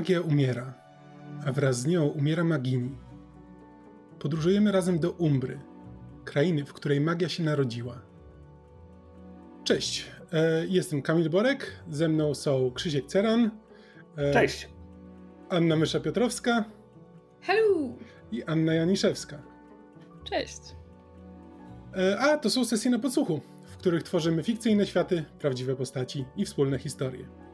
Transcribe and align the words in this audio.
Magia 0.00 0.20
umiera, 0.20 0.74
a 1.46 1.52
wraz 1.52 1.80
z 1.80 1.86
nią 1.86 2.06
umiera 2.06 2.44
Magini. 2.44 2.98
Podróżujemy 4.18 4.72
razem 4.72 4.98
do 4.98 5.10
Umbry, 5.10 5.60
krainy, 6.24 6.64
w 6.64 6.72
której 6.72 7.00
magia 7.00 7.28
się 7.28 7.42
narodziła. 7.42 8.02
Cześć, 9.64 10.06
e, 10.32 10.66
jestem 10.66 11.02
Kamil 11.02 11.30
Borek, 11.30 11.66
ze 11.90 12.08
mną 12.08 12.34
są 12.34 12.70
Krzysiek 12.70 13.06
Ceran. 13.06 13.50
E, 14.16 14.32
Cześć. 14.32 14.68
Anna 15.48 15.76
Mysza-Piotrowska. 15.76 16.64
Hello. 17.40 17.88
I 18.32 18.42
Anna 18.42 18.74
Janiszewska. 18.74 19.42
Cześć. 20.24 20.60
E, 21.96 22.18
a 22.18 22.38
to 22.38 22.50
są 22.50 22.64
sesje 22.64 22.90
na 22.90 22.98
podsłuchu, 22.98 23.40
w 23.64 23.76
których 23.76 24.02
tworzymy 24.02 24.42
fikcyjne 24.42 24.86
światy, 24.86 25.24
prawdziwe 25.38 25.76
postaci 25.76 26.24
i 26.36 26.44
wspólne 26.44 26.78
historie. 26.78 27.49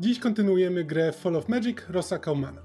Dziś 0.00 0.18
kontynuujemy 0.18 0.84
grę 0.84 1.12
Fall 1.12 1.36
of 1.36 1.48
Magic 1.48 1.78
Rosa 1.88 2.18
Kaumana. 2.18 2.62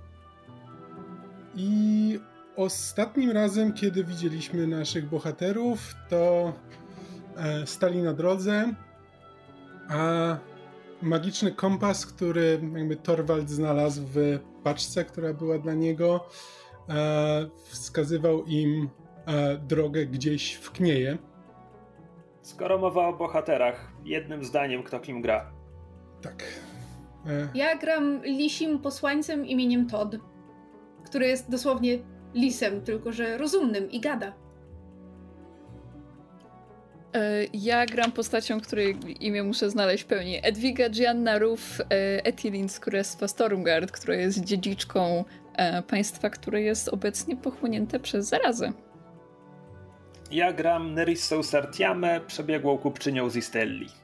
I 1.55 2.19
ostatnim 2.55 3.31
razem, 3.31 3.73
kiedy 3.73 4.03
widzieliśmy 4.03 4.67
naszych 4.67 5.09
bohaterów, 5.09 5.79
to 6.09 6.53
e, 7.37 7.67
stali 7.67 8.01
na 8.01 8.13
drodze, 8.13 8.73
a 9.89 10.37
magiczny 11.01 11.51
kompas, 11.51 12.05
który 12.05 12.59
jakby 12.75 12.95
Torwald 12.95 13.49
znalazł 13.49 14.01
w 14.05 14.39
paczce, 14.63 15.05
która 15.05 15.33
była 15.33 15.57
dla 15.57 15.73
niego, 15.73 16.25
e, 16.89 17.49
wskazywał 17.65 18.45
im 18.45 18.89
e, 19.25 19.57
drogę 19.57 20.05
gdzieś 20.05 20.53
w 20.53 20.71
Knieje. 20.71 21.17
Skoro 22.41 22.77
mowa 22.77 23.07
o 23.07 23.13
bohaterach, 23.13 23.91
jednym 24.03 24.43
zdaniem 24.43 24.83
kto 24.83 24.99
kim 24.99 25.21
gra. 25.21 25.51
Tak. 26.21 26.43
E... 27.27 27.47
Ja 27.53 27.75
gram 27.75 28.21
lisim 28.23 28.79
posłańcem 28.79 29.45
imieniem 29.45 29.88
Todd, 29.88 30.16
który 31.06 31.28
jest 31.28 31.50
dosłownie 31.50 32.00
lisem, 32.34 32.81
tylko 32.81 33.11
że 33.11 33.38
rozumnym 33.38 33.91
i 33.91 34.00
gada. 34.00 34.34
E, 37.13 37.45
ja 37.53 37.85
gram 37.85 38.11
postacią, 38.11 38.61
której 38.61 38.97
imię 39.19 39.44
muszę 39.44 39.69
znaleźć 39.69 40.03
pełni. 40.03 40.39
Edwiga 40.44 40.89
Gianna 40.89 41.39
Ruf 41.39 41.81
e, 41.81 41.85
Etilin 42.25 42.69
z 42.69 42.79
Królestwa 42.79 43.28
Stormgard, 43.28 43.91
która 43.91 44.16
jest 44.16 44.44
dziedziczką 44.44 45.25
e, 45.55 45.81
państwa, 45.81 46.29
które 46.29 46.61
jest 46.61 46.88
obecnie 46.88 47.38
pochłonięte 47.38 48.00
przez 48.00 48.28
zarazę. 48.28 48.73
Ja 50.31 50.53
gram 50.53 50.94
Nerissą 50.94 51.44
Sartiame, 51.44 52.22
przebiegłą 52.28 52.78
kupczynią 52.78 53.29
z 53.29 53.35
Istelli. 53.35 54.03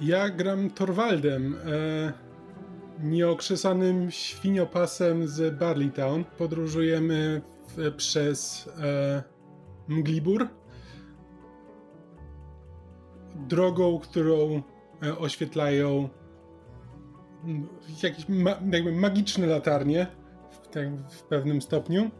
Ja 0.00 0.28
gram 0.30 0.70
Torwaldem, 0.70 1.56
nieokrzesanym 3.02 4.10
świniopasem 4.10 5.28
z 5.28 5.58
Barleytown. 5.58 6.24
Podróżujemy 6.24 7.42
przez 7.96 8.68
Mglibur, 9.88 10.48
drogą, 13.48 13.98
którą 13.98 14.62
e, 15.02 15.18
oświetlają 15.18 16.08
jakieś 18.02 18.28
ma, 18.28 18.50
jakby 18.72 18.92
magiczne 18.92 19.46
latarnie 19.46 20.06
w, 20.50 20.68
tak, 20.68 20.88
w 21.10 21.22
pewnym 21.22 21.62
stopniu, 21.62 22.10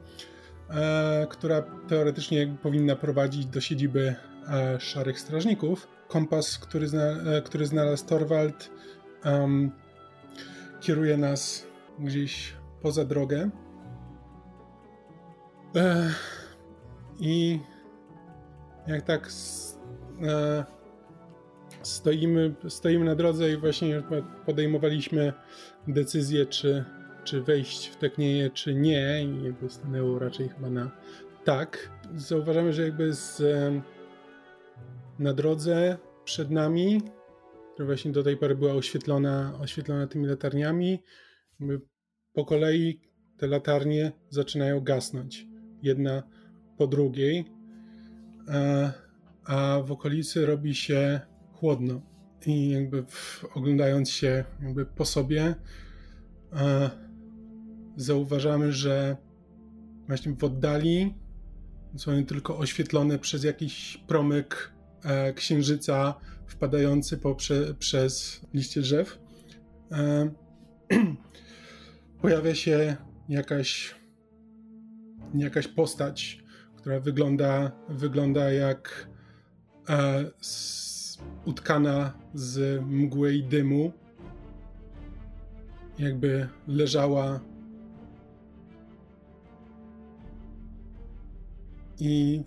e, 0.70 1.26
która 1.30 1.62
teoretycznie 1.62 2.56
powinna 2.62 2.96
prowadzić 2.96 3.46
do 3.46 3.60
siedziby 3.60 4.14
e, 4.48 4.80
Szarych 4.80 5.20
Strażników. 5.20 5.88
Kompas, 6.08 6.58
który, 6.58 6.88
zna, 6.88 7.02
e, 7.02 7.42
który 7.42 7.66
znalazł 7.66 8.06
Torwald, 8.06 8.70
um, 9.24 9.70
kieruje 10.80 11.16
nas 11.16 11.66
gdzieś 11.98 12.54
poza 12.82 13.04
drogę. 13.04 13.50
E, 15.76 16.10
I 17.18 17.60
jak 18.86 19.02
tak 19.02 19.28
e, 20.22 20.64
stoimy, 21.82 22.54
stoimy 22.68 23.04
na 23.04 23.14
drodze 23.14 23.52
i 23.52 23.56
właśnie 23.56 24.02
podejmowaliśmy 24.46 25.32
decyzję, 25.88 26.46
czy, 26.46 26.84
czy 27.24 27.42
wejść 27.42 27.86
w 27.88 27.96
Teknieje, 27.96 28.50
czy 28.50 28.74
nie 28.74 29.24
i 29.24 29.44
jakby 29.44 29.70
stanęło 29.70 30.18
raczej 30.18 30.48
chyba 30.48 30.70
na 30.70 30.90
tak. 31.44 31.90
Zauważamy, 32.16 32.72
że 32.72 32.82
jakby 32.82 33.14
z, 33.14 33.42
na 35.18 35.32
drodze 35.32 35.98
przed 36.24 36.50
nami, 36.50 37.02
która 37.74 37.86
właśnie 37.86 38.12
do 38.12 38.22
tej 38.22 38.36
pory 38.36 38.54
była 38.54 38.72
oświetlona, 38.72 39.58
oświetlona 39.60 40.06
tymi 40.06 40.26
latarniami, 40.26 41.02
po 42.32 42.44
kolei 42.44 43.00
te 43.38 43.46
latarnie 43.46 44.12
zaczynają 44.30 44.80
gasnąć. 44.80 45.46
Jedna 45.82 46.22
po 46.78 46.86
drugiej. 46.86 47.44
A, 48.48 48.92
a 49.44 49.82
w 49.82 49.92
okolicy 49.92 50.46
robi 50.46 50.74
się 50.74 51.20
chłodno. 51.52 52.02
I 52.46 52.70
jakby 52.70 53.02
w, 53.02 53.44
oglądając 53.54 54.10
się 54.10 54.44
jakby 54.62 54.86
po 54.86 55.04
sobie, 55.04 55.54
e, 56.52 56.90
zauważamy, 57.96 58.72
że 58.72 59.16
właśnie 60.06 60.32
w 60.32 60.44
oddali 60.44 61.14
są 61.96 62.12
one 62.12 62.24
tylko 62.24 62.58
oświetlone 62.58 63.18
przez 63.18 63.44
jakiś 63.44 64.04
promyk 64.06 64.75
księżyca 65.34 66.14
wpadający 66.46 67.18
poprze, 67.18 67.74
przez 67.74 68.40
liście 68.54 68.80
drzew. 68.80 69.18
E, 69.92 70.30
pojawia 72.22 72.54
się 72.54 72.96
jakaś 73.28 73.94
jakaś 75.34 75.68
postać, 75.68 76.44
która 76.76 77.00
wygląda, 77.00 77.72
wygląda 77.88 78.52
jak 78.52 79.08
e, 79.88 80.24
utkana 81.44 82.12
z 82.34 82.82
mgły 82.86 83.34
i 83.34 83.44
dymu. 83.44 83.92
Jakby 85.98 86.48
leżała 86.68 87.40
i 92.00 92.42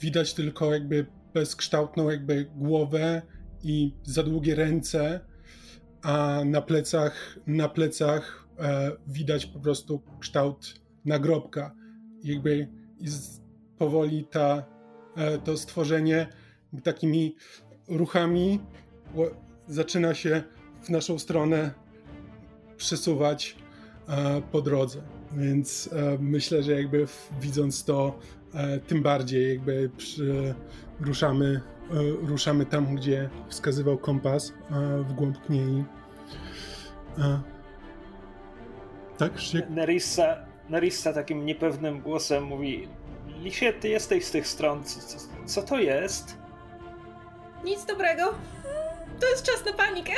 widać 0.00 0.34
tylko 0.34 0.72
jakby 0.72 1.06
bezkształtną 1.34 2.10
jakby 2.10 2.50
głowę 2.56 3.22
i 3.62 3.94
za 4.02 4.22
długie 4.22 4.54
ręce, 4.54 5.20
a 6.02 6.42
na 6.44 6.62
plecach, 6.62 7.38
na 7.46 7.68
plecach 7.68 8.48
e, 8.58 8.92
widać 9.06 9.46
po 9.46 9.60
prostu 9.60 10.02
kształt 10.20 10.74
nagrobka. 11.04 11.74
Jakby 12.24 12.68
powoli 13.78 14.24
ta, 14.24 14.64
e, 15.16 15.38
to 15.38 15.56
stworzenie 15.56 16.26
takimi 16.82 17.36
ruchami 17.88 18.60
zaczyna 19.68 20.14
się 20.14 20.42
w 20.82 20.88
naszą 20.90 21.18
stronę 21.18 21.74
przesuwać 22.76 23.56
e, 24.08 24.42
po 24.52 24.62
drodze. 24.62 25.02
Więc 25.36 25.90
e, 25.92 26.18
myślę, 26.20 26.62
że 26.62 26.72
jakby 26.72 27.06
widząc 27.40 27.84
to, 27.84 28.18
tym 28.86 29.02
bardziej 29.02 29.48
jakby 29.50 29.90
ruszamy, 31.00 31.60
ruszamy 32.22 32.66
tam, 32.66 32.94
gdzie 32.94 33.30
wskazywał 33.48 33.98
kompas 33.98 34.52
w 35.08 35.12
głąb 35.12 35.38
kniei. 35.46 35.84
Tak, 39.18 39.32
Nerissa, 39.70 40.36
Nerissa 40.68 41.12
takim 41.12 41.46
niepewnym 41.46 42.00
głosem 42.00 42.44
mówi 42.44 42.88
Lisie, 43.42 43.72
ty 43.72 43.88
jesteś 43.88 44.24
z 44.24 44.30
tych 44.30 44.46
stron, 44.46 44.84
co, 44.84 45.00
co 45.46 45.62
to 45.62 45.78
jest? 45.78 46.36
Nic 47.64 47.84
dobrego. 47.84 48.34
To 49.20 49.28
jest 49.28 49.46
czas 49.46 49.64
na 49.66 49.72
panikę. 49.72 50.12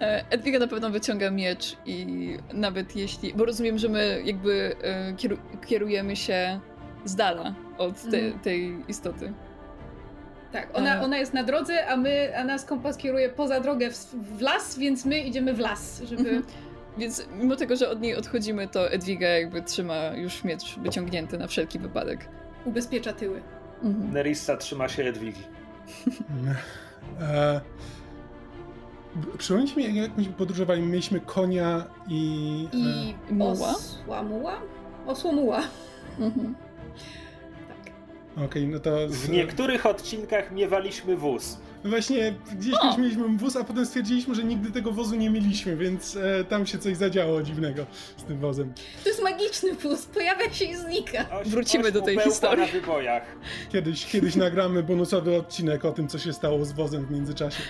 E, 0.00 0.24
Edwiga 0.30 0.58
na 0.58 0.66
pewno 0.66 0.90
wyciąga 0.90 1.30
miecz 1.30 1.76
i 1.86 2.06
nawet 2.52 2.96
jeśli. 2.96 3.34
Bo 3.34 3.44
rozumiem, 3.44 3.78
że 3.78 3.88
my 3.88 4.22
jakby 4.24 4.76
e, 4.82 5.14
kierujemy 5.66 6.16
się 6.16 6.60
z 7.04 7.14
dala 7.14 7.54
od 7.78 8.02
te, 8.02 8.18
mhm. 8.18 8.38
tej 8.38 8.76
istoty. 8.88 9.32
Tak, 10.52 10.68
ona, 10.72 11.02
ona 11.02 11.18
jest 11.18 11.34
na 11.34 11.44
drodze, 11.44 11.86
a 11.86 11.96
my, 11.96 12.36
a 12.36 12.44
nas 12.44 12.64
kompas 12.64 12.96
kieruje 12.96 13.28
poza 13.28 13.60
drogę 13.60 13.90
w, 13.90 14.14
w 14.14 14.40
las, 14.40 14.78
więc 14.78 15.04
my 15.04 15.20
idziemy 15.20 15.54
w 15.54 15.58
las, 15.58 16.02
żeby. 16.02 16.30
Mhm. 16.30 16.42
Więc 16.98 17.26
mimo 17.38 17.56
tego, 17.56 17.76
że 17.76 17.88
od 17.88 18.00
niej 18.00 18.16
odchodzimy, 18.16 18.68
to 18.68 18.90
Edwiga 18.90 19.28
jakby 19.28 19.62
trzyma 19.62 20.10
już 20.16 20.44
miecz 20.44 20.78
wyciągnięty 20.78 21.38
na 21.38 21.46
wszelki 21.46 21.78
wypadek. 21.78 22.28
Ubezpiecza 22.64 23.12
tyły. 23.12 23.42
Mhm. 23.82 24.12
Nerissa 24.12 24.56
trzyma 24.56 24.88
się 24.88 25.02
Edwigi. 25.02 25.42
e, 27.20 27.60
Przypomnijcie 29.38 29.76
mi, 29.76 29.96
jak 29.96 30.16
myśmy 30.16 30.32
podróżowali, 30.32 30.82
mieliśmy 30.82 31.20
konia 31.20 31.84
i... 32.08 32.68
I 32.72 33.14
e... 33.30 33.34
muła? 33.34 33.70
Osłamuła? 33.70 34.60
Osłomuła. 35.06 35.60
Mhm. 36.18 36.54
Tak. 37.68 37.92
Okej, 38.32 38.44
okay, 38.44 38.66
no 38.66 38.80
to... 38.80 39.08
Z... 39.08 39.16
W 39.16 39.30
niektórych 39.30 39.86
odcinkach 39.86 40.52
miewaliśmy 40.52 41.16
wóz. 41.16 41.58
Właśnie 41.84 42.34
gdzieś 42.58 42.74
O. 42.82 42.86
już 42.86 42.96
mieliśmy 42.98 43.28
wóz, 43.28 43.56
a 43.56 43.64
potem 43.64 43.86
stwierdziliśmy, 43.86 44.34
że 44.34 44.44
nigdy 44.44 44.70
tego 44.70 44.92
wozu 44.92 45.16
nie 45.16 45.30
mieliśmy, 45.30 45.76
więc 45.76 46.16
e, 46.16 46.44
tam 46.44 46.66
się 46.66 46.78
coś 46.78 46.96
zadziało 46.96 47.42
dziwnego 47.42 47.86
z 48.16 48.22
tym 48.24 48.38
wozem. 48.38 48.72
To 49.04 49.08
jest 49.08 49.22
magiczny 49.22 49.74
wóz, 49.74 50.06
pojawia 50.06 50.50
się 50.52 50.64
i 50.64 50.76
znika. 50.76 51.30
Oś, 51.40 51.48
Wrócimy 51.48 51.86
oś 51.86 51.92
do 51.92 52.00
tej 52.02 52.18
historii. 52.18 52.66
na 52.66 52.72
wybojach. 52.72 53.22
Kiedyś, 53.72 54.06
kiedyś 54.06 54.36
nagramy 54.36 54.82
bonusowy 54.82 55.36
odcinek 55.36 55.84
o 55.84 55.92
tym, 55.92 56.08
co 56.08 56.18
się 56.18 56.32
stało 56.32 56.64
z 56.64 56.72
wozem 56.72 57.06
w 57.06 57.10
międzyczasie. 57.10 57.62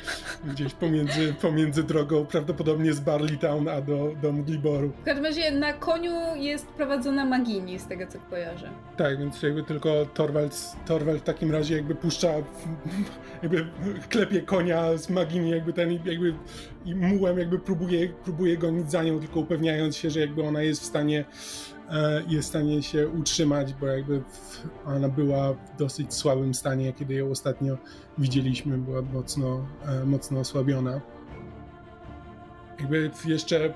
Gdzieś 0.44 0.74
pomiędzy, 0.74 1.34
pomiędzy 1.42 1.82
drogą, 1.82 2.26
prawdopodobnie 2.26 2.92
z 2.92 3.00
Barley 3.00 3.38
Town, 3.38 3.68
a 3.68 3.80
do, 3.80 4.12
do 4.22 4.32
Mgliboru. 4.32 4.92
W 5.00 5.04
każdym 5.04 5.24
razie 5.24 5.50
na 5.50 5.72
koniu 5.72 6.12
jest 6.36 6.66
prowadzona 6.66 7.24
Magini, 7.24 7.78
z 7.78 7.86
tego 7.86 8.06
co 8.06 8.18
kojarzę. 8.30 8.70
Tak, 8.96 9.18
więc 9.18 9.42
jakby 9.42 9.62
tylko 9.62 10.06
Torvald, 10.14 10.56
Torvald 10.86 11.20
w 11.20 11.24
takim 11.24 11.52
razie 11.52 11.74
jakby 11.76 11.94
puszcza, 11.94 12.28
jakby 13.42 13.66
klepie 14.08 14.42
konia 14.42 14.96
z 14.96 15.10
magini, 15.10 15.50
jakby 15.50 15.72
ten, 15.72 15.92
jakby 15.92 16.34
i 16.84 16.94
mułem 16.94 17.38
jakby 17.38 17.58
próbuje, 17.58 18.08
próbuje 18.08 18.58
gonić 18.58 18.90
za 18.90 19.02
nią, 19.02 19.20
tylko 19.20 19.40
upewniając 19.40 19.96
się, 19.96 20.10
że 20.10 20.20
jakby 20.20 20.42
ona 20.42 20.62
jest 20.62 20.82
w 20.82 20.84
stanie, 20.84 21.24
e, 21.90 22.22
jest 22.28 22.48
w 22.48 22.50
stanie 22.50 22.82
się 22.82 23.08
utrzymać, 23.08 23.74
bo 23.74 23.86
jakby 23.86 24.22
ona 24.86 25.08
była 25.08 25.52
w 25.52 25.76
dosyć 25.78 26.14
słabym 26.14 26.54
stanie, 26.54 26.92
kiedy 26.92 27.14
ją 27.14 27.30
ostatnio 27.30 27.78
widzieliśmy, 28.18 28.78
była 28.78 29.02
mocno, 29.02 29.66
e, 29.86 30.04
mocno 30.04 30.40
osłabiona. 30.40 31.00
Jakby 32.80 33.10
jeszcze, 33.24 33.74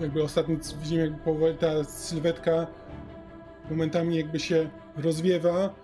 jakby 0.00 0.22
ostatnio 0.22 0.56
widzimy, 0.82 1.02
jakby 1.02 1.54
ta 1.54 1.84
sylwetka 1.84 2.66
momentami 3.70 4.16
jakby 4.16 4.40
się 4.40 4.70
rozwiewa, 4.96 5.74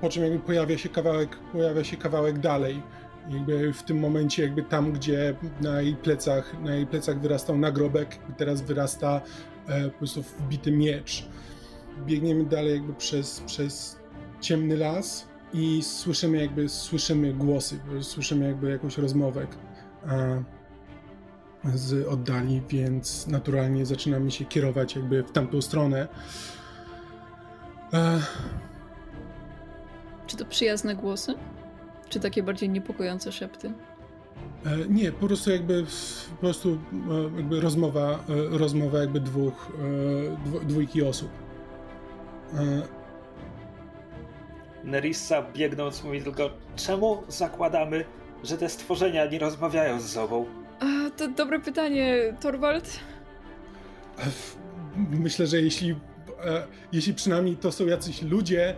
po 0.00 0.08
czym 0.08 0.22
jakby 0.22 0.38
pojawia 0.38 0.78
się 0.78 0.88
kawałek, 0.88 1.36
pojawia 1.52 1.84
się 1.84 1.96
kawałek 1.96 2.38
dalej. 2.38 2.82
Jakby 3.30 3.72
w 3.72 3.82
tym 3.82 3.98
momencie 3.98 4.42
jakby 4.42 4.62
tam, 4.62 4.92
gdzie 4.92 5.34
na 5.60 5.80
jej 5.80 5.96
plecach, 5.96 6.60
na 6.62 6.74
jej 6.74 6.86
plecach 6.86 7.20
wyrastał 7.20 7.58
nagrobek, 7.58 8.18
teraz 8.36 8.62
wyrasta 8.62 9.20
e, 9.66 9.90
po 9.90 9.98
prostu 9.98 10.22
wbity 10.22 10.72
miecz. 10.72 11.26
Biegniemy 12.06 12.44
dalej 12.44 12.72
jakby 12.72 12.94
przez, 12.94 13.40
przez 13.40 13.98
ciemny 14.40 14.76
las 14.76 15.26
i 15.52 15.82
słyszymy 15.82 16.38
jakby, 16.38 16.68
słyszymy 16.68 17.32
głosy, 17.32 17.80
słyszymy 18.00 18.46
jakby 18.46 18.70
jakąś 18.70 18.98
rozmowę 18.98 19.46
e, 20.06 20.44
z 21.74 22.08
oddali, 22.08 22.62
więc 22.68 23.26
naturalnie 23.26 23.86
zaczynamy 23.86 24.30
się 24.30 24.44
kierować 24.44 24.96
jakby 24.96 25.22
w 25.22 25.32
tamtą 25.32 25.62
stronę. 25.62 26.08
E, 27.92 28.20
Czy 30.26 30.36
to 30.36 30.44
przyjazne 30.44 30.94
głosy? 30.96 31.34
Czy 32.08 32.20
takie 32.20 32.42
bardziej 32.42 32.68
niepokojące 32.68 33.32
szepty? 33.32 33.72
E, 34.66 34.70
Nie, 34.88 35.12
po 35.12 35.26
prostu 35.26 35.50
jakby 35.50 35.84
po 36.30 36.36
prostu 36.40 36.78
e, 37.32 37.36
jakby 37.36 37.60
rozmowa, 37.60 38.10
e, 38.54 38.58
rozmowa 38.58 38.98
jakby 38.98 39.20
dwóch, 39.20 39.72
dwójki 40.66 41.02
osób. 41.02 41.28
E, 42.54 42.82
Nerissa 44.84 45.42
biegnąc 45.52 46.04
mówi 46.04 46.22
tylko, 46.22 46.50
czemu 46.76 47.22
zakładamy, 47.28 48.04
że 48.44 48.58
te 48.58 48.68
stworzenia 48.68 49.26
nie 49.26 49.38
rozmawiają 49.38 50.00
z 50.00 50.08
sobą? 50.12 50.46
A, 50.80 51.10
to 51.16 51.28
dobre 51.28 51.60
pytanie, 51.60 52.34
Torwald. 52.40 52.98
Myślę, 54.96 55.46
że 55.46 55.60
jeśli, 55.60 55.90
e, 56.44 56.66
jeśli 56.92 57.14
przynajmniej 57.14 57.56
to 57.56 57.72
są 57.72 57.86
jacyś 57.86 58.22
ludzie, 58.22 58.74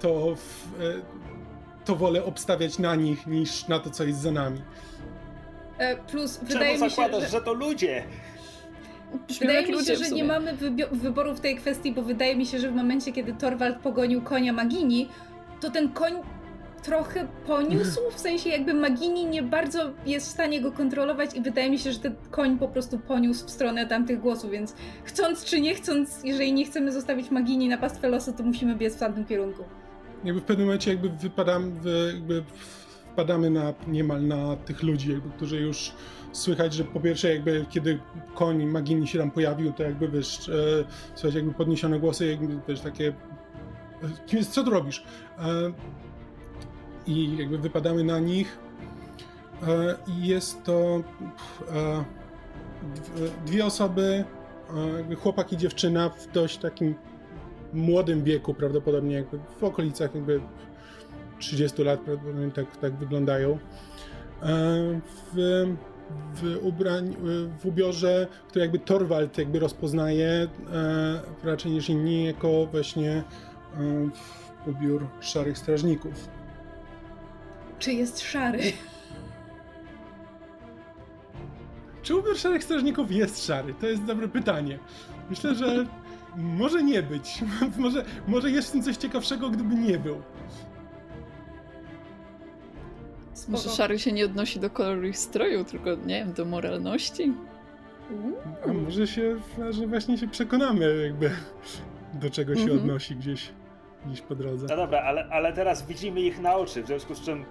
to, 0.00 0.36
w, 0.36 0.80
e, 0.80 1.84
to 1.84 1.96
wolę 1.96 2.24
obstawiać 2.24 2.78
na 2.78 2.94
nich 2.94 3.26
niż 3.26 3.68
na 3.68 3.78
to, 3.78 3.90
co 3.90 4.04
jest 4.04 4.20
za 4.20 4.30
nami. 4.30 4.62
E, 5.78 5.96
plus 5.96 6.36
Czemu 6.36 6.48
wydaje 6.48 6.72
mi 6.72 6.78
się, 6.78 6.88
zakładasz, 6.88 7.22
że, 7.22 7.28
że 7.28 7.40
to 7.40 7.52
ludzie? 7.52 8.04
Wydaje 9.40 9.66
mi 9.66 9.84
się, 9.84 9.96
że 9.96 10.10
nie 10.10 10.24
mamy 10.24 10.56
wyboru 10.92 11.34
w 11.34 11.40
tej 11.40 11.56
kwestii, 11.56 11.92
bo 11.92 12.02
wydaje 12.02 12.36
mi 12.36 12.46
się, 12.46 12.58
że 12.58 12.70
w 12.70 12.74
momencie, 12.74 13.12
kiedy 13.12 13.32
Torwald 13.32 13.78
pogonił 13.78 14.22
konia 14.22 14.52
Magini, 14.52 15.08
to 15.60 15.70
ten 15.70 15.92
koń 15.92 16.12
trochę 16.82 17.28
poniósł, 17.46 18.00
w 18.16 18.18
sensie 18.20 18.50
jakby 18.50 18.74
Magini 18.74 19.26
nie 19.26 19.42
bardzo 19.42 19.90
jest 20.06 20.26
w 20.26 20.30
stanie 20.30 20.60
go 20.60 20.72
kontrolować 20.72 21.34
i 21.34 21.40
wydaje 21.40 21.70
mi 21.70 21.78
się, 21.78 21.92
że 21.92 21.98
ten 21.98 22.14
koń 22.30 22.58
po 22.58 22.68
prostu 22.68 22.98
poniósł 22.98 23.46
w 23.46 23.50
stronę 23.50 23.86
tamtych 23.86 24.20
głosów, 24.20 24.50
więc 24.50 24.74
chcąc 25.04 25.44
czy 25.44 25.60
nie 25.60 25.74
chcąc, 25.74 26.20
jeżeli 26.24 26.52
nie 26.52 26.64
chcemy 26.64 26.92
zostawić 26.92 27.30
Magini 27.30 27.68
na 27.68 27.78
pastwę 27.78 28.08
losu, 28.08 28.32
to 28.32 28.42
musimy 28.42 28.74
biec 28.76 28.96
w 28.96 28.98
tamtym 28.98 29.24
kierunku. 29.24 29.64
Jakby 30.24 30.40
w 30.40 30.44
pewnym 30.44 30.66
momencie 30.66 30.90
jakby 30.90 31.08
wypadamy, 31.10 31.70
wy- 31.80 32.12
jakby 32.14 32.44
wpadamy 33.12 33.50
na, 33.50 33.74
niemal 33.86 34.26
na 34.26 34.56
tych 34.56 34.82
ludzi, 34.82 35.10
jakby, 35.12 35.30
którzy 35.30 35.60
już 35.60 35.92
słychać, 36.32 36.74
że 36.74 36.84
po 36.84 37.00
pierwsze 37.00 37.34
jakby 37.34 37.66
kiedy 37.70 37.98
koń 38.34 38.64
Magini 38.66 39.06
się 39.08 39.18
tam 39.18 39.30
pojawił, 39.30 39.72
to 39.72 39.82
jakby 39.82 40.08
wiesz, 40.08 40.48
e, 40.48 40.52
słychać 41.14 41.34
jakby 41.34 41.54
podniesione 41.54 41.98
głosy, 42.00 42.26
jakby 42.26 42.58
wiesz, 42.68 42.80
takie 42.80 43.08
e, 43.08 43.12
kim 44.26 44.38
jest, 44.38 44.50
co 44.52 44.64
tu 44.64 44.70
robisz? 44.70 45.04
E, 45.38 45.42
I 47.06 47.36
jakby 47.36 47.58
wypadamy 47.58 48.04
na 48.04 48.18
nich 48.18 48.58
e, 49.62 49.94
i 50.08 50.26
jest 50.26 50.62
to 50.64 51.02
e, 51.70 52.04
dw- 52.94 53.44
dwie 53.46 53.66
osoby, 53.66 54.24
e, 55.10 55.14
chłopak 55.14 55.52
i 55.52 55.56
dziewczyna 55.56 56.08
w 56.08 56.32
dość 56.32 56.58
takim 56.58 56.94
młodym 57.72 58.24
wieku, 58.24 58.54
prawdopodobnie 58.54 59.14
jakby 59.14 59.38
w 59.60 59.64
okolicach 59.64 60.14
jakby 60.14 60.40
30 61.38 61.84
lat, 61.84 62.00
prawdopodobnie 62.00 62.50
tak, 62.50 62.76
tak 62.76 62.96
wyglądają. 62.96 63.58
W, 65.34 65.66
w, 66.34 66.58
ubrań, 66.62 67.16
w 67.60 67.66
ubiorze, 67.66 68.26
który 68.48 68.62
jakby 68.62 68.78
Torwald 68.78 69.38
jakby 69.38 69.58
rozpoznaje 69.58 70.48
raczej 71.44 71.72
niż 71.72 71.88
inni 71.88 72.24
jako 72.24 72.66
właśnie 72.66 73.22
ubiór 74.66 75.06
szarych 75.20 75.58
strażników. 75.58 76.28
Czy 77.82 77.92
jest 77.92 78.20
szary? 78.20 78.58
Czy 82.02 82.16
ubiór 82.16 82.36
szarych 82.38 82.64
strażników 82.64 83.12
jest 83.12 83.46
szary? 83.46 83.74
To 83.80 83.86
jest 83.86 84.04
dobre 84.04 84.28
pytanie. 84.28 84.78
Myślę, 85.30 85.54
że 85.54 85.86
może 86.36 86.82
nie 86.82 87.02
być. 87.02 87.44
może, 87.78 88.04
może 88.26 88.50
jest 88.50 88.68
w 88.68 88.72
tym 88.72 88.82
coś 88.82 88.96
ciekawszego, 88.96 89.50
gdyby 89.50 89.74
nie 89.74 89.98
był. 89.98 90.22
Spoko. 93.32 93.52
Może 93.52 93.70
szary 93.70 93.98
się 93.98 94.12
nie 94.12 94.24
odnosi 94.24 94.60
do 94.60 94.70
koloru 94.70 95.06
ich 95.06 95.18
stroju, 95.18 95.64
tylko 95.64 95.94
nie 95.94 96.24
wiem, 96.24 96.32
do 96.32 96.44
moralności? 96.44 97.32
A 98.68 98.72
może 98.72 99.06
się, 99.06 99.36
że 99.70 99.86
właśnie 99.86 100.18
się 100.18 100.28
przekonamy, 100.28 101.02
jakby 101.04 101.30
do 102.14 102.30
czego 102.30 102.54
się 102.54 102.60
Mhm. 102.62 102.80
odnosi 102.80 103.16
gdzieś, 103.16 103.50
gdzieś 104.06 104.20
po 104.20 104.34
drodze. 104.34 104.66
No 104.70 104.76
dobra, 104.76 105.00
ale, 105.00 105.28
ale 105.30 105.52
teraz 105.52 105.86
widzimy 105.86 106.20
ich 106.20 106.40
na 106.40 106.54
oczy, 106.56 106.82
w 106.82 106.86
związku 106.86 107.14
z 107.14 107.20
czym 107.20 107.44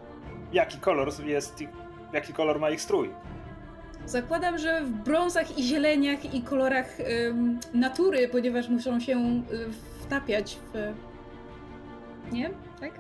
jaki 0.54 0.78
kolor 0.78 1.10
jest 1.26 1.64
jaki 2.14 2.34
kolor 2.34 2.60
ma 2.60 2.70
ich 2.70 2.82
strój? 2.82 3.10
Zakładam, 4.06 4.58
że 4.58 4.82
w 4.82 4.90
brązach 4.90 5.58
i 5.58 5.64
zieleniach 5.64 6.34
i 6.34 6.42
kolorach 6.42 7.00
ym, 7.00 7.60
natury, 7.74 8.28
ponieważ 8.28 8.70
muszą 8.70 9.00
się 9.00 9.18
y, 9.18 9.42
wtapiać 10.02 10.58
w. 10.74 10.94
Nie? 12.32 12.50
Tak? 12.80 12.92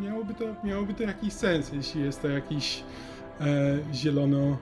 Miałoby 0.00 0.34
to, 0.34 0.44
miałoby 0.64 0.94
to 0.94 1.02
jakiś 1.02 1.32
sens, 1.32 1.72
jeśli 1.72 2.02
jest 2.02 2.22
to 2.22 2.28
jakiś 2.28 2.84
e, 3.40 3.44
zielono, 3.94 4.38
e, 4.38 4.58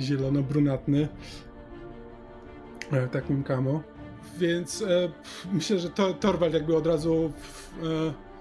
zielono-brunatny 0.00 1.08
e, 2.92 3.08
takim 3.08 3.42
kamo. 3.42 3.82
Więc 4.38 4.82
e, 4.82 4.86
myślę, 5.52 5.78
że 5.78 5.90
to, 5.90 6.14
Torwald 6.14 6.54
jakby 6.54 6.76
od 6.76 6.86
razu 6.86 7.32
pff, 7.36 7.74
e, 7.82 8.31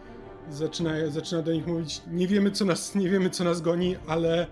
zaczyna, 0.49 0.91
zaczyna 1.07 1.41
do 1.41 1.53
nich 1.53 1.67
mówić 1.67 2.01
nie 2.11 2.27
wiemy, 2.27 2.51
co 2.51 2.65
nas, 2.65 2.95
nie 2.95 3.09
wiemy, 3.09 3.29
co 3.29 3.43
nas 3.43 3.61
goni, 3.61 3.95
ale 4.07 4.47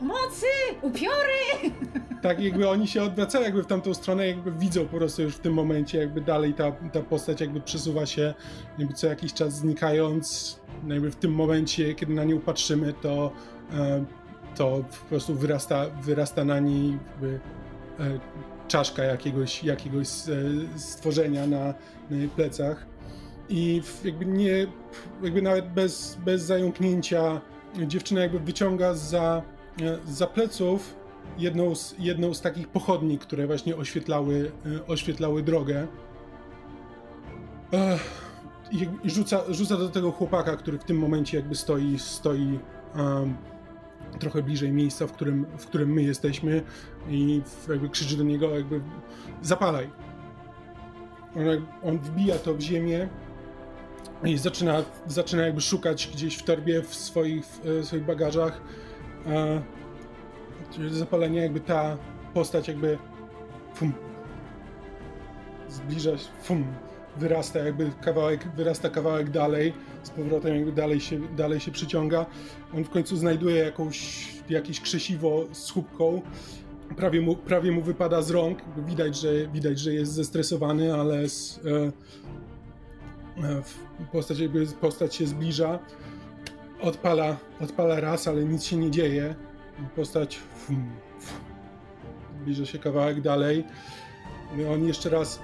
Pomocy! 0.00 0.46
Upiory! 0.82 1.72
tak 2.22 2.40
jakby 2.40 2.68
oni 2.68 2.88
się 2.88 3.02
odwracają 3.02 3.44
jakby 3.44 3.62
w 3.62 3.66
tamtą 3.66 3.94
stronę, 3.94 4.26
jakby 4.26 4.52
widzą 4.52 4.88
po 4.88 4.96
prostu 4.96 5.22
już 5.22 5.34
w 5.34 5.38
tym 5.38 5.52
momencie, 5.54 5.98
jakby 5.98 6.20
dalej 6.20 6.54
ta, 6.54 6.72
ta 6.72 7.00
postać 7.00 7.40
jakby 7.40 7.60
przesuwa 7.60 8.06
się, 8.06 8.34
jakby 8.78 8.94
co 8.94 9.06
jakiś 9.06 9.34
czas 9.34 9.54
znikając, 9.54 10.56
no 10.84 10.94
jakby 10.94 11.10
w 11.10 11.16
tym 11.16 11.32
momencie, 11.32 11.94
kiedy 11.94 12.14
na 12.14 12.24
nią 12.24 12.40
patrzymy, 12.40 12.92
to 12.92 13.32
e, 13.72 14.04
to 14.54 14.84
po 15.00 15.06
prostu 15.08 15.34
wyrasta, 15.34 15.86
wyrasta 16.02 16.44
na 16.44 16.58
niej 16.58 16.90
jakby, 16.90 17.40
e, 18.00 18.18
czaszka 18.68 19.04
jakiegoś, 19.04 19.64
jakiegoś 19.64 20.08
e, 20.08 20.78
stworzenia 20.78 21.46
na, 21.46 21.74
na 22.10 22.16
jej 22.16 22.28
plecach 22.28 22.86
i 23.50 23.82
jakby 24.04 24.26
nie, 24.26 24.66
jakby 25.22 25.42
nawet 25.42 25.72
bez, 25.72 26.18
bez 26.24 26.42
zająknięcia 26.42 27.40
dziewczyna 27.86 28.20
jakby 28.20 28.40
wyciąga 28.40 28.94
za, 28.94 29.42
za 30.06 30.26
pleców 30.26 30.94
jedną 31.38 31.74
z, 31.74 31.94
jedną 31.98 32.34
z 32.34 32.40
takich 32.40 32.68
pochodni, 32.68 33.18
które 33.18 33.46
właśnie 33.46 33.76
oświetlały, 33.76 34.52
oświetlały 34.88 35.42
drogę. 35.42 35.86
I 38.70 39.10
rzuca, 39.10 39.40
rzuca 39.48 39.76
do 39.76 39.88
tego 39.88 40.12
chłopaka, 40.12 40.56
który 40.56 40.78
w 40.78 40.84
tym 40.84 40.98
momencie 40.98 41.36
jakby 41.36 41.54
stoi, 41.54 41.98
stoi 41.98 42.58
um, 42.96 43.36
trochę 44.18 44.42
bliżej 44.42 44.72
miejsca, 44.72 45.06
w 45.06 45.12
którym, 45.12 45.46
w 45.58 45.66
którym 45.66 45.92
my 45.92 46.02
jesteśmy 46.02 46.62
i 47.08 47.42
jakby 47.68 47.88
krzyczy 47.88 48.16
do 48.16 48.24
niego 48.24 48.56
jakby 48.56 48.80
zapalaj. 49.42 49.90
On, 51.36 51.66
on 51.82 51.98
wbija 51.98 52.38
to 52.38 52.54
w 52.54 52.60
ziemię 52.60 53.08
i 54.24 54.38
zaczyna, 54.38 54.82
zaczyna 55.06 55.42
jakby 55.42 55.60
szukać 55.60 56.10
gdzieś 56.12 56.36
w 56.36 56.42
torbie, 56.42 56.82
w 56.82 56.94
swoich, 56.94 57.44
w 57.64 57.84
swoich 57.84 58.04
bagażach. 58.04 58.60
E, 59.26 59.62
zapalenia, 60.90 61.42
jakby 61.42 61.60
ta 61.60 61.96
postać 62.34 62.68
jakby 62.68 62.98
fum, 63.74 63.92
zbliża 65.68 66.18
się, 66.18 66.28
fum, 66.42 66.64
wyrasta 67.16 67.58
jakby 67.58 67.90
kawałek, 68.00 68.48
wyrasta 68.56 68.88
kawałek 68.88 69.30
dalej, 69.30 69.72
z 70.02 70.10
powrotem 70.10 70.56
jakby 70.56 70.72
dalej 70.72 71.00
się, 71.00 71.20
dalej 71.36 71.60
się 71.60 71.70
przyciąga. 71.70 72.26
On 72.74 72.84
w 72.84 72.90
końcu 72.90 73.16
znajduje 73.16 73.56
jakąś, 73.56 74.28
jakieś 74.50 74.80
krzesiwo 74.80 75.46
z 75.52 75.70
chubką, 75.70 76.22
prawie 76.96 77.20
mu, 77.20 77.36
prawie 77.36 77.72
mu 77.72 77.82
wypada 77.82 78.22
z 78.22 78.30
rąk, 78.30 78.58
widać, 78.88 79.16
że, 79.16 79.48
widać, 79.48 79.78
że 79.78 79.94
jest 79.94 80.12
zestresowany, 80.12 80.94
ale 80.94 81.28
z, 81.28 81.60
e, 81.66 81.92
postać, 84.12 84.38
jakby 84.38 84.66
postać 84.66 85.14
się 85.14 85.26
zbliża, 85.26 85.78
odpala, 86.80 87.36
odpala 87.60 88.00
raz, 88.00 88.28
ale 88.28 88.44
nic 88.44 88.64
się 88.64 88.76
nie 88.76 88.90
dzieje. 88.90 89.34
Postać 89.96 90.36
fum, 90.36 90.90
fum, 91.20 91.40
zbliża 92.42 92.66
się 92.66 92.78
kawałek 92.78 93.20
dalej. 93.20 93.64
On 94.72 94.84
jeszcze 94.84 95.10
raz 95.10 95.40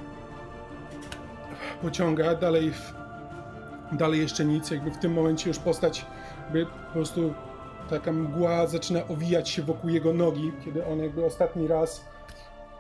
pociąga, 1.83 2.35
dalej, 2.35 2.73
dalej 3.93 4.21
jeszcze 4.21 4.45
nic, 4.45 4.71
jakby 4.71 4.91
w 4.91 4.99
tym 4.99 5.13
momencie 5.13 5.49
już 5.49 5.59
postać 5.59 6.07
jakby 6.45 6.67
po 6.67 6.93
prostu 6.93 7.35
taka 7.91 8.13
mgła 8.13 8.67
zaczyna 8.67 9.09
owijać 9.09 9.49
się 9.49 9.63
wokół 9.63 9.91
jego 9.91 10.13
nogi, 10.13 10.53
kiedy 10.65 10.87
on 10.87 10.99
jakby 10.99 11.25
ostatni 11.25 11.67
raz 11.67 12.05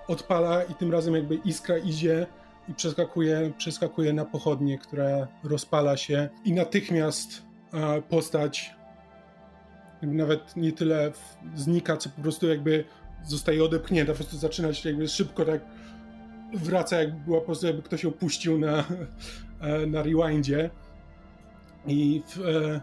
odpala 0.09 0.65
i 0.65 0.75
tym 0.75 0.93
razem 0.93 1.15
jakby 1.15 1.35
iskra 1.35 1.79
idzie 1.79 2.27
i 2.69 2.75
przeskakuje, 2.75 3.53
przeskakuje 3.59 4.13
na 4.13 4.25
pochodnię, 4.25 4.79
która 4.79 5.29
rozpala 5.45 5.97
się. 5.97 6.29
I 6.45 6.53
natychmiast 6.53 7.43
postać 8.09 8.77
nawet 10.03 10.57
nie 10.57 10.73
tyle 10.73 11.13
znika, 11.55 11.97
co 11.97 12.11
po 12.11 12.23
prostu 12.23 12.49
jakby 12.49 12.85
zostaje 13.25 13.65
odepchnięta, 13.65 14.13
po 14.13 14.17
prostu 14.17 14.37
zaczyna 14.37 14.75
się 14.75 14.89
jakby 14.89 15.09
szybko 15.09 15.45
tak 15.45 15.61
wraca, 16.55 16.97
jak 16.97 17.17
była 17.17 17.41
po 17.41 17.47
prostu, 17.47 17.67
jakby 17.67 17.83
ktoś 17.83 18.05
ją 18.05 18.13
puścił 18.13 18.59
na, 18.59 18.85
e, 19.61 19.87
na 19.87 20.03
rewindzie. 20.03 20.71
I 21.87 22.23
w, 22.27 22.41
e, 22.41 22.81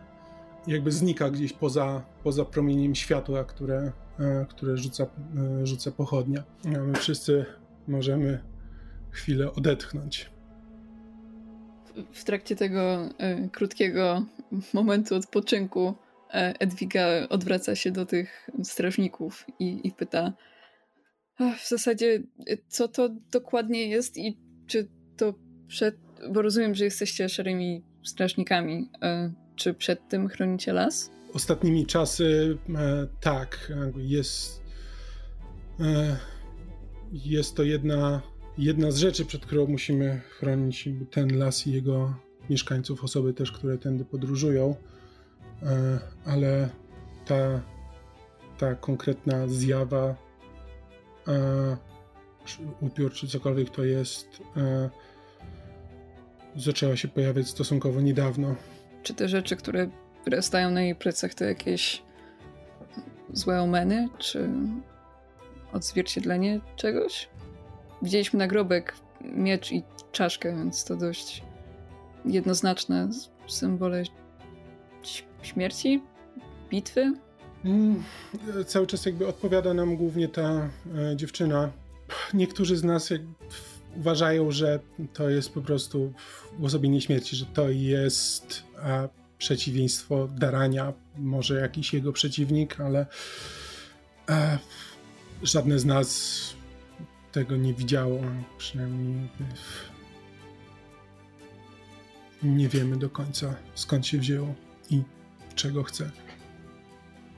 jakby 0.67 0.91
znika 0.91 1.29
gdzieś 1.29 1.53
poza, 1.53 2.01
poza 2.23 2.45
promieniem 2.45 2.95
światła, 2.95 3.43
które, 3.43 3.91
e, 4.19 4.45
które 4.49 4.77
rzuca, 4.77 5.05
rzuca 5.63 5.91
pochodnia. 5.91 6.43
A 6.65 6.69
my 6.69 6.93
wszyscy 6.93 7.45
możemy 7.87 8.52
chwilę 9.13 9.53
odetchnąć. 9.53 10.29
W 12.11 12.23
trakcie 12.23 12.55
tego 12.55 13.05
y, 13.05 13.49
krótkiego 13.49 14.25
momentu 14.73 15.15
odpoczynku 15.15 15.95
Edwiga 16.59 17.05
odwraca 17.29 17.75
się 17.75 17.91
do 17.91 18.05
tych 18.05 18.49
strażników 18.63 19.45
i, 19.59 19.87
i 19.87 19.91
pyta: 19.91 20.33
w 21.39 21.67
zasadzie, 21.67 22.23
y, 22.49 22.57
co 22.67 22.87
to 22.87 23.09
dokładnie 23.31 23.87
jest 23.87 24.17
i 24.17 24.37
czy 24.67 24.87
to 25.17 25.33
przed. 25.67 25.95
Bo 26.31 26.41
rozumiem, 26.41 26.75
że 26.75 26.85
jesteście 26.85 27.29
szarymi 27.29 27.83
strażnikami. 28.03 28.89
Y, 28.95 29.43
czy 29.55 29.73
przed 29.73 30.07
tym 30.09 30.27
chronicie 30.27 30.73
las? 30.73 31.11
Ostatnimi 31.33 31.85
czasy 31.85 32.57
e, 32.75 33.07
tak. 33.21 33.71
Jest. 33.97 34.61
E, 35.79 36.17
jest 37.11 37.55
to 37.55 37.63
jedna, 37.63 38.21
jedna 38.57 38.91
z 38.91 38.97
rzeczy, 38.97 39.25
przed 39.25 39.45
którą 39.45 39.67
musimy 39.67 40.21
chronić 40.29 40.89
ten 41.11 41.37
las 41.37 41.67
i 41.67 41.71
jego 41.71 42.13
mieszkańców, 42.49 43.03
osoby 43.03 43.33
też, 43.33 43.51
które 43.51 43.77
tędy 43.77 44.05
podróżują. 44.05 44.75
E, 45.63 45.99
ale 46.25 46.69
ta, 47.25 47.61
ta 48.57 48.75
konkretna 48.75 49.47
zjawa 49.47 50.15
e, 51.27 51.77
upiór 52.81 53.13
czy 53.13 53.27
cokolwiek 53.27 53.69
to 53.69 53.83
jest, 53.83 54.27
e, 54.57 54.89
zaczęła 56.55 56.95
się 56.95 57.07
pojawiać 57.07 57.47
stosunkowo 57.47 58.01
niedawno. 58.01 58.55
Czy 59.03 59.13
te 59.13 59.29
rzeczy, 59.29 59.55
które 59.55 59.89
wyrastają 60.25 60.71
na 60.71 60.81
jej 60.81 60.95
plecach, 60.95 61.33
to 61.33 61.43
jakieś 61.43 62.03
złe 63.33 63.61
omeny, 63.61 64.09
czy 64.17 64.49
odzwierciedlenie 65.73 66.61
czegoś? 66.75 67.29
Widzieliśmy 68.03 68.39
nagrobek, 68.39 68.95
miecz 69.21 69.71
i 69.71 69.83
czaszkę, 70.11 70.55
więc 70.55 70.85
to 70.85 70.95
dość 70.95 71.43
jednoznaczne 72.25 73.09
symbole 73.47 74.03
śmierci, 75.41 76.01
bitwy. 76.69 77.13
Mm, 77.65 78.03
cały 78.67 78.87
czas 78.87 79.05
jakby 79.05 79.27
odpowiada 79.27 79.73
nam 79.73 79.97
głównie 79.97 80.27
ta 80.27 80.69
e, 80.95 81.15
dziewczyna. 81.15 81.71
Niektórzy 82.33 82.77
z 82.77 82.83
nas 82.83 83.09
uważają, 83.95 84.51
że 84.51 84.79
to 85.13 85.29
jest 85.29 85.53
po 85.53 85.61
prostu 85.61 86.13
uosobienie 86.59 87.01
śmierci, 87.01 87.35
że 87.35 87.45
to 87.45 87.69
jest 87.69 88.63
e, 88.83 89.09
przeciwieństwo 89.37 90.27
Darania, 90.27 90.93
może 91.17 91.59
jakiś 91.59 91.93
jego 91.93 92.13
przeciwnik, 92.13 92.79
ale 92.79 93.05
e, 94.29 94.57
żadne 95.43 95.79
z 95.79 95.85
nas 95.85 96.53
tego 97.33 97.55
nie 97.55 97.73
widziało, 97.73 98.19
przynajmniej 98.57 99.29
nie 102.43 102.69
wiemy 102.69 102.97
do 102.97 103.09
końca 103.09 103.55
skąd 103.75 104.07
się 104.07 104.17
wzięło 104.17 104.55
i 104.89 105.01
czego 105.55 105.83
chce. 105.83 106.11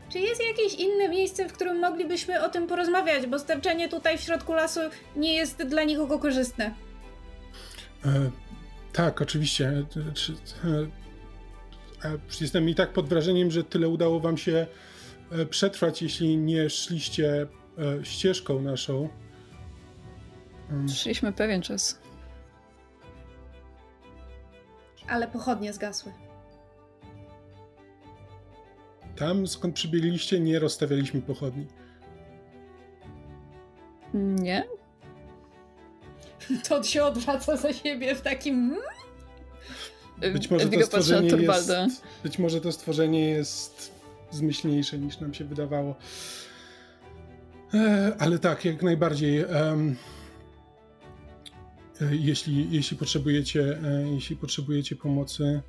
Czy 0.10 0.20
jest 0.20 0.42
jakieś 0.48 0.74
inne 0.74 1.10
miejsce, 1.10 1.50
w 1.50 1.54
którym 1.54 1.80
moglibyśmy 1.80 2.44
o 2.44 2.50
tym 2.50 2.68
porozmawiać? 2.68 3.28
Bo 3.28 3.40
sterczenie 3.40 3.90
tutaj 3.90 4.18
w 4.18 4.22
środku 4.22 4.54
lasu 4.54 4.80
nie 5.16 5.34
jest 5.34 5.64
dla 5.64 5.84
nikogo 5.84 6.20
korzystne. 6.20 6.74
E, 8.06 8.32
tak, 8.94 9.22
oczywiście. 9.22 9.84
E, 10.64 10.70
e, 12.10 12.18
jestem 12.42 12.70
i 12.70 12.76
tak 12.76 12.94
pod 12.94 13.10
wrażeniem, 13.10 13.52
że 13.52 13.64
tyle 13.64 13.90
udało 13.90 14.20
wam 14.20 14.38
się 14.38 14.68
e, 15.32 15.46
przetrwać, 15.46 16.02
jeśli 16.02 16.38
nie 16.38 16.70
szliście 16.70 17.48
e, 17.78 18.06
ścieżką 18.06 18.62
naszą. 18.62 19.10
Mm. 20.70 20.90
Szliśmy 20.90 21.34
pewien 21.34 21.62
czas. 21.62 22.00
Ale 25.08 25.28
pochodnie 25.28 25.74
zgasły. 25.74 26.12
Tam, 29.16 29.48
skąd 29.48 29.76
przybiegliście, 29.76 30.40
nie 30.40 30.60
rozstawialiśmy 30.60 31.22
pochodni. 31.22 31.68
Nie? 34.14 34.68
To 36.70 36.84
się 36.84 37.04
odwraca 37.04 37.58
za 37.58 37.74
siebie 37.74 38.16
w 38.16 38.22
takim... 38.22 38.70
Hmm? 38.70 40.34
Być 40.34 40.50
może, 40.50 40.70
to 40.70 40.86
stworzenie 40.86 41.30
jest, 41.30 41.72
być 42.24 42.40
może 42.40 42.62
to 42.62 42.72
stworzenie 42.72 43.30
jest 43.30 43.92
zmyślniejsze 44.32 44.98
niż 44.98 45.20
nam 45.20 45.34
się 45.34 45.46
wydawało. 45.46 45.96
E, 47.74 48.16
ale 48.20 48.40
tak, 48.40 48.66
jak 48.66 48.84
najbardziej. 48.84 49.40
E, 49.40 49.48
jeśli, 52.12 52.68
jeśli, 52.72 52.98
potrzebujecie, 52.98 53.80
e, 53.84 54.14
jeśli 54.14 54.36
potrzebujecie 54.36 54.96
pomocy, 54.96 55.62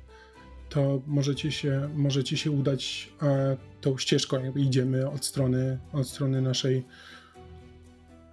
to 0.69 1.01
możecie 1.07 1.51
się, 1.51 1.89
możecie 1.95 2.37
się 2.37 2.51
udać 2.51 3.09
e, 3.21 3.57
tą 3.81 3.97
ścieżką, 3.97 4.43
jakby 4.43 4.59
idziemy 4.59 5.09
od 5.09 5.25
strony, 5.25 5.79
od 5.93 6.09
strony 6.09 6.41
naszej, 6.41 6.83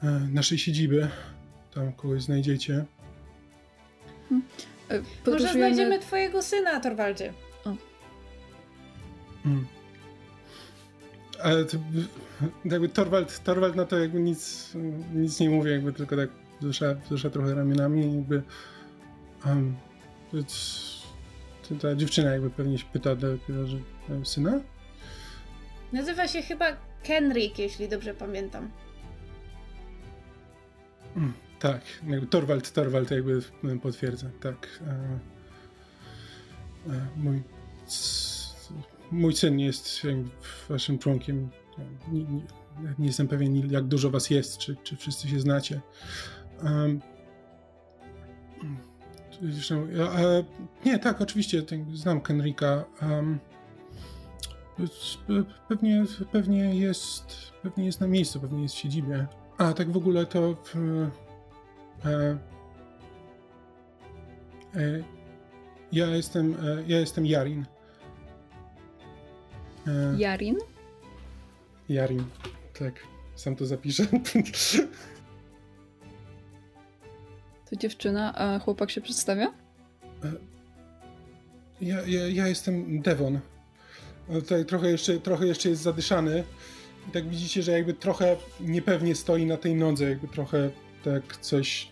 e, 0.02 0.06
naszej 0.32 0.58
siedziby. 0.58 1.08
Tam 1.74 1.92
kogoś 1.92 2.22
znajdziecie. 2.22 2.84
Hmm. 4.28 4.44
Może 5.26 5.52
znajdziemy 5.52 5.98
twojego 5.98 6.42
syna, 6.42 6.80
Torwaldzie. 6.80 7.32
Hmm. 9.42 9.66
Ale 11.42 11.64
to, 11.64 11.76
jakby 12.64 12.88
Torwald, 12.88 13.44
Torwald 13.44 13.76
na 13.76 13.84
to 13.84 13.98
jakby 13.98 14.20
nic, 14.20 14.72
nic 15.14 15.40
nie 15.40 15.50
mówi, 15.50 15.70
jakby 15.70 15.92
tylko 15.92 16.16
tak 16.16 16.43
wzrusza, 16.64 16.94
wzrusza 16.94 17.30
trochę 17.30 17.54
ramionami, 17.54 18.14
jakby 18.16 18.42
um, 19.46 19.76
ta 21.82 21.94
dziewczyna 21.94 22.30
jakby 22.30 22.50
pewnie 22.50 22.78
się 22.78 22.84
pyta 22.92 23.16
do 23.16 23.28
że 23.66 23.78
syna? 24.24 24.60
Nazywa 25.92 26.28
się 26.28 26.42
chyba 26.42 26.66
Kenrick, 27.02 27.58
jeśli 27.58 27.88
dobrze 27.88 28.14
pamiętam. 28.14 28.70
Mm, 31.16 31.32
tak, 31.58 31.80
jakby 32.06 32.26
Torwald, 32.26 32.72
Torwald 32.72 33.10
jakby 33.10 33.42
potwierdza, 33.82 34.26
tak. 34.40 34.80
E, 34.86 34.90
e, 36.92 37.06
mój, 37.16 37.42
mój 39.10 39.36
syn 39.36 39.60
jest 39.60 40.02
waszym 40.68 40.98
członkiem. 40.98 41.50
Nie, 42.12 42.24
nie, 42.24 42.42
nie, 42.98 43.06
jestem 43.06 43.28
pewien, 43.28 43.70
jak 43.70 43.84
dużo 43.84 44.10
was 44.10 44.30
jest, 44.30 44.58
czy, 44.58 44.76
czy 44.82 44.96
wszyscy 44.96 45.28
się 45.28 45.40
znacie. 45.40 45.80
Um, 46.62 47.00
zresztą, 49.42 49.74
e, 49.76 50.44
nie, 50.84 50.98
tak, 50.98 51.20
oczywiście, 51.20 51.62
znam 51.94 52.20
Kenrika. 52.20 52.84
Um, 53.02 53.38
pewnie, 55.68 56.04
pewnie, 56.32 56.74
jest, 56.74 57.52
pewnie 57.62 57.84
jest 57.84 58.00
na 58.00 58.06
miejscu, 58.06 58.40
pewnie 58.40 58.62
jest 58.62 58.74
w 58.74 58.78
siedzibie. 58.78 59.26
A 59.58 59.72
tak 59.72 59.92
w 59.92 59.96
ogóle 59.96 60.26
to. 60.26 60.54
W, 60.54 60.76
e, 62.04 62.38
e, 64.74 65.04
ja 65.92 66.06
jestem, 66.06 66.54
e, 66.54 66.82
ja 66.86 67.00
jestem 67.00 67.26
Jarin. 67.26 67.66
E, 69.86 70.18
Jarin? 70.18 70.58
Jarin, 71.88 72.24
tak. 72.78 72.94
Sam 73.34 73.56
to 73.56 73.66
zapiszę. 73.66 74.06
To 77.70 77.76
dziewczyna, 77.76 78.34
a 78.34 78.58
chłopak 78.58 78.90
się 78.90 79.00
przedstawia? 79.00 79.46
E, 80.24 80.32
ja, 81.80 82.06
ja, 82.06 82.28
ja 82.28 82.48
jestem 82.48 83.02
Devon. 83.02 83.40
Tutaj 84.28 84.64
trochę 84.64 84.90
jeszcze, 84.90 85.20
trochę 85.20 85.46
jeszcze 85.46 85.68
jest 85.68 85.82
zadyszany. 85.82 86.44
I 87.08 87.10
tak 87.10 87.28
widzicie, 87.28 87.62
że 87.62 87.72
jakby 87.72 87.94
trochę 87.94 88.36
niepewnie 88.60 89.14
stoi 89.14 89.46
na 89.46 89.56
tej 89.56 89.74
nodze, 89.74 90.04
jakby 90.10 90.28
trochę 90.28 90.70
tak 91.04 91.36
coś 91.36 91.88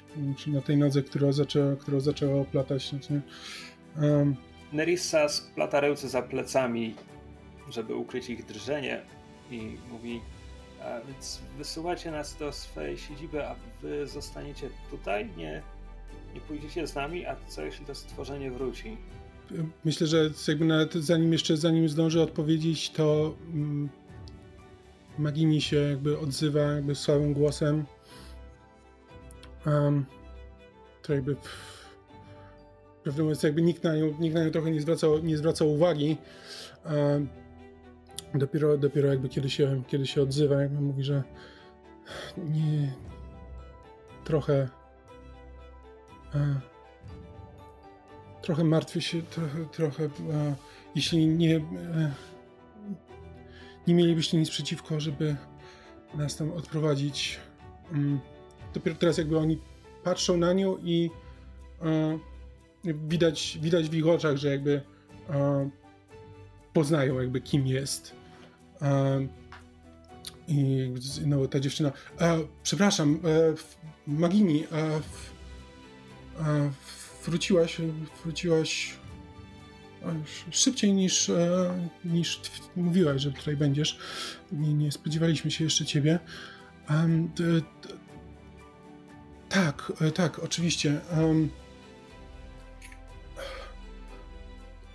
na 0.46 0.60
tej 0.60 0.76
nodze, 0.76 1.02
która 1.02 1.32
zaczęła, 1.32 1.76
którą 1.76 2.00
zaczęła 2.00 2.40
oplatać. 2.40 2.88
Znaczy, 2.88 3.20
um. 4.02 4.36
Nerissa 4.72 5.28
splata 5.28 5.80
ręce 5.80 6.08
za 6.08 6.22
plecami, 6.22 6.94
żeby 7.70 7.94
ukryć 7.94 8.30
ich 8.30 8.46
drżenie 8.46 9.02
i 9.50 9.76
mówi 9.90 10.20
a 10.84 11.00
więc 11.06 11.40
wysyłacie 11.58 12.10
nas 12.10 12.36
do 12.36 12.52
swojej 12.52 12.98
siedziby, 12.98 13.46
a 13.46 13.56
wy 13.82 14.06
zostaniecie 14.06 14.70
tutaj? 14.90 15.30
Nie, 15.36 15.62
nie 16.34 16.40
pójdziecie 16.40 16.86
z 16.86 16.94
nami? 16.94 17.26
A 17.26 17.36
co 17.48 17.62
jeśli 17.62 17.86
to 17.86 17.94
stworzenie 17.94 18.50
wróci? 18.50 18.96
Myślę, 19.84 20.06
że 20.06 20.30
jakby 20.48 20.64
nawet 20.64 20.94
zanim 20.94 21.32
jeszcze 21.32 21.56
zanim 21.56 21.88
zdąży 21.88 22.22
odpowiedzieć, 22.22 22.90
to 22.90 23.34
mm, 23.54 23.88
Magini 25.18 25.60
się 25.60 25.76
jakby 25.76 26.18
odzywa 26.18 26.60
jakby 26.60 26.94
słabym 26.94 27.32
głosem. 27.32 27.84
Um, 29.66 30.04
to 31.02 31.14
jakby 31.14 31.36
prawdę 33.02 33.22
mówiąc, 33.22 33.42
jakby 33.42 33.62
nikt 33.62 33.84
na 33.84 33.96
nią, 33.96 34.14
nikt 34.20 34.34
na 34.34 34.44
nią 34.44 34.50
trochę 34.50 34.70
nie 34.70 34.80
zwracał, 34.80 35.18
nie 35.18 35.36
zwracał 35.36 35.72
uwagi. 35.72 36.16
Um, 36.84 37.28
dopiero, 38.34 38.78
dopiero 38.78 39.08
jakby 39.08 39.28
kiedy 39.28 39.50
się, 39.50 39.82
kiedy 39.86 40.06
się 40.06 40.22
odzywa, 40.22 40.62
jakby 40.62 40.80
mówi, 40.80 41.04
że 41.04 41.22
nie 42.36 42.92
trochę 44.24 44.68
e, 46.34 46.60
trochę 48.42 48.64
martwię 48.64 49.00
się, 49.00 49.22
trochę, 49.22 49.64
trochę 49.64 50.04
e, 50.04 50.08
jeśli 50.94 51.26
nie 51.26 51.56
e, 51.56 52.12
nie 53.86 53.94
mielibyście 53.94 54.38
nic 54.38 54.50
przeciwko, 54.50 55.00
żeby 55.00 55.36
nas 56.14 56.36
tam 56.36 56.52
odprowadzić. 56.52 57.40
Um, 57.92 58.20
dopiero 58.74 58.96
teraz 58.96 59.18
jakby 59.18 59.38
oni 59.38 59.58
patrzą 60.04 60.36
na 60.36 60.52
nią 60.52 60.78
i 60.78 61.10
e, 61.82 62.18
widać, 62.84 63.58
widać 63.62 63.88
w 63.88 63.94
ich 63.94 64.06
oczach, 64.06 64.36
że 64.36 64.48
jakby 64.48 64.82
e, 65.30 65.70
poznają 66.72 67.20
jakby 67.20 67.40
kim 67.40 67.66
jest. 67.66 68.21
E, 68.82 69.26
I 70.48 70.90
no, 71.26 71.46
ta 71.46 71.60
dziewczyna. 71.60 71.92
E, 72.20 72.38
przepraszam, 72.62 73.20
e, 73.24 73.54
Magini, 74.06 74.64
e, 74.64 75.00
wróciłaś, 77.24 77.76
wróciłaś 78.22 78.94
szybciej 80.50 80.92
niż, 80.92 81.30
niż 82.04 82.40
mówiłaś, 82.76 83.22
że 83.22 83.32
tutaj 83.32 83.56
będziesz. 83.56 83.98
Nie, 84.52 84.74
nie 84.74 84.92
spodziewaliśmy 84.92 85.50
się 85.50 85.64
jeszcze 85.64 85.84
ciebie. 85.84 86.18
Tak, 89.48 89.92
tak, 90.14 90.38
oczywiście. 90.38 91.00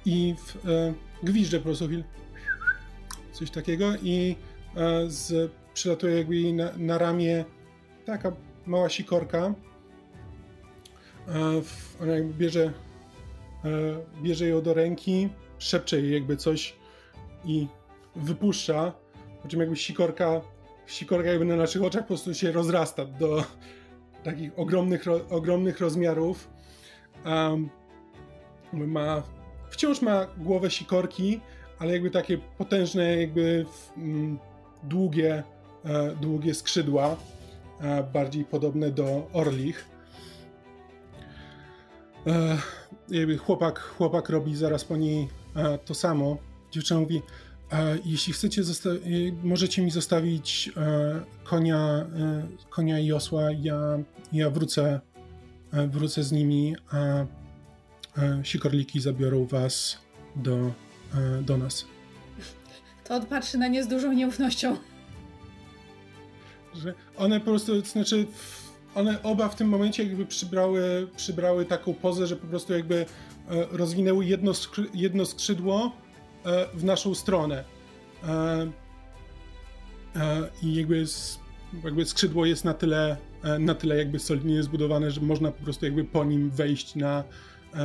I 0.06 0.36
w, 0.46 0.70
e, 0.70 1.60
po 1.60 1.64
prostu 1.64 1.88
coś 3.38 3.52
takiego 3.52 3.86
i 4.04 4.36
e, 4.76 5.10
z, 5.10 5.52
przylatuje 5.74 6.18
jakby 6.18 6.36
jej 6.36 6.54
na, 6.54 6.72
na 6.78 6.98
ramię 6.98 7.46
taka 8.06 8.32
mała 8.66 8.90
sikorka. 8.90 9.38
E, 9.38 9.54
ona 12.02 12.12
jakby 12.12 12.34
bierze, 12.34 12.74
e, 13.66 14.24
bierze 14.24 14.48
ją 14.48 14.62
do 14.62 14.74
ręki, 14.74 15.30
szepcze 15.60 16.02
jej 16.02 16.14
jakby 16.14 16.38
coś 16.38 16.76
i 17.46 17.68
wypuszcza, 18.16 18.94
po 19.42 19.48
czym 19.48 19.60
jakby 19.60 19.76
sikorka, 19.76 20.42
sikorka 20.88 21.30
jakby 21.30 21.46
na 21.46 21.56
naszych 21.56 21.84
oczach 21.84 22.02
po 22.02 22.08
prostu 22.08 22.34
się 22.34 22.52
rozrasta 22.52 23.06
do 23.06 23.44
takich 24.24 24.60
ogromnych, 24.60 25.06
ro, 25.06 25.20
ogromnych 25.30 25.80
rozmiarów. 25.80 26.50
Um, 27.26 27.70
ma, 28.74 29.24
wciąż 29.70 30.02
ma 30.02 30.28
głowę 30.38 30.72
sikorki, 30.72 31.42
ale 31.80 31.94
jakby 31.94 32.10
takie 32.10 32.38
potężne, 32.38 33.22
jakby 33.22 33.66
mm, 33.98 34.40
długie, 34.84 35.44
e, 35.86 36.16
długie 36.22 36.54
skrzydła, 36.54 37.16
e, 37.82 38.04
bardziej 38.04 38.46
podobne 38.46 38.92
do 38.92 39.30
orlich. 39.34 39.86
E, 42.28 42.58
jakby 43.10 43.38
chłopak, 43.38 43.80
chłopak 43.80 44.30
robi 44.30 44.56
zaraz 44.56 44.86
po 44.86 44.98
niej 44.98 45.28
to 45.86 45.94
samo. 45.94 46.38
Dziewczyna 46.72 47.00
mówi, 47.00 47.22
jeśli 48.06 48.34
chcecie, 48.34 48.62
możecie 49.44 49.82
mi 49.82 49.92
zostawić 49.92 50.72
konia, 51.44 52.06
konia 52.70 53.00
i 53.00 53.12
osła, 53.12 53.52
ja, 53.52 53.80
ja 54.34 54.50
wrócę, 54.50 55.00
wrócę 55.88 56.24
z 56.24 56.32
nimi, 56.32 56.76
a 56.92 57.26
sikorliki 58.44 59.02
zabiorą 59.02 59.46
was 59.46 59.98
do 60.36 60.72
do 61.42 61.58
nas. 61.58 61.86
To 63.04 63.16
odpatrzy 63.16 63.58
na 63.58 63.68
nie 63.68 63.84
z 63.84 63.88
dużą 63.88 64.14
nieufnością. 64.14 64.78
Że 66.76 66.94
one 67.18 67.40
po 67.40 67.46
prostu, 67.46 67.82
to 67.82 67.88
znaczy 67.88 68.28
one 68.96 69.24
oba 69.24 69.50
w 69.50 69.56
tym 69.56 69.70
momencie 69.70 70.04
jakby 70.04 70.26
przybrały, 70.26 71.08
przybrały 71.16 71.66
taką 71.66 71.94
pozę, 71.94 72.28
że 72.28 72.36
po 72.36 72.48
prostu 72.48 72.74
jakby 72.74 72.96
e, 72.96 73.06
rozwinęły 73.72 74.26
jedno, 74.26 74.52
jedno 74.94 75.26
skrzydło 75.26 75.92
e, 76.46 76.68
w 76.74 76.84
naszą 76.84 77.16
stronę. 77.16 77.64
I 80.64 80.76
jakby, 80.76 81.06
jakby 81.84 82.06
skrzydło 82.06 82.46
jest 82.46 82.66
na 82.66 82.74
tyle, 82.74 83.18
na 83.60 83.76
tyle 83.76 83.98
jakby 83.98 84.20
solidnie 84.20 84.64
zbudowane, 84.64 85.12
że 85.12 85.22
można 85.22 85.52
po 85.52 85.64
prostu 85.64 85.86
jakby 85.86 86.04
po 86.04 86.24
nim 86.24 86.50
wejść 86.50 86.96
na, 86.96 87.24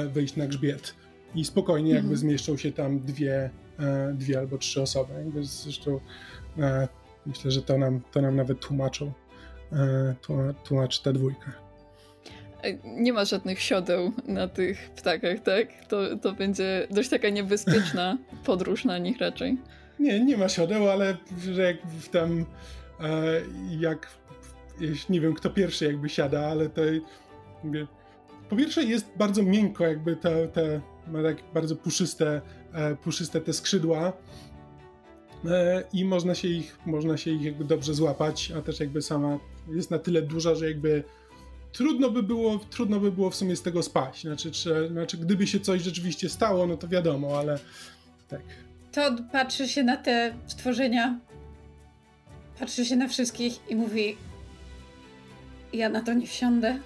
wejść 0.09 0.37
na 0.37 0.47
grzbiet 0.47 0.95
i 1.35 1.45
spokojnie 1.45 1.90
jakby 1.90 2.12
mhm. 2.12 2.16
zmieszczą 2.16 2.57
się 2.57 2.73
tam 2.73 3.01
dwie, 3.01 3.51
e, 3.79 4.12
dwie 4.14 4.38
albo 4.38 4.59
trzy 4.59 4.83
osoby. 4.83 5.12
Jakby 5.12 5.45
zresztą 5.45 6.01
e, 6.59 6.88
myślę, 7.27 7.51
że 7.51 7.62
to 7.62 7.79
nam, 7.79 8.01
to 8.12 8.23
nam 8.23 8.37
nawet 8.37 8.61
tłumaczą, 8.61 9.12
e, 9.73 10.14
tłumaczy 10.64 11.03
ta 11.03 11.12
dwójka. 11.12 11.53
Nie 12.85 13.12
ma 13.12 13.25
żadnych 13.25 13.61
siodeł 13.61 14.12
na 14.27 14.49
tych 14.49 14.90
ptakach, 14.90 15.40
tak? 15.40 15.68
To, 15.88 16.16
to 16.16 16.33
będzie 16.33 16.87
dość 16.90 17.09
taka 17.09 17.29
niebezpieczna 17.29 18.18
podróż 18.47 18.85
na 18.85 18.99
nich 18.99 19.18
raczej. 19.18 19.59
Nie, 20.01 20.25
nie 20.25 20.37
ma 20.37 20.49
siodeł, 20.49 20.90
ale 20.90 21.16
że 21.53 21.62
jak 21.62 21.77
tam 22.12 22.47
jak 23.79 24.23
nie 25.11 25.21
wiem 25.21 25.35
kto 25.35 25.51
pierwszy 25.51 25.85
jakby 25.85 26.09
siada, 26.09 26.47
ale 26.47 26.68
to 26.68 26.83
po 28.49 28.57
pierwsze 28.57 28.85
jest 28.85 29.07
bardzo 29.16 29.42
miękko 29.42 29.87
jakby 29.87 30.16
te 30.16 30.81
ma 31.07 31.23
tak 31.23 31.37
bardzo 31.55 31.77
puszyste, 31.77 32.41
e, 32.73 32.97
puszyste 32.97 33.41
te 33.41 33.53
skrzydła 33.53 34.12
e, 35.45 35.85
i 35.93 36.05
można 36.05 36.35
się 36.35 36.49
ich, 36.49 36.79
można 36.87 37.17
się 37.17 37.31
ich 37.31 37.43
jakby 37.43 37.65
dobrze 37.65 37.95
złapać, 37.95 38.53
a 38.59 38.62
też 38.62 38.81
jakby 38.81 39.03
sama 39.03 39.38
jest 39.69 39.91
na 39.91 39.99
tyle 39.99 40.23
duża, 40.23 40.55
że 40.55 40.69
jakby 40.69 41.05
trudno 41.73 42.11
by 42.11 42.23
było, 42.23 42.59
trudno 42.59 43.01
by 43.01 43.12
było 43.12 43.31
w 43.31 43.35
sumie 43.35 43.57
z 43.57 43.62
tego 43.62 43.83
spaść. 43.83 44.23
Znaczy, 44.23 44.51
czy, 44.51 44.88
znaczy 44.88 45.17
gdyby 45.17 45.47
się 45.47 45.61
coś 45.61 45.83
rzeczywiście 45.83 46.29
stało, 46.29 46.67
no 46.67 46.77
to 46.77 46.88
wiadomo, 46.88 47.38
ale 47.38 47.59
tak. 48.29 48.43
To 48.93 49.17
patrzy 49.33 49.69
się 49.69 49.83
na 49.83 49.97
te 49.97 50.35
stworzenia, 50.47 51.19
patrzy 52.59 52.85
się 52.85 52.97
na 52.97 53.09
wszystkich 53.09 53.71
i 53.71 53.77
mówi 53.77 54.17
ja 55.73 55.88
na 55.88 56.01
to 56.01 56.12
nie 56.12 56.27
wsiądę. 56.27 56.79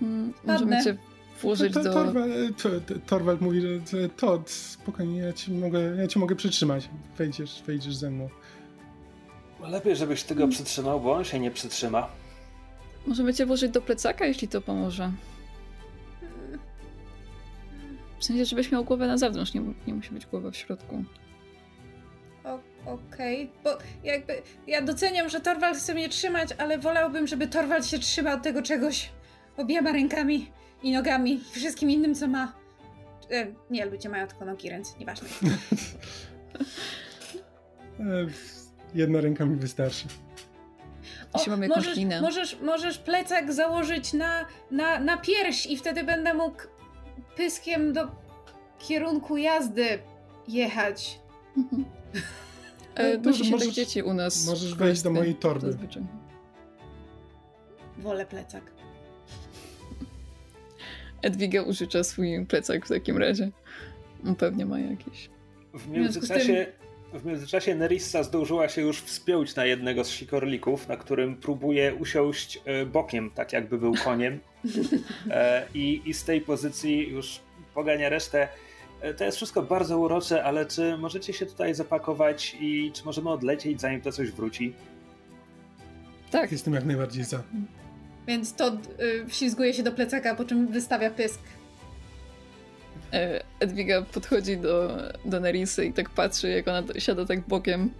Hmm, 0.00 0.32
możemy 0.44 0.84
cię 0.84 0.96
włożyć 1.42 1.74
to, 1.74 1.82
do... 1.82 1.92
Torwald, 1.92 2.32
to, 2.62 2.68
to, 2.68 2.94
Torwald 3.06 3.40
mówi, 3.40 3.60
że 3.60 4.08
to 4.08 4.42
spokojnie, 4.46 5.20
ja 5.20 5.32
ci 5.32 5.52
mogę, 5.52 5.80
ja 5.80 6.06
ci 6.06 6.18
mogę 6.18 6.36
przytrzymać. 6.36 6.88
Wejdziesz, 7.18 7.62
wejdziesz 7.66 7.96
ze 7.96 8.10
mną. 8.10 8.28
Lepiej, 9.60 9.96
żebyś 9.96 10.22
tego 10.22 10.48
przytrzymał, 10.48 11.00
bo 11.00 11.12
on 11.12 11.24
się 11.24 11.38
nie 11.38 11.50
przytrzyma. 11.50 12.08
Możemy 13.06 13.34
cię 13.34 13.46
włożyć 13.46 13.70
do 13.70 13.82
plecaka, 13.82 14.26
jeśli 14.26 14.48
to 14.48 14.60
pomoże. 14.60 15.12
W 18.18 18.24
sensie, 18.24 18.44
żebyś 18.44 18.72
miał 18.72 18.84
głowę 18.84 19.06
na 19.06 19.18
zewnątrz, 19.18 19.54
nie, 19.54 19.62
nie 19.86 19.94
musi 19.94 20.10
być 20.10 20.26
głowa 20.26 20.50
w 20.50 20.56
środku. 20.56 21.04
Okej, 22.86 23.50
okay. 23.50 23.62
bo 23.64 23.78
jakby 24.04 24.42
ja 24.66 24.82
doceniam, 24.82 25.28
że 25.28 25.40
Torwald 25.40 25.78
chce 25.78 25.94
mnie 25.94 26.08
trzymać, 26.08 26.48
ale 26.58 26.78
wolałbym, 26.78 27.26
żeby 27.26 27.46
Torwald 27.46 27.86
się 27.86 27.98
trzymał 27.98 28.40
tego 28.40 28.62
czegoś 28.62 29.10
obiema 29.56 29.92
rękami 29.92 30.50
i 30.82 30.92
nogami 30.92 31.32
i 31.32 31.40
wszystkim 31.40 31.90
innym, 31.90 32.14
co 32.14 32.28
ma. 32.28 32.52
E, 33.30 33.46
nie, 33.70 33.86
ludzie 33.86 34.08
mają 34.08 34.26
tylko 34.26 34.44
nogi, 34.44 34.70
ręce, 34.70 34.98
nieważne. 34.98 35.28
E, 38.00 38.26
jedna 38.94 39.20
ręka 39.20 39.46
mi 39.46 39.56
wystarczy. 39.56 40.04
O, 41.32 41.50
mamy 41.50 41.68
możesz, 41.68 41.98
możesz, 42.22 42.60
możesz 42.60 42.98
plecak 42.98 43.52
założyć 43.52 44.12
na, 44.12 44.46
na, 44.70 44.98
na 45.00 45.16
pierś 45.16 45.66
i 45.66 45.76
wtedy 45.76 46.04
będę 46.04 46.34
mógł 46.34 46.62
pyskiem 47.36 47.92
do 47.92 48.08
kierunku 48.78 49.36
jazdy 49.36 49.98
jechać. 50.48 51.20
E, 52.94 53.18
no, 53.18 53.32
się 53.32 53.50
możesz, 53.50 53.66
tak 53.66 53.74
dzieci 53.74 54.02
u 54.02 54.14
nas. 54.14 54.46
Możesz 54.46 54.74
wejść 54.74 55.02
do 55.02 55.10
mojej 55.10 55.34
torby. 55.34 55.66
Zazwyczaj. 55.72 56.02
Wolę 57.98 58.26
plecak. 58.26 58.81
Edwiga 61.22 61.62
użycza 61.62 62.04
swój 62.04 62.46
plecak 62.46 62.86
w 62.86 62.88
takim 62.88 63.18
razie. 63.18 63.50
On 64.26 64.34
pewnie 64.34 64.66
ma 64.66 64.80
jakiś. 64.80 65.30
W 65.74 65.88
międzyczasie, 65.88 66.66
w 67.12 67.24
międzyczasie 67.24 67.74
Nerissa 67.74 68.22
zdążyła 68.22 68.68
się 68.68 68.82
już 68.82 69.00
wspiąć 69.02 69.56
na 69.56 69.64
jednego 69.64 70.04
z 70.04 70.08
sikorlików, 70.08 70.88
na 70.88 70.96
którym 70.96 71.36
próbuje 71.36 71.94
usiąść 71.94 72.60
e, 72.64 72.86
bokiem, 72.86 73.30
tak 73.30 73.52
jakby 73.52 73.78
był 73.78 73.94
koniem. 74.04 74.40
E, 75.30 75.66
I, 75.74 76.02
I 76.04 76.14
z 76.14 76.24
tej 76.24 76.40
pozycji 76.40 77.08
już 77.08 77.40
pogania 77.74 78.08
resztę. 78.08 78.48
E, 79.00 79.14
to 79.14 79.24
jest 79.24 79.36
wszystko 79.36 79.62
bardzo 79.62 79.98
urocze, 79.98 80.44
ale 80.44 80.66
czy 80.66 80.96
możecie 80.96 81.32
się 81.32 81.46
tutaj 81.46 81.74
zapakować 81.74 82.56
i 82.60 82.92
czy 82.94 83.04
możemy 83.04 83.30
odlecieć, 83.30 83.80
zanim 83.80 84.00
to 84.00 84.12
coś 84.12 84.30
wróci? 84.30 84.72
Tak. 86.30 86.52
Jestem 86.52 86.74
jak 86.74 86.84
najbardziej 86.84 87.24
za. 87.24 87.42
Więc 88.26 88.54
to 88.54 88.76
y, 89.00 89.26
wślizguje 89.28 89.74
się 89.74 89.82
do 89.82 89.92
plecaka, 89.92 90.34
po 90.34 90.44
czym 90.44 90.68
wystawia 90.68 91.10
pysk. 91.10 91.40
E, 93.12 93.44
Edwiga 93.60 94.02
podchodzi 94.02 94.56
do, 94.56 94.98
do 95.24 95.40
Nerisy 95.40 95.84
i 95.84 95.92
tak 95.92 96.10
patrzy, 96.10 96.48
jak 96.48 96.68
ona 96.68 96.82
siada 96.98 97.26
tak 97.26 97.40
bokiem. 97.40 97.90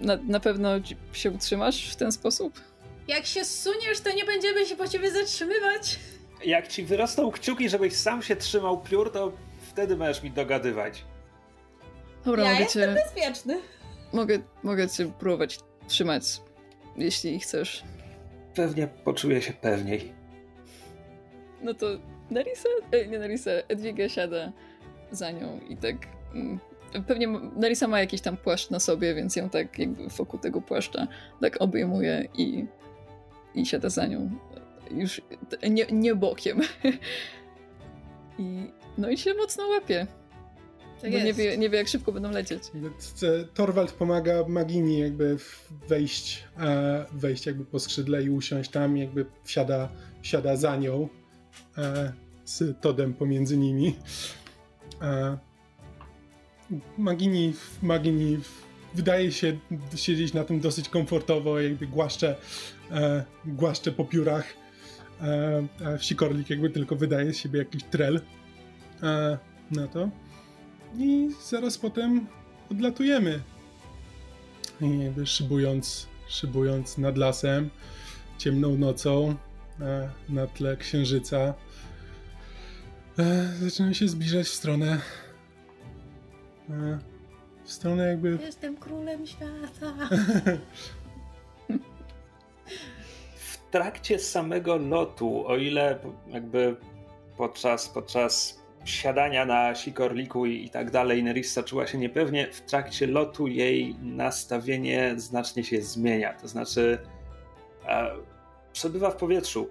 Na, 0.00 0.16
na 0.16 0.40
pewno 0.40 0.70
się 1.12 1.30
utrzymasz 1.30 1.92
w 1.92 1.96
ten 1.96 2.12
sposób? 2.12 2.60
Jak 3.08 3.26
się 3.26 3.44
zsuniesz, 3.44 4.00
to 4.00 4.12
nie 4.12 4.24
będziemy 4.24 4.66
się 4.66 4.76
po 4.76 4.88
ciebie 4.88 5.10
zatrzymywać. 5.10 5.98
Jak 6.44 6.68
ci 6.68 6.84
wyrosną 6.84 7.30
kciuki, 7.30 7.68
żebyś 7.68 7.92
sam 7.92 8.22
się 8.22 8.36
trzymał 8.36 8.80
piór, 8.80 9.12
to 9.12 9.32
wtedy 9.70 9.96
możesz 9.96 10.22
mi 10.22 10.30
dogadywać. 10.30 11.04
Dobra, 12.24 12.44
ja 12.44 12.50
mogę 12.50 12.62
jestem 12.64 12.94
cię... 12.94 13.02
bezpieczny. 13.04 13.60
Mogę, 14.12 14.38
mogę 14.62 14.88
cię 14.88 15.12
próbować 15.18 15.58
trzymać, 15.88 16.24
jeśli 16.96 17.40
chcesz. 17.40 17.84
Pewnie 18.54 18.88
poczuję 19.04 19.42
się 19.42 19.52
pewniej. 19.52 20.12
No 21.62 21.74
to 21.74 21.86
Narisa, 22.30 22.68
e, 22.92 23.06
nie 23.06 23.18
Narisa, 23.18 23.50
Edwiga 23.68 24.08
siada 24.08 24.52
za 25.10 25.30
nią 25.30 25.60
i 25.68 25.76
tak... 25.76 25.96
Mm, 26.34 26.58
pewnie 27.06 27.28
Narisa 27.56 27.88
ma 27.88 28.00
jakiś 28.00 28.20
tam 28.20 28.36
płaszcz 28.36 28.70
na 28.70 28.80
sobie, 28.80 29.14
więc 29.14 29.36
ją 29.36 29.50
tak 29.50 29.78
jakby 29.78 30.08
wokół 30.08 30.40
tego 30.40 30.60
płaszcza 30.60 31.06
tak 31.40 31.56
obejmuje 31.60 32.28
i, 32.38 32.66
i 33.54 33.66
siada 33.66 33.88
za 33.88 34.06
nią. 34.06 34.30
Już 34.90 35.20
nie, 35.70 35.86
nie 35.92 36.14
bokiem. 36.14 36.60
I 38.38 38.70
no 38.98 39.08
i 39.08 39.18
się 39.18 39.34
mocno 39.34 39.66
łapie. 39.66 40.06
Tak 41.04 41.12
bo 41.12 41.18
nie 41.18 41.34
wie, 41.34 41.58
nie 41.58 41.70
wie, 41.70 41.78
jak 41.78 41.88
szybko 41.88 42.12
będą 42.12 42.30
lecieć. 42.30 42.62
Torwald 43.54 43.92
pomaga 43.92 44.44
Magini 44.48 44.98
jakby 44.98 45.36
wejść, 45.88 46.44
e, 46.58 47.04
wejść 47.12 47.46
jakby 47.46 47.64
po 47.64 47.80
skrzydle 47.80 48.22
i 48.22 48.30
usiąść 48.30 48.70
tam, 48.70 48.96
jakby 48.96 49.26
wsiada, 49.44 49.88
wsiada 50.22 50.56
za 50.56 50.76
nią 50.76 51.08
e, 51.78 52.12
z 52.44 52.80
Todem 52.80 53.14
pomiędzy 53.14 53.56
nimi. 53.56 53.96
E, 55.02 55.38
Magini, 56.98 57.54
Magini 57.82 58.38
wydaje 58.94 59.32
się 59.32 59.58
siedzieć 59.96 60.34
na 60.34 60.44
tym 60.44 60.60
dosyć 60.60 60.88
komfortowo, 60.88 61.60
jakby 61.60 61.86
głaszcze, 61.86 62.36
e, 62.90 63.24
głaszcze 63.44 63.92
po 63.92 64.04
piórach. 64.04 64.46
E, 65.22 65.66
a 65.84 65.98
Sikorlik 65.98 66.50
jakby 66.50 66.70
tylko 66.70 66.96
wydaje 66.96 67.32
z 67.32 67.36
siebie 67.38 67.58
jakiś 67.58 67.82
trel 67.82 68.20
e, 69.02 69.38
na 69.70 69.88
to. 69.88 70.08
I 70.98 71.30
zaraz 71.42 71.78
potem 71.78 72.26
odlatujemy. 72.70 73.42
I 74.80 75.26
szybując, 75.26 76.06
szybując 76.28 76.98
nad 76.98 77.16
lasem, 77.16 77.70
ciemną 78.38 78.76
nocą, 78.76 79.34
e, 79.80 80.10
na 80.28 80.46
tle 80.46 80.76
księżyca, 80.76 81.54
e, 83.18 83.52
zaczynamy 83.60 83.94
się 83.94 84.08
zbliżać 84.08 84.46
w 84.46 84.54
stronę. 84.54 85.00
E, 86.70 86.98
w 87.64 87.72
stronę 87.72 88.08
jakby. 88.08 88.38
Jestem 88.42 88.76
królem 88.76 89.26
świata. 89.26 89.94
w 93.36 93.70
trakcie 93.70 94.18
samego 94.18 94.76
lotu, 94.76 95.46
o 95.46 95.56
ile 95.56 95.98
jakby 96.28 96.76
podczas, 97.36 97.88
podczas 97.88 98.63
siadania 98.84 99.46
na 99.46 99.74
sikorliku 99.74 100.46
i, 100.46 100.64
i 100.64 100.70
tak 100.70 100.90
dalej, 100.90 101.22
Nerissa 101.22 101.62
czuła 101.62 101.86
się 101.86 101.98
niepewnie. 101.98 102.48
W 102.52 102.60
trakcie 102.60 103.06
lotu 103.06 103.46
jej 103.46 103.94
nastawienie 104.02 105.14
znacznie 105.16 105.64
się 105.64 105.82
zmienia. 105.82 106.32
To 106.32 106.48
znaczy, 106.48 106.98
e, 107.88 108.10
przebywa 108.72 109.10
w 109.10 109.16
powietrzu. 109.16 109.68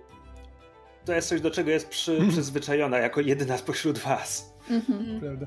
To 1.06 1.14
jest 1.14 1.30
coś, 1.30 1.42
do 1.42 1.52
czego 1.52 1.72
jest 1.72 1.90
przy, 1.90 2.18
mm. 2.18 2.30
przyzwyczajona 2.30 2.98
jako 2.98 3.22
jedyna 3.22 3.58
spośród 3.58 3.98
was. 3.98 4.54
Mhm. 4.70 5.20
Prawda. 5.20 5.46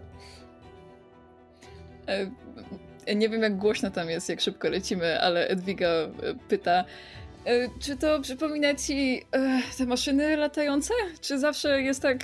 E, 3.06 3.14
nie 3.14 3.28
wiem, 3.28 3.42
jak 3.42 3.56
głośno 3.56 3.90
tam 3.90 4.10
jest, 4.10 4.28
jak 4.28 4.40
szybko 4.40 4.68
lecimy, 4.68 5.20
ale 5.20 5.48
Edwiga 5.48 5.88
e, 5.88 6.10
pyta. 6.48 6.84
E, 7.44 7.68
czy 7.80 7.96
to 7.96 8.20
przypomina 8.20 8.74
ci 8.74 9.22
te 9.78 9.86
maszyny 9.86 10.36
latające? 10.36 10.94
Czy 11.20 11.38
zawsze 11.38 11.82
jest 11.82 12.02
tak 12.02 12.18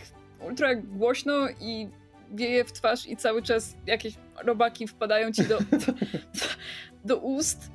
ultra 0.46 0.74
głośno 0.74 1.48
i 1.61 1.88
wieje 2.35 2.64
w 2.64 2.72
twarz 2.72 3.07
i 3.07 3.16
cały 3.16 3.42
czas 3.42 3.76
jakieś 3.87 4.14
robaki 4.44 4.88
wpadają 4.88 5.33
ci 5.33 5.42
do, 5.44 5.59
do, 5.59 5.92
do 7.05 7.16
ust. 7.16 7.70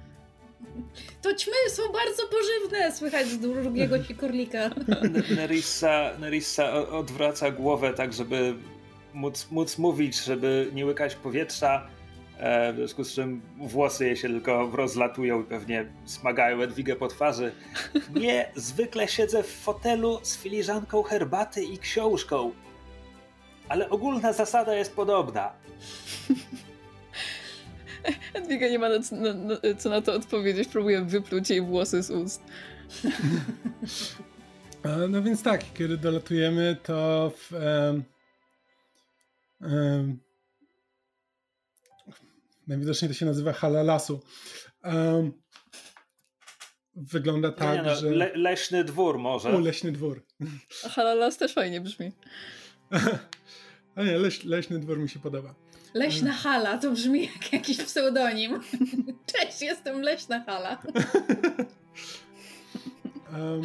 To 1.22 1.34
ćmy 1.36 1.54
są 1.70 1.84
bardzo 1.84 2.24
pożywne, 2.28 2.92
słychać 2.92 3.28
z 3.28 3.40
drugiego 3.40 4.04
sikorlika. 4.04 4.70
Nerissa, 5.36 6.12
Nerissa 6.20 6.74
odwraca 6.74 7.52
głowę 7.52 7.94
tak, 7.94 8.14
żeby 8.14 8.56
móc, 9.14 9.48
móc 9.52 9.78
mówić, 9.78 10.24
żeby 10.24 10.70
nie 10.74 10.86
łykać 10.86 11.16
powietrza, 11.16 11.88
w 12.40 12.74
związku 12.76 13.04
z 13.04 13.14
czym 13.14 13.42
włosy 13.58 14.06
jej 14.06 14.18
się 14.18 14.28
tylko 14.28 14.72
rozlatują 14.74 15.42
i 15.42 15.46
pewnie 15.46 15.86
smagają 16.06 16.62
Edwigę 16.62 16.96
po 16.96 17.08
twarzy. 17.08 17.52
Nie, 18.16 18.52
zwykle 18.56 19.08
siedzę 19.08 19.44
w 19.44 19.48
fotelu 19.48 20.20
z 20.24 20.38
filiżanką 20.38 21.04
herbaty 21.04 21.64
i 21.64 21.78
książką. 21.78 22.52
Ale 23.70 23.90
ogólna 23.90 24.34
zasada 24.34 24.76
jest 24.76 24.96
podobna. 24.96 25.54
Edwiga 28.34 28.68
nie 28.68 28.80
ma 28.80 28.90
na, 28.90 28.96
na, 29.12 29.34
na, 29.34 29.56
co 29.78 29.90
na 29.90 30.02
to 30.02 30.14
odpowiedzieć. 30.14 30.70
Próbuję 30.72 31.02
wypluć 31.02 31.50
jej 31.50 31.62
włosy 31.62 32.04
z 32.04 32.12
ust. 32.12 32.42
no 35.10 35.22
więc 35.22 35.44
tak, 35.44 35.62
kiedy 35.74 35.98
dolatujemy, 35.98 36.78
to 36.84 37.32
w, 37.36 37.52
um, 37.52 38.04
um, 39.62 40.20
najwidoczniej 42.68 43.10
to 43.10 43.16
się 43.16 43.26
nazywa 43.26 43.54
hala 43.54 43.84
lasu. 43.84 44.20
Um, 44.84 45.34
wygląda 46.96 47.52
tak, 47.52 47.76
nie, 47.76 47.84
no, 47.84 47.96
że... 47.96 48.10
Le, 48.10 48.32
leśny 48.36 48.84
dwór 48.84 49.20
może. 49.20 49.58
U, 49.58 49.60
leśny 49.60 49.92
dwór. 49.92 50.26
A 50.86 50.90
hala 50.90 51.14
las 51.14 51.38
też 51.38 51.54
fajnie 51.54 51.82
brzmi. 51.82 52.12
A 53.96 54.04
nie, 54.04 54.18
leś, 54.18 54.44
leśny 54.44 54.80
dwór 54.80 55.00
mi 55.00 55.10
się 55.10 55.20
podoba. 55.20 55.56
Leśna 55.94 56.34
hala, 56.34 56.78
to 56.78 56.92
brzmi 56.92 57.26
jak 57.26 57.54
jakiś 57.54 57.78
pseudonim. 57.78 58.60
Cześć, 59.34 59.62
jestem 59.62 60.02
Leśna 60.02 60.44
hala. 60.44 60.82
um, 63.34 63.62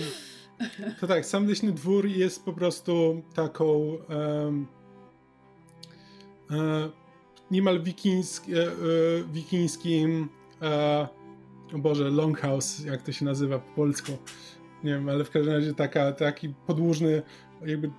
to 1.01 1.07
tak, 1.07 1.27
sam 1.27 1.49
leśny 1.49 1.73
dwór 1.73 2.07
jest 2.07 2.45
po 2.45 2.53
prostu 2.53 3.23
taką 3.35 3.99
um, 4.09 4.67
e, 6.51 7.02
niemal 7.53 7.83
wikińsk, 7.83 8.49
e, 8.49 8.53
e, 8.53 8.73
wikińskim 9.33 10.29
e, 10.63 11.09
o 11.75 11.79
Boże, 11.79 12.11
longhouse, 12.11 12.85
jak 12.85 13.03
to 13.03 13.13
się 13.13 13.25
nazywa 13.25 13.59
po 13.59 13.75
polsku. 13.75 14.13
Nie 14.85 14.93
wiem, 14.93 15.09
ale 15.09 15.25
w 15.25 15.31
każdym 15.31 15.55
razie 15.55 15.75
taka, 15.75 16.13
taki 16.13 16.49
podłużny, 16.49 17.23
jakby 17.67 17.91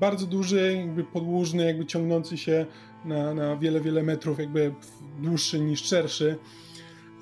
bardzo 0.00 0.26
duży, 0.26 0.74
jakby 0.76 1.04
podłużny, 1.04 1.64
jakby 1.66 1.86
ciągnący 1.86 2.38
się 2.38 2.66
na, 3.04 3.34
na 3.34 3.56
wiele, 3.56 3.80
wiele 3.80 4.02
metrów, 4.02 4.38
jakby 4.38 4.74
dłuższy 5.18 5.60
niż 5.60 5.84
szerszy. 5.84 6.38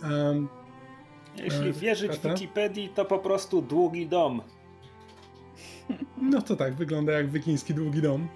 Um, 0.03 0.49
Jeśli 1.37 1.73
wierzyć 1.73 2.13
w 2.13 2.29
Wikipedii, 2.29 2.89
to 2.89 3.05
po 3.05 3.19
prostu 3.19 3.63
długi 3.63 4.07
dom. 4.07 4.43
No 6.23 6.43
to 6.43 6.57
tak, 6.57 6.75
wygląda 6.75 7.13
jak 7.13 7.31
wikiński 7.31 7.75
długi 7.75 8.03
dom. 8.03 8.29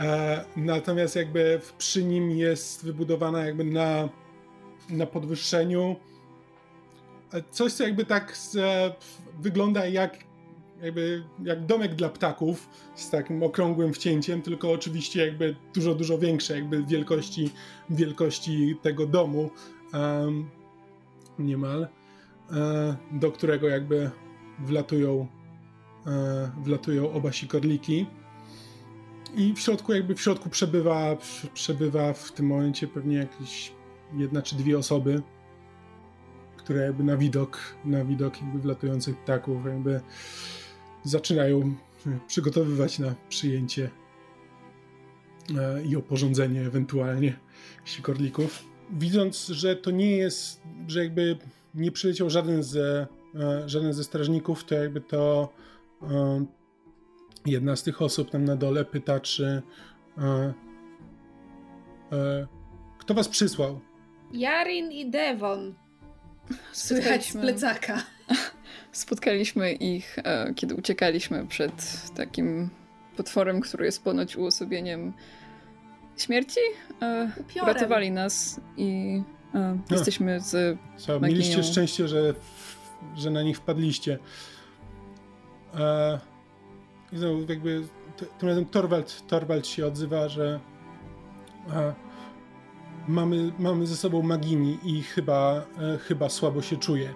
E, 0.00 0.44
natomiast 0.56 1.16
jakby 1.16 1.60
przy 1.78 2.04
nim 2.04 2.30
jest 2.30 2.84
wybudowana 2.84 3.46
jakby 3.46 3.64
na, 3.64 4.08
na 4.90 5.06
podwyższeniu. 5.06 5.96
E, 7.32 7.42
coś, 7.50 7.72
co 7.72 7.84
jakby 7.84 8.04
tak 8.04 8.36
z, 8.36 8.56
e, 8.56 8.94
wygląda 9.40 9.86
jak 9.86 10.26
jakby 10.82 11.24
jak 11.44 11.66
domek 11.66 11.94
dla 11.94 12.08
ptaków 12.08 12.68
z 12.94 13.10
takim 13.10 13.42
okrągłym 13.42 13.92
wcięciem, 13.92 14.42
tylko 14.42 14.72
oczywiście 14.72 15.26
jakby 15.26 15.56
dużo, 15.74 15.94
dużo 15.94 16.18
większe 16.18 16.54
jakby 16.54 16.84
wielkości, 16.84 17.50
wielkości 17.90 18.76
tego 18.82 19.06
domu 19.06 19.50
um, 19.94 20.50
niemal, 21.38 21.88
do 23.12 23.32
którego 23.32 23.68
jakby 23.68 24.10
wlatują 24.58 25.26
wlatują 26.62 27.12
oba 27.12 27.32
sikorliki 27.32 28.06
i 29.36 29.54
w 29.54 29.60
środku 29.60 29.94
jakby 29.94 30.14
w 30.14 30.20
środku 30.20 30.50
przebywa 30.50 31.16
przebywa 31.54 32.12
w 32.12 32.32
tym 32.32 32.46
momencie 32.46 32.86
pewnie 32.86 33.16
jakieś 33.16 33.72
jedna 34.16 34.42
czy 34.42 34.56
dwie 34.56 34.78
osoby 34.78 35.22
które 36.56 36.80
jakby 36.80 37.04
na 37.04 37.16
widok 37.16 37.58
na 37.84 38.04
widok 38.04 38.42
jakby 38.42 38.58
wlatujących 38.58 39.16
ptaków 39.16 39.66
jakby 39.66 40.00
zaczynają 41.04 41.74
przygotowywać 42.26 42.98
na 42.98 43.14
przyjęcie 43.28 43.90
e, 45.58 45.82
i 45.82 45.96
oporządzenie 45.96 46.60
ewentualnie 46.60 47.36
sikorlików. 47.84 48.64
Widząc, 48.90 49.46
że 49.46 49.76
to 49.76 49.90
nie 49.90 50.16
jest, 50.16 50.62
że 50.86 51.04
jakby 51.04 51.38
nie 51.74 51.92
przyleciał 51.92 52.30
żaden 52.30 52.62
ze, 52.62 53.06
e, 53.34 53.68
żaden 53.68 53.92
ze 53.92 54.04
strażników, 54.04 54.64
to 54.64 54.74
jakby 54.74 55.00
to 55.00 55.52
e, 56.02 56.46
jedna 57.46 57.76
z 57.76 57.82
tych 57.82 58.02
osób 58.02 58.30
tam 58.30 58.44
na 58.44 58.56
dole 58.56 58.84
pyta, 58.84 59.20
czy 59.20 59.62
kto 62.98 63.14
was 63.14 63.28
przysłał? 63.28 63.80
Jarin 64.32 64.92
i 64.92 65.10
Devon. 65.10 65.74
Słychać 66.72 67.30
z 67.30 67.32
plecaka. 67.32 68.02
Spotkaliśmy 68.92 69.72
ich, 69.72 70.18
e, 70.18 70.54
kiedy 70.54 70.74
uciekaliśmy 70.74 71.46
przed 71.46 72.10
takim 72.14 72.70
potworem, 73.16 73.60
który 73.60 73.84
jest 73.84 74.04
ponoć 74.04 74.36
uosobieniem 74.36 75.12
śmierci. 76.16 76.60
E, 77.02 77.32
uratowali 77.62 78.10
nas 78.10 78.60
i 78.76 79.22
e, 79.54 79.78
jesteśmy 79.90 80.40
z 80.40 80.78
Co, 80.96 81.20
Mieliście 81.20 81.62
szczęście, 81.62 82.08
że, 82.08 82.34
że 83.16 83.30
na 83.30 83.42
nich 83.42 83.56
wpadliście. 83.56 84.18
E, 85.74 86.18
I 87.12 87.18
znowu 87.18 87.40
jakby 87.48 87.82
tym 88.38 88.48
razem 88.48 88.64
Torwald, 88.64 89.26
Torwald 89.26 89.66
się 89.66 89.86
odzywa, 89.86 90.28
że 90.28 90.60
e, 91.72 91.94
mamy, 93.08 93.52
mamy 93.58 93.86
ze 93.86 93.96
sobą 93.96 94.22
Magini 94.22 94.78
i 94.84 95.02
chyba, 95.02 95.66
e, 95.78 95.98
chyba 95.98 96.28
słabo 96.28 96.62
się 96.62 96.76
czuje. 96.76 97.14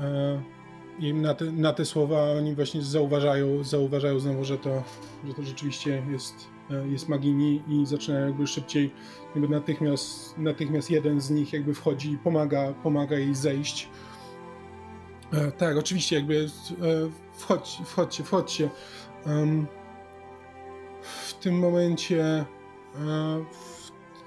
E, 0.00 0.42
I 0.98 1.14
na 1.14 1.34
te, 1.34 1.44
na 1.44 1.72
te 1.72 1.84
słowa 1.84 2.30
oni 2.38 2.54
właśnie 2.54 2.82
zauważają, 2.82 3.64
zauważają 3.64 4.20
znowu, 4.20 4.44
że 4.44 4.58
to, 4.58 4.82
że 5.26 5.34
to 5.34 5.42
rzeczywiście 5.42 6.02
jest, 6.10 6.34
e, 6.70 6.88
jest 6.88 7.08
Magini 7.08 7.62
i 7.68 7.86
zaczynają 7.86 8.26
jakby 8.26 8.46
szybciej, 8.46 8.92
jakby 9.34 9.48
natychmiast, 9.48 10.38
natychmiast 10.38 10.90
jeden 10.90 11.20
z 11.20 11.30
nich 11.30 11.52
jakby 11.52 11.74
wchodzi 11.74 12.12
i 12.12 12.18
pomaga, 12.18 12.72
pomaga 12.72 13.18
jej 13.18 13.34
zejść. 13.34 13.88
E, 15.32 15.52
tak, 15.52 15.76
oczywiście 15.76 16.16
jakby 16.16 16.48
wchodź, 17.36 17.78
wchodźcie, 17.84 18.24
wchodźcie. 18.24 18.70
w 21.02 21.34
tym 21.34 21.58
momencie 21.58 22.44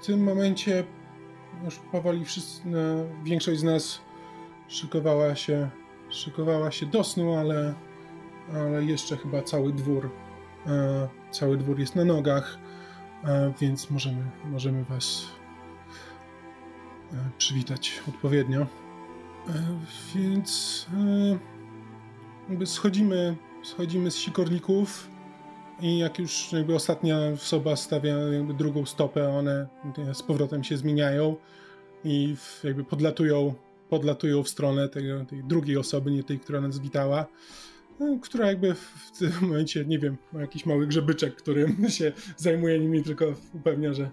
w 0.00 0.06
tym 0.06 0.24
momencie 0.24 0.84
już 1.64 1.76
powoli 1.76 2.24
wszyscy, 2.24 2.62
większość 3.24 3.60
z 3.60 3.62
nas 3.62 4.00
szykowała 4.68 5.34
się, 5.34 5.70
szykowała 6.08 6.70
się 6.70 6.86
do 6.86 7.04
snu, 7.04 7.34
ale, 7.34 7.74
ale 8.54 8.84
jeszcze 8.84 9.16
chyba 9.16 9.42
cały 9.42 9.72
dwór, 9.72 10.10
e, 10.66 11.08
cały 11.30 11.56
dwór 11.56 11.78
jest 11.78 11.96
na 11.96 12.04
nogach, 12.04 12.58
e, 13.24 13.52
więc 13.60 13.90
możemy, 13.90 14.22
możemy 14.44 14.84
was 14.84 15.26
e, 17.12 17.16
przywitać 17.38 18.02
odpowiednio. 18.08 18.60
E, 18.60 18.66
więc 20.14 20.86
e, 20.94 21.59
jakby 22.50 22.66
schodzimy, 22.66 23.36
schodzimy 23.62 24.10
z 24.10 24.16
sikorników 24.16 25.08
i 25.80 25.98
jak 25.98 26.18
już 26.18 26.52
jakby 26.52 26.74
ostatnia 26.74 27.18
osoba 27.34 27.76
stawia 27.76 28.16
jakby 28.16 28.54
drugą 28.54 28.86
stopę, 28.86 29.28
one 29.28 29.68
z 30.12 30.22
powrotem 30.22 30.64
się 30.64 30.76
zmieniają 30.76 31.36
i 32.04 32.36
jakby 32.64 32.84
podlatują 32.84 33.54
podlatują 33.88 34.42
w 34.42 34.48
stronę 34.48 34.88
tej, 34.88 35.04
tej 35.28 35.44
drugiej 35.44 35.76
osoby, 35.76 36.10
nie 36.10 36.24
tej, 36.24 36.38
która 36.38 36.60
nas 36.60 36.78
witała, 36.78 37.26
no, 38.00 38.18
która 38.22 38.46
jakby 38.46 38.74
w 38.74 39.18
tym 39.18 39.32
momencie, 39.40 39.84
nie 39.84 39.98
wiem, 39.98 40.16
ma 40.32 40.40
jakiś 40.40 40.66
mały 40.66 40.86
grzebyczek, 40.86 41.36
którym 41.36 41.88
się 41.98 42.12
zajmuje 42.36 42.78
nimi, 42.78 43.02
tylko 43.02 43.34
upewnia, 43.54 43.92
że 43.92 44.10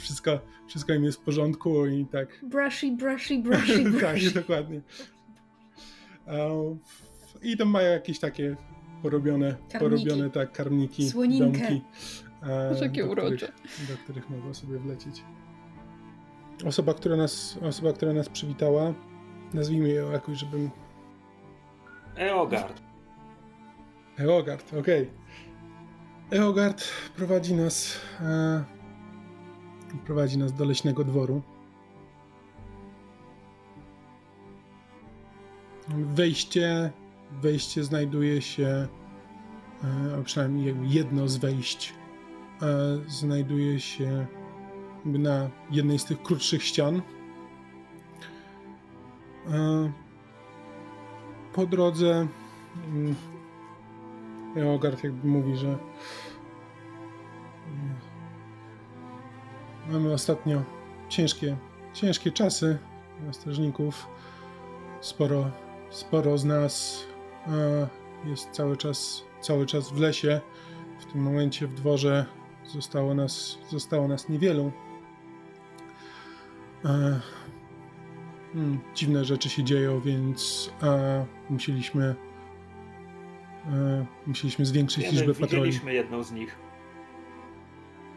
wszystko, 0.00 0.40
wszystko 0.66 0.94
im 0.94 1.04
jest 1.04 1.18
w 1.18 1.22
porządku 1.22 1.86
i 1.86 2.06
tak. 2.06 2.40
Brushy, 2.42 2.96
brushy, 2.96 3.38
brushy, 3.38 3.82
brushy. 3.90 4.00
tak, 4.00 4.34
dokładnie. 4.34 4.80
I 7.42 7.56
tam 7.56 7.68
mają 7.68 7.92
jakieś 7.92 8.18
takie 8.18 8.56
porobione, 9.02 9.56
porobione 9.78 10.30
tak, 10.30 10.52
karmniki, 10.52 11.10
Słoninkę. 11.10 11.58
domki. 11.58 11.82
Takie 12.80 13.06
urocze. 13.06 13.52
do 13.88 13.96
których 14.04 14.30
mogą 14.30 14.54
sobie 14.54 14.78
wlecieć 14.78 15.22
osoba, 16.66 16.94
która 16.94 17.16
nas, 17.16 17.58
osoba, 17.62 17.92
która 17.92 18.12
nas 18.12 18.28
przywitała, 18.28 18.94
nazwijmy 19.54 19.88
ją 19.88 20.10
jakoś, 20.10 20.38
żebym... 20.38 20.70
Eogard. 22.16 22.82
Eogard, 24.18 24.74
okej. 24.74 25.10
Okay. 26.28 26.40
Eogard 26.40 26.84
prowadzi 27.16 27.54
nas 27.54 28.00
e, 28.20 28.64
prowadzi 30.06 30.38
nas 30.38 30.52
do 30.52 30.64
leśnego 30.64 31.04
dworu. 31.04 31.42
Wejście, 35.88 36.92
wejście 37.40 37.84
znajduje 37.84 38.42
się, 38.42 38.66
e, 38.66 38.88
a 40.18 40.22
przynajmniej 40.22 40.74
jedno 40.82 41.28
z 41.28 41.36
wejść 41.36 41.94
e, 42.62 42.66
znajduje 43.08 43.80
się 43.80 44.26
na 45.04 45.50
jednej 45.70 45.98
z 45.98 46.04
tych 46.04 46.22
krótszych 46.22 46.62
ścian. 46.62 47.02
E, 49.50 49.92
po 51.52 51.66
drodze 51.66 52.26
mm, 52.88 53.14
Eogard 54.56 55.04
jakby 55.04 55.28
mówi, 55.28 55.56
że 55.56 55.68
mm, 55.68 55.78
mamy 59.90 60.12
ostatnio 60.12 60.62
ciężkie, 61.08 61.56
ciężkie 61.92 62.32
czasy 62.32 62.78
dla 63.20 63.32
strażników. 63.32 64.06
Sporo, 65.00 65.50
sporo 65.90 66.38
z 66.38 66.44
nas 66.44 67.06
jest 68.24 68.50
cały 68.50 68.76
czas, 68.76 69.24
cały 69.40 69.66
czas 69.66 69.90
w 69.90 69.98
lesie. 69.98 70.40
W 71.00 71.12
tym 71.12 71.22
momencie 71.22 71.66
w 71.66 71.74
dworze 71.74 72.26
zostało 72.66 73.14
nas, 73.14 73.58
zostało 73.70 74.08
nas 74.08 74.28
niewielu. 74.28 74.72
E, 76.84 77.20
hmm, 78.52 78.78
dziwne 78.94 79.24
rzeczy 79.24 79.48
się 79.48 79.64
dzieją, 79.64 80.00
więc 80.00 80.70
e, 80.82 81.26
musieliśmy 81.50 82.14
e, 83.66 84.06
musieliśmy 84.26 84.66
zwiększyć 84.66 85.04
Wiemy, 85.04 85.16
liczbę 85.16 85.34
patroli. 85.34 85.64
Widzieliśmy 85.64 85.94
jedną 85.94 86.22
z 86.22 86.32
nich. 86.32 86.56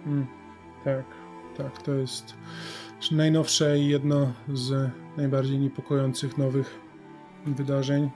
Hmm, 0.03 0.27
tak, 0.83 1.05
tak, 1.57 1.81
to 1.81 1.93
jest 1.93 2.35
najnowsze 3.11 3.79
i 3.79 3.87
jedno 3.87 4.33
z 4.53 4.91
najbardziej 5.17 5.59
niepokojących 5.59 6.37
nowych 6.37 6.79
wydarzeń. 7.45 8.09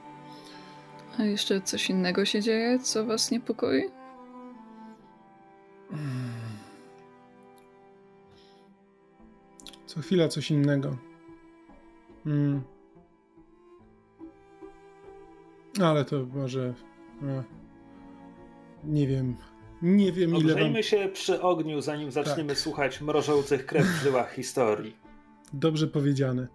A 1.20 1.24
jeszcze 1.24 1.62
coś 1.62 1.90
innego 1.90 2.26
się 2.26 2.42
dzieje, 2.42 2.80
co 2.80 3.06
was 3.06 3.32
niepokoi? 3.32 3.84
Co 9.86 10.00
chwila 10.00 10.28
coś 10.28 10.52
innego. 10.52 10.98
Hmm. 12.24 12.62
Ale 15.82 16.06
to 16.06 16.26
może. 16.34 16.74
E, 17.24 17.44
nie 18.84 19.08
wiem. 19.08 19.36
Nie 19.82 20.12
wiem, 20.12 20.30
ile. 20.30 20.54
Ogrzejmy 20.54 20.74
wam... 20.74 20.84
się 20.84 21.10
przy 21.14 21.42
ogniu, 21.42 21.82
zanim 21.82 22.12
zaczniemy 22.12 22.50
tak. 22.50 22.58
słuchać 22.58 23.02
mrożących 23.02 23.66
krew 23.66 23.86
w 23.86 24.04
żyłach 24.04 24.34
historii. 24.34 24.96
Dobrze 25.54 25.88
powiedziane. 25.88 26.48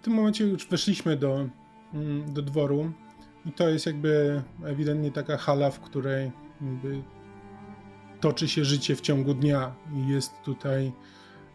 W 0.00 0.04
tym 0.04 0.12
momencie 0.12 0.44
już 0.44 0.66
weszliśmy 0.66 1.16
do, 1.16 1.48
do 2.26 2.42
dworu. 2.42 2.92
I 3.46 3.52
to 3.52 3.68
jest 3.68 3.86
jakby 3.86 4.42
ewidentnie 4.64 5.10
taka 5.10 5.36
hala, 5.36 5.70
w 5.70 5.80
której 5.80 6.32
toczy 8.20 8.48
się 8.48 8.64
życie 8.64 8.96
w 8.96 9.00
ciągu 9.00 9.34
dnia. 9.34 9.74
Jest 10.06 10.32
tutaj 10.44 10.92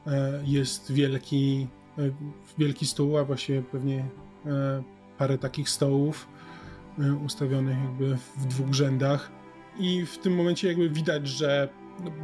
e, 0.08 0.42
jest 0.46 0.92
wielki, 0.92 1.68
e, 1.98 2.02
wielki 2.58 2.86
stół, 2.86 3.18
a 3.18 3.24
właściwie 3.24 3.62
pewnie 3.62 4.06
e, 4.46 4.84
parę 5.18 5.38
takich 5.38 5.70
stołów 5.70 6.28
ustawionych 7.26 7.78
jakby 7.84 8.18
w 8.38 8.46
dwóch 8.46 8.74
rzędach. 8.74 9.32
I 9.80 10.06
w 10.06 10.18
tym 10.18 10.36
momencie 10.36 10.68
jakby 10.68 10.90
widać, 10.90 11.28
że 11.28 11.70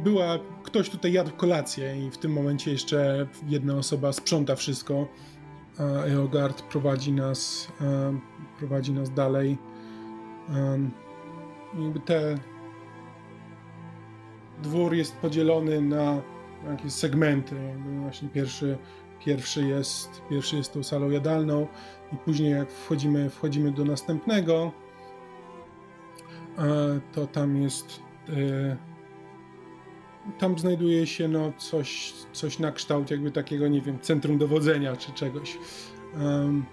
była, 0.04 0.38
ktoś 0.62 0.90
tutaj 0.90 1.12
jadł 1.12 1.30
kolację 1.30 2.06
i 2.06 2.10
w 2.10 2.18
tym 2.18 2.32
momencie 2.32 2.72
jeszcze 2.72 3.26
jedna 3.48 3.74
osoba 3.74 4.12
sprząta 4.12 4.56
wszystko, 4.56 5.08
Eogard 6.08 6.62
prowadzi 6.62 7.12
nas, 7.12 7.72
prowadzi 8.58 8.92
nas 8.92 9.10
dalej. 9.10 9.58
Jakby 11.78 12.00
te 12.00 12.38
dwór 14.62 14.94
jest 14.94 15.16
podzielony 15.16 15.80
na 15.80 16.22
jakieś 16.70 16.92
segmenty. 16.92 17.54
Jakby 17.68 18.00
właśnie 18.00 18.28
pierwszy, 18.28 18.78
pierwszy, 19.24 19.68
jest, 19.68 20.22
pierwszy 20.30 20.56
jest 20.56 20.72
tą 20.72 20.82
salą 20.82 21.10
jadalną 21.10 21.66
i 22.12 22.16
później 22.16 22.50
jak 22.50 22.70
wchodzimy, 22.70 23.30
wchodzimy 23.30 23.72
do 23.72 23.84
następnego, 23.84 24.72
to 27.12 27.26
tam 27.26 27.62
jest 27.62 28.00
e, 28.28 28.76
tam 30.38 30.58
znajduje 30.58 31.06
się 31.06 31.28
no, 31.28 31.52
coś, 31.56 32.12
coś 32.32 32.58
na 32.58 32.72
kształt 32.72 33.10
jakby 33.10 33.30
takiego, 33.30 33.68
nie 33.68 33.80
wiem, 33.80 33.98
centrum 34.00 34.38
dowodzenia 34.38 34.96
czy 34.96 35.12
czegoś. 35.12 35.58
Um, 36.20 36.64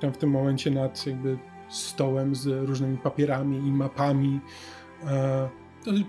tam 0.00 0.12
w 0.12 0.18
tym 0.18 0.30
momencie 0.30 0.70
nad 0.70 1.06
jakby 1.06 1.38
stołem 1.68 2.34
z 2.34 2.68
różnymi 2.68 2.98
papierami 2.98 3.56
i 3.56 3.72
mapami. 3.72 4.40
E, 5.04 5.48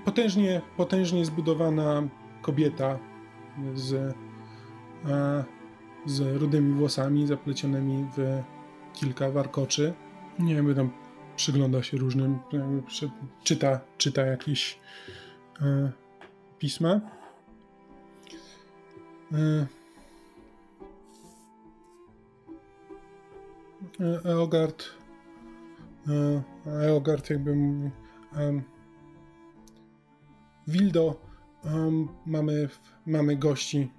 potężnie, 0.06 0.62
potężnie 0.78 1.26
zbudowana 1.26 2.04
kobieta 2.42 3.00
z, 3.76 3.94
e, 5.06 5.44
z 6.06 6.42
rudymi 6.42 6.74
włosami 6.74 7.28
zaplecionymi 7.28 8.08
w 8.18 8.44
kilka 8.94 9.32
warkoczy. 9.32 9.94
Nie 10.40 10.56
wiem, 10.56 10.76
tam 10.76 10.90
przygląda 11.36 11.84
się 11.84 11.98
różnym, 11.98 12.40
czyta, 13.44 13.80
czyta 13.98 14.26
jakieś 14.26 14.80
e, 15.62 15.92
pisma. 16.60 17.02
E, 19.32 19.68
e, 24.00 24.30
Eogard 24.30 24.84
e, 26.08 26.44
Eogard 26.88 27.30
jakby 27.30 27.56
Wildo 30.68 31.22
mamy, 32.26 32.70
mamy 33.06 33.36
gości 33.36 33.92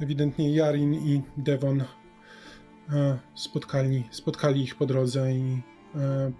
ewidentnie 0.00 0.54
Jarin 0.54 0.94
i 0.94 1.22
Devon 1.36 1.84
spotkali, 3.34 4.04
spotkali 4.10 4.62
ich 4.62 4.74
po 4.74 4.86
drodze 4.86 5.32
i 5.32 5.62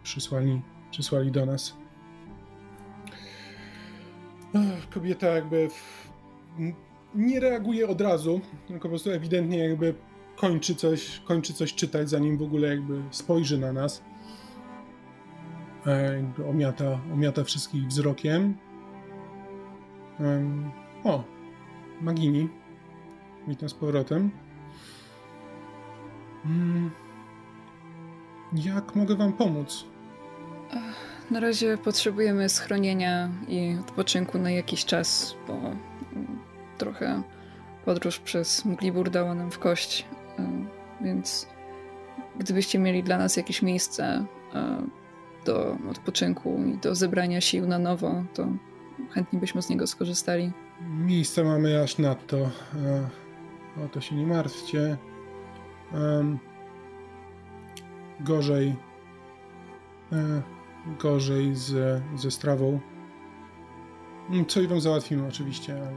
przysłali, 0.03 0.62
przysłali 0.90 1.33
do 1.33 1.47
nas 1.47 1.82
kobieta 4.95 5.27
jakby 5.27 5.69
nie 7.15 7.41
reaguje 7.41 7.88
od 7.88 8.01
razu, 8.01 8.41
tylko 8.69 8.83
po 8.83 8.88
prostu 8.88 9.11
ewidentnie 9.11 9.59
jakby 9.59 9.95
kończy 10.37 10.75
coś, 10.75 11.21
kończy 11.21 11.55
coś 11.55 11.75
czytać, 11.75 12.11
zanim 12.11 12.38
w 12.38 12.43
ogóle 12.43 12.69
jakby 12.69 13.03
spojrzy 13.11 13.59
na 13.59 13.73
nas. 13.73 14.03
E, 15.87 16.25
omiata, 16.51 17.01
omiata 17.12 17.45
wszystkich 17.45 17.87
wzrokiem. 17.87 18.55
o, 21.05 21.25
Magini. 22.01 22.49
Witam 23.49 23.69
z 23.69 23.75
powrotem. 23.75 24.31
Mm, 26.45 26.91
jak 28.53 28.97
mogę 28.97 29.17
wam 29.17 29.33
pomóc? 29.33 29.85
Na 31.33 31.40
razie 31.40 31.79
potrzebujemy 31.79 32.49
schronienia 32.49 33.31
i 33.49 33.77
odpoczynku 33.81 34.38
na 34.38 34.51
jakiś 34.51 34.85
czas, 34.85 35.37
bo 35.49 35.61
trochę 36.79 37.23
podróż 37.85 38.18
przez 38.18 38.64
Mglibur 38.64 39.11
dała 39.11 39.35
nam 39.35 39.51
w 39.51 39.59
kość, 39.59 40.07
e, 40.38 40.49
więc 41.01 41.47
gdybyście 42.38 42.79
mieli 42.79 43.03
dla 43.03 43.18
nas 43.18 43.37
jakieś 43.37 43.62
miejsce 43.62 44.27
e, 44.55 44.83
do 45.45 45.77
odpoczynku 45.90 46.62
i 46.75 46.79
do 46.79 46.95
zebrania 46.95 47.40
sił 47.40 47.66
na 47.66 47.79
nowo, 47.79 48.25
to 48.35 48.47
chętnie 49.11 49.38
byśmy 49.38 49.62
z 49.62 49.68
niego 49.68 49.87
skorzystali. 49.87 50.53
Miejsca 50.81 51.45
mamy 51.45 51.83
aż 51.83 51.99
nadto. 51.99 52.37
E, 52.37 53.09
o 53.85 53.88
to 53.88 54.00
się 54.00 54.17
nie 54.17 54.27
martwcie. 54.27 54.96
Gorzej 58.21 58.77
gorzej 60.98 61.54
z, 61.54 62.02
ze 62.16 62.30
strawą. 62.30 62.80
Mm, 64.30 64.46
co 64.46 64.60
i 64.60 64.66
wam 64.66 64.80
załatwimy 64.80 65.28
oczywiście, 65.28 65.74
ale... 65.74 65.92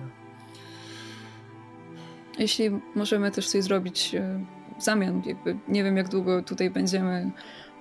Jeśli 2.39 2.69
możemy 2.95 3.31
też 3.31 3.47
coś 3.47 3.63
zrobić 3.63 4.15
e, 4.15 4.39
w 4.79 4.83
zamian, 4.83 5.21
jakby 5.25 5.57
nie 5.67 5.83
wiem 5.83 5.97
jak 5.97 6.09
długo 6.09 6.43
tutaj 6.43 6.69
będziemy, 6.69 7.31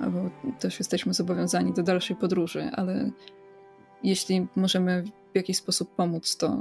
bo 0.00 0.50
też 0.59 0.78
jesteśmy 0.78 1.14
zobowiązani 1.14 1.72
do 1.72 1.82
dalszej 1.82 2.16
podróży, 2.16 2.70
ale 2.72 3.11
jeśli 4.02 4.46
możemy 4.57 5.05
w 5.32 5.36
jakiś 5.36 5.57
sposób 5.57 5.94
pomóc, 5.94 6.36
to 6.36 6.59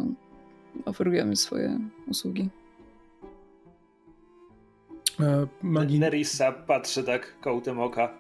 oferujemy 0.86 1.36
swoje 1.36 1.80
usługi. 2.08 2.50
E, 5.20 5.48
Magin... 5.62 6.00
Nerissa 6.00 6.52
patrzy 6.52 7.04
tak 7.04 7.40
kołtem 7.42 7.80
oka. 7.80 8.14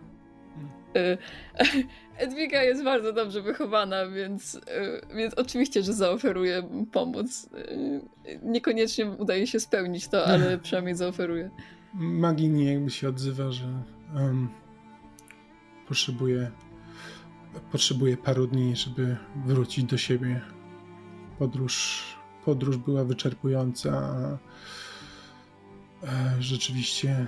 Y, 0.95 1.17
Edwiga 2.17 2.63
jest 2.63 2.83
bardzo 2.83 3.13
dobrze 3.13 3.41
wychowana, 3.41 4.07
więc, 4.07 4.55
y, 4.55 5.15
więc 5.15 5.33
oczywiście, 5.33 5.83
że 5.83 5.93
zaoferuje 5.93 6.63
pomoc. 6.91 7.49
Y, 7.53 8.39
niekoniecznie 8.43 9.05
udaje 9.05 9.47
się 9.47 9.59
spełnić 9.59 10.07
to, 10.07 10.25
ale 10.25 10.57
przynajmniej 10.63 10.95
zaoferuje. 10.95 11.49
Magini 11.93 12.65
jakby 12.65 12.91
się 12.91 13.09
odzywa, 13.09 13.51
że 13.51 13.65
um, 14.15 14.49
potrzebuje, 15.87 16.51
potrzebuje 17.71 18.17
paru 18.17 18.47
dni, 18.47 18.75
żeby 18.75 19.17
wrócić 19.45 19.83
do 19.83 19.97
siebie. 19.97 20.41
Podróż, 21.39 22.03
podróż 22.45 22.77
była 22.77 23.03
wyczerpująca, 23.03 23.91
a 26.01 26.41
rzeczywiście 26.41 27.27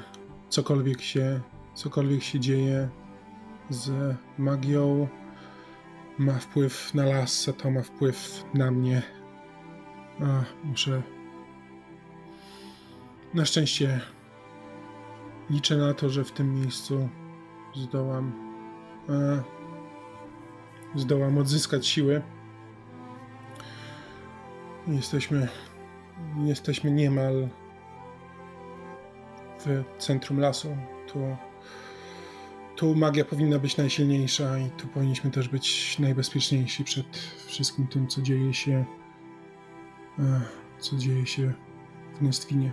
cokolwiek 0.49 1.01
się, 1.01 1.41
cokolwiek 1.74 2.24
się 2.24 2.39
dzieje, 2.39 2.89
z 3.70 4.16
magią 4.38 5.07
ma 6.18 6.34
wpływ 6.34 6.93
na 6.93 7.05
las, 7.05 7.49
a 7.49 7.53
to 7.53 7.72
ma 7.72 7.82
wpływ 7.82 8.43
na 8.53 8.72
mnie. 8.72 9.01
A, 10.22 10.43
muszę. 10.63 11.01
Na 13.34 13.45
szczęście 13.45 14.01
liczę 15.49 15.78
na 15.78 15.93
to, 15.93 16.09
że 16.09 16.24
w 16.24 16.32
tym 16.32 16.53
miejscu 16.61 17.09
zdołam. 17.76 18.32
E, 19.09 19.43
zdołam 20.95 21.38
odzyskać 21.38 21.88
siły. 21.88 22.22
Jesteśmy. 24.88 25.47
Jesteśmy 26.43 26.91
niemal 26.91 27.49
w 29.59 29.84
centrum 29.97 30.39
lasu. 30.39 30.78
Tu 31.07 31.38
tu 32.76 32.95
magia 32.95 33.26
powinna 33.26 33.59
być 33.59 33.78
najsilniejsza 33.78 34.57
i 34.59 34.69
tu 34.69 34.88
powinniśmy 34.88 35.32
też 35.32 35.47
być 35.49 35.99
najbezpieczniejsi 35.99 36.84
przed 36.84 37.17
wszystkim 37.45 37.88
tym, 37.88 38.07
co 38.07 38.21
dzieje 38.21 38.53
się 38.53 38.86
e, 40.19 40.41
co 40.80 40.95
dzieje 40.95 41.26
się 41.26 41.53
w 42.15 42.21
Nestwinie. 42.21 42.71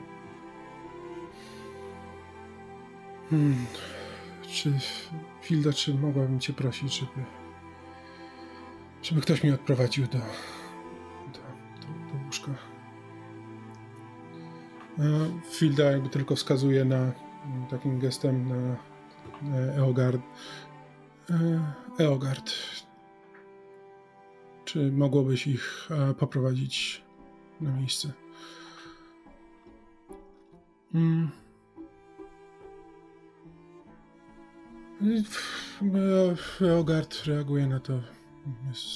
Hmm. 3.30 3.66
Czy 4.42 4.78
Hilda, 5.42 5.72
czy 5.72 5.94
mogłabym 5.94 6.40
cię 6.40 6.52
prosić, 6.52 6.98
żeby 7.00 7.24
żeby 9.02 9.20
ktoś 9.20 9.42
mnie 9.42 9.54
odprowadził 9.54 10.06
do, 10.06 10.18
do, 10.18 11.38
do, 11.80 12.18
do 12.18 12.24
łóżka. 12.26 12.52
Filda 15.50 15.84
jakby 15.84 16.08
tylko 16.08 16.36
wskazuje 16.36 16.84
na 16.84 17.12
takim 17.70 17.98
gestem 17.98 18.48
na 18.48 18.76
Eogard. 19.76 20.22
Eogard, 21.98 22.52
czy 24.64 24.92
mogłobyś 24.92 25.46
ich 25.46 25.88
poprowadzić 26.18 27.02
na 27.60 27.72
miejsce? 27.76 28.12
Mm. 30.94 31.30
Eogard 36.60 37.24
reaguje 37.24 37.66
na 37.66 37.80
to 37.80 38.00
jest 38.68 38.88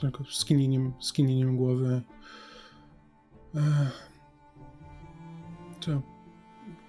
tylko 0.00 0.24
skinieniem, 0.24 0.92
skinieniem 1.00 1.56
głowy. 1.56 2.02
To. 5.80 6.19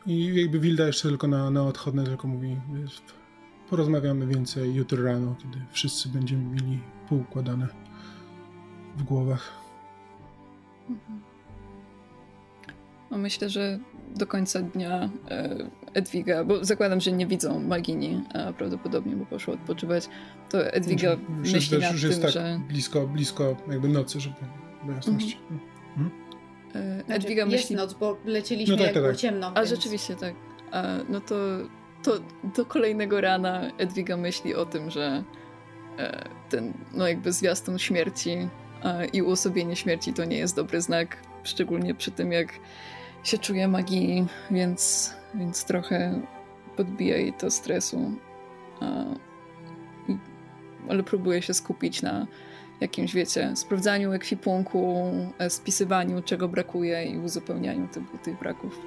I 0.05 0.35
jakby 0.35 0.59
Wilda 0.59 0.87
jeszcze 0.87 1.09
tylko 1.09 1.27
na, 1.27 1.49
na 1.49 1.63
odchodne 1.63 2.03
tylko 2.03 2.27
mówi 2.27 2.57
porozmawiamy 3.69 4.27
więcej 4.27 4.75
jutro 4.75 5.03
rano, 5.03 5.35
kiedy 5.43 5.65
wszyscy 5.71 6.09
będziemy 6.09 6.43
mieli 6.43 6.79
poukładane 7.09 7.67
w 8.97 9.03
głowach. 9.03 9.51
Mhm. 10.89 11.21
No 13.11 13.17
myślę, 13.17 13.49
że 13.49 13.79
do 14.15 14.27
końca 14.27 14.61
dnia 14.61 15.09
e, 15.29 15.69
Edwiga, 15.93 16.43
bo 16.43 16.65
zakładam, 16.65 17.01
że 17.01 17.11
nie 17.11 17.27
widzą 17.27 17.59
Magini, 17.59 18.23
a 18.33 18.53
prawdopodobnie 18.53 19.15
bo 19.15 19.25
poszło 19.25 19.53
odpoczywać, 19.53 20.09
to 20.49 20.73
Edwiga 20.73 21.17
myśli 21.29 21.55
już, 21.55 21.83
nad 21.83 21.93
już 21.93 22.03
jest 22.03 22.21
tak 22.21 22.31
że... 22.31 22.61
blisko, 22.67 23.07
blisko 23.07 23.57
jakby 23.71 23.87
nocy, 23.89 24.19
żeby 24.19 24.35
do 24.85 24.91
jasności. 24.91 25.37
Mhm. 25.51 25.59
Mhm. 25.97 26.30
Znaczy, 27.05 27.21
Edwiga 27.21 27.43
jest 27.43 27.51
myśli... 27.51 27.75
noc, 27.75 27.93
bo 27.93 28.17
leciliśmy 28.25 28.77
no 28.77 28.83
tak, 28.83 28.93
tak, 28.93 29.03
tak. 29.03 29.15
ciemno. 29.15 29.51
A 29.55 29.59
więc... 29.59 29.69
rzeczywiście 29.69 30.15
tak. 30.15 30.33
A, 30.71 30.83
no 31.09 31.21
to, 31.21 31.35
to 32.03 32.11
do 32.55 32.65
kolejnego 32.65 33.21
rana 33.21 33.71
Edwiga 33.77 34.17
myśli 34.17 34.55
o 34.55 34.65
tym, 34.65 34.91
że 34.91 35.23
e, 35.97 36.29
ten 36.49 36.73
no 36.93 37.07
jakby 37.07 37.31
zwiastun 37.33 37.79
śmierci 37.79 38.47
e, 38.83 39.05
i 39.05 39.21
uosobienie 39.21 39.75
śmierci 39.75 40.13
to 40.13 40.25
nie 40.25 40.37
jest 40.37 40.55
dobry 40.55 40.81
znak, 40.81 41.17
szczególnie 41.43 41.95
przy 41.95 42.11
tym 42.11 42.31
jak 42.31 42.59
się 43.23 43.37
czuje 43.37 43.67
magii, 43.67 44.27
więc, 44.51 45.13
więc 45.35 45.65
trochę 45.65 46.21
podbija 46.77 47.17
jej 47.17 47.33
to 47.33 47.51
stresu. 47.51 48.11
ale 50.89 51.03
próbuje 51.03 51.41
się 51.41 51.53
skupić 51.53 52.01
na 52.01 52.27
jakimś, 52.81 53.13
wiecie, 53.13 53.55
sprawdzaniu 53.55 54.13
ekwipunku, 54.13 55.11
e, 55.39 55.49
spisywaniu, 55.49 56.21
czego 56.21 56.47
brakuje 56.47 57.05
i 57.05 57.17
uzupełnianiu 57.17 57.87
tych, 57.87 58.03
tych 58.23 58.39
braków. 58.39 58.79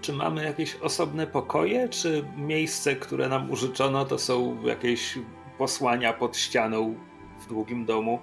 Czy 0.00 0.12
mamy 0.12 0.44
jakieś 0.44 0.76
osobne 0.76 1.26
pokoje, 1.26 1.88
czy 1.88 2.24
miejsce, 2.36 2.96
które 2.96 3.28
nam 3.28 3.50
użyczono, 3.50 4.04
to 4.04 4.18
są 4.18 4.62
jakieś 4.62 5.18
posłania 5.58 6.12
pod 6.12 6.36
ścianą 6.36 6.94
w 7.40 7.48
długim 7.48 7.84
domu? 7.84 8.18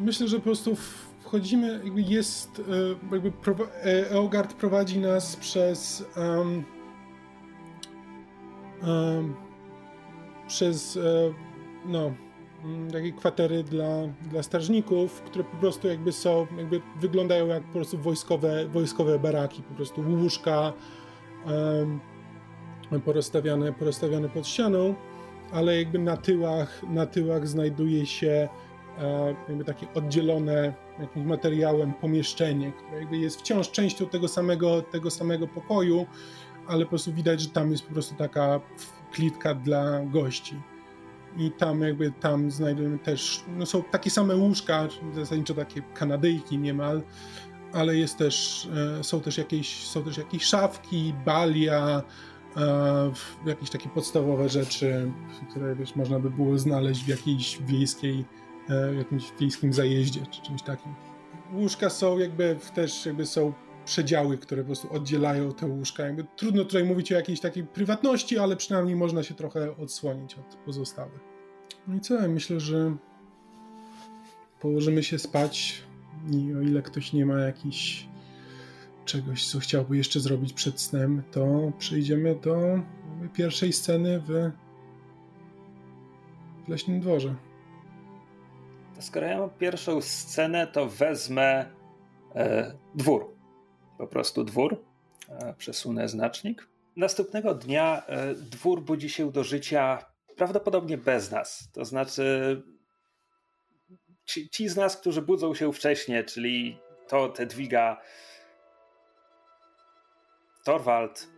Myślę, 0.00 0.28
że 0.28 0.36
po 0.36 0.42
prostu 0.42 0.76
wchodzimy, 1.20 1.80
jakby 1.84 2.02
jest, 2.02 2.62
e, 3.12 3.14
jakby 3.14 3.32
e, 3.84 4.10
Eogard 4.10 4.54
prowadzi 4.54 4.98
nas 4.98 5.36
przez 5.36 6.04
um, 6.16 6.64
um, 8.82 9.34
przez 10.46 10.96
e, 10.96 11.00
no 11.86 12.12
takie 12.92 13.12
kwatery 13.12 13.64
dla, 13.64 14.06
dla 14.30 14.42
strażników, 14.42 15.22
które 15.22 15.44
po 15.44 15.56
prostu 15.56 15.88
jakby 15.88 16.12
są, 16.12 16.46
jakby 16.58 16.80
wyglądają 17.00 17.46
jak 17.46 17.62
po 17.62 17.72
prostu 17.72 17.98
wojskowe, 17.98 18.68
wojskowe 18.68 19.18
baraki, 19.18 19.62
po 19.62 19.74
prostu 19.74 20.00
łóżka 20.00 20.72
um, 21.46 22.00
porozstawiane, 23.04 23.72
porozstawiane 23.72 24.28
pod 24.28 24.46
ścianą, 24.46 24.94
ale 25.52 25.78
jakby 25.78 25.98
na 25.98 26.16
tyłach, 26.16 26.82
na 26.82 27.06
tyłach 27.06 27.48
znajduje 27.48 28.06
się 28.06 28.48
jakby 29.48 29.64
takie 29.64 29.86
oddzielone 29.94 30.74
jakimś 31.00 31.26
materiałem 31.26 31.92
pomieszczenie, 31.92 32.72
które 32.72 33.00
jakby 33.00 33.18
jest 33.18 33.40
wciąż 33.40 33.70
częścią 33.70 34.06
tego 34.06 34.28
samego, 34.28 34.82
tego 34.82 35.10
samego 35.10 35.48
pokoju, 35.48 36.06
ale 36.66 36.84
po 36.84 36.88
prostu 36.88 37.12
widać, 37.12 37.40
że 37.40 37.48
tam 37.48 37.70
jest 37.70 37.86
po 37.86 37.92
prostu 37.92 38.14
taka 38.14 38.60
klitka 39.12 39.54
dla 39.54 40.00
gości. 40.04 40.56
I 41.36 41.50
tam 41.50 41.80
jakby 41.80 42.12
tam 42.20 42.50
znajdujemy 42.50 42.98
też, 42.98 43.44
no 43.56 43.66
są 43.66 43.82
takie 43.82 44.10
same 44.10 44.36
łóżka, 44.36 44.88
zasadniczo 45.14 45.54
takie 45.54 45.82
kanadyjki 45.94 46.58
niemal, 46.58 47.02
ale 47.72 47.96
jest 47.96 48.18
też, 48.18 48.68
e, 49.00 49.04
są 49.04 49.20
też 49.20 49.38
jakieś, 49.38 49.86
są 49.86 50.02
też 50.02 50.18
jakieś 50.18 50.42
szafki, 50.44 51.14
balia, 51.24 52.02
e, 52.56 53.12
jakieś 53.46 53.70
takie 53.70 53.88
podstawowe 53.88 54.48
rzeczy, 54.48 55.12
które 55.50 55.74
wiesz, 55.74 55.96
można 55.96 56.18
by 56.18 56.30
było 56.30 56.58
znaleźć 56.58 57.04
w 57.04 57.08
jakiejś 57.08 57.58
wiejskiej 57.62 58.24
E, 58.70 58.94
jakimś 58.94 59.32
wiejskim 59.40 59.72
zajeździe 59.72 60.20
czy 60.30 60.42
czymś 60.42 60.62
takim. 60.62 60.94
Łóżka 61.52 61.90
są 61.90 62.18
jakby 62.18 62.56
też 62.74 63.06
jakby 63.06 63.26
są 63.26 63.52
przedziały, 63.88 64.38
które 64.38 64.62
po 64.62 64.66
prostu 64.66 64.92
oddzielają 64.92 65.52
te 65.52 65.66
łóżka. 65.66 66.02
Jakby 66.02 66.24
trudno 66.36 66.64
tutaj 66.64 66.84
mówić 66.84 67.12
o 67.12 67.14
jakiejś 67.14 67.40
takiej 67.40 67.64
prywatności, 67.64 68.38
ale 68.38 68.56
przynajmniej 68.56 68.96
można 68.96 69.22
się 69.22 69.34
trochę 69.34 69.76
odsłonić 69.76 70.34
od 70.34 70.56
pozostałych. 70.56 71.20
No 71.86 71.94
i 71.94 72.00
co? 72.00 72.28
Myślę, 72.28 72.60
że 72.60 72.96
położymy 74.60 75.02
się 75.02 75.18
spać 75.18 75.82
i 76.32 76.54
o 76.54 76.60
ile 76.60 76.82
ktoś 76.82 77.12
nie 77.12 77.26
ma 77.26 77.38
jakichś 77.40 78.08
czegoś, 79.04 79.46
co 79.46 79.58
chciałby 79.58 79.96
jeszcze 79.96 80.20
zrobić 80.20 80.52
przed 80.52 80.80
snem, 80.80 81.22
to 81.30 81.72
przejdziemy 81.78 82.34
do 82.34 82.80
pierwszej 83.34 83.72
sceny 83.72 84.20
w, 84.20 84.50
w 86.64 86.68
leśnym 86.68 87.00
dworze. 87.00 87.34
Skoro 89.00 89.26
ja 89.26 89.38
mam 89.38 89.50
pierwszą 89.50 90.00
scenę, 90.00 90.66
to 90.66 90.88
wezmę 90.88 91.66
e, 92.34 92.74
dwór. 92.94 93.37
Po 93.98 94.06
prostu 94.06 94.44
dwór. 94.44 94.84
E, 95.28 95.54
przesunę 95.58 96.08
znacznik. 96.08 96.68
Następnego 96.96 97.54
dnia 97.54 98.06
e, 98.06 98.34
dwór 98.34 98.82
budzi 98.82 99.10
się 99.10 99.32
do 99.32 99.44
życia 99.44 100.04
prawdopodobnie 100.36 100.98
bez 100.98 101.30
nas. 101.30 101.68
To 101.72 101.84
znaczy, 101.84 102.62
ci, 104.24 104.50
ci 104.50 104.68
z 104.68 104.76
nas, 104.76 104.96
którzy 104.96 105.22
budzą 105.22 105.54
się 105.54 105.72
wcześniej, 105.72 106.24
czyli 106.24 106.78
to, 107.08 107.28
te 107.28 107.46
dwiga, 107.46 108.00
Torwald, 110.64 111.28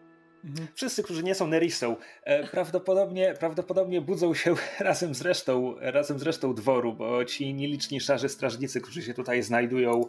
Mhm. 0.44 0.68
Wszyscy, 0.74 1.02
którzy 1.02 1.22
nie 1.22 1.34
są 1.34 1.46
Nerissą, 1.46 1.96
e, 2.24 2.46
prawdopodobnie, 2.46 3.34
prawdopodobnie 3.40 4.00
budzą 4.00 4.34
się 4.34 4.54
razem 4.80 5.14
z, 5.14 5.22
resztą, 5.22 5.74
razem 5.80 6.18
z 6.18 6.22
resztą 6.22 6.54
dworu, 6.54 6.92
bo 6.92 7.24
ci 7.24 7.54
nieliczni 7.54 8.00
szarzy 8.00 8.28
strażnicy, 8.28 8.80
którzy 8.80 9.02
się 9.02 9.14
tutaj 9.14 9.42
znajdują, 9.42 10.04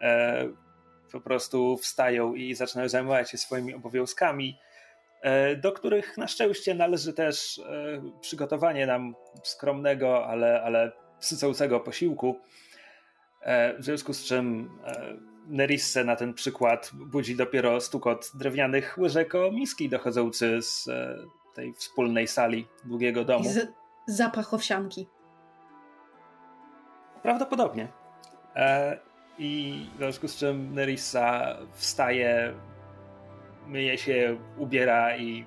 e, 0.00 0.48
po 1.12 1.20
prostu 1.20 1.76
wstają 1.76 2.34
i 2.34 2.54
zaczynają 2.54 2.88
zajmować 2.88 3.30
się 3.30 3.38
swoimi 3.38 3.74
obowiązkami, 3.74 4.58
e, 5.22 5.56
do 5.56 5.72
których 5.72 6.18
na 6.18 6.28
szczęście 6.28 6.74
należy 6.74 7.12
też 7.12 7.60
przygotowanie 8.20 8.86
nam 8.86 9.14
skromnego, 9.42 10.26
ale, 10.26 10.62
ale 10.62 10.92
sycącego 11.20 11.80
posiłku. 11.80 12.40
W 13.78 13.84
związku 13.84 14.12
z 14.12 14.24
czym 14.24 14.70
Nerisse 15.50 16.04
na 16.04 16.16
ten 16.16 16.34
przykład 16.34 16.90
budzi 16.94 17.36
dopiero 17.36 17.80
stukot 17.80 18.30
drewnianych 18.34 18.98
łyżek 18.98 19.34
o 19.34 19.52
miski 19.52 19.88
dochodzący 19.88 20.62
z 20.62 20.88
e, 20.88 21.16
tej 21.54 21.74
wspólnej 21.74 22.26
sali 22.26 22.66
długiego 22.84 23.24
domu. 23.24 23.44
Z 23.44 23.68
zapach 24.06 24.54
owsianki. 24.54 25.08
Prawdopodobnie. 27.22 27.88
E, 28.56 28.98
I 29.42 29.86
w 29.94 29.98
związku 29.98 30.28
z 30.28 30.36
czym 30.36 30.74
Nerissa 30.74 31.56
wstaje, 31.72 32.54
myje 33.66 33.98
się, 33.98 34.36
ubiera 34.58 35.16
i 35.16 35.46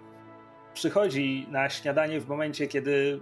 przychodzi 0.73 1.47
na 1.49 1.69
śniadanie 1.69 2.19
w 2.19 2.27
momencie, 2.27 2.67
kiedy 2.67 3.21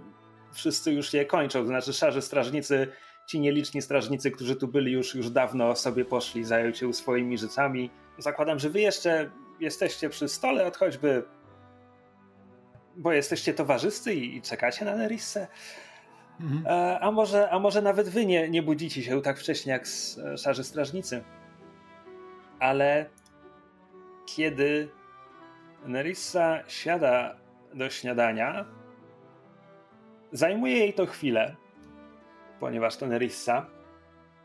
wszyscy 0.52 0.92
już 0.92 1.14
je 1.14 1.24
kończą. 1.24 1.60
To 1.60 1.66
znaczy, 1.66 1.92
szarzy 1.92 2.22
strażnicy 2.22 2.88
ci 3.26 3.40
nieliczni 3.40 3.82
strażnicy, 3.82 4.30
którzy 4.30 4.56
tu 4.56 4.68
byli 4.68 4.92
już, 4.92 5.14
już 5.14 5.30
dawno 5.30 5.76
sobie 5.76 6.04
poszli, 6.04 6.44
zająć 6.44 6.78
się 6.78 6.92
swoimi 6.92 7.38
rzeczami. 7.38 7.90
Zakładam, 8.18 8.58
że 8.58 8.70
wy 8.70 8.80
jeszcze 8.80 9.30
jesteście 9.60 10.08
przy 10.08 10.28
stole 10.28 10.66
od 10.66 10.76
choćby 10.76 11.22
bo 12.96 13.12
jesteście 13.12 13.54
towarzyscy 13.54 14.14
i, 14.14 14.36
i 14.36 14.42
czekacie 14.42 14.84
na 14.84 14.96
Nerissę. 14.96 15.48
Mhm. 16.40 16.64
A, 16.66 16.70
e, 16.70 17.00
a, 17.00 17.10
może, 17.10 17.50
a 17.50 17.58
może 17.58 17.82
nawet 17.82 18.08
wy 18.08 18.26
nie, 18.26 18.50
nie 18.50 18.62
budzicie 18.62 19.02
się 19.02 19.22
tak 19.22 19.38
wcześnie 19.38 19.72
jak 19.72 19.86
szarzy 20.36 20.64
strażnicy. 20.64 21.24
Ale 22.58 23.10
kiedy 24.26 24.88
Nerissa 25.84 26.68
siada 26.68 27.36
do 27.74 27.90
śniadania, 27.90 28.64
zajmuje 30.32 30.78
jej 30.78 30.94
to 30.94 31.06
chwilę, 31.06 31.56
ponieważ 32.60 32.96
to 32.96 33.06
Nerissa, 33.06 33.66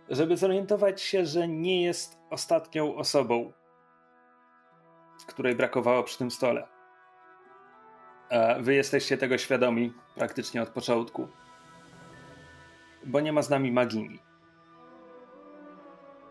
żeby 0.10 0.38
zorientować 0.38 1.02
się, 1.02 1.26
że 1.26 1.48
nie 1.48 1.82
jest 1.84 2.18
ostatnią 2.30 2.96
osobą, 2.96 3.52
której 5.28 5.56
brakowało 5.56 6.04
przy 6.04 6.18
tym 6.18 6.32
stole. 6.32 6.68
Wy 8.60 8.74
jesteście 8.74 9.18
tego 9.18 9.38
świadomi 9.38 9.94
praktycznie 10.16 10.62
od 10.62 10.70
początku, 10.70 11.28
bo 13.08 13.20
nie 13.20 13.34
ma 13.34 13.42
z 13.42 13.50
nami 13.50 13.72
magini. 13.72 14.20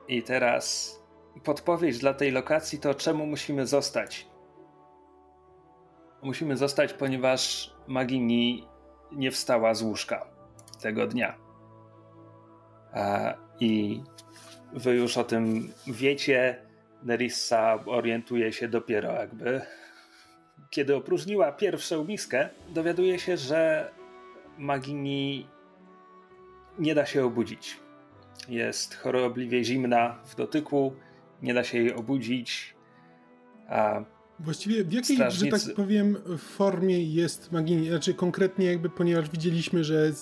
I 0.08 0.22
teraz 0.22 0.96
podpowiedź 1.44 1.98
dla 1.98 2.14
tej 2.14 2.32
lokacji 2.32 2.78
to 2.78 2.94
czemu 2.94 3.26
musimy 3.26 3.66
zostać. 3.66 4.26
Musimy 6.22 6.56
zostać, 6.56 6.92
ponieważ 6.92 7.72
Magini 7.86 8.68
nie 9.12 9.30
wstała 9.30 9.74
z 9.74 9.82
łóżka 9.82 10.26
tego 10.80 11.06
dnia. 11.06 11.38
I 13.60 14.02
wy 14.72 14.94
już 14.94 15.18
o 15.18 15.24
tym 15.24 15.72
wiecie. 15.86 16.66
Nerissa 17.02 17.78
orientuje 17.86 18.52
się 18.52 18.68
dopiero 18.68 19.12
jakby 19.12 19.60
kiedy 20.70 20.96
opróżniła 20.96 21.52
pierwszą 21.52 22.04
miskę, 22.04 22.48
dowiaduje 22.68 23.18
się, 23.18 23.36
że 23.36 23.90
Magini 24.58 25.48
nie 26.78 26.94
da 26.94 27.06
się 27.06 27.24
obudzić. 27.24 27.80
Jest 28.48 28.94
chorobliwie 28.94 29.64
zimna 29.64 30.18
w 30.24 30.36
dotyku, 30.36 30.92
nie 31.42 31.54
da 31.54 31.64
się 31.64 31.78
jej 31.78 31.94
obudzić. 31.94 32.74
A 33.68 34.04
Właściwie 34.40 34.84
w 34.84 34.92
jakiej, 34.92 35.16
strażnicy... 35.16 35.58
że 35.58 35.66
tak 35.66 35.76
powiem, 35.76 36.16
formie 36.38 37.04
jest 37.04 37.52
Magini? 37.52 37.88
Znaczy 37.88 38.14
konkretnie 38.14 38.66
jakby, 38.66 38.90
ponieważ 38.90 39.30
widzieliśmy, 39.30 39.84
że 39.84 40.12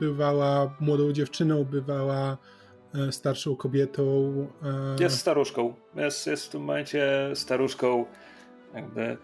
bywała 0.00 0.76
młodą 0.80 1.12
dziewczyną, 1.12 1.64
bywała 1.64 2.38
e, 2.94 3.12
starszą 3.12 3.56
kobietą. 3.56 4.02
E... 4.98 5.02
Jest 5.02 5.18
staruszką. 5.18 5.74
Jest, 5.94 6.26
jest 6.26 6.46
w 6.46 6.48
tym 6.48 6.60
momencie 6.60 7.30
staruszką. 7.34 8.04
Jakby 8.74 9.16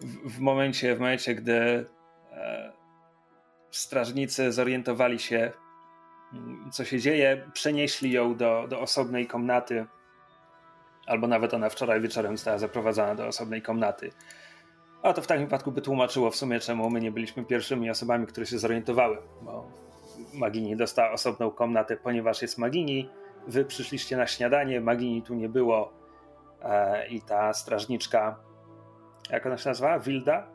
w, 0.00 0.36
w 0.36 0.38
momencie, 0.40 0.96
w 0.96 0.98
momencie, 0.98 1.34
gdy 1.34 1.86
e, 2.32 2.72
strażnicy 3.70 4.52
zorientowali 4.52 5.18
się, 5.18 5.52
co 6.70 6.84
się 6.84 7.00
dzieje, 7.00 7.50
przenieśli 7.52 8.12
ją 8.12 8.36
do, 8.36 8.66
do 8.68 8.80
osobnej 8.80 9.26
komnaty 9.26 9.86
albo 11.06 11.26
nawet 11.26 11.54
ona 11.54 11.68
wczoraj 11.68 12.00
wieczorem 12.00 12.36
została 12.36 12.58
zaprowadzona 12.58 13.14
do 13.14 13.26
osobnej 13.26 13.62
komnaty. 13.62 14.10
A 15.02 15.12
to 15.12 15.22
w 15.22 15.26
takim 15.26 15.44
wypadku 15.44 15.72
by 15.72 15.80
tłumaczyło 15.80 16.30
w 16.30 16.36
sumie, 16.36 16.60
czemu 16.60 16.90
my 16.90 17.00
nie 17.00 17.12
byliśmy 17.12 17.44
pierwszymi 17.44 17.90
osobami, 17.90 18.26
które 18.26 18.46
się 18.46 18.58
zorientowały, 18.58 19.18
bo 19.42 19.70
Magini 20.34 20.76
dostała 20.76 21.10
osobną 21.10 21.50
komnatę, 21.50 21.96
ponieważ 21.96 22.42
jest 22.42 22.58
Magini. 22.58 23.10
Wy 23.48 23.64
przyszliście 23.64 24.16
na 24.16 24.26
śniadanie, 24.26 24.80
Magini 24.80 25.22
tu 25.22 25.34
nie 25.34 25.48
było 25.48 25.92
e, 26.62 27.08
i 27.08 27.20
ta 27.20 27.52
strażniczka, 27.52 28.38
jak 29.30 29.46
ona 29.46 29.58
się 29.58 29.68
nazywa? 29.68 29.98
Wilda? 29.98 30.46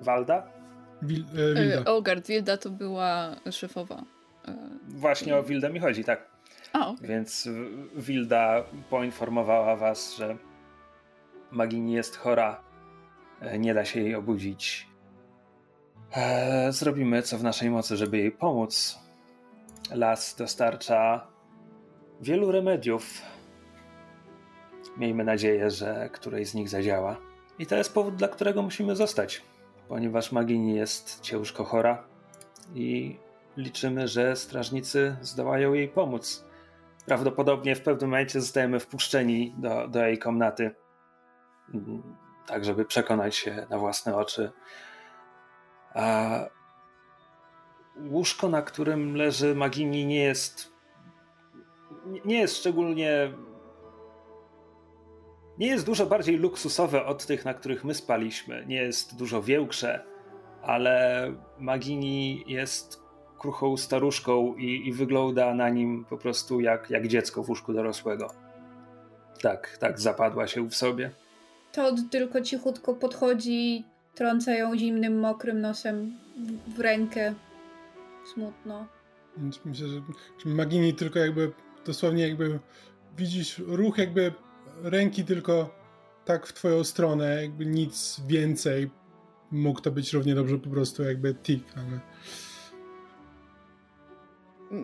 Walda? 0.00 0.46
Wil, 1.02 1.20
e, 1.20 1.54
Wilda. 1.54 1.80
E, 1.80 1.84
Olgard, 1.84 2.26
Wilda 2.26 2.56
to 2.56 2.70
była 2.70 3.36
szefowa. 3.50 4.13
Właśnie 4.88 5.36
o 5.36 5.42
Wildę 5.42 5.70
mi 5.70 5.80
chodzi, 5.80 6.04
tak. 6.04 6.30
Okay. 6.72 6.94
Więc 7.00 7.48
Wilda 7.96 8.64
poinformowała 8.90 9.76
was, 9.76 10.16
że 10.16 10.36
Magini 11.50 11.92
jest 11.92 12.16
chora. 12.16 12.60
E, 13.40 13.58
nie 13.58 13.74
da 13.74 13.84
się 13.84 14.00
jej 14.00 14.14
obudzić. 14.14 14.88
E, 16.12 16.72
zrobimy 16.72 17.22
co 17.22 17.38
w 17.38 17.42
naszej 17.42 17.70
mocy, 17.70 17.96
żeby 17.96 18.18
jej 18.18 18.32
pomóc. 18.32 18.98
Las 19.90 20.34
dostarcza 20.34 21.26
wielu 22.20 22.52
remediów. 22.52 23.22
Miejmy 24.96 25.24
nadzieję, 25.24 25.70
że 25.70 26.10
któreś 26.12 26.48
z 26.48 26.54
nich 26.54 26.68
zadziała. 26.68 27.16
I 27.58 27.66
to 27.66 27.76
jest 27.76 27.94
powód, 27.94 28.16
dla 28.16 28.28
którego 28.28 28.62
musimy 28.62 28.96
zostać, 28.96 29.42
ponieważ 29.88 30.32
Magini 30.32 30.74
jest 30.74 31.20
ciężko 31.20 31.64
chora 31.64 32.04
i 32.74 33.16
liczymy, 33.56 34.08
że 34.08 34.36
strażnicy 34.36 35.16
zdołają 35.20 35.72
jej 35.72 35.88
pomóc 35.88 36.44
prawdopodobnie 37.06 37.76
w 37.76 37.80
pewnym 37.80 38.10
momencie 38.10 38.40
zostajemy 38.40 38.80
wpuszczeni 38.80 39.54
do, 39.58 39.88
do 39.88 40.06
jej 40.06 40.18
komnaty, 40.18 40.74
tak 42.46 42.64
żeby 42.64 42.84
przekonać 42.84 43.36
się 43.36 43.66
na 43.70 43.78
własne 43.78 44.16
oczy. 44.16 44.52
A 45.94 46.38
łóżko, 48.10 48.48
na 48.48 48.62
którym 48.62 49.16
leży 49.16 49.54
Magini, 49.54 50.06
nie 50.06 50.24
jest 50.24 50.74
nie 52.24 52.38
jest 52.38 52.56
szczególnie 52.56 53.32
nie 55.58 55.66
jest 55.66 55.86
dużo 55.86 56.06
bardziej 56.06 56.36
luksusowe 56.36 57.04
od 57.04 57.26
tych, 57.26 57.44
na 57.44 57.54
których 57.54 57.84
my 57.84 57.94
spaliśmy. 57.94 58.64
Nie 58.66 58.76
jest 58.76 59.16
dużo 59.16 59.42
większe, 59.42 60.04
ale 60.62 61.32
Magini 61.58 62.44
jest 62.46 63.03
kruchą 63.44 63.76
staruszką 63.76 64.54
i, 64.54 64.88
i 64.88 64.92
wygląda 64.92 65.54
na 65.54 65.68
nim 65.68 66.04
po 66.04 66.18
prostu 66.18 66.60
jak, 66.60 66.90
jak 66.90 67.08
dziecko 67.08 67.42
w 67.42 67.48
łóżku 67.48 67.72
dorosłego. 67.72 68.34
Tak, 69.42 69.76
tak 69.80 70.00
zapadła 70.00 70.46
się 70.46 70.68
w 70.68 70.74
sobie. 70.74 71.10
Todd 71.72 72.00
tylko 72.10 72.40
cichutko 72.40 72.94
podchodzi, 72.94 73.84
trąca 74.14 74.54
ją 74.54 74.78
zimnym, 74.78 75.20
mokrym 75.20 75.60
nosem 75.60 76.14
w, 76.76 76.80
rękę. 76.80 77.34
Smutno. 78.34 78.86
Więc 79.36 79.60
myślę, 79.64 79.88
że, 79.88 80.02
że 80.44 80.50
Magini 80.50 80.94
tylko 80.94 81.18
jakby 81.18 81.52
dosłownie 81.86 82.28
jakby 82.28 82.58
widzisz 83.16 83.58
ruch 83.58 83.98
jakby 83.98 84.32
ręki 84.82 85.24
tylko 85.24 85.74
tak 86.24 86.46
w 86.46 86.52
twoją 86.52 86.84
stronę, 86.84 87.42
jakby 87.42 87.66
nic 87.66 88.20
więcej. 88.26 88.90
Mógł 89.50 89.80
to 89.80 89.90
być 89.90 90.12
równie 90.12 90.34
dobrze 90.34 90.58
po 90.58 90.70
prostu 90.70 91.02
jakby 91.02 91.34
tik, 91.34 91.64
ale 91.76 92.00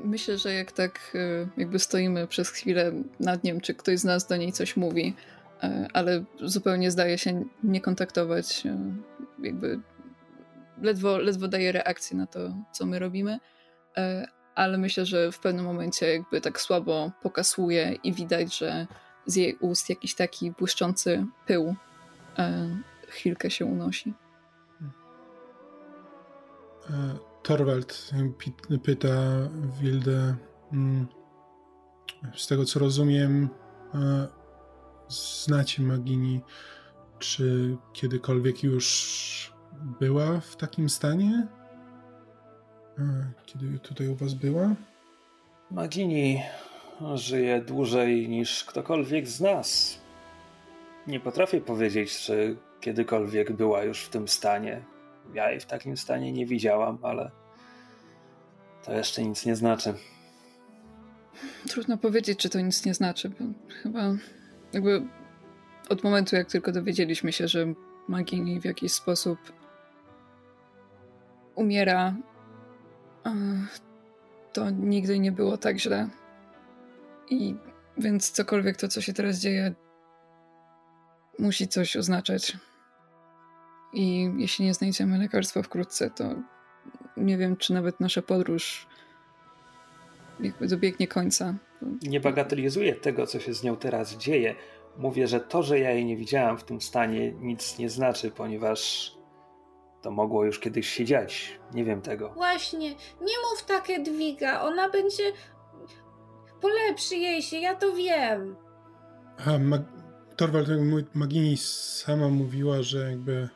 myślę, 0.05 0.38
że 0.38 0.55
jak 0.55 0.72
tak 0.72 1.12
e, 1.14 1.49
jakby 1.57 1.78
stoimy 1.78 2.26
przez 2.26 2.51
chwilę 2.51 2.93
nad 3.20 3.45
nim, 3.45 3.61
czy 3.61 3.74
ktoś 3.74 3.99
z 3.99 4.05
nas 4.05 4.26
do 4.26 4.36
niej 4.36 4.53
coś 4.53 4.76
mówi, 4.76 5.14
e, 5.62 5.88
ale 5.93 6.24
zupełnie 6.41 6.91
zdaje 6.91 7.18
się 7.18 7.45
nie 7.62 7.80
kontaktować, 7.80 8.66
e, 8.66 8.78
jakby 9.43 9.80
ledwo, 10.82 11.18
ledwo 11.18 11.49
daje 11.49 11.72
reakcję 11.72 12.16
na 12.16 12.26
to, 12.26 12.55
co 12.72 12.86
my 12.86 12.99
robimy, 12.99 13.38
ale 14.55 14.78
myślę, 14.78 15.07
że 15.07 15.32
w 15.32 15.38
pewnym 15.38 15.64
momencie 15.64 16.12
jakby 16.12 16.41
tak 16.41 16.61
słabo 16.61 17.12
pokasuje 17.22 17.99
i 18.05 18.12
widać, 18.12 18.59
że 18.59 18.86
z 19.26 19.36
jej 19.36 19.57
ust 19.57 19.91
jakiś 19.91 20.14
taki 20.14 20.51
błyszczący 20.51 21.26
pył 21.47 21.74
chwilkę 23.09 23.51
się 23.51 23.66
unosi. 23.66 24.14
Torwald 27.43 28.11
pyta 28.84 29.09
Wildę, 29.80 30.36
mm, 30.72 31.07
z 32.36 32.47
tego 32.47 32.64
co 32.64 32.78
rozumiem, 32.80 33.49
e, 33.95 34.28
znacie 35.09 35.82
Magini, 35.82 36.41
czy 37.18 37.76
kiedykolwiek 37.93 38.62
już 38.62 39.53
była 40.01 40.41
w 40.41 40.57
takim 40.57 40.88
stanie? 40.88 41.47
E, 42.99 43.32
kiedy 43.47 43.78
tutaj 43.78 44.09
u 44.09 44.14
was 44.14 44.34
była? 44.34 44.74
Magini 45.70 46.43
żyje 47.14 47.61
dłużej 47.61 48.28
niż 48.28 48.64
ktokolwiek 48.64 49.28
z 49.28 49.41
nas. 49.41 49.99
Nie 51.07 51.20
potrafię 51.20 51.61
powiedzieć, 51.61 52.20
czy 52.20 52.57
kiedykolwiek 52.80 53.53
była 53.53 53.84
już 53.84 54.03
w 54.03 54.09
tym 54.09 54.28
stanie. 54.28 54.82
Ja 55.35 55.51
jej 55.51 55.61
w 55.61 55.66
takim 55.66 55.97
stanie 55.97 56.33
nie 56.33 56.47
widziałam, 56.47 56.99
ale 57.03 57.31
to 58.85 58.93
jeszcze 58.93 59.22
nic 59.24 59.47
nie 59.47 59.57
znaczy. 59.57 59.95
Trudno 61.68 61.99
powiedzieć, 61.99 62.39
czy 62.39 62.51
to 62.51 62.61
nic 62.61 62.85
nie 62.85 62.95
znaczy, 62.95 63.28
bo 63.28 63.45
chyba 63.83 64.01
jakby 64.72 65.03
od 65.89 66.05
momentu, 66.05 66.37
jak 66.37 66.51
tylko 66.51 66.72
dowiedzieliśmy 66.72 67.33
się, 67.33 67.49
że 67.49 67.74
Magini 68.09 68.61
w 68.61 68.64
jakiś 68.64 68.93
sposób 68.93 69.39
umiera, 71.55 72.14
to 74.53 74.70
nigdy 74.70 75.18
nie 75.18 75.33
było 75.33 75.59
tak 75.59 75.78
źle. 75.78 76.09
I 77.31 77.57
więc 77.99 78.31
cokolwiek 78.31 78.76
to, 78.76 78.89
co 78.89 79.01
się 79.01 79.12
teraz 79.12 79.39
dzieje, 79.39 79.74
musi 81.39 81.68
coś 81.68 81.97
oznaczać. 81.97 82.57
I 83.93 84.32
jeśli 84.36 84.64
nie 84.64 84.74
znajdziemy 84.74 85.18
lekarstwa 85.18 85.62
wkrótce, 85.62 86.11
to 86.11 86.34
nie 87.16 87.38
wiem, 87.38 87.57
czy 87.57 87.74
nawet 87.74 88.01
nasza 88.01 88.22
podróż 88.22 88.86
jakby 90.41 90.66
dobiegnie 90.68 91.09
końca. 91.09 91.55
Nie 92.03 92.20
bagatelizuję 92.20 92.95
tego, 92.95 93.26
co 93.26 93.41
się 93.41 93.55
z 93.55 93.62
nią 93.62 93.76
teraz 93.76 94.16
dzieje. 94.16 94.55
mówię, 94.99 95.26
że 95.26 95.41
to, 95.41 95.62
że 95.62 95.78
ja 95.78 95.91
jej 95.91 96.05
nie 96.05 96.16
widziałam 96.16 96.59
w 96.59 96.64
tym 96.64 96.80
stanie, 96.80 97.32
nic 97.32 97.78
nie 97.78 97.91
znaczy, 97.91 98.30
ponieważ 98.30 99.12
to 100.03 100.11
mogło 100.11 100.45
już 100.45 100.59
kiedyś 100.59 100.88
się 100.88 101.05
dziać. 101.05 101.61
Nie 101.74 101.84
wiem 101.84 102.03
tego. 102.03 102.28
Właśnie, 102.28 102.88
nie 103.20 103.34
mów 103.51 103.64
tak 103.66 103.91
Edwiga, 103.91 104.61
ona 104.61 104.88
będzie... 104.88 105.32
Polepszy 106.61 107.16
jej 107.16 107.43
się, 107.43 107.57
ja 107.57 107.74
to 107.74 107.93
wiem. 107.93 108.57
A 109.47 109.59
Mag 109.59 109.82
Torwald, 110.36 110.68
mój 110.82 111.05
Magini 111.14 111.57
sama 111.57 112.28
mówiła, 112.28 112.82
że 112.82 113.11
jakby 113.11 113.49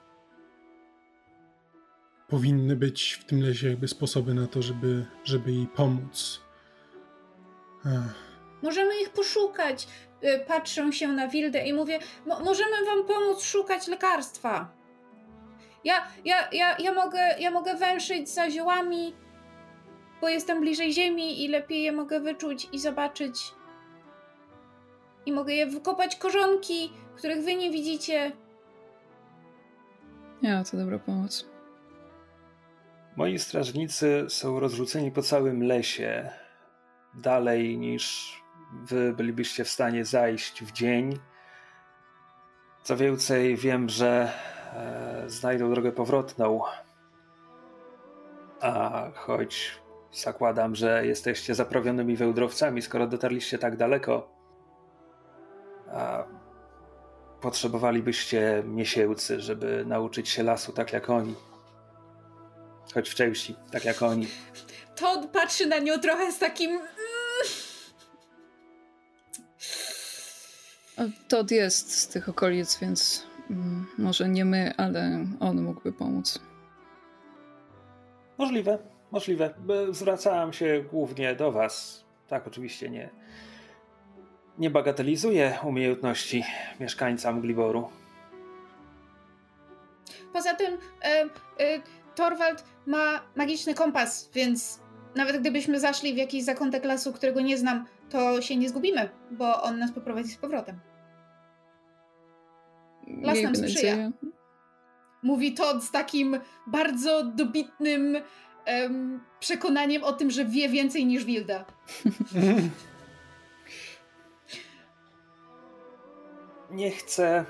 powinny 2.34 2.76
być 2.76 3.18
w 3.20 3.24
tym 3.24 3.42
lesie 3.42 3.68
jakby 3.68 3.88
sposoby 3.88 4.34
na 4.34 4.46
to, 4.46 4.62
żeby, 4.62 5.06
żeby 5.24 5.52
jej 5.52 5.66
pomóc. 5.66 6.40
Ach. 7.84 8.14
Możemy 8.62 9.00
ich 9.02 9.10
poszukać. 9.10 9.88
Y, 10.24 10.44
patrzę 10.46 10.92
się 10.92 11.08
na 11.08 11.28
Wildę 11.28 11.66
i 11.66 11.72
mówię, 11.72 11.98
możemy 12.26 12.84
wam 12.86 13.04
pomóc 13.06 13.42
szukać 13.42 13.88
lekarstwa. 13.88 14.72
Ja, 15.84 16.06
ja, 16.24 16.48
ja, 16.52 16.76
ja, 16.78 16.94
mogę, 16.94 17.38
ja 17.38 17.50
mogę 17.50 17.74
węszyć 17.74 18.30
za 18.30 18.50
ziołami, 18.50 19.14
bo 20.20 20.28
jestem 20.28 20.60
bliżej 20.60 20.92
ziemi 20.92 21.44
i 21.44 21.48
lepiej 21.48 21.82
je 21.82 21.92
mogę 21.92 22.20
wyczuć 22.20 22.68
i 22.72 22.78
zobaczyć. 22.78 23.54
I 25.26 25.32
mogę 25.32 25.54
je 25.54 25.66
wykopać 25.66 26.16
korzonki, 26.16 26.92
których 27.16 27.44
wy 27.44 27.54
nie 27.54 27.70
widzicie. 27.70 28.32
Ja, 30.42 30.64
to 30.64 30.76
dobra 30.76 30.98
pomoc. 30.98 31.53
Moi 33.16 33.38
strażnicy 33.38 34.26
są 34.28 34.60
rozrzuceni 34.60 35.12
po 35.12 35.22
całym 35.22 35.62
lesie, 35.62 36.30
dalej 37.14 37.78
niż 37.78 38.34
wy 38.72 39.12
bylibyście 39.12 39.64
w 39.64 39.68
stanie 39.68 40.04
zajść 40.04 40.64
w 40.64 40.72
dzień. 40.72 41.18
Co 42.82 42.96
więcej, 42.96 43.56
wiem, 43.56 43.88
że 43.88 44.32
e, 44.72 45.24
znajdą 45.26 45.70
drogę 45.70 45.92
powrotną. 45.92 46.60
A 48.60 49.06
choć 49.14 49.80
zakładam, 50.12 50.74
że 50.74 51.06
jesteście 51.06 51.54
zaprawionymi 51.54 52.16
wełdrowcami, 52.16 52.82
skoro 52.82 53.06
dotarliście 53.06 53.58
tak 53.58 53.76
daleko, 53.76 54.30
a 55.92 56.24
potrzebowalibyście 57.40 58.62
miesięcy, 58.66 59.40
żeby 59.40 59.84
nauczyć 59.86 60.28
się 60.28 60.42
lasu 60.42 60.72
tak 60.72 60.92
jak 60.92 61.10
oni. 61.10 61.34
Choć 62.94 63.10
w 63.10 63.14
części, 63.14 63.54
tak 63.70 63.84
jak 63.84 64.02
oni. 64.02 64.28
Todd 64.96 65.26
patrzy 65.26 65.66
na 65.66 65.78
nią 65.78 65.98
trochę 65.98 66.32
z 66.32 66.38
takim. 66.38 66.70
Mm. 70.98 71.12
Todd 71.28 71.50
jest 71.50 71.98
z 71.98 72.08
tych 72.08 72.28
okolic, 72.28 72.78
więc 72.78 73.26
mm, 73.50 73.86
może 73.98 74.28
nie 74.28 74.44
my, 74.44 74.74
ale 74.76 75.26
on 75.40 75.62
mógłby 75.62 75.92
pomóc. 75.92 76.38
Możliwe, 78.38 78.78
możliwe. 79.10 79.54
Zwracałem 79.90 80.52
się 80.52 80.84
głównie 80.90 81.34
do 81.34 81.52
Was. 81.52 82.04
Tak, 82.28 82.46
oczywiście 82.46 82.90
nie. 82.90 83.10
Nie 84.58 84.70
bagatelizuję 84.70 85.58
umiejętności 85.64 86.44
mieszkańca 86.80 87.32
Mgliboru. 87.32 87.88
Poza 90.32 90.54
tym, 90.54 90.78
e, 91.02 91.22
e, 91.58 91.80
Torwald 92.14 92.73
ma 92.86 93.20
magiczny 93.36 93.74
kompas, 93.74 94.30
więc 94.34 94.80
nawet 95.16 95.40
gdybyśmy 95.40 95.80
zaszli 95.80 96.14
w 96.14 96.16
jakiś 96.16 96.44
zakątek 96.44 96.84
lasu, 96.84 97.12
którego 97.12 97.40
nie 97.40 97.58
znam, 97.58 97.84
to 98.10 98.42
się 98.42 98.56
nie 98.56 98.68
zgubimy, 98.68 99.08
bo 99.30 99.62
on 99.62 99.78
nas 99.78 99.92
poprowadzi 99.92 100.30
z 100.30 100.36
powrotem. 100.36 100.80
Las 103.22 103.42
nam 103.42 103.56
sprzyja. 103.56 104.10
Mówi 105.22 105.54
to 105.54 105.80
z 105.80 105.90
takim 105.90 106.40
bardzo 106.66 107.24
dobitnym 107.24 108.16
um, 108.66 109.20
przekonaniem 109.40 110.04
o 110.04 110.12
tym, 110.12 110.30
że 110.30 110.44
wie 110.44 110.68
więcej 110.68 111.06
niż 111.06 111.24
Wilda. 111.24 111.64
nie 116.70 116.90
chcę 116.90 117.44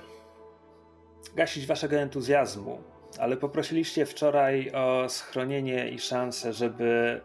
gasić 1.34 1.66
waszego 1.66 1.96
entuzjazmu, 1.96 2.82
ale 3.18 3.36
poprosiliście 3.36 4.06
wczoraj 4.06 4.70
o 4.74 5.08
schronienie 5.08 5.88
i 5.88 5.98
szansę, 5.98 6.52
żeby 6.52 7.20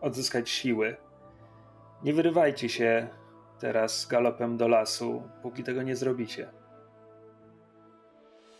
odzyskać 0.00 0.50
siły. 0.50 0.96
Nie 2.02 2.12
wyrywajcie 2.12 2.68
się 2.68 3.08
teraz 3.58 4.06
galopem 4.06 4.56
do 4.56 4.68
lasu, 4.68 5.22
póki 5.42 5.64
tego 5.64 5.82
nie 5.82 5.96
zrobicie. 5.96 6.48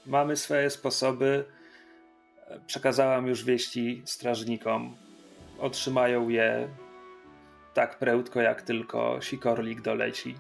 Mamy 0.07 0.37
swoje 0.37 0.71
sposoby. 0.71 1.45
Przekazałam 2.67 3.27
już 3.27 3.45
wieści 3.45 4.03
strażnikom. 4.05 4.97
Otrzymają 5.59 6.29
je 6.29 6.69
tak 7.75 7.99
prędko, 7.99 8.41
jak 8.41 8.63
tylko 8.63 9.21
Sikorlik 9.21 9.81
doleci. 9.81 10.35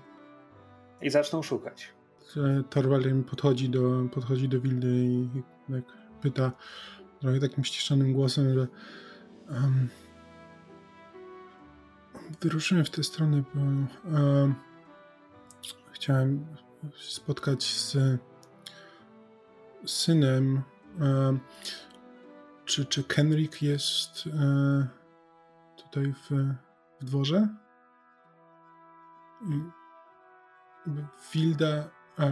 I 1.00 1.10
zaczną 1.10 1.42
szukać. 1.42 1.95
Torwalem 2.70 3.24
podchodzi 3.24 3.68
do, 3.68 4.08
podchodzi 4.12 4.48
do 4.48 4.60
Wildy 4.60 4.88
i 4.88 5.28
tak 5.70 5.84
pyta 6.20 6.52
trochę 7.20 7.40
takim 7.40 7.64
ściszonym 7.64 8.12
głosem, 8.12 8.54
że 8.54 8.66
um, 9.48 9.88
wyruszyłem 12.40 12.84
w 12.84 12.90
tę 12.90 13.04
stronę, 13.04 13.42
bo 13.54 13.60
um, 13.60 14.54
chciałem 15.92 16.46
spotkać 16.98 17.64
z 17.64 17.96
synem. 19.86 20.62
Um, 21.00 21.40
czy, 22.64 22.84
czy 22.86 23.04
Kenrik 23.04 23.62
jest 23.62 24.26
um, 24.26 24.86
tutaj 25.76 26.12
w, 26.12 26.54
w 27.00 27.04
dworze? 27.04 27.48
Wilda. 31.32 31.95
A, 32.18 32.22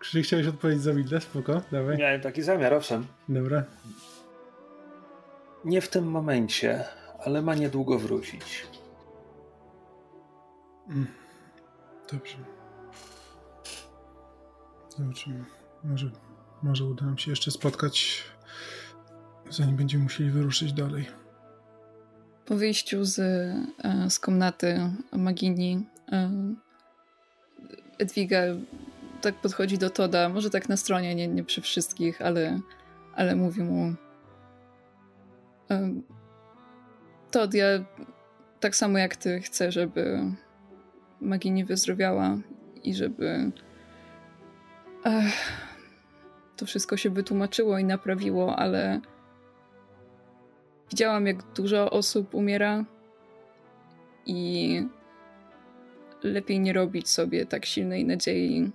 czy 0.00 0.22
chciałeś 0.22 0.46
odpowiedzieć 0.46 0.82
za 0.82 0.92
Wildę? 0.92 1.20
Spoko, 1.20 1.62
dawaj. 1.72 1.98
Miałem 1.98 2.20
taki 2.20 2.42
zamiar, 2.42 2.74
owszem. 2.74 3.06
Dobra. 3.28 3.64
Nie 5.64 5.80
w 5.80 5.88
tym 5.88 6.10
momencie 6.10 6.84
ale 7.18 7.42
ma 7.42 7.54
niedługo 7.54 7.98
wrócić. 7.98 8.66
Mm. 10.88 11.06
Dobrze. 12.12 12.36
Zobaczymy. 14.96 15.44
Może, 15.84 16.10
może 16.62 16.84
uda 16.84 17.06
nam 17.06 17.18
się 17.18 17.30
jeszcze 17.30 17.50
spotkać, 17.50 18.24
zanim 19.50 19.76
będziemy 19.76 20.02
musieli 20.02 20.30
wyruszyć 20.30 20.72
dalej. 20.72 21.06
Po 22.46 22.56
wyjściu 22.56 23.04
z, 23.04 23.18
e, 23.18 24.10
z 24.10 24.18
komnaty 24.18 24.80
Magini, 25.12 25.86
e, 26.12 26.30
Edwiga 27.98 28.40
tak 29.20 29.34
podchodzi 29.34 29.78
do 29.78 29.90
Toda, 29.90 30.28
może 30.28 30.50
tak 30.50 30.68
na 30.68 30.76
stronie, 30.76 31.14
nie, 31.14 31.28
nie 31.28 31.44
przy 31.44 31.60
wszystkich, 31.60 32.22
ale, 32.22 32.60
ale 33.14 33.36
mówi 33.36 33.62
mu 33.62 33.94
e, 35.70 35.92
to 37.30 37.48
ja 37.52 37.66
tak 38.60 38.76
samo 38.76 38.98
jak 38.98 39.16
ty 39.16 39.40
chcę, 39.40 39.72
żeby 39.72 40.20
Magini 41.20 41.64
wyzdrowiała 41.64 42.38
i 42.84 42.94
żeby 42.94 43.50
ech, 45.04 45.34
to 46.56 46.66
wszystko 46.66 46.96
się 46.96 47.10
wytłumaczyło 47.10 47.78
i 47.78 47.84
naprawiło, 47.84 48.56
ale 48.56 49.00
widziałam, 50.90 51.26
jak 51.26 51.52
dużo 51.52 51.90
osób 51.90 52.34
umiera 52.34 52.84
i 54.26 54.82
lepiej 56.22 56.60
nie 56.60 56.72
robić 56.72 57.08
sobie 57.08 57.46
tak 57.46 57.66
silnej 57.66 58.04
nadziei, 58.04 58.70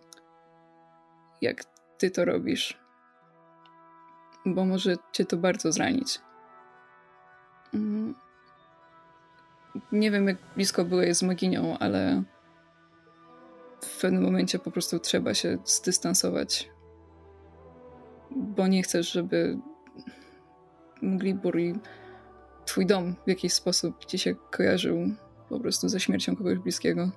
jak 1.42 1.64
ty 1.98 2.12
to 2.12 2.26
robisz, 2.26 2.78
bo 4.46 4.66
może 4.66 4.96
cię 5.12 5.26
to 5.26 5.38
bardzo 5.38 5.72
zranić. 5.72 6.20
Mm 7.74 8.16
nie 9.92 10.12
wiem, 10.12 10.28
jak 10.28 10.38
blisko 10.56 10.86
byłeś 10.86 11.18
z 11.18 11.24
Maginią, 11.24 11.78
ale 11.78 12.24
w 13.82 14.02
pewnym 14.02 14.24
momencie 14.24 14.60
po 14.60 14.72
prostu 14.72 15.00
trzeba 15.00 15.34
się 15.34 15.58
zdystansować. 15.66 16.70
Bo 18.32 18.68
nie 18.68 18.84
chcesz, 18.84 19.12
żeby 19.12 19.60
Mglibur 21.02 21.60
i 21.60 21.76
twój 22.66 22.86
dom 22.86 23.16
w 23.26 23.30
jakiś 23.30 23.54
sposób 23.54 24.06
ci 24.06 24.20
się 24.20 24.36
kojarzył 24.36 24.98
po 25.50 25.60
prostu 25.60 25.90
ze 25.90 26.00
śmiercią 26.00 26.36
kogoś 26.36 26.60
bliskiego. 26.60 27.12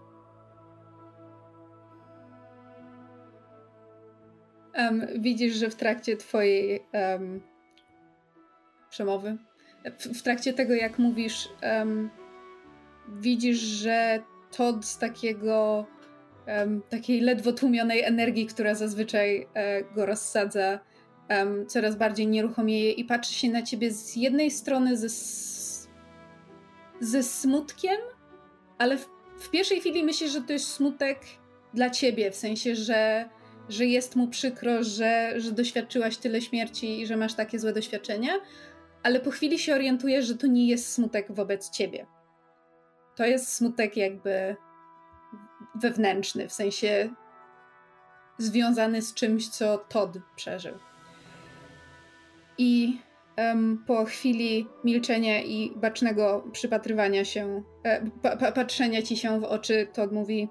Um, 4.86 5.06
widzisz, 5.18 5.54
że 5.54 5.70
w 5.70 5.74
trakcie 5.74 6.16
twojej 6.16 6.80
um, 6.92 7.40
przemowy, 8.90 9.36
w, 9.98 10.18
w, 10.18 10.22
trakcie 10.22 10.52
tego, 10.52 10.74
jak 10.74 10.98
mówisz, 10.98 11.48
um, 11.62 12.10
widzisz, 13.08 13.58
że 13.58 14.22
Todd 14.50 14.84
z 14.84 14.98
takiego 14.98 15.86
takiej 16.88 17.20
ledwo 17.20 17.52
tłumionej 17.52 18.02
energii, 18.02 18.46
która 18.46 18.74
zazwyczaj 18.74 19.48
e, 19.54 19.82
go 19.84 20.06
rozsadza, 20.06 20.78
coraz 21.68 21.96
bardziej 21.96 22.26
nieruchomieje 22.26 22.92
i 22.92 23.04
patrzy 23.04 23.34
się 23.34 23.48
na 23.48 23.62
ciebie 23.62 23.90
z 23.90 24.16
jednej 24.16 24.50
strony 24.50 24.96
ze, 24.96 25.08
ze 27.00 27.22
smutkiem, 27.22 27.96
ale 28.78 28.98
w, 28.98 29.08
w 29.38 29.50
pierwszej 29.50 29.80
chwili 29.80 30.04
myślisz, 30.04 30.30
że 30.30 30.42
to 30.42 30.52
jest 30.52 30.72
smutek 30.72 31.18
dla 31.74 31.90
ciebie, 31.90 32.30
w 32.30 32.36
sensie, 32.36 32.74
że, 32.74 33.28
że 33.68 33.86
jest 33.86 34.16
mu 34.16 34.28
przykro, 34.28 34.84
że, 34.84 35.40
że 35.40 35.52
doświadczyłaś 35.52 36.16
tyle 36.16 36.40
śmierci 36.40 37.00
i 37.00 37.06
że 37.06 37.16
masz 37.16 37.34
takie 37.34 37.58
złe 37.58 37.72
doświadczenia, 37.72 38.32
ale 39.02 39.20
po 39.20 39.30
chwili 39.30 39.58
się 39.58 39.74
orientujesz, 39.74 40.26
że 40.26 40.34
to 40.36 40.46
nie 40.46 40.68
jest 40.68 40.92
smutek 40.92 41.32
wobec 41.32 41.70
ciebie. 41.70 42.06
To 43.16 43.26
jest 43.26 43.52
smutek 43.52 43.96
jakby 43.96 44.56
wewnętrzny, 45.74 46.48
w 46.48 46.52
sensie 46.52 47.10
związany 48.38 49.02
z 49.02 49.14
czymś, 49.14 49.48
co 49.48 49.78
Todd 49.78 50.18
przeżył. 50.36 50.74
I 52.58 53.00
um, 53.36 53.84
po 53.86 54.04
chwili 54.04 54.68
milczenia 54.84 55.42
i 55.42 55.72
bacznego 55.76 56.44
przypatrywania 56.52 57.24
się, 57.24 57.62
e, 57.84 58.10
pa, 58.22 58.36
pa, 58.36 58.52
patrzenia 58.52 59.02
ci 59.02 59.16
się 59.16 59.40
w 59.40 59.44
oczy, 59.44 59.86
Todd 59.92 60.12
mówi: 60.12 60.48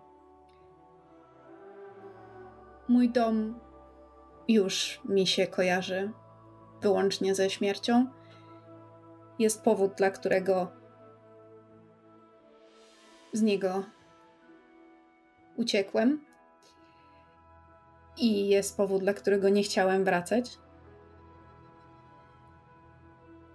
Mój 2.88 3.10
dom 3.10 3.60
już 4.48 5.02
mi 5.06 5.28
się 5.28 5.48
kojarzy 5.48 6.12
wyłącznie 6.82 7.36
ze 7.36 7.50
śmiercią. 7.50 8.08
Jest 9.40 9.64
powód, 9.64 9.94
dla 9.94 10.12
którego 10.12 10.68
z 13.34 13.42
niego 13.42 13.84
uciekłem. 15.56 16.26
I 18.18 18.48
jest 18.48 18.78
powód, 18.78 19.02
dla 19.02 19.14
którego 19.14 19.50
nie 19.50 19.64
chciałem 19.64 20.04
wracać. 20.04 20.58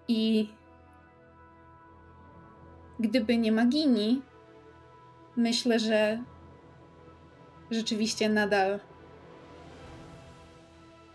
I 0.08 0.52
gdyby 2.98 3.38
nie 3.38 3.52
Magini, 3.52 4.22
myślę, 5.36 5.78
że 5.78 6.24
rzeczywiście 7.70 8.28
nadal 8.28 8.80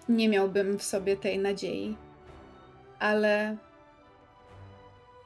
nie 0.09 0.29
miałbym 0.29 0.79
w 0.79 0.83
sobie 0.83 1.17
tej 1.17 1.39
nadziei. 1.39 1.97
Ale 2.99 3.57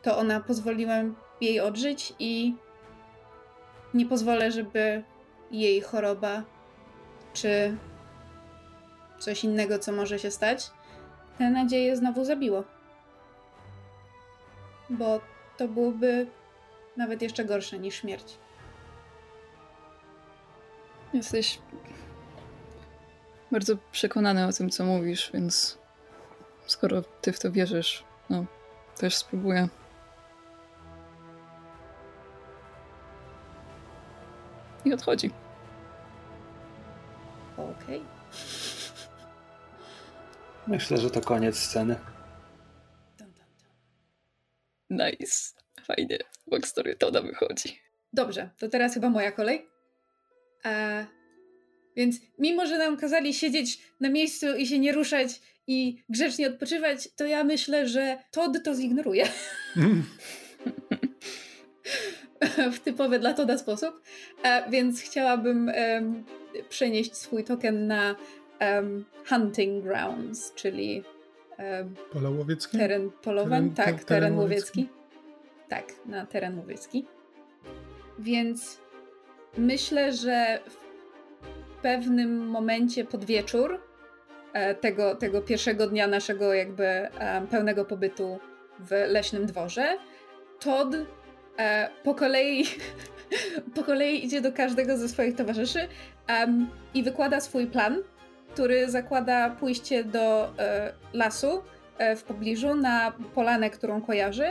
to 0.02 0.18
ona 0.18 0.40
pozwoliłem 0.40 1.16
jej 1.42 1.60
odżyć 1.60 2.14
i 2.20 2.56
nie 3.94 4.06
pozwolę, 4.06 4.52
żeby 4.52 5.04
jej 5.52 5.82
choroba 5.82 6.44
czy 7.34 7.78
coś 9.20 9.44
innego, 9.44 9.80
co 9.80 9.92
może 9.92 10.20
się 10.20 10.32
stać, 10.32 10.72
tę 11.38 11.50
nadzieję 11.50 11.96
znowu 11.96 12.26
zabiło. 12.26 12.64
Bo 14.90 15.22
to 15.58 15.68
byłoby 15.68 16.28
nawet 16.98 17.22
jeszcze 17.22 17.46
gorsze 17.46 17.80
niż 17.80 17.96
śmierć. 17.96 18.38
Jesteś 21.14 21.60
bardzo 23.52 23.78
przekonany 23.92 24.48
o 24.48 24.54
tym, 24.54 24.70
co 24.70 24.86
mówisz, 24.86 25.32
więc 25.34 25.78
skoro 26.66 27.02
ty 27.02 27.32
w 27.32 27.40
to 27.40 27.52
wierzysz, 27.52 28.04
no, 28.30 28.46
też 28.98 29.16
spróbuję. 29.16 29.68
I 34.86 34.94
odchodzi. 34.94 35.32
Okej. 37.58 37.98
Okay. 37.98 38.00
Myślę, 40.68 40.98
że 40.98 41.10
to 41.10 41.22
koniec 41.22 41.60
sceny. 41.60 41.96
Nice. 44.90 45.54
Fajnie. 45.84 46.18
Backstory 46.48 46.96
Toda 46.96 47.22
wychodzi. 47.22 47.80
Dobrze, 48.14 48.50
to 48.58 48.70
teraz 48.70 48.94
chyba 48.94 49.10
moja 49.10 49.32
kolej. 49.32 49.68
A, 50.64 50.70
więc 51.96 52.16
mimo, 52.40 52.66
że 52.66 52.78
nam 52.78 52.98
kazali 52.98 53.34
siedzieć 53.34 53.80
na 54.00 54.10
miejscu 54.10 54.56
i 54.56 54.68
się 54.68 54.80
nie 54.80 54.92
ruszać 54.92 55.42
i 55.68 56.04
grzecznie 56.10 56.48
odpoczywać, 56.48 57.10
to 57.16 57.26
ja 57.26 57.44
myślę, 57.44 57.88
że 57.88 58.18
Todd 58.32 58.64
to 58.64 58.76
zignoruje. 58.76 59.28
w 62.72 62.80
typowy 62.80 63.20
dla 63.20 63.34
Toda 63.34 63.58
sposób, 63.58 64.02
e, 64.44 64.70
więc 64.72 65.02
chciałabym 65.02 65.72
przenieść 66.70 67.16
swój 67.16 67.44
token 67.44 67.88
na 67.88 68.16
hunting 69.26 69.84
grounds, 69.84 70.54
czyli 70.56 71.04
Pola 72.12 72.30
łowieckie? 72.30 72.78
Teren 72.78 73.12
polowań, 73.22 73.72
teren, 73.72 73.76
tak, 73.76 73.86
teren, 73.86 74.06
teren 74.06 74.38
łowiecki. 74.38 74.80
łowiecki. 74.80 75.00
Tak, 75.70 75.94
na 76.06 76.26
teren 76.26 76.60
łowiecki. 76.60 77.06
Więc 78.20 78.80
myślę, 79.58 80.14
że 80.14 80.60
w 80.70 80.89
pewnym 81.82 82.48
momencie 82.48 83.06
pod 83.06 83.26
wieczór 83.26 83.82
e, 84.54 84.76
tego, 84.76 85.16
tego 85.16 85.42
pierwszego 85.42 85.88
dnia 85.88 86.08
naszego 86.08 86.54
jakby 86.54 87.08
pełnego 87.50 87.86
pobytu 87.86 88.40
w 88.80 88.92
leśnym 88.92 89.46
dworze, 89.46 89.98
Todd 90.60 90.96
e, 91.60 91.90
po 92.04 92.16
kolei 92.16 92.66
po 93.76 93.84
kolei 93.84 94.26
idzie 94.26 94.42
do 94.42 94.52
każdego 94.52 94.98
ze 94.98 95.10
swoich 95.10 95.36
towarzyszy 95.36 95.88
i 96.94 97.04
wykłada 97.04 97.42
swój 97.42 97.68
plan, 97.68 97.98
który 98.54 98.90
zakłada 98.90 99.50
pójście 99.50 100.04
do 100.04 100.54
e, 100.60 100.94
lasu 101.14 101.64
e, 101.98 102.16
w 102.16 102.24
pobliżu 102.24 102.76
na 102.76 103.14
polanę, 103.36 103.70
którą 103.70 104.02
kojarzy, 104.02 104.48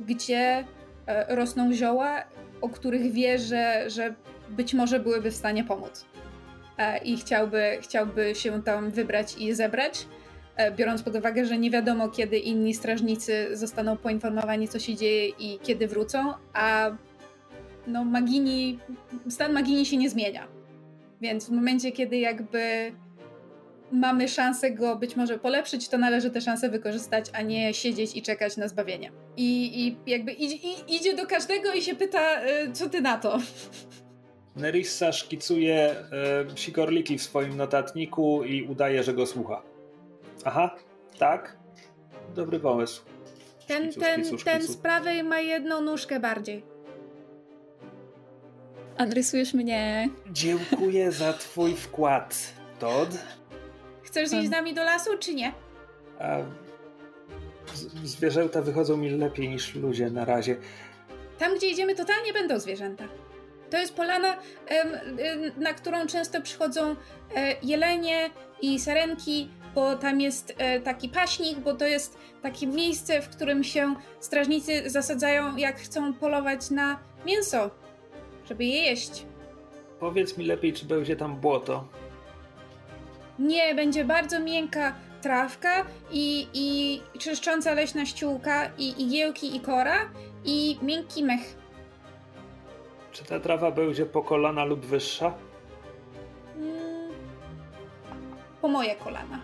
gdzie 0.00 0.64
e, 1.06 1.36
rosną 1.36 1.72
zioła, 1.72 2.24
o 2.60 2.68
których 2.68 3.12
wie, 3.12 3.38
że, 3.38 3.90
że 3.90 4.14
być 4.48 4.74
może 4.74 5.00
byłyby 5.00 5.30
w 5.30 5.36
stanie 5.36 5.64
pomóc. 5.64 6.04
E, 6.78 6.98
I 6.98 7.16
chciałby, 7.16 7.78
chciałby 7.80 8.34
się 8.34 8.62
tam 8.62 8.90
wybrać 8.90 9.36
i 9.38 9.54
zebrać. 9.54 10.06
E, 10.56 10.72
biorąc 10.72 11.02
pod 11.02 11.16
uwagę, 11.16 11.44
że 11.46 11.58
nie 11.58 11.70
wiadomo, 11.70 12.08
kiedy 12.08 12.38
inni 12.38 12.74
strażnicy 12.74 13.56
zostaną 13.56 13.96
poinformowani, 13.96 14.68
co 14.68 14.78
się 14.78 14.94
dzieje 14.94 15.28
i 15.28 15.58
kiedy 15.62 15.88
wrócą, 15.88 16.34
a 16.52 16.90
no 17.86 18.04
Magini, 18.04 18.78
stan 19.28 19.52
Magini 19.52 19.86
się 19.86 19.96
nie 19.96 20.10
zmienia. 20.10 20.48
Więc 21.20 21.48
w 21.48 21.50
momencie, 21.50 21.92
kiedy 21.92 22.18
jakby 22.18 22.92
mamy 23.92 24.28
szansę 24.28 24.70
go 24.70 24.96
być 24.96 25.16
może 25.16 25.38
polepszyć, 25.38 25.88
to 25.88 25.98
należy 25.98 26.30
tę 26.30 26.40
szansę 26.40 26.68
wykorzystać, 26.68 27.26
a 27.32 27.42
nie 27.42 27.74
siedzieć 27.74 28.16
i 28.16 28.22
czekać 28.22 28.56
na 28.56 28.68
zbawienie. 28.68 29.12
I, 29.36 29.80
i 29.86 30.10
jakby 30.10 30.32
idzie, 30.32 30.56
idzie 30.88 31.16
do 31.16 31.26
każdego 31.26 31.72
i 31.72 31.82
się 31.82 31.94
pyta, 31.94 32.42
y, 32.42 32.72
co 32.72 32.88
ty 32.88 33.00
na 33.00 33.18
to? 33.18 33.38
Nerissa 34.58 35.12
szkicuje 35.12 35.96
y, 36.54 36.58
sikorliki 36.58 37.18
w 37.18 37.22
swoim 37.22 37.56
notatniku 37.56 38.44
i 38.44 38.62
udaje, 38.62 39.02
że 39.02 39.14
go 39.14 39.26
słucha. 39.26 39.62
Aha, 40.44 40.76
tak. 41.18 41.56
Dobry 42.34 42.60
pomysł. 42.60 43.02
Ten, 43.66 43.82
szkicu, 43.82 44.00
ten, 44.00 44.20
szkicu, 44.20 44.38
szkicu. 44.38 44.50
ten 44.50 44.62
z 44.62 44.76
prawej 44.76 45.24
ma 45.24 45.40
jedną 45.40 45.80
nóżkę 45.80 46.20
bardziej. 46.20 46.62
Adresujesz 48.96 49.54
mnie. 49.54 50.08
Dziękuję 50.30 51.12
za 51.12 51.32
twój 51.32 51.74
wkład, 51.74 52.52
Todd. 52.78 53.18
Chcesz 54.02 54.32
iść 54.32 54.46
z 54.46 54.50
nami 54.50 54.74
do 54.74 54.84
lasu, 54.84 55.10
czy 55.18 55.34
nie? 55.34 55.52
A 56.18 56.38
zwierzęta 58.04 58.62
wychodzą 58.62 58.96
mi 58.96 59.10
lepiej 59.10 59.48
niż 59.48 59.74
ludzie 59.74 60.10
na 60.10 60.24
razie. 60.24 60.56
Tam, 61.38 61.56
gdzie 61.56 61.66
idziemy, 61.66 61.94
totalnie 61.94 62.32
będą 62.32 62.60
zwierzęta. 62.60 63.04
To 63.70 63.78
jest 63.78 63.94
polana, 63.94 64.36
na 65.56 65.74
którą 65.74 66.06
często 66.06 66.42
przychodzą 66.42 66.96
e, 67.34 67.54
jelenie 67.62 68.30
i 68.62 68.80
sarenki, 68.80 69.48
bo 69.74 69.96
tam 69.96 70.20
jest 70.20 70.54
e, 70.58 70.80
taki 70.80 71.08
paśnik, 71.08 71.58
bo 71.58 71.74
to 71.74 71.86
jest 71.86 72.18
takie 72.42 72.66
miejsce, 72.66 73.22
w 73.22 73.28
którym 73.28 73.64
się 73.64 73.94
strażnicy 74.20 74.90
zasadzają, 74.90 75.56
jak 75.56 75.80
chcą 75.80 76.14
polować 76.14 76.70
na 76.70 76.98
mięso, 77.26 77.70
żeby 78.48 78.64
je 78.64 78.82
jeść. 78.82 79.26
Powiedz 80.00 80.38
mi 80.38 80.46
lepiej, 80.46 80.72
czy 80.72 80.86
będzie 80.86 81.16
tam 81.16 81.36
błoto. 81.36 81.88
Nie, 83.38 83.74
będzie 83.74 84.04
bardzo 84.04 84.40
miękka 84.40 84.94
trawka 85.22 85.86
i, 86.12 86.46
i 86.54 87.00
czyszcząca 87.18 87.74
leśna 87.74 88.06
ściółka 88.06 88.70
i 88.78 89.02
igiełki 89.02 89.56
i 89.56 89.60
kora 89.60 90.10
i 90.44 90.78
miękki 90.82 91.24
mech. 91.24 91.56
Czy 93.18 93.24
ta 93.24 93.40
trawa 93.40 93.70
będzie 93.70 94.06
po 94.06 94.22
kolana 94.22 94.64
lub 94.64 94.86
wyższa? 94.86 95.34
Mm, 96.56 97.12
po 98.62 98.68
moje 98.68 98.94
kolana. 98.94 99.40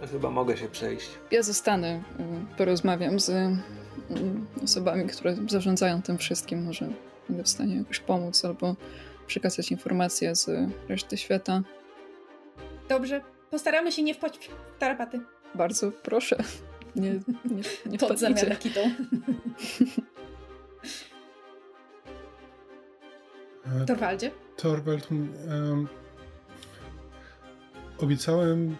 To 0.00 0.06
chyba 0.06 0.30
mogę 0.30 0.56
się 0.56 0.68
przejść. 0.68 1.08
Ja 1.30 1.42
zostanę, 1.42 2.02
y, 2.52 2.56
porozmawiam 2.56 3.20
z 3.20 3.28
y, 3.28 3.56
osobami, 4.64 5.06
które 5.06 5.36
zarządzają 5.48 6.02
tym 6.02 6.18
wszystkim. 6.18 6.64
Może 6.64 6.88
będę 7.28 7.44
w 7.44 7.48
stanie 7.48 7.76
jakoś 7.76 8.00
pomóc 8.00 8.44
albo 8.44 8.76
przekazać 9.26 9.70
informacje 9.70 10.34
z 10.34 10.50
reszty 10.88 11.16
świata. 11.16 11.62
Dobrze, 12.88 13.20
postaramy 13.50 13.92
się 13.92 14.02
nie 14.02 14.14
wpaść 14.14 14.50
w 14.76 14.78
tarapaty. 14.78 15.20
Bardzo 15.54 15.92
proszę. 15.92 16.36
Nie, 16.96 17.10
nie, 17.44 17.62
nie 17.86 17.98
Pod 18.08 18.18
kitą. 18.60 18.80
Torwaldzie? 23.86 24.30
Torwald, 24.56 25.08
um, 25.10 25.88
obiecałem, 27.98 28.76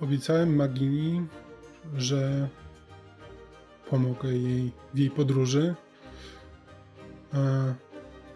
obiecałem 0.00 0.56
Magini, 0.56 1.26
że 1.96 2.48
pomogę 3.90 4.28
jej 4.32 4.72
w 4.94 4.98
jej 4.98 5.10
podróży. 5.10 5.74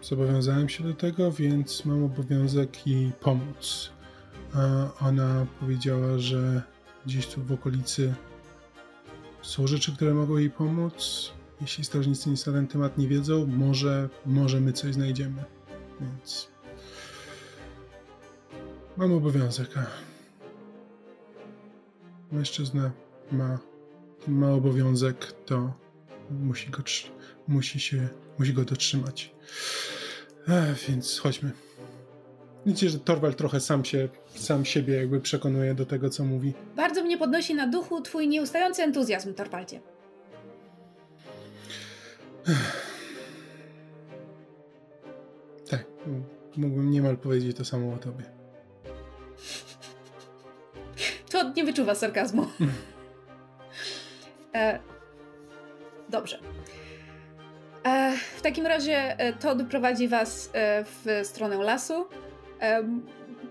Zobowiązałem 0.01 0.69
się 0.69 0.83
do 0.83 0.93
tego, 0.93 1.31
więc 1.31 1.85
mam 1.85 2.03
obowiązek 2.03 2.87
jej 2.87 3.11
pomóc. 3.11 3.89
Ona 5.01 5.45
powiedziała, 5.59 6.19
że 6.19 6.61
gdzieś 7.05 7.27
tu 7.27 7.41
w 7.41 7.51
okolicy 7.51 8.13
są 9.41 9.67
rzeczy, 9.67 9.95
które 9.95 10.13
mogą 10.13 10.37
jej 10.37 10.49
pomóc. 10.49 11.31
Jeśli 11.61 11.85
strażnicy 11.85 12.29
nic 12.29 12.45
na 12.45 12.53
ten 12.53 12.67
temat 12.67 12.97
nie 12.97 13.07
wiedzą, 13.07 13.47
może, 13.47 14.09
może 14.25 14.59
my 14.59 14.73
coś 14.73 14.93
znajdziemy. 14.93 15.56
Więc 16.01 16.47
mam 18.97 19.13
obowiązek. 19.13 19.77
A 19.77 19.85
mężczyzna 22.31 22.91
ma, 23.31 23.59
ma 24.27 24.51
obowiązek, 24.51 25.31
to 25.45 25.73
musi 26.31 26.69
go, 26.69 26.83
musi 27.47 27.79
się, 27.79 28.09
musi 28.39 28.53
go 28.53 28.65
dotrzymać. 28.65 29.35
Ech, 30.47 30.79
więc 30.87 31.19
chodźmy. 31.19 31.51
Widzicie, 32.65 32.89
że 32.89 32.99
Torwald 32.99 33.37
trochę 33.37 33.59
sam 33.59 33.85
się, 33.85 34.09
sam 34.35 34.65
siebie 34.65 34.95
jakby 34.95 35.21
przekonuje 35.21 35.75
do 35.75 35.85
tego, 35.85 36.09
co 36.09 36.23
mówi. 36.23 36.53
Bardzo 36.75 37.03
mnie 37.03 37.17
podnosi 37.17 37.55
na 37.55 37.67
duchu 37.67 38.01
twój 38.01 38.27
nieustający 38.27 38.83
entuzjazm, 38.83 39.33
Torwaldzie. 39.33 39.81
Tak, 42.45 42.86
mógłbym 46.57 46.91
niemal 46.91 47.17
powiedzieć 47.17 47.57
to 47.57 47.65
samo 47.65 47.93
o 47.93 47.97
tobie. 47.97 48.25
To 51.31 51.53
nie 51.53 51.63
wyczuwa 51.63 51.95
sarkazmu. 51.95 52.47
e, 54.55 54.79
dobrze. 56.09 56.39
E, 57.83 58.17
w 58.37 58.41
takim 58.41 58.67
razie 58.67 59.19
e, 59.19 59.33
Todd 59.33 59.63
prowadzi 59.69 60.07
was 60.07 60.49
e, 60.53 60.83
w 60.83 61.27
stronę 61.27 61.57
lasu. 61.57 62.05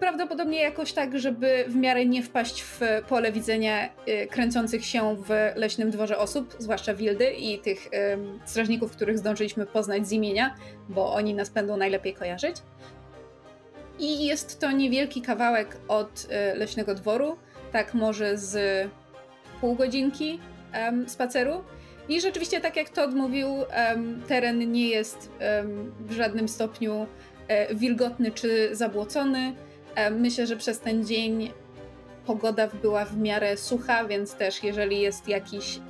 Prawdopodobnie 0.01 0.61
jakoś 0.61 0.93
tak, 0.93 1.19
żeby 1.19 1.65
w 1.69 1.77
miarę 1.77 2.07
nie 2.07 2.23
wpaść 2.23 2.63
w 2.63 2.81
pole 3.09 3.33
widzenia 3.33 3.89
kręcących 4.31 4.85
się 4.85 5.17
w 5.17 5.29
leśnym 5.57 5.91
dworze 5.91 6.19
osób, 6.19 6.57
zwłaszcza 6.59 6.95
Wildy 6.95 7.31
i 7.31 7.59
tych 7.59 7.89
strażników, 8.45 8.93
których 8.93 9.19
zdążyliśmy 9.19 9.67
poznać 9.67 10.09
z 10.09 10.13
imienia, 10.13 10.55
bo 10.89 11.15
oni 11.15 11.35
nas 11.35 11.51
będą 11.51 11.77
najlepiej 11.77 12.15
kojarzyć. 12.15 12.57
I 13.99 14.27
jest 14.27 14.61
to 14.61 14.71
niewielki 14.71 15.23
kawałek 15.23 15.77
od 15.89 16.27
leśnego 16.55 16.95
dworu, 16.95 17.37
tak 17.73 17.95
może 17.95 18.39
z 18.39 18.89
pół 19.61 19.75
godzinki 19.75 20.41
spaceru. 21.07 21.65
I 22.09 22.21
rzeczywiście, 22.21 22.61
tak 22.61 22.77
jak 22.77 22.89
Todd 22.89 23.15
mówił, 23.15 23.49
teren 24.29 24.73
nie 24.73 24.89
jest 24.89 25.31
w 26.01 26.13
żadnym 26.13 26.49
stopniu 26.49 27.07
e, 27.49 27.75
wilgotny 27.75 28.31
czy 28.31 28.77
zabłocony. 28.77 29.53
Myślę, 30.11 30.47
że 30.47 30.57
przez 30.57 30.81
ten 30.81 31.07
dzień 31.07 31.53
pogoda 32.27 32.69
była 32.83 33.05
w 33.05 33.17
miarę 33.17 33.57
sucha, 33.57 34.05
więc 34.05 34.35
też 34.35 34.63
jeżeli 34.63 35.01
jest 35.01 35.29
jakiś 35.29 35.81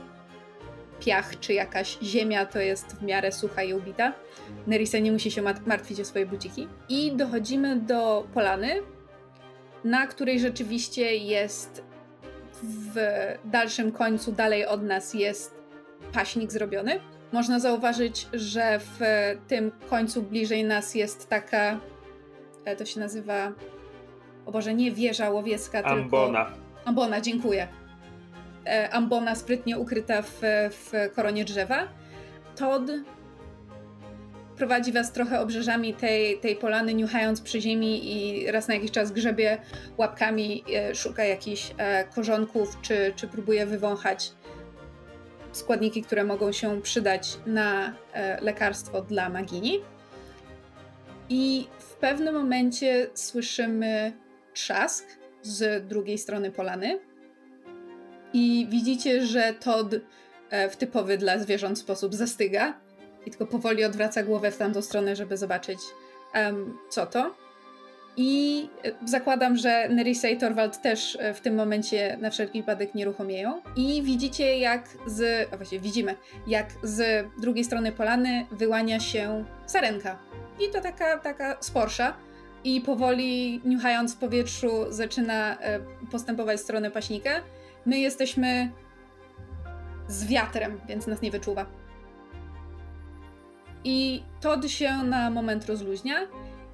piach 1.01 1.41
czy 1.41 1.53
jakaś 1.53 1.99
ziemia, 2.03 2.47
to 2.47 2.59
jest 2.59 2.87
w 2.87 3.03
miarę 3.03 3.33
sucha 3.33 3.63
i 3.63 3.75
ubita. 3.75 4.13
Nerissa 4.67 4.99
nie 4.99 5.13
musi 5.13 5.31
się 5.31 5.43
martwić 5.43 6.01
o 6.01 6.05
swoje 6.05 6.27
buciki. 6.27 6.69
I 6.89 7.13
dochodzimy 7.13 7.77
do 7.77 8.27
polany, 8.35 8.83
na 9.85 10.07
której 10.07 10.41
rzeczywiście 10.41 11.17
jest 11.17 11.83
w 12.63 12.95
dalszym 13.45 13.93
końcu, 13.93 14.33
dalej 14.33 14.67
od 14.67 14.83
nas 14.83 15.15
jest 15.15 15.55
paśnik 16.13 16.53
zrobiony. 16.53 17.01
Można 17.33 17.61
zauważyć, 17.61 18.29
że 18.33 18.81
w 18.81 19.01
tym 19.49 19.73
końcu 19.91 20.23
bliżej 20.23 20.65
nas 20.65 20.95
jest 20.95 21.29
taka, 21.29 21.81
e, 22.65 22.77
to 22.77 22.85
się 22.85 23.01
nazywa, 23.01 23.53
o 24.47 24.53
Boże, 24.53 24.75
nie 24.75 24.93
wieża 24.93 25.31
łowiecka, 25.31 25.83
Ambona. 25.83 26.45
tylko... 26.45 26.61
Ambona, 26.85 27.21
dziękuję. 27.21 27.69
E, 28.67 28.91
ambona 28.91 29.35
sprytnie 29.35 29.79
ukryta 29.79 30.23
w, 30.23 30.41
w 30.71 30.93
koronie 31.15 31.45
drzewa. 31.45 31.89
Todd 32.57 32.91
prowadzi 34.57 34.93
was 34.93 35.13
trochę 35.13 35.41
obrzeżami 35.41 35.95
tej, 35.95 36.39
tej 36.39 36.57
polany, 36.57 36.95
niuchając 36.95 37.41
przy 37.41 37.61
ziemi 37.61 38.17
i 38.17 38.51
raz 38.51 38.69
na 38.69 38.75
jakiś 38.75 38.91
czas 38.91 39.13
grzebie 39.13 39.59
łapkami, 39.99 40.65
e, 40.75 40.95
szuka 40.95 41.25
jakichś 41.25 41.75
korzonków, 42.15 42.79
czy, 42.83 43.13
czy 43.17 43.29
próbuje 43.29 43.67
wywąchać 43.67 44.33
składniki, 45.53 46.03
które 46.03 46.25
mogą 46.25 46.53
się 46.53 46.83
przydać 46.83 47.39
na 47.47 47.93
e, 48.13 48.41
lekarstwo 48.41 49.03
dla 49.03 49.29
magini. 49.29 49.81
I 51.29 51.69
w 51.79 51.95
pewnym 51.95 52.35
momencie 52.35 53.11
słyszymy 53.15 54.13
trzask 54.57 55.07
z 55.43 55.89
drugiej 55.89 56.19
strony 56.19 56.51
polany. 56.51 56.99
I 58.33 58.67
widzicie, 58.71 59.27
że 59.27 59.55
Todd 59.61 59.95
e, 60.51 60.71
w 60.71 60.77
typowy 60.77 61.19
dla 61.19 61.39
zwierząt 61.39 61.79
sposób 61.79 62.15
zastyga 62.15 62.75
i 63.27 63.31
tylko 63.31 63.47
powoli 63.47 63.85
odwraca 63.85 64.23
głowę 64.23 64.51
w 64.51 64.57
tamtą 64.57 64.83
stronę, 64.83 65.17
żeby 65.17 65.37
zobaczyć, 65.37 65.79
um, 66.35 66.79
co 66.91 67.07
to. 67.07 67.35
I 68.17 68.69
e, 68.85 68.93
zakładam, 69.09 69.57
że 69.57 69.89
Nerissa 69.89 70.29
i 70.29 70.37
Torwald 70.37 70.83
też 70.83 71.19
e, 71.21 71.35
w 71.35 71.41
tym 71.41 71.55
momencie 71.55 72.17
na 72.21 72.31
wszelki 72.31 72.61
wypadek 72.61 72.95
nieruchomieją. 72.95 73.63
I 73.77 74.03
widzicie, 74.03 74.59
jak 74.59 74.89
z. 75.07 75.49
A 75.53 75.57
właściwie 75.57 75.83
widzimy, 75.83 76.15
jak 76.47 76.67
z 76.83 77.27
drugiej 77.41 77.65
strony 77.65 77.93
polany 77.93 78.47
wyłania 78.51 79.01
się 79.01 79.45
sarenka. 79.67 80.19
I 80.61 80.73
to 80.73 80.81
taka, 80.81 81.19
taka 81.19 81.57
sporsza. 81.61 82.26
I 82.67 82.81
powoli, 82.81 83.61
niuchając 83.65 84.15
w 84.15 84.19
powietrzu, 84.19 84.69
zaczyna 84.89 85.59
e, 85.59 85.81
postępować 86.11 86.59
w 86.59 86.63
stronę 86.63 86.91
paśnika. 86.91 87.31
My 87.87 87.99
jesteśmy 87.99 88.71
z 90.09 90.27
wiatrem, 90.27 90.81
więc 90.89 91.07
nas 91.07 91.23
nie 91.23 91.31
wyczuwa. 91.31 91.67
I 93.85 94.23
Todd 94.41 94.71
się 94.71 94.97
na 94.97 95.31
moment 95.31 95.67
rozluźnia 95.67 96.27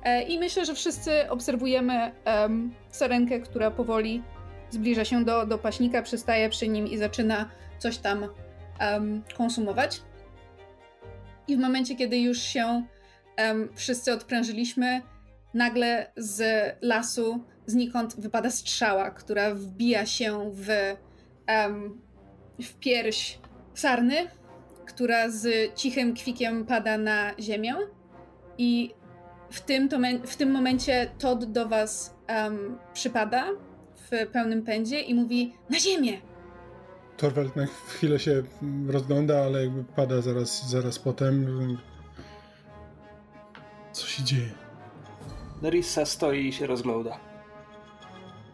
E, 0.03 0.23
I 0.23 0.39
myślę, 0.39 0.65
że 0.65 0.75
wszyscy 0.75 1.31
obserwujemy 1.31 2.13
um, 2.27 2.75
sarenkę, 2.91 3.41
która 3.41 3.71
powoli 3.71 4.23
zbliża 4.71 5.05
się 5.05 5.25
do, 5.25 5.47
do 5.47 5.59
paśnika, 5.59 6.03
przystaje 6.03 6.49
przy 6.49 6.69
nim 6.69 6.87
i 6.87 6.99
zaczyna 6.99 7.51
coś 7.79 7.99
tam 7.99 8.29
um, 8.81 9.23
konsumować. 9.37 10.03
I 11.49 11.57
w 11.57 11.61
momencie, 11.61 11.97
kiedy 11.97 12.19
już 12.19 12.39
się 12.39 12.85
um, 13.39 13.69
wszyscy 13.75 14.13
odprężyliśmy, 14.13 15.03
nagle 15.55 16.13
z 16.17 16.43
lasu 16.83 17.45
znikąd 17.67 18.21
wypada 18.21 18.51
strzała, 18.51 19.11
która 19.11 19.55
wbija 19.55 20.07
się 20.07 20.51
w, 20.55 20.69
um, 21.49 22.01
w 22.63 22.75
pierś 22.75 23.39
sarny, 23.75 24.17
która 24.87 25.31
z 25.31 25.75
cichym 25.75 26.15
kwikiem 26.15 26.67
pada 26.67 26.99
na 26.99 27.35
ziemię 27.41 27.75
i 28.59 28.95
w 29.51 29.61
tym, 29.61 29.89
to, 29.89 29.99
w 30.27 30.37
tym 30.37 30.51
momencie 30.51 31.11
Todd 31.19 31.45
do 31.45 31.69
was 31.69 32.17
um, 32.29 32.79
przypada 32.93 33.47
w 33.95 34.27
pełnym 34.33 34.63
pędzie 34.63 35.01
i 35.01 35.15
mówi 35.15 35.55
na 35.71 35.79
ziemię! 35.79 36.21
Torwald 37.17 37.57
na 37.57 37.67
chwilę 37.67 38.19
się 38.19 38.43
rozgląda, 38.87 39.43
ale 39.45 39.63
jakby 39.63 39.85
pada 39.85 40.21
zaraz, 40.21 40.71
zaraz 40.71 40.99
potem. 40.99 41.47
Co 43.93 44.07
się 44.07 44.25
dzieje? 44.25 44.62
Nerissa 45.63 46.07
stoi 46.07 46.49
i 46.49 46.53
się 46.53 46.67
rozgląda. 46.67 47.19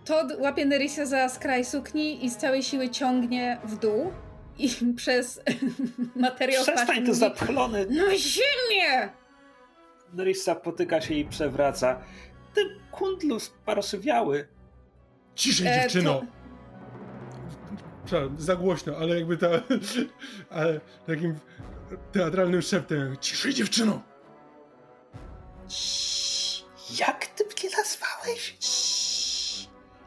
Todd 0.04 0.32
łapie 0.38 0.66
Nerissa 0.66 1.06
za 1.06 1.28
skraj 1.28 1.64
sukni 1.64 2.24
i 2.24 2.30
z 2.30 2.36
całej 2.36 2.62
siły 2.62 2.88
ciągnie 2.88 3.59
w 3.64 3.78
dół 3.78 4.12
i 4.59 4.70
przez 4.96 5.40
materiał 6.16 6.62
Przestań 6.62 7.06
to 7.06 7.14
zapchlony! 7.14 7.86
Na 7.86 8.16
ziemię! 8.16 9.09
Nerissa 10.12 10.54
potyka 10.54 11.00
się 11.00 11.14
i 11.14 11.24
przewraca. 11.24 12.00
Ty 12.54 12.61
kundlu 12.90 13.40
sparosywiały. 13.40 14.48
Ciszej, 15.34 15.66
e, 15.66 15.80
dziewczyno! 15.82 16.22
To... 18.11 18.30
za 18.38 18.56
głośno, 18.56 18.96
ale 18.96 19.16
jakby 19.16 19.36
ta... 19.36 19.48
ale 20.50 20.80
takim 21.06 21.34
teatralnym 22.12 22.62
szeptem. 22.62 23.16
Ciszej, 23.20 23.54
dziewczyno! 23.54 24.02
Jak 27.01 27.26
ty 27.26 27.45
mnie 27.45 27.76
nazwałeś? 27.76 28.57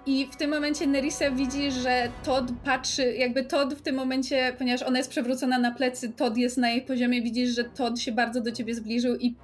I 0.05 0.27
w 0.31 0.35
tym 0.35 0.49
momencie 0.49 0.87
Nerissa 0.87 1.31
widzi, 1.31 1.71
że 1.71 2.11
Todd 2.23 2.45
patrzy, 2.65 3.13
jakby 3.13 3.43
Todd 3.45 3.73
w 3.73 3.81
tym 3.81 3.95
momencie, 3.95 4.55
ponieważ 4.57 4.83
ona 4.83 4.97
jest 4.97 5.09
przewrócona 5.09 5.57
na 5.57 5.71
plecy, 5.71 6.09
Todd 6.09 6.37
jest 6.37 6.57
na 6.57 6.69
jej 6.69 6.81
poziomie, 6.81 7.21
widzisz, 7.21 7.49
że 7.49 7.63
Todd 7.63 7.99
się 7.99 8.11
bardzo 8.11 8.41
do 8.41 8.51
ciebie 8.51 8.75
zbliżył 8.75 9.15
i 9.15 9.35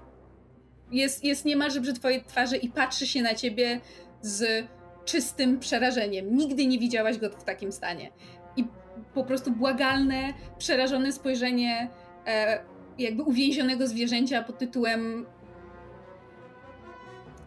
jest, 0.91 1.23
jest 1.23 1.45
niemalże 1.45 1.81
przy 1.81 1.93
twojej 1.93 2.23
twarzy 2.23 2.57
i 2.57 2.69
patrzy 2.69 3.07
się 3.07 3.21
na 3.21 3.35
ciebie 3.35 3.81
z 4.21 4.67
czystym 5.05 5.59
przerażeniem. 5.59 6.35
Nigdy 6.35 6.67
nie 6.67 6.79
widziałaś 6.79 7.17
go 7.17 7.29
w 7.29 7.43
takim 7.43 7.71
stanie. 7.71 8.11
I 8.57 8.65
po 9.13 9.23
prostu 9.23 9.51
błagalne, 9.51 10.33
przerażone 10.57 11.13
spojrzenie 11.13 11.89
e, 12.27 12.59
jakby 12.99 13.23
uwięzionego 13.23 13.87
zwierzęcia 13.87 14.43
pod 14.43 14.57
tytułem 14.57 15.25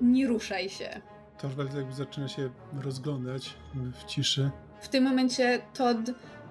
nie 0.00 0.26
ruszaj 0.26 0.68
się. 0.68 1.00
Torwald 1.38 1.74
jakby 1.74 1.92
zaczyna 1.92 2.28
się 2.28 2.50
rozglądać 2.82 3.56
w 3.94 4.04
ciszy. 4.04 4.50
W 4.80 4.88
tym 4.88 5.04
momencie 5.04 5.62
Todd 5.74 5.98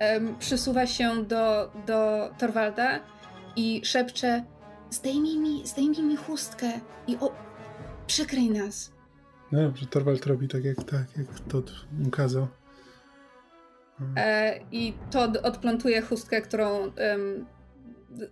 um, 0.02 0.36
przysuwa 0.40 0.88
się 0.88 1.26
do, 1.26 1.72
do 1.86 2.30
Torwalda 2.38 3.00
i 3.56 3.82
szepcze 3.84 4.44
zdejmij 4.90 5.38
mi, 5.38 5.68
zdejmij 5.68 6.04
mi 6.04 6.16
chustkę 6.16 6.72
i 7.08 7.18
o, 7.18 7.32
przykryj 8.08 8.50
nas. 8.50 8.92
No 9.52 9.62
dobrze, 9.62 9.86
Torwald 9.86 10.26
robi 10.26 10.48
tak 10.48 10.64
jak, 10.64 10.78
tak, 10.84 11.18
jak 11.18 11.40
Todd 11.40 11.72
mu 12.00 12.10
kazał. 12.10 12.48
E, 14.16 14.60
I 14.72 14.94
Todd 15.12 15.38
odplątuje 15.38 16.02
chustkę, 16.02 16.42
którą 16.42 16.80
um, 16.80 17.46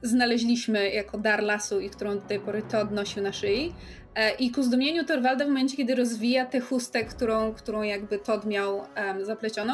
znaleźliśmy 0.02 0.90
jako 0.90 1.18
dar 1.18 1.44
lasu 1.44 1.80
i 1.80 1.90
którą 1.90 2.16
do 2.16 2.22
tej 2.22 2.40
pory 2.40 2.62
Todd 2.62 2.92
nosił 2.92 3.24
na 3.24 3.34
szyi. 3.34 3.74
E, 4.16 4.36
I 4.36 4.52
ku 4.52 4.64
zdumieniu 4.64 5.06
Torwalda 5.06 5.46
w 5.46 5.48
momencie, 5.48 5.78
kiedy 5.78 5.96
rozwija 5.96 6.46
tę 6.46 6.60
chustę, 6.60 7.06
którą, 7.06 7.54
którą 7.54 7.82
jakby 7.82 8.20
Todd 8.20 8.46
miał 8.46 8.78
um, 8.78 9.26
zaplecioną, 9.26 9.74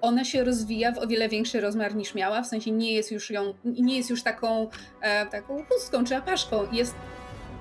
ona 0.00 0.24
się 0.24 0.44
rozwija 0.44 0.92
w 0.92 0.98
o 0.98 1.06
wiele 1.06 1.28
większy 1.28 1.60
rozmiar 1.60 1.96
niż 1.96 2.14
miała, 2.14 2.42
w 2.42 2.46
sensie 2.46 2.70
nie 2.70 2.92
jest 2.92 3.12
już 3.12 3.30
ją, 3.30 3.54
nie 3.64 3.96
jest 3.96 4.10
już 4.10 4.22
taką, 4.22 4.68
e, 5.00 5.26
taką 5.26 5.64
chustką 5.64 6.04
czy 6.04 6.16
apaszką, 6.16 6.72
jest 6.72 6.94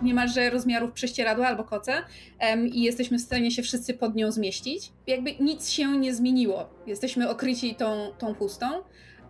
niemalże 0.01 0.49
rozmiarów 0.49 0.91
prześcieradła 0.91 1.47
albo 1.47 1.63
koca 1.63 1.93
um, 2.41 2.67
i 2.67 2.81
jesteśmy 2.81 3.17
w 3.17 3.21
stanie 3.21 3.51
się 3.51 3.61
wszyscy 3.61 3.93
pod 3.93 4.15
nią 4.15 4.31
zmieścić. 4.31 4.91
Jakby 5.07 5.35
nic 5.39 5.69
się 5.69 5.97
nie 5.97 6.13
zmieniło. 6.13 6.69
Jesteśmy 6.87 7.29
okryci 7.29 7.75
tą, 7.75 8.11
tą 8.17 8.33
chustą, 8.33 8.65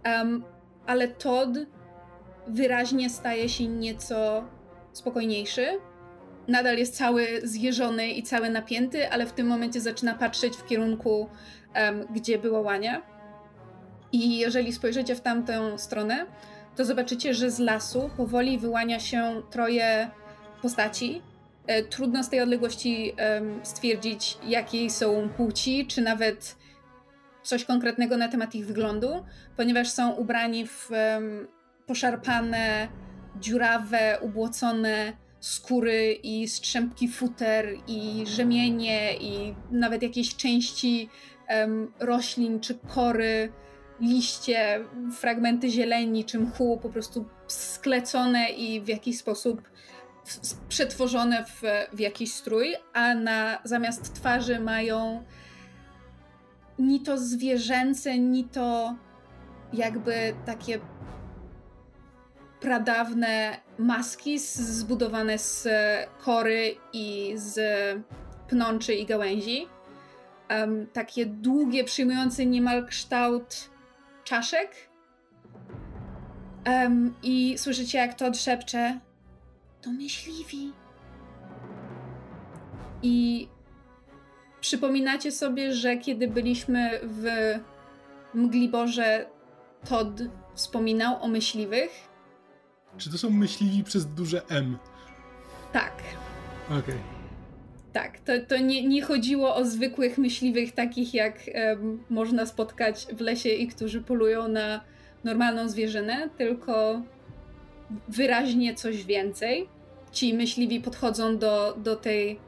um, 0.06 0.44
ale 0.86 1.08
Todd 1.08 1.58
wyraźnie 2.48 3.10
staje 3.10 3.50
się 3.50 3.68
nieco 3.68 4.44
spokojniejszy. 4.94 5.66
Nadal 6.48 6.78
jest 6.78 6.98
cały 6.98 7.28
zjeżony 7.44 8.08
i 8.08 8.24
cały 8.24 8.50
napięty, 8.50 9.10
ale 9.10 9.26
w 9.26 9.34
tym 9.34 9.48
momencie 9.48 9.82
zaczyna 9.82 10.14
patrzeć 10.14 10.56
w 10.56 10.66
kierunku, 10.66 11.30
um, 11.76 12.08
gdzie 12.14 12.40
było 12.40 12.62
łania. 12.62 13.02
I 14.12 14.38
jeżeli 14.38 14.74
spojrzycie 14.74 15.16
w 15.16 15.22
tamtą 15.22 15.78
stronę, 15.78 16.26
to 16.76 16.86
zobaczycie, 16.86 17.34
że 17.34 17.52
z 17.52 17.60
lasu 17.60 18.10
powoli 18.18 18.58
wyłania 18.58 19.00
się 19.00 19.42
troje 19.50 20.12
postaci. 20.62 21.22
E, 21.68 21.84
trudno 21.84 22.24
z 22.24 22.30
tej 22.30 22.42
odległości 22.42 23.14
um, 23.34 23.60
stwierdzić, 23.64 24.38
jakiej 24.48 24.90
są 24.90 25.30
płci, 25.30 25.88
czy 25.88 26.02
nawet 26.02 26.56
coś 27.44 27.66
konkretnego 27.66 28.18
na 28.18 28.28
temat 28.28 28.56
ich 28.56 28.66
wyglądu, 28.66 29.26
ponieważ 29.58 29.90
są 29.90 30.12
ubrani 30.12 30.68
w 30.68 30.92
um, 30.92 31.48
poszarpane, 31.88 32.88
dziurawe, 33.40 34.18
ubłocone 34.22 35.14
skóry 35.40 36.14
i 36.24 36.48
strzępki 36.48 37.08
futer 37.08 37.76
i 37.88 38.24
rzemienie 38.28 39.18
i 39.18 39.56
nawet 39.72 40.04
jakieś 40.04 40.36
części 40.36 41.10
roślin 42.00 42.60
czy 42.60 42.76
kory, 42.76 43.52
liście, 44.02 44.86
fragmenty 45.12 45.70
zieleni 45.70 46.26
czy 46.26 46.40
mchu 46.40 46.80
po 46.82 46.90
prostu 46.90 47.26
sklecone 47.48 48.50
i 48.50 48.82
w 48.82 48.88
jakiś 48.88 49.18
sposób 49.18 49.62
przetworzone 50.70 51.46
w, 51.46 51.62
w 51.94 52.00
jakiś 52.00 52.34
strój, 52.34 52.76
a 52.94 53.16
na 53.16 53.60
zamiast 53.64 54.14
twarzy 54.14 54.60
mają 54.60 55.24
ni 56.80 57.00
to 57.00 57.18
zwierzęce, 57.18 58.20
ni 58.20 58.44
to 58.44 58.96
jakby 59.74 60.34
takie 60.46 60.80
pradawne 62.64 63.58
maski 63.78 64.40
zbudowane 64.40 65.38
z 65.38 65.68
kory 66.20 66.76
i 66.94 67.34
z 67.36 67.60
pnączy 68.48 68.94
i 68.94 69.06
gałęzi. 69.06 69.68
Um, 70.50 70.88
takie 70.94 71.26
długie, 71.26 71.84
przyjmujące 71.84 72.46
niemal 72.46 72.88
kształt 72.88 73.70
czaszek. 74.24 74.70
Um, 76.68 77.16
I 77.24 77.58
słyszycie, 77.58 77.98
jak 77.98 78.14
to 78.14 78.34
szepcze 78.34 79.00
to 79.82 79.92
myśliwi. 79.92 80.74
I 83.02 83.48
przypominacie 84.62 85.32
sobie, 85.32 85.74
że 85.74 85.98
kiedy 85.98 86.28
byliśmy 86.28 87.00
w 87.04 87.26
Mgliborze, 88.34 89.26
Todd 89.90 90.22
wspominał 90.56 91.24
o 91.24 91.28
myśliwych. 91.28 92.13
Czy 92.98 93.12
to 93.12 93.18
są 93.18 93.30
myśliwi 93.30 93.84
przez 93.84 94.06
duże 94.06 94.42
M? 94.50 94.78
Tak. 95.74 95.94
Okej. 96.66 96.80
Okay. 96.80 97.24
Tak, 97.94 98.20
to, 98.20 98.32
to 98.48 98.58
nie, 98.58 98.88
nie 98.88 99.02
chodziło 99.02 99.56
o 99.56 99.66
zwykłych 99.66 100.18
myśliwych, 100.18 100.72
takich 100.72 101.14
jak 101.14 101.40
um, 101.56 102.04
można 102.10 102.46
spotkać 102.46 103.08
w 103.14 103.22
lesie 103.22 103.50
i 103.50 103.68
którzy 103.68 104.02
polują 104.02 104.48
na 104.48 104.82
normalną 105.24 105.70
zwierzynę, 105.70 106.30
tylko 106.38 107.02
wyraźnie 108.08 108.76
coś 108.76 109.06
więcej. 109.06 109.70
Ci 110.12 110.34
myśliwi 110.34 110.80
podchodzą 110.80 111.38
do, 111.38 111.78
do, 111.78 111.96
tej, 111.96 112.40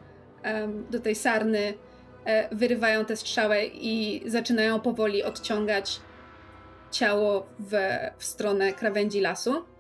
um, 0.46 0.86
do 0.92 1.00
tej 1.00 1.16
sarny, 1.16 1.74
e, 2.26 2.56
wyrywają 2.56 3.06
tę 3.06 3.16
strzałę 3.16 3.66
i 3.66 4.24
zaczynają 4.26 4.80
powoli 4.80 5.24
odciągać 5.24 6.00
ciało 6.92 7.46
w, 7.60 7.72
w 8.18 8.26
stronę 8.26 8.74
krawędzi 8.74 9.22
lasu. 9.22 9.75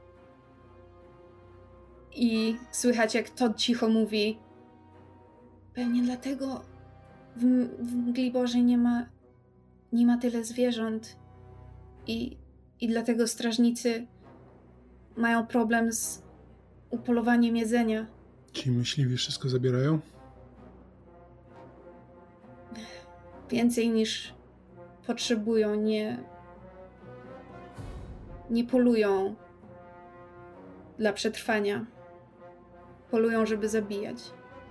I 2.16 2.57
słychać, 2.72 3.16
jak 3.16 3.30
Todd 3.30 3.57
cicho 3.57 3.89
mówi: 3.89 4.39
Pewnie 5.74 6.03
dlatego 6.03 6.61
w, 7.36 7.41
w 7.80 7.95
mgli 7.95 8.32
Bożej 8.32 8.63
nie 8.63 8.78
ma, 8.78 9.05
nie 9.93 10.05
ma 10.05 10.18
tyle 10.18 10.43
zwierząt. 10.43 11.18
I, 12.07 12.38
I 12.82 12.88
dlatego 12.88 13.28
strażnicy 13.28 14.07
mają 15.18 15.47
problem 15.47 15.93
z 15.93 16.22
upolowaniem 16.89 17.57
jedzenia. 17.57 18.05
Ci 18.53 18.72
myśliwi 18.72 19.18
wszystko 19.18 19.49
zabierają? 19.49 19.99
Więcej 23.49 23.89
niż 23.89 24.34
potrzebują, 25.07 25.76
nie. 25.76 26.24
Nie 28.49 28.63
polują 28.63 29.36
dla 30.97 31.13
przetrwania. 31.13 31.86
Polują, 33.11 33.45
żeby 33.45 33.69
zabijać. 33.69 34.17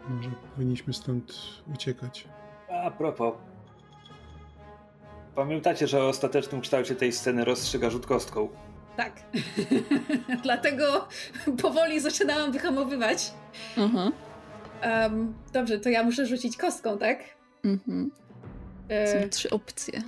Może 0.08 0.30
powinniśmy 0.54 0.94
stąd 0.94 1.34
uciekać. 1.74 2.28
A 2.84 2.90
propos. 2.90 3.34
Pamiętacie, 5.34 5.86
że 5.86 6.02
o 6.02 6.08
ostatecznym 6.08 6.60
kształcie 6.60 6.94
tej 6.94 7.12
sceny 7.12 7.44
rozstrzyga 7.44 7.90
rzut 7.90 8.06
kostką? 8.06 8.48
Tak. 8.96 9.12
Dlatego 10.42 11.08
powoli 11.62 12.00
zaczynałam 12.00 12.52
wyhamowywać. 12.52 13.32
Mhm. 13.76 14.12
Um, 14.82 15.34
dobrze, 15.52 15.78
to 15.78 15.88
ja 15.88 16.02
muszę 16.02 16.26
rzucić 16.26 16.56
kostką, 16.56 16.98
tak? 16.98 17.18
Mhm. 17.64 18.10
E... 18.88 19.22
Są 19.22 19.28
trzy 19.28 19.50
opcje. 19.50 20.02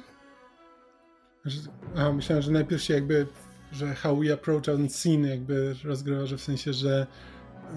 A, 1.96 2.12
myślałem, 2.12 2.42
że 2.42 2.52
najpierw 2.52 2.82
się 2.82 2.94
jakby, 2.94 3.26
że 3.72 3.94
how 3.94 4.16
we 4.16 4.32
approach 4.32 4.68
on 4.74 4.88
scene 4.88 5.28
jakby 5.28 5.74
rozgrywa, 5.84 6.26
że 6.26 6.36
w 6.36 6.42
sensie, 6.42 6.72
że... 6.72 7.06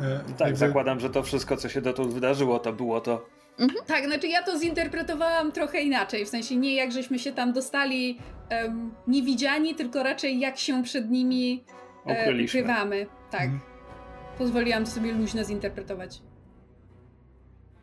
E, 0.01 0.19
tak, 0.19 0.39
jakby... 0.39 0.55
zakładam, 0.55 0.99
że 0.99 1.09
to 1.09 1.23
wszystko, 1.23 1.57
co 1.57 1.69
się 1.69 1.81
dotąd 1.81 2.13
wydarzyło, 2.13 2.59
to 2.59 2.73
było 2.73 3.01
to 3.01 3.25
Mhm. 3.59 3.85
Tak, 3.85 4.05
znaczy 4.05 4.27
ja 4.27 4.43
to 4.43 4.59
zinterpretowałam 4.59 5.51
trochę 5.51 5.81
inaczej, 5.81 6.25
w 6.25 6.29
sensie 6.29 6.55
nie 6.55 6.75
jak 6.75 6.91
żeśmy 6.91 7.19
się 7.19 7.31
tam 7.31 7.53
dostali 7.53 8.19
um, 8.51 8.91
niewidziani, 9.07 9.75
tylko 9.75 10.03
raczej 10.03 10.39
jak 10.39 10.57
się 10.57 10.83
przed 10.83 11.11
nimi 11.11 11.63
e, 12.05 12.43
ukrywamy. 12.43 13.05
Tak. 13.31 13.41
Mhm. 13.41 13.59
Pozwoliłam 14.37 14.85
to 14.85 14.91
sobie 14.91 15.11
luźno 15.11 15.43
zinterpretować. 15.43 16.21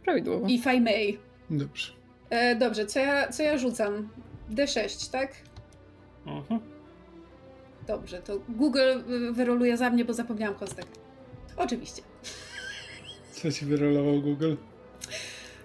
Prawidłowo. 0.04 0.46
If 0.48 0.74
I 0.74 0.80
may. 0.80 1.18
Dobrze. 1.50 1.92
E, 2.30 2.56
dobrze, 2.56 2.86
co 2.86 2.98
ja, 2.98 3.28
co 3.28 3.42
ja 3.42 3.58
rzucam? 3.58 4.08
D6, 4.50 5.12
tak? 5.12 5.32
Mhm. 6.26 6.60
Dobrze, 7.86 8.22
to 8.22 8.38
Google 8.48 9.02
wyroluje 9.32 9.76
za 9.76 9.90
mnie, 9.90 10.04
bo 10.04 10.12
zapomniałam 10.12 10.54
kostek. 10.54 10.86
Oczywiście. 11.56 12.02
Co 13.32 13.52
ci 13.52 13.66
wyrolował 13.66 14.20
Google? 14.20 14.54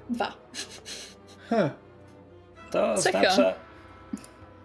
Dwa. 0.09 0.33
Ha. 1.49 1.69
To 2.71 2.97
Cecha. 2.97 3.19
oznacza, 3.19 3.55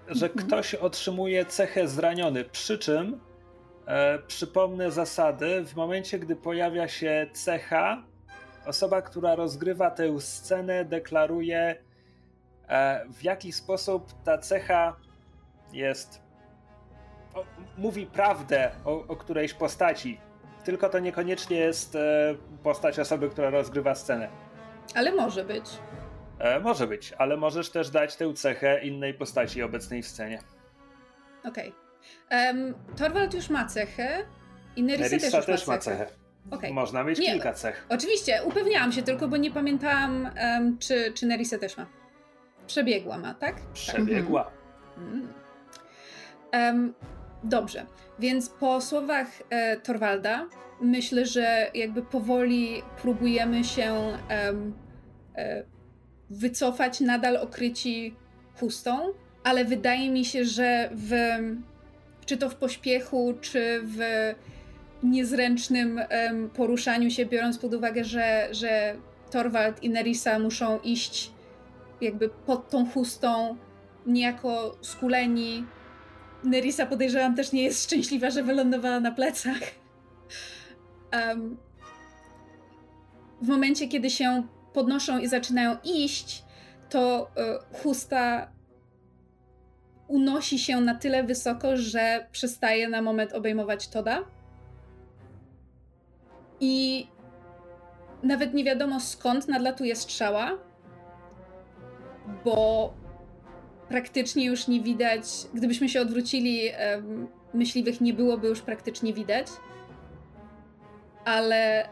że 0.08 0.28
ktoś 0.28 0.74
otrzymuje 0.74 1.44
cechę 1.44 1.88
zraniony. 1.88 2.44
Przy 2.44 2.78
czym, 2.78 3.20
e, 3.86 4.18
przypomnę 4.18 4.90
zasady, 4.90 5.64
w 5.64 5.76
momencie, 5.76 6.18
gdy 6.18 6.36
pojawia 6.36 6.88
się 6.88 7.26
cecha, 7.32 8.02
osoba, 8.66 9.02
która 9.02 9.34
rozgrywa 9.34 9.90
tę 9.90 10.20
scenę, 10.20 10.84
deklaruje, 10.84 11.76
e, 12.68 13.06
w 13.08 13.22
jaki 13.22 13.52
sposób 13.52 14.12
ta 14.24 14.38
cecha 14.38 14.96
jest. 15.72 16.22
O, 17.34 17.44
mówi 17.78 18.06
prawdę 18.06 18.70
o, 18.84 19.06
o 19.06 19.16
którejś 19.16 19.54
postaci. 19.54 20.20
Tylko 20.66 20.88
to 20.88 20.98
niekoniecznie 20.98 21.56
jest 21.56 21.94
e, 21.96 22.34
postać 22.62 22.98
osoby, 22.98 23.30
która 23.30 23.50
rozgrywa 23.50 23.94
scenę. 23.94 24.28
Ale 24.94 25.14
może 25.14 25.44
być. 25.44 25.64
E, 26.38 26.60
może 26.60 26.86
być, 26.86 27.12
ale 27.18 27.36
możesz 27.36 27.70
też 27.70 27.90
dać 27.90 28.16
tę 28.16 28.34
cechę 28.34 28.80
innej 28.84 29.14
postaci 29.14 29.62
obecnej 29.62 30.02
w 30.02 30.06
scenie. 30.06 30.38
Okej. 31.44 31.74
Em, 32.28 32.74
Torwald 32.96 33.34
już 33.34 33.50
ma 33.50 33.66
cechę 33.66 34.24
i 34.76 34.82
Nerissa, 34.82 35.16
Nerissa 35.16 35.36
też, 35.36 35.46
też 35.46 35.66
ma 35.66 35.78
cechę. 35.78 36.06
Okej. 36.50 36.72
Można 36.72 37.04
mieć 37.04 37.18
Nie. 37.18 37.32
kilka 37.32 37.52
cech. 37.52 37.86
Oczywiście, 37.88 38.40
upewniałam 38.44 38.92
się 38.92 39.02
tylko, 39.02 39.28
bo 39.28 39.36
nie 39.36 39.50
pamiętałam, 39.50 40.30
em, 40.36 40.78
czy, 40.78 41.12
czy 41.12 41.26
Nerissa 41.26 41.58
też 41.58 41.76
ma. 41.76 41.86
Przebiegła 42.66 43.18
ma, 43.18 43.34
tak? 43.34 43.56
Przebiegła. 43.72 44.50
Mm. 44.98 45.32
Em, 46.52 46.94
dobrze, 47.48 47.86
więc 48.18 48.48
po 48.48 48.80
słowach 48.80 49.26
e, 49.50 49.76
Torwalda 49.76 50.46
myślę, 50.80 51.26
że 51.26 51.70
jakby 51.74 52.02
powoli 52.02 52.82
próbujemy 53.02 53.64
się 53.64 53.94
em, 54.28 54.74
e, 55.36 55.64
wycofać, 56.30 57.00
nadal 57.00 57.36
okryci 57.36 58.14
chustą, 58.60 59.12
ale 59.44 59.64
wydaje 59.64 60.10
mi 60.10 60.24
się, 60.24 60.44
że 60.44 60.90
w, 60.92 61.12
czy 62.26 62.36
to 62.36 62.50
w 62.50 62.54
pośpiechu, 62.54 63.34
czy 63.40 63.80
w 63.84 63.98
niezręcznym 65.02 66.00
poruszaniu 66.54 67.10
się, 67.10 67.26
biorąc 67.26 67.58
pod 67.58 67.74
uwagę, 67.74 68.04
że, 68.04 68.48
że 68.50 68.96
Torwald 69.30 69.82
i 69.82 69.90
Nerissa 69.90 70.38
muszą 70.38 70.78
iść 70.78 71.30
jakby 72.00 72.28
pod 72.28 72.70
tą 72.70 72.90
chustą, 72.90 73.56
niejako 74.06 74.76
skuleni. 74.80 75.64
Nerissa 76.44 76.86
podejrzewam 76.86 77.34
też 77.34 77.52
nie 77.52 77.62
jest 77.62 77.84
szczęśliwa, 77.84 78.30
że 78.30 78.42
wylądowała 78.42 79.00
na 79.00 79.12
plecach. 79.12 79.60
Em, 81.10 81.56
w 83.42 83.48
momencie, 83.48 83.88
kiedy 83.88 84.10
się 84.10 84.46
podnoszą 84.72 85.18
i 85.18 85.28
zaczynają 85.28 85.76
iść, 85.84 86.44
to 86.90 87.30
e, 87.36 87.58
chusta 87.82 88.52
unosi 90.08 90.58
się 90.58 90.80
na 90.80 90.94
tyle 90.94 91.24
wysoko, 91.24 91.76
że 91.76 92.26
przestaje 92.32 92.88
na 92.88 93.02
moment 93.02 93.32
obejmować 93.32 93.88
Toda. 93.88 94.18
I 96.60 97.06
nawet 98.22 98.54
nie 98.54 98.64
wiadomo 98.64 99.00
skąd 99.00 99.48
nadlatuje 99.48 99.96
strzała, 99.96 100.58
bo 102.44 102.94
praktycznie 103.88 104.44
już 104.44 104.68
nie 104.68 104.80
widać. 104.80 105.24
Gdybyśmy 105.54 105.88
się 105.88 106.00
odwrócili, 106.00 106.60
myśliwych 107.54 108.00
nie 108.00 108.14
byłoby 108.14 108.48
już 108.48 108.60
praktycznie 108.60 109.12
widać. 109.12 109.46
Ale 111.24 111.88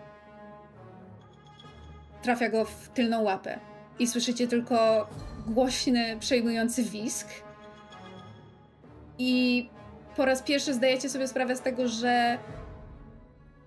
trafia 2.22 2.49
go 2.49 2.64
w 2.64 2.88
tylną 2.88 3.22
łapę. 3.22 3.59
I 3.99 4.07
słyszycie 4.07 4.49
tylko 4.49 5.09
głośny, 5.47 6.16
przejmujący 6.20 6.82
wisk. 6.82 7.28
I 9.18 9.68
po 10.16 10.24
raz 10.24 10.42
pierwszy 10.42 10.74
zdajecie 10.74 11.09
sobie 11.09 11.28
sprawę 11.28 11.57
z 11.57 11.61
tego, 11.61 11.88
że 11.88 12.38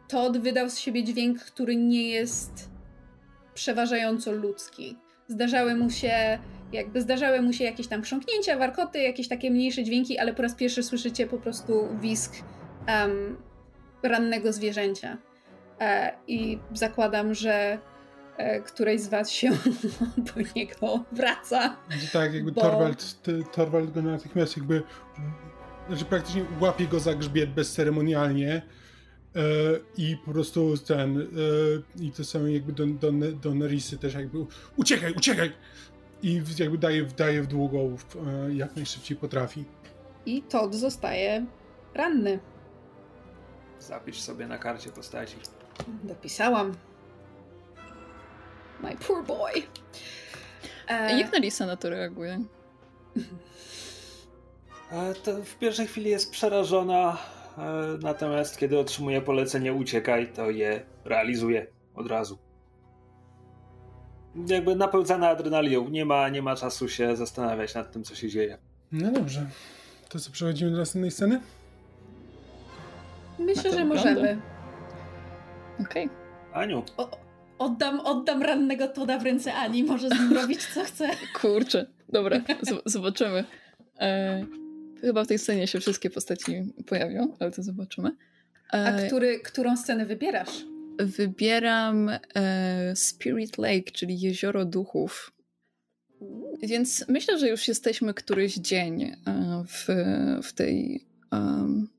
Todd 0.08 0.38
wydał 0.38 0.70
z 0.70 0.78
siebie 0.78 1.04
dźwięk, 1.04 1.40
który 1.40 1.76
nie 1.76 2.10
jest 2.10 2.70
przeważająco 3.54 4.32
ludzki. 4.32 4.98
Zdarzały 5.28 5.76
mu 5.76 5.90
się 5.90 6.40
jakby 6.74 7.02
zdarzały 7.02 7.42
mu 7.42 7.54
się 7.54 7.64
jakieś 7.64 7.88
tam 7.88 8.02
chrząknięcia, 8.02 8.58
warkoty, 8.58 9.00
jakieś 9.00 9.28
takie 9.28 9.52
mniejsze 9.52 9.84
dźwięki, 9.84 10.18
ale 10.18 10.34
po 10.34 10.42
raz 10.42 10.56
pierwszy 10.56 10.84
słyszycie 10.84 11.28
po 11.28 11.38
prostu 11.38 11.88
wisk 12.02 12.36
em, 12.86 13.38
rannego 14.04 14.54
zwierzęcia. 14.54 15.18
E, 15.80 16.14
I 16.28 16.60
zakładam, 16.74 17.34
że 17.34 17.80
e, 18.38 18.62
któreś 18.62 19.02
z 19.02 19.08
was 19.08 19.32
się 19.32 19.50
do 20.28 20.34
niego 20.56 21.04
wraca. 21.12 21.78
Tak, 22.14 22.34
jakby 22.34 22.52
Bo- 22.52 22.62
Torwald, 22.62 23.16
Torwald 23.52 23.92
go 23.92 24.02
natychmiast 24.02 24.58
jakby, 24.58 24.84
znaczy 25.88 26.06
praktycznie 26.06 26.46
łapie 26.60 26.88
go 26.88 27.00
za 27.00 27.14
grzbiet 27.14 27.50
bezceremonialnie 27.50 28.62
e, 29.36 29.42
i 29.98 30.18
po 30.26 30.32
prostu 30.32 30.78
ten, 30.78 31.20
e, 32.00 32.04
i 32.04 32.12
to 32.12 32.24
samo 32.26 32.48
jakby 32.48 32.74
do, 32.74 32.86
do, 32.86 33.12
do 33.12 33.56
Nerissy 33.56 33.98
też 33.98 34.14
jakby 34.14 34.38
uciekaj, 34.78 35.14
uciekaj! 35.14 35.52
I 36.24 36.42
jakby 36.60 36.78
daje, 36.78 37.06
daje 37.06 37.42
w 37.44 37.48
długą 37.48 37.98
e, 38.48 38.54
jak 38.54 38.76
najszybciej 38.76 39.18
potrafi. 39.18 39.66
I 40.26 40.42
Todd 40.42 40.76
zostaje 40.76 41.46
ranny. 41.94 42.40
Zapisz 43.80 44.22
sobie 44.22 44.48
na 44.48 44.58
karcie 44.58 44.90
postaci. 44.90 45.36
Dopisałam. 46.04 46.74
My 48.84 48.96
poor 49.08 49.24
boy. 49.26 49.52
E, 50.88 51.20
Jak 51.20 51.32
Nerissa 51.32 51.66
na 51.66 51.76
to 51.78 51.90
reaguje? 51.90 52.40
E, 54.92 55.14
To 55.14 55.44
w 55.44 55.56
pierwszej 55.56 55.88
chwili 55.88 56.10
jest 56.10 56.32
przerażona, 56.32 57.18
e, 57.58 57.62
natomiast 58.02 58.58
kiedy 58.58 58.80
otrzymuje 58.80 59.22
polecenie 59.22 59.74
uciekaj, 59.74 60.28
to 60.34 60.50
je 60.50 60.86
realizuje 61.06 61.68
od 61.96 62.08
razu. 62.08 62.38
Jakby 64.48 64.76
napełzana 64.76 65.30
adrenaliną, 65.30 65.90
nie 65.90 66.06
ma, 66.06 66.30
nie 66.30 66.42
ma 66.42 66.56
czasu 66.56 66.90
się 66.90 67.16
zastanawiać 67.16 67.76
nad 67.76 67.92
tym, 67.92 68.04
co 68.04 68.16
się 68.16 68.30
dzieje. 68.30 68.58
No 68.92 69.12
dobrze. 69.12 69.46
To 70.10 70.20
co, 70.20 70.32
przechodzimy 70.32 70.72
do 70.72 70.78
następnej 70.78 71.12
sceny? 71.12 71.40
Myślę, 73.40 73.72
że 73.74 73.86
możemy. 73.86 74.38
Okej. 75.82 76.10
Aniu, 76.54 76.84
O, 76.98 77.18
oddam, 77.60 78.00
oddam 78.00 78.42
rannego 78.42 78.88
Toda 78.88 79.20
w 79.20 79.24
ręce 79.24 79.54
Ani, 79.54 79.84
może 79.84 80.10
z 80.10 80.12
nim 80.20 80.34
robić 80.34 80.66
co 80.74 80.84
chce. 80.84 81.10
Kurczę. 81.42 81.86
Dobra, 82.10 82.42
zobaczymy. 82.86 83.44
E, 84.00 84.46
chyba 85.02 85.24
w 85.24 85.28
tej 85.28 85.40
scenie 85.40 85.68
się 85.68 85.80
wszystkie 85.80 86.10
postaci 86.10 86.74
pojawią, 86.86 87.34
ale 87.40 87.52
to 87.52 87.64
zobaczymy. 87.64 88.12
A 88.72 88.78
E, 88.78 89.08
który, 89.08 89.40
którą 89.40 89.78
scenę 89.78 90.06
wybierasz? 90.06 90.66
Wybieram 91.00 92.10
e, 92.10 92.96
Spirit 92.96 93.58
Lake, 93.58 93.92
czyli 93.94 94.20
Jezioro 94.20 94.66
Duchów. 94.66 95.32
Więc 96.64 97.06
myślę, 97.08 97.40
że 97.40 97.50
już 97.50 97.68
jesteśmy 97.68 98.14
któryś 98.14 98.56
dzień 98.56 99.04
e, 99.04 99.64
w, 99.68 99.88
w 100.44 100.54
tej 100.54 101.06
um, 101.32 101.90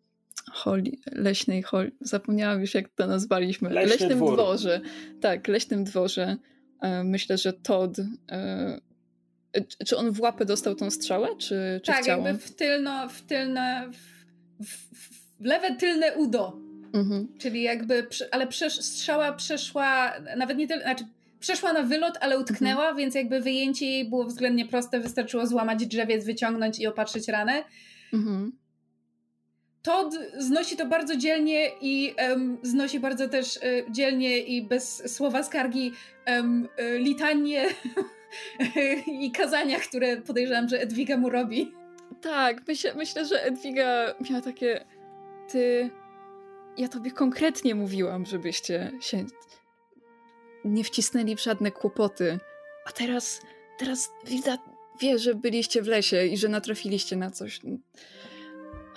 holi, 0.52 1.00
leśnej 1.12 1.62
holi. 1.62 1.90
Zapomniałam 2.00 2.60
już, 2.60 2.74
jak 2.74 2.88
to 2.88 3.06
nazwaliśmy. 3.06 3.70
Leśny 3.70 3.90
Leśnym 3.90 4.10
dwór. 4.10 4.34
dworze. 4.34 4.80
Tak, 5.20 5.48
leśnym 5.48 5.84
dworze. 5.84 6.36
E, 6.80 7.04
myślę, 7.04 7.38
że 7.38 7.52
Todd. 7.52 7.96
E, 8.30 8.80
czy 9.86 9.96
on 9.96 10.10
w 10.10 10.20
łapę 10.20 10.44
dostał 10.44 10.74
tą 10.74 10.90
strzałę, 10.90 11.28
czy, 11.38 11.80
czy 11.82 11.92
tak, 11.92 12.02
w 12.02 12.06
ciało? 12.06 12.26
jakby 12.26 12.42
w 12.42 12.54
tylno, 12.54 13.08
w 13.08 13.22
tylne, 13.22 13.90
w, 14.60 14.66
w, 14.66 15.08
w 15.40 15.44
lewe 15.44 15.76
tylne 15.76 16.16
udo. 16.16 16.67
Mhm. 16.92 17.28
Czyli 17.38 17.62
jakby, 17.62 18.06
ale 18.30 18.46
przesz, 18.46 18.80
strzała 18.80 19.32
przeszła, 19.32 20.12
nawet 20.36 20.58
nie 20.58 20.68
tyle, 20.68 20.82
znaczy 20.82 21.04
przeszła 21.40 21.72
na 21.72 21.82
wylot, 21.82 22.14
ale 22.20 22.38
utknęła, 22.38 22.82
Mhm. 22.82 22.96
więc 22.96 23.14
jakby 23.14 23.40
wyjęcie 23.40 23.86
jej 23.86 24.08
było 24.08 24.24
względnie 24.24 24.66
proste, 24.66 25.00
wystarczyło 25.00 25.46
złamać 25.46 25.86
drzewiec, 25.86 26.24
wyciągnąć 26.24 26.78
i 26.78 26.86
opatrzyć 26.86 27.28
ranę. 27.28 27.64
Mhm. 28.12 28.52
Todd 29.82 30.14
znosi 30.38 30.76
to 30.76 30.86
bardzo 30.86 31.16
dzielnie 31.16 31.70
i 31.80 32.14
em, 32.16 32.58
znosi 32.62 33.00
bardzo 33.00 33.28
też 33.28 33.56
e, 33.56 33.60
dzielnie 33.92 34.38
i 34.38 34.62
bez 34.62 35.14
słowa 35.16 35.42
skargi 35.42 35.92
em, 36.24 36.68
e, 36.76 36.98
litanie 36.98 37.64
i 39.22 39.30
kazania, 39.32 39.78
które 39.78 40.16
podejrzewam, 40.16 40.68
że 40.68 40.80
Edwiga 40.80 41.16
mu 41.16 41.30
robi. 41.30 41.72
Tak, 42.20 42.62
myślę, 42.68 42.94
myślę, 42.94 43.24
że 43.26 43.44
Edwiga 43.44 44.14
miała 44.30 44.42
takie. 44.42 44.84
Ty. 45.52 45.90
Ja 46.78 46.88
tobie 46.88 47.10
konkretnie 47.10 47.74
mówiłam, 47.74 48.26
żebyście 48.26 48.92
się 49.00 49.24
nie 50.64 50.84
wcisnęli 50.84 51.36
w 51.36 51.42
żadne 51.42 51.70
kłopoty. 51.70 52.38
A 52.86 52.92
teraz. 52.92 53.40
Teraz 53.78 54.10
Wilda 54.26 54.58
wie, 55.00 55.18
że 55.18 55.34
byliście 55.34 55.82
w 55.82 55.86
lesie 55.86 56.26
i 56.26 56.36
że 56.36 56.48
natrafiliście 56.48 57.16
na 57.16 57.30
coś. 57.30 57.60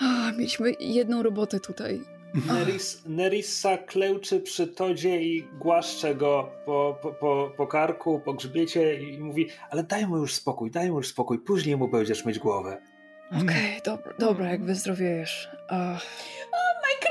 O, 0.02 0.32
mieliśmy 0.38 0.74
jedną 0.80 1.24
robotę 1.24 1.60
tutaj. 1.60 2.02
Neris, 2.48 3.04
Nerissa 3.06 3.78
klełczy 3.78 4.40
przy 4.40 4.68
Todzie 4.68 5.22
i 5.22 5.44
głaszcze 5.60 6.16
go 6.16 6.50
po, 6.66 6.98
po, 7.02 7.14
po, 7.14 7.52
po 7.58 7.68
karku, 7.68 8.20
po 8.20 8.34
grzbiecie 8.34 9.02
i 9.02 9.20
mówi, 9.20 9.48
ale 9.70 9.84
daj 9.84 10.08
mu 10.08 10.18
już 10.18 10.34
spokój, 10.34 10.72
daj 10.72 10.92
mu 10.92 10.98
już 10.98 11.08
spokój, 11.08 11.40
później 11.40 11.78
mu 11.78 11.88
będziesz 11.88 12.26
mieć 12.26 12.40
głowę. 12.40 12.82
Okej, 13.28 13.42
okay, 13.42 13.82
dobra, 13.86 14.14
dobra, 14.20 14.52
jak 14.52 14.64
wyzdrowiejesz. 14.64 15.50
Oh 15.70 16.02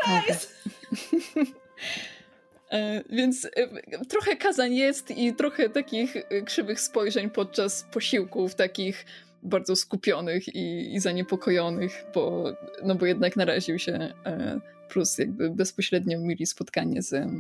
E, 2.71 3.05
więc 3.11 3.45
e, 3.45 4.05
trochę 4.09 4.37
kazań 4.37 4.75
jest 4.75 5.11
i 5.11 5.35
trochę 5.35 5.69
takich 5.69 6.17
e, 6.17 6.43
krzywych 6.43 6.81
spojrzeń 6.81 7.31
podczas 7.31 7.87
posiłków, 7.93 8.55
takich 8.55 9.07
bardzo 9.43 9.77
skupionych 9.77 10.55
i, 10.55 10.95
i 10.95 11.01
zaniepokojonych, 11.01 12.05
bo, 12.15 12.53
no 12.83 12.95
bo 12.95 13.07
jednak 13.07 13.37
naraził 13.37 13.79
się 13.79 14.15
plus 14.89 15.19
jakby 15.19 15.51
bezpośrednio 15.51 16.21
mieli 16.21 16.47
spotkanie 16.47 17.03
z, 17.03 17.31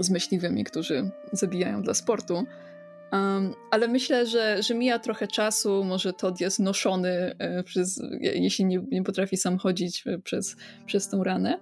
z 0.00 0.10
myśliwymi, 0.10 0.64
którzy 0.64 1.10
zabijają 1.32 1.82
dla 1.82 1.94
sportu. 1.94 2.34
Um, 3.12 3.54
ale 3.70 3.88
myślę, 3.88 4.26
że, 4.26 4.62
że 4.62 4.74
mija 4.74 4.98
trochę 4.98 5.28
czasu, 5.28 5.84
może 5.84 6.12
Todd 6.12 6.40
jest 6.40 6.58
noszony 6.58 7.36
przez, 7.64 8.02
jeśli 8.20 8.64
nie, 8.64 8.80
nie 8.90 9.02
potrafi 9.02 9.36
sam 9.36 9.58
chodzić 9.58 10.04
przez, 10.24 10.56
przez 10.86 11.08
tą 11.08 11.24
ranę. 11.24 11.58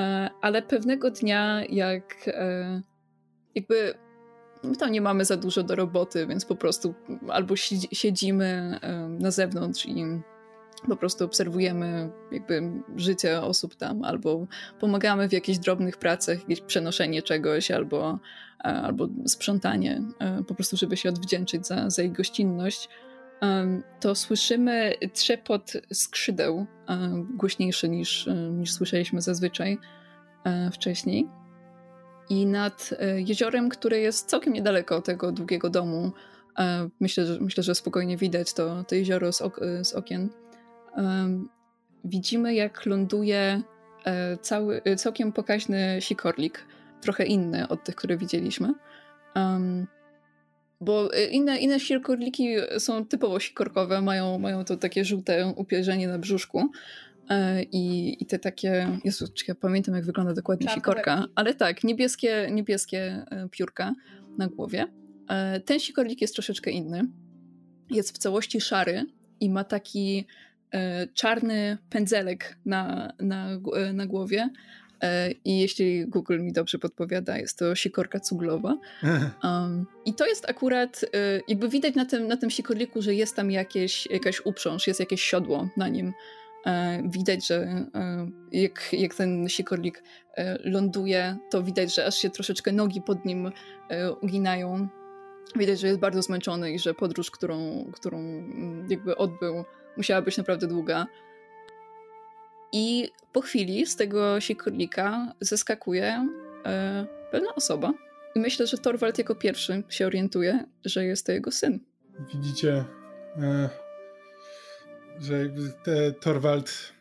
E, 0.00 0.30
ale 0.40 0.62
pewnego 0.62 1.10
dnia, 1.10 1.64
jak 1.68 2.28
e, 2.28 2.82
jakby 3.54 3.94
my 4.64 4.76
tam 4.76 4.92
nie 4.92 5.00
mamy 5.00 5.24
za 5.24 5.36
dużo 5.36 5.62
do 5.62 5.74
roboty, 5.74 6.26
więc 6.26 6.44
po 6.44 6.56
prostu 6.56 6.94
albo 7.28 7.56
siedzimy 7.92 8.78
e, 8.82 9.08
na 9.08 9.30
zewnątrz 9.30 9.86
i 9.86 10.04
po 10.88 10.96
prostu 10.96 11.24
obserwujemy 11.24 12.10
jakby 12.32 12.62
życie 12.96 13.40
osób 13.42 13.74
tam, 13.74 14.04
albo 14.04 14.46
pomagamy 14.80 15.28
w 15.28 15.32
jakichś 15.32 15.58
drobnych 15.58 15.96
pracach, 15.96 16.38
jakieś 16.38 16.60
przenoszenie 16.60 17.22
czegoś, 17.22 17.70
albo, 17.70 18.18
albo 18.58 19.08
sprzątanie, 19.26 20.02
po 20.48 20.54
prostu 20.54 20.76
żeby 20.76 20.96
się 20.96 21.08
odwdzięczyć 21.08 21.66
za, 21.66 21.90
za 21.90 22.02
ich 22.02 22.12
gościnność 22.12 22.88
to 24.00 24.14
słyszymy 24.14 24.94
trzepot 25.12 25.72
skrzydeł, 25.92 26.66
głośniejszy 27.34 27.88
niż, 27.88 28.28
niż 28.50 28.72
słyszeliśmy 28.72 29.22
zazwyczaj 29.22 29.78
e, 30.44 30.70
wcześniej. 30.70 31.28
I 32.30 32.46
nad 32.46 32.90
e, 32.98 33.20
jeziorem, 33.20 33.68
które 33.68 33.98
jest 33.98 34.28
całkiem 34.28 34.52
niedaleko 34.52 35.02
tego 35.02 35.32
długiego 35.32 35.70
domu, 35.70 36.12
e, 36.58 36.88
myślę, 37.00 37.26
że, 37.26 37.40
myślę, 37.40 37.62
że 37.62 37.74
spokojnie 37.74 38.16
widać 38.16 38.52
to, 38.52 38.84
to 38.84 38.94
jezioro 38.94 39.32
z, 39.32 39.42
ok 39.42 39.60
z 39.82 39.92
okien, 39.92 40.28
widzimy 42.04 42.54
jak 42.54 42.86
ląduje 42.86 43.62
cały, 44.40 44.82
całkiem 44.96 45.32
pokaźny 45.32 45.96
sikorlik, 46.00 46.66
trochę 47.00 47.24
inny 47.24 47.68
od 47.68 47.84
tych, 47.84 47.94
które 47.94 48.16
widzieliśmy. 48.16 48.74
Bo 50.80 51.14
y, 51.14 51.24
inne, 51.24 51.58
inne 51.58 51.80
sikorliki 51.80 52.54
są 52.78 53.06
typowo 53.06 53.40
sikorkowe, 53.40 54.00
mają, 54.00 54.38
mają 54.38 54.64
to 54.64 54.76
takie 54.76 55.04
żółte 55.04 55.52
upierzenie 55.56 56.08
na 56.08 56.18
brzuszku. 56.18 56.70
E, 57.30 57.62
I, 57.62 58.16
I 58.22 58.26
te 58.26 58.38
takie. 58.38 58.98
Jezu, 59.04 59.26
ja 59.48 59.54
pamiętam, 59.54 59.94
jak 59.94 60.04
wygląda 60.04 60.34
dokładnie 60.34 60.68
sikorka, 60.68 61.26
ale 61.34 61.54
tak, 61.54 61.84
niebieskie, 61.84 62.48
niebieskie 62.50 63.24
e, 63.30 63.48
piórka 63.50 63.94
na 64.38 64.48
głowie. 64.48 64.86
E, 65.28 65.60
ten 65.60 65.80
sikorlik 65.80 66.20
jest 66.20 66.34
troszeczkę 66.34 66.70
inny. 66.70 67.02
Jest 67.90 68.14
w 68.14 68.18
całości 68.18 68.60
szary 68.60 69.04
i 69.40 69.50
ma 69.50 69.64
taki 69.64 70.26
czarny 71.14 71.78
pędzelek 71.90 72.58
na, 72.64 73.12
na, 73.20 73.48
na 73.92 74.06
głowie 74.06 74.50
I 75.44 75.58
jeśli 75.58 76.06
Google 76.06 76.40
mi 76.40 76.52
dobrze 76.52 76.78
podpowiada, 76.78 77.38
jest 77.38 77.58
to 77.58 77.74
sikorka 77.74 78.20
cuglowa. 78.20 78.78
Um, 79.44 79.86
I 80.04 80.14
to 80.14 80.26
jest 80.26 80.50
akurat, 80.50 81.04
e, 81.14 81.40
jakby 81.48 81.68
widać 81.68 81.94
na 81.94 82.04
tym, 82.04 82.28
na 82.28 82.36
tym 82.36 82.50
sikorliku, 82.50 83.02
że 83.02 83.14
jest 83.14 83.36
tam 83.36 83.50
jakieś, 83.50 84.06
jakaś 84.10 84.46
uprząż, 84.46 84.86
jest 84.86 85.00
jakieś 85.00 85.22
siodło 85.22 85.68
na 85.76 85.88
nim. 85.88 86.12
E, 86.66 87.02
widać, 87.08 87.46
że 87.46 87.86
jak, 88.52 88.92
jak 88.92 89.14
ten 89.14 89.48
sikorlik 89.48 90.02
ląduje, 90.64 91.36
to 91.50 91.62
widać, 91.62 91.94
że 91.94 92.06
aż 92.06 92.14
się 92.14 92.30
troszeczkę 92.30 92.72
nogi 92.72 93.02
pod 93.02 93.24
nim 93.24 93.52
uginają. 94.20 94.88
Widać, 95.56 95.80
że 95.80 95.86
jest 95.86 95.98
bardzo 95.98 96.22
zmęczony 96.22 96.72
i 96.72 96.78
że 96.78 96.94
podróż, 96.94 97.30
którą, 97.30 97.86
którą 97.92 98.18
mm, 98.18 98.86
jakby 98.90 99.16
odbył, 99.16 99.64
musiała 99.96 100.22
być 100.22 100.36
naprawdę 100.36 100.66
długa. 100.66 101.06
I 102.72 103.10
po 103.32 103.40
chwili 103.40 103.86
z 103.86 103.96
tego 103.96 104.40
sikorlika 104.40 105.34
zeskakuje 105.40 106.28
e, 106.64 107.06
pewna 107.30 107.54
osoba. 107.54 107.92
I 108.34 108.40
myślę, 108.40 108.66
że 108.66 108.78
Torwald 108.78 109.18
jako 109.18 109.34
pierwszy 109.34 109.82
się 109.88 110.06
orientuje, 110.06 110.64
że 110.84 111.04
jest 111.04 111.26
to 111.26 111.32
jego 111.32 111.50
syn. 111.50 111.80
Widzicie, 112.34 112.84
e, 113.36 113.68
że 115.20 115.38
jakby 115.38 115.72
te 115.84 116.12
Torwald. 116.12 116.92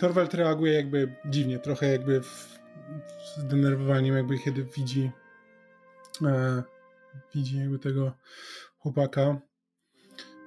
Torwald 0.00 0.34
reaguje 0.34 0.72
jakby 0.72 1.14
dziwnie, 1.24 1.58
trochę 1.58 1.92
jakby 1.92 2.20
w, 2.20 2.58
w 3.18 3.40
zdenerwowaniem, 3.40 4.16
jakby 4.16 4.38
kiedy 4.38 4.64
widzi 4.64 5.10
e, 6.26 6.62
widzi 7.34 7.58
jakby 7.58 7.78
tego 7.78 8.12
chłopaka. 8.78 9.40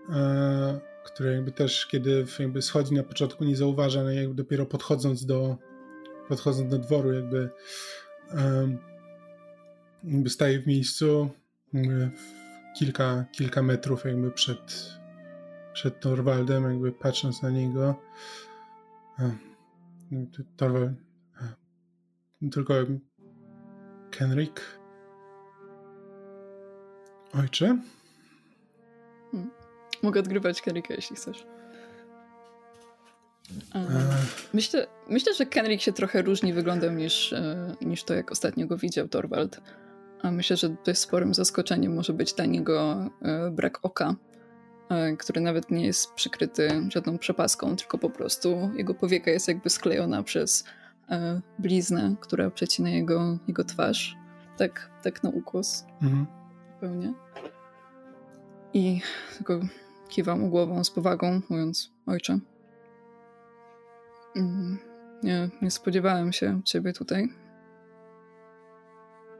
E, 0.10 0.80
które 1.08 1.34
jakby 1.34 1.52
też, 1.52 1.86
kiedy 1.86 2.26
jakby 2.40 2.62
schodzi 2.62 2.94
na 2.94 3.04
początku, 3.04 3.44
nie 3.44 3.56
zauważa, 3.56 4.00
ale 4.00 4.16
jakby 4.16 4.36
dopiero 4.36 4.66
podchodząc 4.66 5.26
do 5.26 5.58
podchodząc 6.28 6.72
do 6.72 6.80
dworu, 6.80 7.14
jakby, 7.14 7.50
um, 8.34 8.78
jakby 10.04 10.30
staje 10.30 10.60
w 10.60 10.68
miejscu 10.68 11.30
kilka, 12.80 13.26
kilka 13.32 13.64
metrów 13.64 14.06
jakby 14.06 14.32
przed, 14.32 14.92
przed 15.74 16.00
Torwaldem, 16.00 16.64
jakby 16.64 16.92
patrząc 16.92 17.42
na 17.42 17.50
niego. 17.50 17.96
Um, 19.20 20.32
Torwald 20.58 20.98
tylko 22.52 22.74
Kenrick 24.12 24.62
Ojcze? 27.34 27.78
Mogę 30.04 30.20
odgrywać 30.20 30.62
Kenricka, 30.62 30.94
jeśli 30.94 31.16
chcesz. 31.16 31.46
Myślę, 34.54 34.88
myślę, 35.10 35.34
że 35.34 35.46
Kenrick 35.46 35.84
się 35.84 35.94
trochę 35.94 36.22
różni 36.22 36.54
wyglądem 36.54 36.98
niż, 36.98 37.34
e, 37.34 37.76
niż 37.82 38.04
to, 38.04 38.14
jak 38.14 38.32
ostatnio 38.32 38.68
go 38.68 38.78
widział 38.78 39.08
Torwald. 39.08 39.62
A 40.22 40.32
myślę, 40.32 40.58
że 40.58 40.76
dość 40.86 41.00
sporym 41.00 41.34
zaskoczeniem 41.34 41.96
może 41.96 42.14
być 42.14 42.34
dla 42.34 42.46
niego 42.46 43.10
e, 43.22 43.52
brak 43.52 43.80
oka, 43.82 44.16
e, 44.90 45.18
który 45.18 45.42
nawet 45.42 45.72
nie 45.72 45.86
jest 45.86 46.14
przykryty 46.14 46.70
żadną 46.94 47.18
przepaską, 47.18 47.76
tylko 47.76 47.98
po 47.98 48.10
prostu 48.10 48.72
jego 48.76 48.94
powieka 48.94 49.32
jest 49.32 49.48
jakby 49.48 49.70
sklejona 49.70 50.24
przez 50.24 50.64
bliznę, 51.60 52.16
która 52.22 52.50
przecina 52.50 52.90
jego, 52.90 53.38
jego 53.48 53.64
twarz. 53.64 54.16
Tak, 54.58 54.90
tak 55.04 55.24
na 55.24 55.30
ukos. 55.30 55.86
Mhm. 56.02 56.26
Zupełnie. 56.74 57.14
I 58.74 59.02
tylko 59.38 59.60
Kiwam 60.10 60.50
głową 60.50 60.84
z 60.84 60.92
powagą, 60.92 61.42
mówiąc: 61.50 61.92
Ojcze. 62.06 62.40
Mm, 64.36 64.78
nie, 65.24 65.50
nie 65.62 65.72
spodziewałem 65.72 66.34
się 66.34 66.62
ciebie 66.66 66.94
tutaj. 66.94 67.30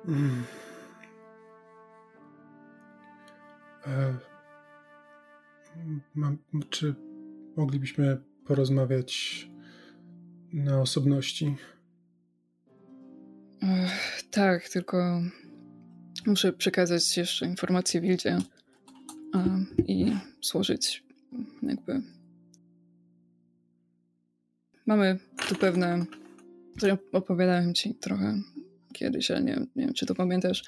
Mm. 0.08 0.44
E, 3.88 4.14
mam, 6.16 6.38
czy 6.70 6.96
moglibyśmy 7.58 8.22
porozmawiać 8.46 9.48
na 10.54 10.82
osobności? 10.82 11.56
Tak, 14.32 14.70
tylko 14.70 15.22
muszę 16.26 16.54
przekazać 16.54 17.18
jeszcze 17.18 17.46
informację 17.46 18.02
Wildzie 18.02 18.38
i 19.88 20.12
złożyć 20.42 21.04
jakby. 21.64 22.02
Mamy 24.86 25.20
tu 25.48 25.56
pewne. 25.56 26.06
Opowiadałem 27.12 27.74
ci 27.74 27.96
trochę 27.96 28.42
kiedyś, 28.94 29.32
ale 29.32 29.44
nie, 29.44 29.56
nie 29.76 29.86
wiem, 29.86 29.94
czy 29.94 30.06
to 30.06 30.16
pamiętasz. 30.16 30.64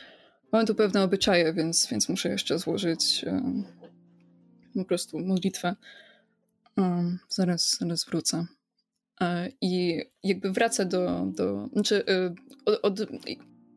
Mamy 0.51 0.65
tu 0.65 0.75
pewne 0.75 1.03
obyczaje, 1.03 1.53
więc, 1.53 1.87
więc 1.91 2.09
muszę 2.09 2.29
jeszcze 2.29 2.59
złożyć 2.59 3.25
um, 3.27 3.63
po 4.73 4.85
prostu 4.85 5.19
modlitwę. 5.19 5.75
Um, 6.77 7.19
zaraz, 7.29 7.77
zaraz 7.79 8.05
wrócę. 8.05 8.45
E, 9.21 9.51
I 9.61 10.01
jakby 10.23 10.51
wraca 10.51 10.85
do. 10.85 11.25
do 11.35 11.69
znaczy, 11.73 12.03
od, 12.65 12.99
od, 12.99 13.09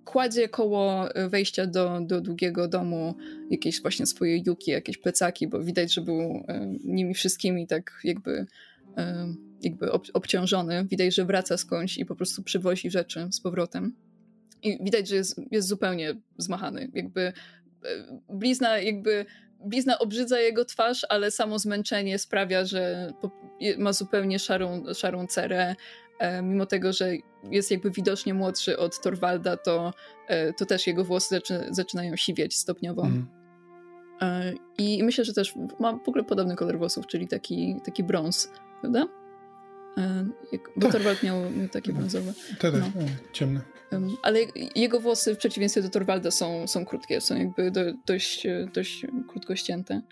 kładzie 0.05 0.49
koło 0.49 1.09
wejścia 1.29 1.67
do, 1.67 2.01
do 2.01 2.21
długiego 2.21 2.69
domu 2.69 3.15
jakieś 3.51 3.83
właśnie 3.83 4.07
swoje 4.07 4.43
juki, 4.47 4.71
jakieś 4.71 4.99
plecaki, 4.99 5.49
bo 5.49 5.61
widać, 5.65 5.95
że 5.95 6.01
był 6.01 6.45
e, 6.49 6.67
nimi 6.85 7.15
wszystkimi 7.15 7.67
tak 7.67 8.01
jakby 8.05 8.47
e, 8.97 9.35
jakby 9.63 9.93
ob 9.93 10.07
obciążony. 10.13 10.87
Widać, 10.91 11.15
że 11.15 11.25
wraca 11.25 11.57
skądś 11.57 11.99
i 11.99 12.07
po 12.07 12.17
prostu 12.17 12.43
przywozi 12.43 12.91
rzeczy 12.91 13.29
z 13.31 13.41
powrotem. 13.41 13.97
I 14.63 14.79
widać, 14.85 15.09
że 15.09 15.17
jest, 15.17 15.41
jest 15.51 15.69
zupełnie 15.69 16.15
zmachany. 16.39 16.91
Jakby 16.95 17.33
blizna 18.29 18.79
jakby 18.79 19.27
blizna 19.65 19.99
obrzydza 19.99 20.41
jego 20.41 20.65
twarz, 20.65 21.07
ale 21.09 21.31
samo 21.31 21.59
zmęczenie 21.59 22.19
sprawia, 22.19 22.65
że 22.65 23.13
ma 23.79 23.93
zupełnie 23.93 24.39
szarą, 24.39 24.85
szarą 24.95 25.27
cerę. 25.27 25.75
E, 26.23 26.43
mimo 26.43 26.67
tego, 26.67 26.93
że 26.93 27.13
jest 27.51 27.71
jakby 27.71 27.91
widocznie 27.91 28.35
młodszy 28.35 28.79
od 28.79 29.01
Torwalda, 29.01 29.57
to, 29.57 29.93
e, 30.29 30.53
to 30.53 30.67
też 30.67 30.87
jego 30.87 31.05
włosy 31.05 31.41
zaczynają 31.71 32.17
siwieć 32.17 32.57
stopniowo. 32.57 33.03
Mm. 33.03 33.27
I 34.79 35.05
myślę, 35.05 35.25
że 35.25 35.33
też 35.33 35.55
ma 35.81 35.93
w 35.93 36.09
ogóle 36.09 36.25
podobny 36.25 36.57
kolor 36.57 36.79
włosów, 36.79 37.07
czyli 37.07 37.29
taki, 37.29 37.77
taki 37.85 38.05
brąz, 38.05 38.53
prawda? 38.81 39.09
Bo 40.77 40.83
tak. 40.83 40.93
Torwald 40.93 41.23
miał, 41.23 41.51
miał 41.51 41.69
takie 41.69 41.93
brązowe. 41.93 42.33
Tak, 42.59 42.75
no. 42.75 42.87
ciemne. 43.33 43.61
Ale 44.23 44.39
jego 44.77 45.01
włosy 45.01 45.35
w 45.35 45.39
przeciwieństwie 45.39 45.83
do 45.83 45.91
Torwalda 45.91 46.31
są, 46.31 46.67
są 46.67 46.85
krótkie, 46.85 47.21
są 47.21 47.37
jakby 47.37 47.71
do, 47.71 47.81
dość, 48.07 48.47
dość 48.75 49.07
krótko 49.29 49.57
ścięte. 49.57 50.03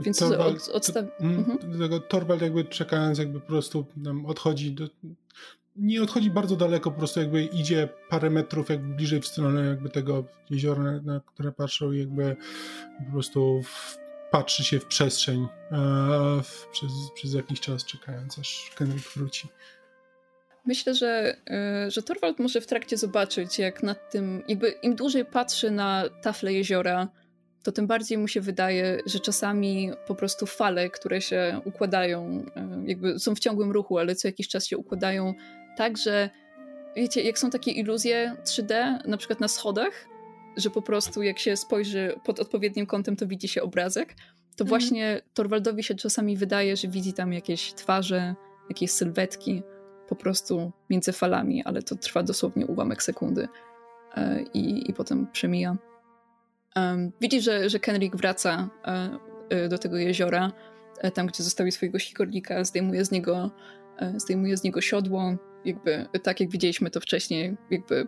Więc 0.00 0.18
Torwald, 0.18 0.68
od, 0.68 0.68
odstaw... 0.68 1.04
Mm, 1.20 1.38
mhm. 1.38 1.78
tego 1.78 2.00
Torwald 2.00 2.42
jakby 2.42 2.64
czekając 2.64 3.18
jakby 3.18 3.40
po 3.40 3.46
prostu 3.46 3.86
odchodzi 4.26 4.72
do, 4.72 4.88
nie 5.78 6.02
odchodzi 6.02 6.30
bardzo 6.30 6.56
daleko, 6.56 6.90
po 6.90 6.98
prostu 6.98 7.20
jakby 7.20 7.44
idzie 7.44 7.88
parę 8.08 8.30
metrów 8.30 8.68
jakby 8.68 8.94
bliżej 8.94 9.20
w 9.20 9.26
stronę 9.26 9.66
jakby 9.66 9.90
tego 9.90 10.24
jeziora, 10.50 10.82
na 10.82 11.20
które 11.20 11.52
patrzą 11.52 11.92
i 11.92 11.98
jakby 11.98 12.36
po 13.06 13.12
prostu 13.12 13.62
w, 13.62 13.98
patrzy 14.30 14.64
się 14.64 14.80
w 14.80 14.86
przestrzeń 14.86 15.46
e, 15.70 15.76
w, 16.42 16.66
przez, 16.72 16.90
przez 17.14 17.34
jakiś 17.34 17.60
czas 17.60 17.84
czekając 17.84 18.38
aż 18.38 18.70
Kenrick 18.74 19.14
wróci. 19.16 19.48
Myślę, 20.66 20.94
że, 20.94 21.36
e, 21.50 21.90
że 21.90 22.02
Torwald 22.02 22.38
może 22.38 22.60
w 22.60 22.66
trakcie 22.66 22.96
zobaczyć, 22.96 23.58
jak 23.58 23.82
nad 23.82 24.10
tym, 24.10 24.42
jakby 24.48 24.70
im 24.70 24.96
dłużej 24.96 25.24
patrzy 25.24 25.70
na 25.70 26.04
tafle 26.22 26.52
jeziora, 26.52 27.08
to 27.62 27.72
tym 27.72 27.86
bardziej 27.86 28.18
mu 28.18 28.28
się 28.28 28.40
wydaje, 28.40 29.00
że 29.06 29.20
czasami 29.20 29.90
po 30.06 30.14
prostu 30.14 30.46
fale, 30.46 30.90
które 30.90 31.20
się 31.20 31.60
układają, 31.64 32.44
e, 32.56 32.82
jakby 32.86 33.18
są 33.18 33.34
w 33.34 33.38
ciągłym 33.38 33.70
ruchu, 33.70 33.98
ale 33.98 34.14
co 34.14 34.28
jakiś 34.28 34.48
czas 34.48 34.66
się 34.66 34.78
układają 34.78 35.34
tak, 35.76 35.96
że 35.96 36.30
wiecie, 36.96 37.22
jak 37.22 37.38
są 37.38 37.50
takie 37.50 37.70
iluzje 37.70 38.36
3D, 38.44 38.98
na 39.06 39.16
przykład 39.16 39.40
na 39.40 39.48
schodach, 39.48 40.08
że 40.56 40.70
po 40.70 40.82
prostu 40.82 41.22
jak 41.22 41.38
się 41.38 41.56
spojrzy 41.56 42.14
pod 42.24 42.40
odpowiednim 42.40 42.86
kątem, 42.86 43.16
to 43.16 43.26
widzi 43.26 43.48
się 43.48 43.62
obrazek, 43.62 44.14
to 44.56 44.64
mhm. 44.64 44.68
właśnie 44.68 45.20
Torwaldowi 45.34 45.82
się 45.82 45.94
czasami 45.94 46.36
wydaje, 46.36 46.76
że 46.76 46.88
widzi 46.88 47.12
tam 47.12 47.32
jakieś 47.32 47.74
twarze, 47.74 48.34
jakieś 48.68 48.90
sylwetki 48.90 49.62
po 50.08 50.16
prostu 50.16 50.72
między 50.90 51.12
falami, 51.12 51.64
ale 51.64 51.82
to 51.82 51.96
trwa 51.96 52.22
dosłownie 52.22 52.66
ułamek 52.66 53.02
sekundy 53.02 53.48
e, 54.14 54.42
i, 54.54 54.90
i 54.90 54.94
potem 54.94 55.26
przemija. 55.32 55.76
Um, 56.78 57.12
widzi, 57.20 57.40
że, 57.40 57.70
że 57.70 57.78
Kenrick 57.78 58.16
wraca 58.16 58.68
e, 58.84 59.18
e, 59.48 59.68
do 59.68 59.78
tego 59.78 59.96
jeziora, 59.96 60.52
tam 61.14 61.26
gdzie 61.26 61.42
zostawił 61.42 61.72
swojego 61.72 61.98
sikornika, 61.98 62.64
zdejmuje 62.64 63.04
z 63.04 63.10
niego, 63.10 63.50
zdejmuje 64.16 64.56
z 64.56 64.62
niego 64.62 64.80
siodło, 64.80 65.36
jakby 65.64 66.06
tak 66.22 66.40
jak 66.40 66.50
widzieliśmy 66.50 66.90
to 66.90 67.00
wcześniej, 67.00 67.56
jakby 67.70 68.06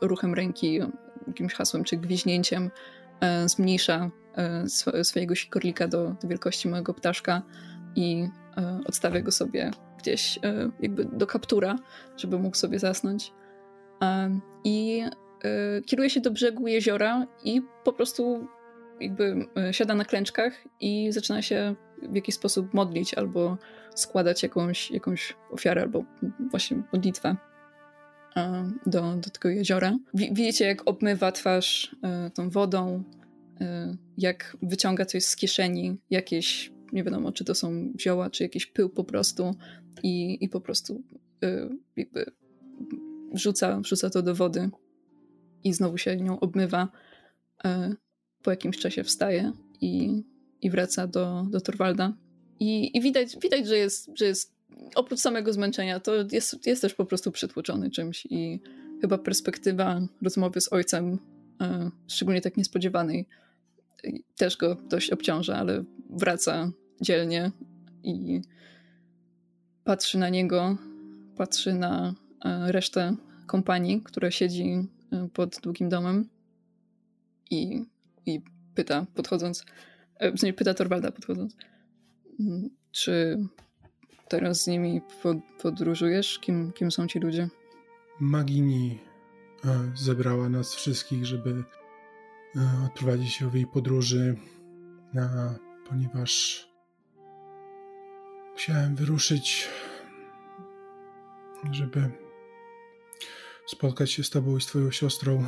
ruchem 0.00 0.34
ręki, 0.34 0.80
jakimś 1.26 1.54
hasłem 1.54 1.84
czy 1.84 1.96
gwiźnięciem 1.96 2.70
zmniejsza 3.46 4.10
swojego 5.02 5.34
sikorlika 5.34 5.88
do, 5.88 6.16
do 6.22 6.28
wielkości 6.28 6.68
mojego 6.68 6.94
ptaszka 6.94 7.42
i 7.96 8.28
odstawia 8.86 9.20
go 9.20 9.32
sobie 9.32 9.70
gdzieś 10.02 10.38
e, 10.42 10.70
jakby 10.80 11.04
do 11.04 11.26
kaptura, 11.26 11.76
żeby 12.16 12.38
mógł 12.38 12.56
sobie 12.56 12.78
zasnąć. 12.78 13.32
I 14.64 15.00
e, 15.00 15.10
kieruje 15.86 16.10
się 16.10 16.20
do 16.20 16.30
brzegu 16.30 16.68
jeziora 16.68 17.26
i 17.44 17.62
po 17.84 17.92
prostu 17.92 18.46
jakby 19.00 19.46
e, 19.56 19.72
siada 19.72 19.94
na 19.94 20.04
klęczkach 20.04 20.64
i 20.80 21.12
zaczyna 21.12 21.42
się 21.42 21.74
w 22.02 22.14
jakiś 22.14 22.34
sposób 22.34 22.74
modlić 22.74 23.14
albo 23.14 23.58
składać 23.94 24.42
jakąś, 24.42 24.90
jakąś 24.90 25.36
ofiarę 25.50 25.82
albo 25.82 26.04
właśnie 26.50 26.82
modlitwę 26.92 27.36
do, 28.86 29.16
do 29.16 29.30
tego 29.30 29.48
jeziora. 29.48 29.98
Widzicie, 30.14 30.64
jak 30.64 30.88
obmywa 30.88 31.32
twarz 31.32 31.96
tą 32.34 32.50
wodą, 32.50 33.04
jak 34.18 34.56
wyciąga 34.62 35.04
coś 35.04 35.24
z 35.24 35.36
kieszeni, 35.36 35.98
jakieś, 36.10 36.72
nie 36.92 37.04
wiadomo, 37.04 37.32
czy 37.32 37.44
to 37.44 37.54
są 37.54 37.92
zioła, 38.00 38.30
czy 38.30 38.42
jakiś 38.42 38.66
pył 38.66 38.88
po 38.88 39.04
prostu 39.04 39.54
i, 40.02 40.44
i 40.44 40.48
po 40.48 40.60
prostu 40.60 41.02
y, 41.44 41.68
jakby 41.96 42.24
wrzuca, 43.34 43.80
wrzuca 43.80 44.10
to 44.10 44.22
do 44.22 44.34
wody 44.34 44.70
i 45.64 45.72
znowu 45.72 45.98
się 45.98 46.16
nią 46.16 46.40
obmywa. 46.40 46.88
Y, 47.64 47.68
po 48.42 48.50
jakimś 48.50 48.78
czasie 48.78 49.04
wstaje 49.04 49.52
i, 49.80 50.22
i 50.62 50.70
wraca 50.70 51.06
do, 51.06 51.46
do 51.50 51.60
Torwalda. 51.60 52.12
I, 52.60 52.96
i 52.96 53.00
widać, 53.00 53.36
widać 53.42 53.66
że, 53.66 53.78
jest, 53.78 54.10
że 54.14 54.24
jest 54.24 54.52
oprócz 54.94 55.20
samego 55.20 55.52
zmęczenia, 55.52 56.00
to 56.00 56.12
jest, 56.32 56.66
jest 56.66 56.82
też 56.82 56.94
po 56.94 57.06
prostu 57.06 57.32
przytłoczony 57.32 57.90
czymś 57.90 58.26
i 58.30 58.60
chyba 59.00 59.18
perspektywa 59.18 60.00
rozmowy 60.22 60.60
z 60.60 60.72
ojcem, 60.72 61.14
y, 61.14 61.66
szczególnie 62.08 62.40
tak 62.40 62.56
niespodziewanej, 62.56 63.26
też 64.36 64.56
go 64.56 64.74
dość 64.74 65.10
obciąża, 65.10 65.56
ale 65.56 65.84
wraca 66.10 66.70
dzielnie 67.00 67.50
i 68.02 68.40
patrzy 69.84 70.18
na 70.18 70.28
niego, 70.28 70.76
patrzy 71.36 71.74
na 71.74 72.14
e, 72.44 72.72
resztę 72.72 73.16
kompanii, 73.46 74.02
która 74.02 74.30
siedzi 74.30 74.64
e, 74.64 74.86
pod 75.32 75.60
długim 75.62 75.88
domem 75.88 76.28
i, 77.50 77.84
i 78.26 78.40
pyta, 78.74 79.06
podchodząc, 79.14 79.64
e, 80.20 80.52
pyta 80.52 80.74
Torwalda 80.74 81.12
podchodząc, 81.12 81.56
mm, 82.40 82.70
czy 82.90 83.38
teraz 84.28 84.62
z 84.62 84.66
nimi 84.66 85.00
podróżujesz? 85.62 86.38
Kim, 86.38 86.72
kim 86.72 86.90
są 86.90 87.06
ci 87.06 87.18
ludzie? 87.18 87.48
Magini 88.20 88.98
zebrała 89.94 90.48
nas 90.48 90.74
wszystkich, 90.74 91.26
żeby 91.26 91.64
odprowadzić 92.86 93.32
się 93.32 93.50
w 93.50 93.54
jej 93.54 93.66
podróży, 93.66 94.36
ponieważ 95.88 96.72
Musiałem 98.52 98.94
wyruszyć, 98.94 99.68
żeby 101.70 102.10
spotkać 103.66 104.10
się 104.10 104.24
z 104.24 104.30
tobą 104.30 104.56
i 104.56 104.60
z 104.60 104.66
twoją 104.66 104.90
siostrą. 104.90 105.46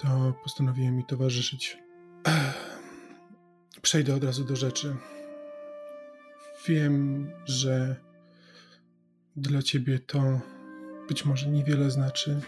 To 0.00 0.34
postanowiłem 0.42 0.96
mi 0.96 1.04
towarzyszyć. 1.04 1.78
Przejdę 3.82 4.14
od 4.14 4.24
razu 4.24 4.44
do 4.44 4.56
rzeczy. 4.56 4.96
Wiem, 6.68 7.30
że 7.44 7.96
dla 9.36 9.62
ciebie 9.62 9.98
to 9.98 10.40
być 11.08 11.24
może 11.24 11.46
niewiele 11.46 11.90
znaczy, 11.90 12.40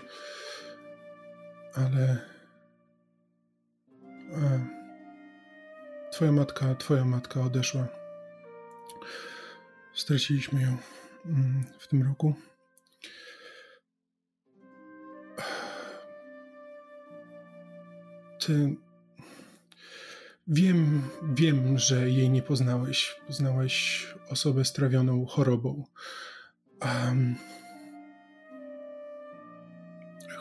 ale 1.74 2.18
Twoja 6.18 6.32
matka, 6.32 6.74
twoja 6.74 7.04
matka 7.04 7.40
odeszła. 7.40 7.88
Straciliśmy 9.94 10.62
ją 10.62 10.76
mm, 11.26 11.64
w 11.78 11.88
tym 11.88 12.02
roku. 12.02 12.34
Wiem, 20.46 21.02
wiem, 21.22 21.78
że 21.78 22.10
jej 22.10 22.30
nie 22.30 22.42
poznałeś. 22.42 23.16
Poznałeś 23.26 24.06
osobę 24.30 24.64
strawioną 24.64 25.26
chorobą. 25.26 25.84
Um, 26.82 27.34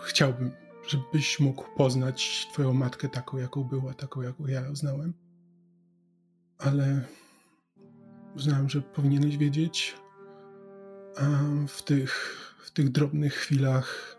chciałbym, 0.06 0.52
żebyś 0.88 1.40
mógł 1.40 1.66
poznać 1.78 2.48
Twoją 2.54 2.74
matkę 2.74 3.10
taką, 3.10 3.38
jaką 3.38 3.64
była, 3.64 3.94
taką, 3.94 4.22
jaką 4.22 4.48
ja 4.48 4.62
ją 4.62 4.76
znałem 4.76 5.14
ale 6.58 7.02
uznałem, 8.36 8.70
że 8.70 8.82
powinieneś 8.82 9.38
wiedzieć. 9.38 9.96
A 11.18 11.24
w 11.68 11.84
tych, 11.84 12.12
w 12.60 12.72
tych 12.72 12.90
drobnych 12.90 13.34
chwilach, 13.34 14.18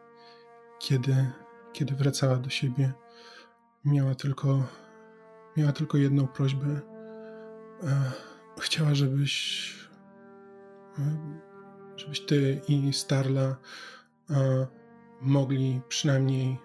kiedy, 0.78 1.26
kiedy 1.72 1.94
wracała 1.94 2.36
do 2.36 2.50
siebie, 2.50 2.92
miała 3.84 4.14
tylko, 4.14 4.62
miała 5.56 5.72
tylko 5.72 5.98
jedną 5.98 6.26
prośbę. 6.26 6.80
Chciała, 8.60 8.94
żebyś, 8.94 9.74
żebyś 11.96 12.20
ty 12.20 12.60
i 12.68 12.92
Starla 12.92 13.56
mogli 15.20 15.80
przynajmniej 15.88 16.58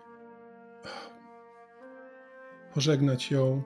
pożegnać 2.74 3.32
ją 3.32 3.64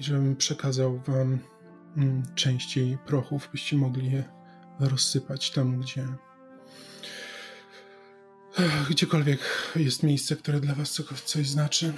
i 0.00 0.02
żebym 0.02 0.36
przekazał 0.36 0.98
wam 0.98 1.38
mm, 1.96 2.22
części 2.34 2.98
prochów, 3.06 3.48
byście 3.52 3.76
mogli 3.76 4.12
je 4.12 4.24
rozsypać 4.80 5.50
tam, 5.50 5.80
gdzie 5.80 6.06
gdziekolwiek 8.90 9.40
jest 9.76 10.02
miejsce, 10.02 10.36
które 10.36 10.60
dla 10.60 10.74
was 10.74 11.02
coś 11.24 11.48
znaczy. 11.48 11.92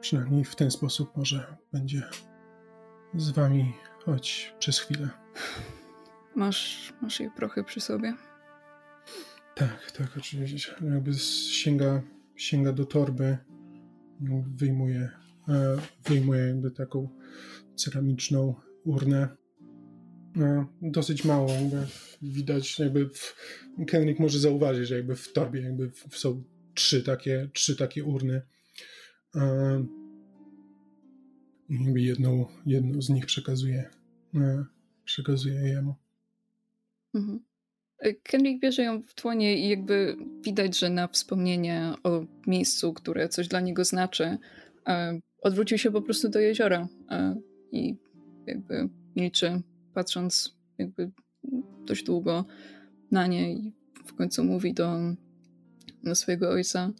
Przynajmniej 0.00 0.44
w 0.44 0.56
ten 0.56 0.70
sposób 0.70 1.16
może 1.16 1.56
będzie 1.72 2.02
z 3.14 3.30
wami 3.30 3.72
choć 4.04 4.54
przez 4.58 4.78
chwilę. 4.78 5.08
Masz, 6.34 6.92
masz 7.02 7.20
jej 7.20 7.30
prochy 7.30 7.64
przy 7.64 7.80
sobie? 7.80 8.14
Tak, 9.54 9.90
tak, 9.90 10.16
oczywiście. 10.16 10.74
Jakby 10.80 11.14
sięga, 11.50 12.02
sięga 12.36 12.72
do 12.72 12.84
torby, 12.84 13.38
wyjmuje, 14.56 15.10
e, 15.48 15.76
wyjmuje 16.04 16.46
jakby 16.46 16.70
taką 16.70 17.08
ceramiczną 17.76 18.54
urnę. 18.84 19.36
E, 20.40 20.66
dosyć 20.82 21.24
mało, 21.24 21.52
jakby 21.52 21.86
widać, 22.22 22.78
jakby 22.78 23.08
w, 23.08 23.36
Kenrick 23.86 24.20
może 24.20 24.38
zauważyć, 24.38 24.88
że 24.88 24.96
jakby 24.96 25.16
w 25.16 25.32
torbie 25.32 25.60
jakby 25.60 25.90
są 26.10 26.42
trzy 26.74 27.02
takie, 27.02 27.48
trzy 27.52 27.76
takie 27.76 28.04
urny. 28.04 28.42
E, 29.34 29.84
jakby 31.70 32.00
jedną, 32.00 32.46
jedną 32.66 33.02
z 33.02 33.08
nich 33.08 33.26
przekazuje, 33.26 33.90
przekazuje 35.04 35.60
jemu. 35.60 35.94
Mhm. 37.14 37.40
Kenrick 38.22 38.60
bierze 38.62 38.82
ją 38.82 39.02
w 39.02 39.14
tłonie 39.14 39.66
i 39.66 39.68
jakby 39.68 40.16
widać, 40.44 40.78
że 40.78 40.90
na 40.90 41.08
wspomnienie 41.08 41.92
o 42.02 42.24
miejscu, 42.46 42.92
które 42.92 43.28
coś 43.28 43.48
dla 43.48 43.60
niego 43.60 43.84
znaczy, 43.84 44.38
odwrócił 45.42 45.78
się 45.78 45.90
po 45.90 46.02
prostu 46.02 46.28
do 46.28 46.40
jeziora 46.40 46.88
i 47.72 47.96
jakby 48.46 48.88
milczy, 49.16 49.62
patrząc 49.96 50.56
jakby 50.78 51.10
dość 51.86 52.04
długo 52.04 52.44
na 53.10 53.26
nie 53.26 53.52
i 53.52 53.72
w 54.06 54.14
końcu 54.14 54.44
mówi 54.44 54.74
do, 54.74 54.96
do 56.04 56.14
swojego 56.14 56.50
ojca, 56.50 56.90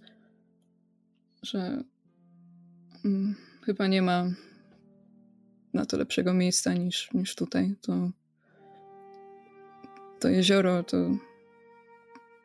że 1.43 1.85
hmm, 3.02 3.35
chyba 3.62 3.86
nie 3.86 4.02
ma 4.02 4.31
na 5.74 5.86
to 5.86 5.97
lepszego 5.97 6.35
miejsca 6.35 6.74
niż, 6.74 7.12
niż 7.14 7.35
tutaj. 7.35 7.74
To 7.81 8.10
to 10.20 10.28
jezioro 10.28 10.82
to 10.82 10.97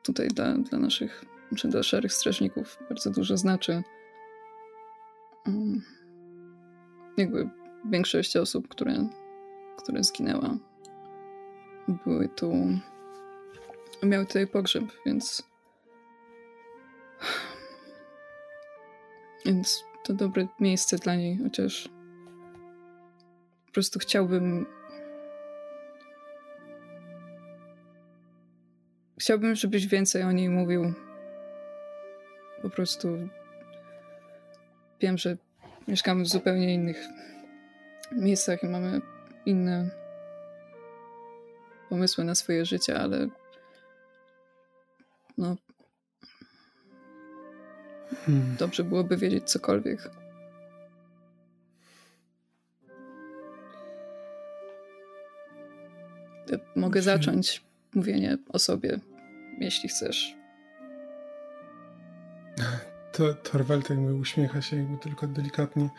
tutaj 0.03 0.27
dla, 0.27 0.57
dla 0.57 0.79
naszych, 0.79 1.25
czy 1.55 1.67
dla 1.67 1.83
szarych 1.83 2.13
strażników 2.13 2.77
bardzo 2.89 3.11
dużo 3.11 3.37
znaczy. 3.37 3.83
Mm. 5.47 5.81
Jakby 7.17 7.49
większość 7.85 8.37
osób, 8.37 8.67
które, 8.67 9.09
które 9.83 10.03
zginęła, 10.03 10.57
były 11.87 12.29
tu, 12.29 12.53
miały 14.03 14.25
tutaj 14.25 14.47
pogrzeb, 14.47 14.83
więc 15.05 15.43
więc 19.45 19.83
to 20.03 20.13
dobre 20.13 20.47
miejsce 20.59 20.97
dla 20.97 21.15
niej, 21.15 21.37
chociaż 21.43 21.89
po 23.65 23.71
prostu 23.71 23.99
chciałbym 23.99 24.65
Chciałbym, 29.21 29.55
żebyś 29.55 29.87
więcej 29.87 30.23
o 30.23 30.31
niej 30.31 30.49
mówił. 30.49 30.93
Po 32.61 32.69
prostu 32.69 33.29
wiem, 35.01 35.17
że 35.17 35.37
mieszkamy 35.87 36.23
w 36.23 36.27
zupełnie 36.27 36.73
innych 36.73 36.97
miejscach 38.11 38.63
i 38.63 38.67
mamy 38.67 39.01
inne 39.45 39.89
pomysły 41.89 42.23
na 42.23 42.35
swoje 42.35 42.65
życie, 42.65 42.99
ale 42.99 43.27
no 45.37 45.55
hmm. 48.25 48.55
dobrze 48.59 48.83
byłoby 48.83 49.17
wiedzieć 49.17 49.49
cokolwiek. 49.49 50.09
Ja 56.47 56.57
mogę 56.75 57.01
zacząć 57.01 57.63
mówienie 57.93 58.37
o 58.49 58.59
sobie 58.59 58.99
jeśli 59.59 59.89
chcesz. 59.89 60.35
To 63.11 63.33
Torwald 63.33 63.89
jakby 63.89 64.13
uśmiecha 64.13 64.61
się 64.61 64.77
jakby 64.77 64.97
tylko 64.97 65.27
delikatnie. 65.27 65.89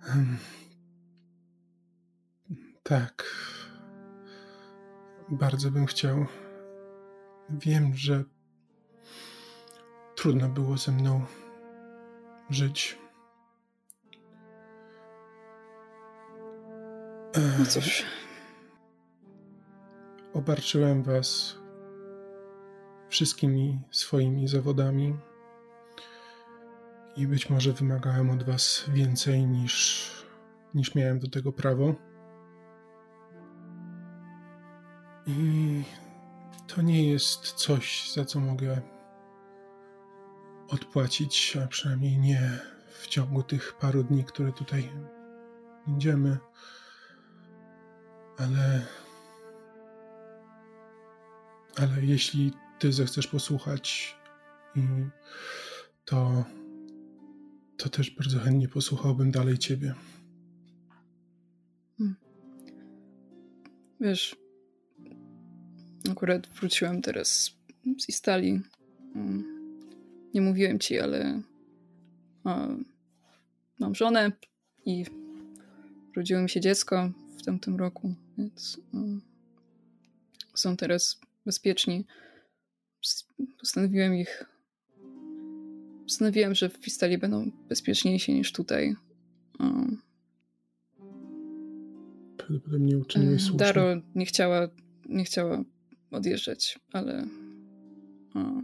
Hmm. 0.00 0.38
Tak. 2.88 3.24
Bardzo 5.28 5.70
bym 5.70 5.86
chciał. 5.86 6.26
Wiem, 7.50 7.94
że 7.94 8.24
trudno 10.16 10.48
było 10.48 10.76
ze 10.76 10.92
mną 10.92 11.24
żyć. 12.50 12.98
No 17.58 17.66
cóż. 17.66 18.04
Obarczyłem 20.34 21.02
was 21.02 21.58
wszystkimi 23.08 23.80
swoimi 23.90 24.48
zawodami 24.48 25.16
i 27.16 27.26
być 27.26 27.50
może 27.50 27.72
wymagałem 27.72 28.30
od 28.30 28.42
Was 28.42 28.84
więcej 28.88 29.46
niż, 29.46 30.10
niż 30.74 30.94
miałem 30.94 31.18
do 31.18 31.28
tego 31.28 31.52
prawo. 31.52 31.94
I 35.28 35.82
to 36.66 36.82
nie 36.82 37.10
jest 37.10 37.52
coś, 37.52 38.12
za 38.12 38.24
co 38.24 38.40
mogę 38.40 38.82
odpłacić, 40.68 41.56
a 41.64 41.66
przynajmniej 41.66 42.18
nie 42.18 42.58
w 43.00 43.06
ciągu 43.06 43.42
tych 43.42 43.74
paru 43.74 44.04
dni, 44.04 44.24
które 44.24 44.52
tutaj 44.52 44.90
będziemy. 45.86 46.38
Ale. 48.38 48.86
Ale 51.76 52.04
jeśli 52.04 52.52
ty 52.78 52.92
zechcesz 52.92 53.26
posłuchać, 53.26 54.16
to, 56.04 56.44
to 57.76 57.88
też 57.88 58.10
bardzo 58.10 58.38
chętnie 58.38 58.68
posłuchałbym 58.68 59.30
dalej 59.30 59.58
ciebie. 59.58 59.94
Hmm. 61.98 62.16
Wiesz, 64.00 64.36
akurat 66.10 66.46
wróciłem 66.46 67.02
teraz 67.02 67.54
z 67.98 68.08
Istali. 68.08 68.60
Hmm. 69.14 69.44
Nie 70.34 70.40
mówiłem 70.40 70.78
ci, 70.78 70.98
ale 70.98 71.42
mam 73.78 73.94
żonę 73.94 74.32
i 74.84 75.04
urodziło 76.10 76.42
mi 76.42 76.50
się 76.50 76.60
dziecko 76.60 77.10
w 77.38 77.42
tamtym 77.42 77.76
roku, 77.76 78.14
więc 78.38 78.80
są 80.54 80.76
teraz 80.76 81.20
bezpieczni 81.46 82.04
postanowiłem 83.60 84.14
ich. 84.14 84.44
Postanowiłem, 86.02 86.54
że 86.54 86.68
w 86.68 86.80
Wistali 86.80 87.18
będą 87.18 87.50
bezpieczniejsi 87.68 88.34
niż 88.34 88.52
tutaj. 88.52 88.96
Prawdopodobnie 92.36 92.98
uczyniłeś 92.98 93.42
słusznie. 93.42 93.58
Daro 93.58 93.94
nie 94.14 94.26
chciała, 94.26 94.68
nie 95.08 95.24
chciała 95.24 95.64
odjeżdżać, 96.10 96.78
ale. 96.92 97.26
O. 98.34 98.62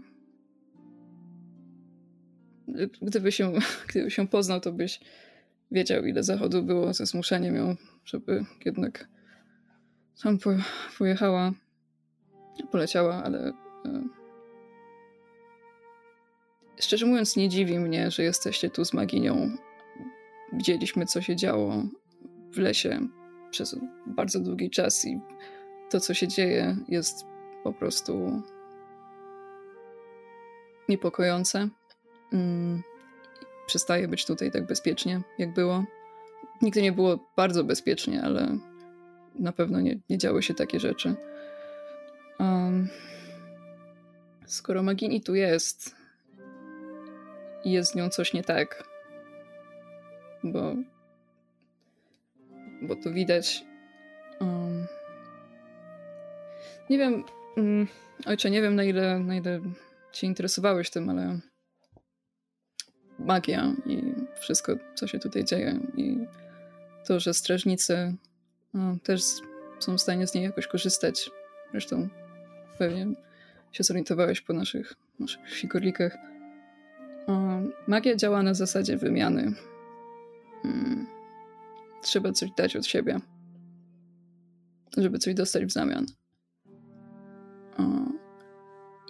Gdyby 3.02 3.32
się, 3.32 3.52
gdyby 3.88 4.10
się 4.10 4.28
poznał, 4.28 4.60
to 4.60 4.72
byś 4.72 5.00
wiedział, 5.70 6.04
ile 6.04 6.22
zachodu 6.22 6.62
było 6.62 6.94
ze 6.94 7.06
zmuszeniem 7.06 7.56
ją, 7.56 7.76
żeby 8.04 8.44
jednak 8.64 9.08
tam 10.22 10.38
pojechała, 10.98 11.52
poleciała, 12.70 13.24
ale 13.24 13.52
e, 13.84 14.04
Szczerze 16.80 17.06
mówiąc, 17.06 17.36
nie 17.36 17.48
dziwi 17.48 17.78
mnie, 17.78 18.10
że 18.10 18.22
jesteście 18.22 18.70
tu 18.70 18.84
z 18.84 18.92
Maginią. 18.92 19.56
Widzieliśmy, 20.52 21.06
co 21.06 21.22
się 21.22 21.36
działo 21.36 21.82
w 22.52 22.58
lesie 22.58 23.08
przez 23.50 23.76
bardzo 24.06 24.40
długi 24.40 24.70
czas 24.70 25.04
i 25.04 25.20
to, 25.90 26.00
co 26.00 26.14
się 26.14 26.28
dzieje, 26.28 26.76
jest 26.88 27.26
po 27.64 27.72
prostu 27.72 28.42
niepokojące. 30.88 31.68
Mm. 32.32 32.82
Przestaje 33.66 34.08
być 34.08 34.26
tutaj 34.26 34.50
tak 34.50 34.66
bezpiecznie, 34.66 35.20
jak 35.38 35.54
było. 35.54 35.84
Nigdy 36.62 36.82
nie 36.82 36.92
było 36.92 37.18
bardzo 37.36 37.64
bezpiecznie, 37.64 38.22
ale 38.22 38.58
na 39.34 39.52
pewno 39.52 39.80
nie, 39.80 39.98
nie 40.10 40.18
działy 40.18 40.42
się 40.42 40.54
takie 40.54 40.80
rzeczy. 40.80 41.14
Um, 42.38 42.88
skoro 44.46 44.82
Magini 44.82 45.20
tu 45.20 45.34
jest, 45.34 45.96
jest 47.64 47.92
z 47.92 47.94
nią 47.94 48.08
coś 48.08 48.32
nie 48.32 48.42
tak. 48.42 48.84
Bo 50.44 50.74
bo 52.82 52.96
to 52.96 53.12
widać. 53.12 53.64
Um, 54.40 54.86
nie 56.90 56.98
wiem, 56.98 57.24
um, 57.56 57.86
ojcze, 58.26 58.50
nie 58.50 58.62
wiem 58.62 58.74
na 58.74 58.84
ile, 58.84 59.18
na 59.18 59.36
ile 59.36 59.60
cię 60.12 60.26
interesowałeś 60.26 60.90
tym, 60.90 61.10
ale 61.10 61.40
magia 63.18 63.72
i 63.86 64.02
wszystko, 64.40 64.76
co 64.94 65.06
się 65.06 65.18
tutaj 65.18 65.44
dzieje 65.44 65.80
i 65.96 66.18
to, 67.06 67.20
że 67.20 67.34
strażnicy 67.34 68.14
no, 68.74 68.96
też 69.02 69.22
są 69.78 69.96
w 69.96 70.00
stanie 70.00 70.26
z 70.26 70.34
niej 70.34 70.44
jakoś 70.44 70.66
korzystać. 70.66 71.30
Zresztą 71.70 72.08
pewnie 72.78 73.06
się 73.72 73.84
zorientowałeś 73.84 74.40
po 74.40 74.52
naszych, 74.52 74.94
naszych 75.20 75.50
figurlikach. 75.50 76.16
magia 77.86 78.16
działa 78.16 78.42
na 78.42 78.54
zasadzie 78.54 78.96
wymiany. 78.96 79.52
Hmm. 80.62 81.06
Trzeba 82.02 82.32
coś 82.32 82.50
dać 82.56 82.76
od 82.76 82.86
siebie, 82.86 83.20
żeby 84.96 85.18
coś 85.18 85.34
dostać 85.34 85.64
w 85.64 85.70
zamian. 85.70 86.06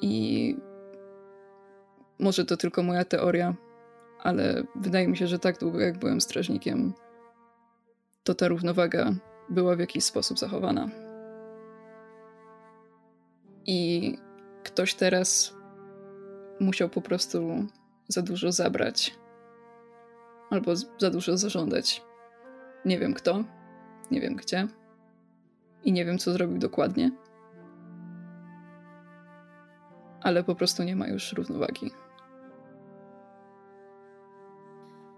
I 0.02 0.56
może 2.18 2.44
to 2.44 2.56
tylko 2.56 2.82
moja 2.82 3.04
teoria, 3.04 3.54
ale 4.22 4.62
wydaje 4.76 5.08
mi 5.08 5.16
się, 5.16 5.26
że 5.26 5.38
tak 5.38 5.58
długo 5.58 5.80
jak 5.80 5.98
byłem 5.98 6.20
strażnikiem, 6.20 6.92
to 8.24 8.34
ta 8.34 8.48
równowaga 8.48 9.12
była 9.48 9.76
w 9.76 9.78
jakiś 9.78 10.04
sposób 10.04 10.38
zachowana. 10.38 10.88
I 13.66 14.18
ktoś 14.64 14.94
teraz 14.94 15.54
musiał 16.60 16.88
po 16.88 17.00
prostu 17.00 17.66
za 18.08 18.22
dużo 18.22 18.52
zabrać, 18.52 19.14
albo 20.50 20.76
za 20.76 21.10
dużo 21.10 21.36
zażądać. 21.36 22.02
Nie 22.84 22.98
wiem 22.98 23.14
kto, 23.14 23.44
nie 24.10 24.20
wiem 24.20 24.36
gdzie 24.36 24.68
i 25.84 25.92
nie 25.92 26.04
wiem 26.04 26.18
co 26.18 26.32
zrobił 26.32 26.58
dokładnie, 26.58 27.10
ale 30.24 30.44
po 30.44 30.54
prostu 30.54 30.82
nie 30.82 30.96
ma 30.96 31.08
już 31.08 31.32
równowagi. 31.32 31.90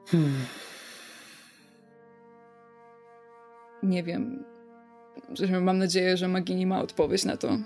Hmm. 0.06 0.44
Nie 3.82 4.02
wiem. 4.02 4.44
Mam 5.60 5.78
nadzieję, 5.78 6.16
że 6.16 6.28
Magini 6.28 6.66
ma 6.66 6.80
odpowiedź 6.80 7.24
na 7.24 7.36
to, 7.36 7.58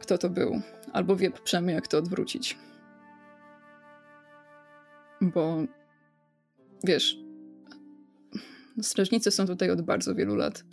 kto 0.00 0.18
to 0.18 0.30
był. 0.30 0.60
Albo 0.92 1.16
wie 1.16 1.30
przynajmniej, 1.30 1.74
jak 1.74 1.88
to 1.88 1.98
odwrócić. 1.98 2.58
Bo 5.20 5.56
wiesz, 6.84 7.18
strażnicy 8.82 9.30
są 9.30 9.46
tutaj 9.46 9.70
od 9.70 9.82
bardzo 9.82 10.14
wielu 10.14 10.36
lat. 10.36 10.64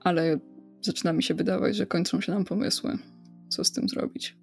Ale 0.00 0.38
zaczyna 0.80 1.12
mi 1.12 1.22
się 1.22 1.34
wydawać, 1.34 1.76
że 1.76 1.86
kończą 1.86 2.20
się 2.20 2.32
nam 2.32 2.44
pomysły, 2.44 2.98
co 3.48 3.64
z 3.64 3.72
tym 3.72 3.88
zrobić. 3.88 4.36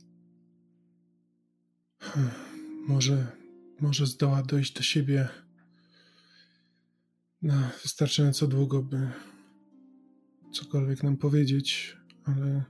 Może 2.87 3.43
może 3.83 4.05
zdoła 4.05 4.43
dojść 4.43 4.73
do 4.73 4.81
siebie 4.81 5.29
na 7.41 7.71
wystarczająco 7.83 8.47
długo, 8.47 8.81
by 8.81 9.11
cokolwiek 10.53 11.03
nam 11.03 11.17
powiedzieć, 11.17 11.97
ale. 12.23 12.63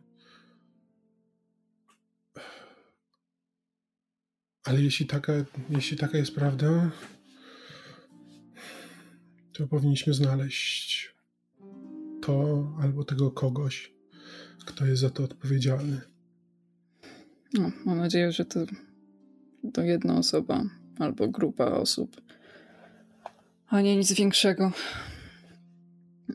Ale 4.63 4.81
jeśli 4.81 5.05
taka, 5.05 5.33
jeśli 5.69 5.97
taka 5.97 6.17
jest 6.17 6.35
prawda, 6.35 6.91
to 9.53 9.67
powinniśmy 9.67 10.13
znaleźć 10.13 11.15
to 12.21 12.67
albo 12.81 13.03
tego 13.03 13.31
kogoś, 13.31 13.93
kto 14.65 14.85
jest 14.85 15.01
za 15.01 15.09
to 15.09 15.23
odpowiedzialny. 15.23 16.12
No, 17.53 17.71
mam 17.85 17.97
nadzieję, 17.97 18.31
że 18.31 18.45
to, 18.45 18.59
to 19.73 19.81
jedna 19.81 20.17
osoba 20.17 20.63
albo 20.99 21.27
grupa 21.27 21.65
osób, 21.65 22.21
a 23.67 23.81
nie 23.81 23.95
nic 23.95 24.13
większego. 24.13 24.71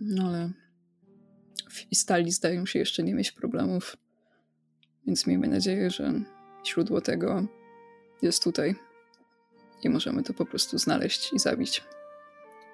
No 0.01 0.29
ale 0.29 0.51
w 1.71 1.93
Istali 1.93 2.31
zdają 2.31 2.67
się 2.67 2.79
jeszcze 2.79 3.03
nie 3.03 3.15
mieć 3.15 3.33
problemów, 3.33 3.97
więc 5.07 5.27
miejmy 5.27 5.49
nadzieję, 5.49 5.91
że 5.91 6.13
źródło 6.67 7.01
tego 7.01 7.47
jest 8.23 8.45
tutaj 8.45 8.75
i 9.83 9.89
możemy 9.89 10.23
to 10.23 10.35
po 10.35 10.47
prostu 10.47 10.79
znaleźć 10.79 11.33
i 11.33 11.39
zabić. 11.39 11.85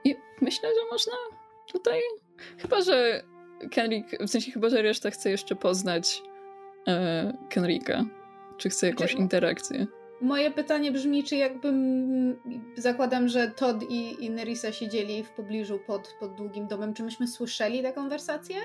I 0.05 0.17
myślę, 0.41 0.69
że 0.69 0.91
można 0.91 1.13
tutaj, 1.73 2.01
chyba 2.59 2.83
że 2.83 3.23
Kenrik, 3.71 4.07
w 4.21 4.31
sensie 4.31 4.53
chyba, 4.53 4.69
że 4.69 4.83
reszta 4.83 5.11
chce 5.11 5.31
jeszcze 5.31 5.57
poznać 5.57 6.23
e, 6.89 7.33
Kenrika, 7.51 8.05
czy 8.59 8.69
chce 8.69 8.87
jakąś 8.87 9.11
znaczy, 9.11 9.23
interakcję. 9.23 9.87
Moje 10.21 10.51
pytanie 10.51 10.93
brzmi, 10.93 11.25
czy 11.25 11.37
jakbym. 11.37 12.37
Zakładam, 12.77 13.29
że 13.29 13.51
Todd 13.51 13.83
i, 13.91 14.25
i 14.25 14.31
Nerissa 14.31 14.73
siedzieli 14.73 15.25
w 15.25 15.31
pobliżu 15.31 15.79
pod, 15.87 16.15
pod 16.21 16.35
długim 16.35 16.67
domem. 16.67 16.95
Czy 16.95 17.03
myśmy 17.03 17.29
słyszeli 17.29 17.83
tę 17.83 17.93
konwersację? 17.93 18.57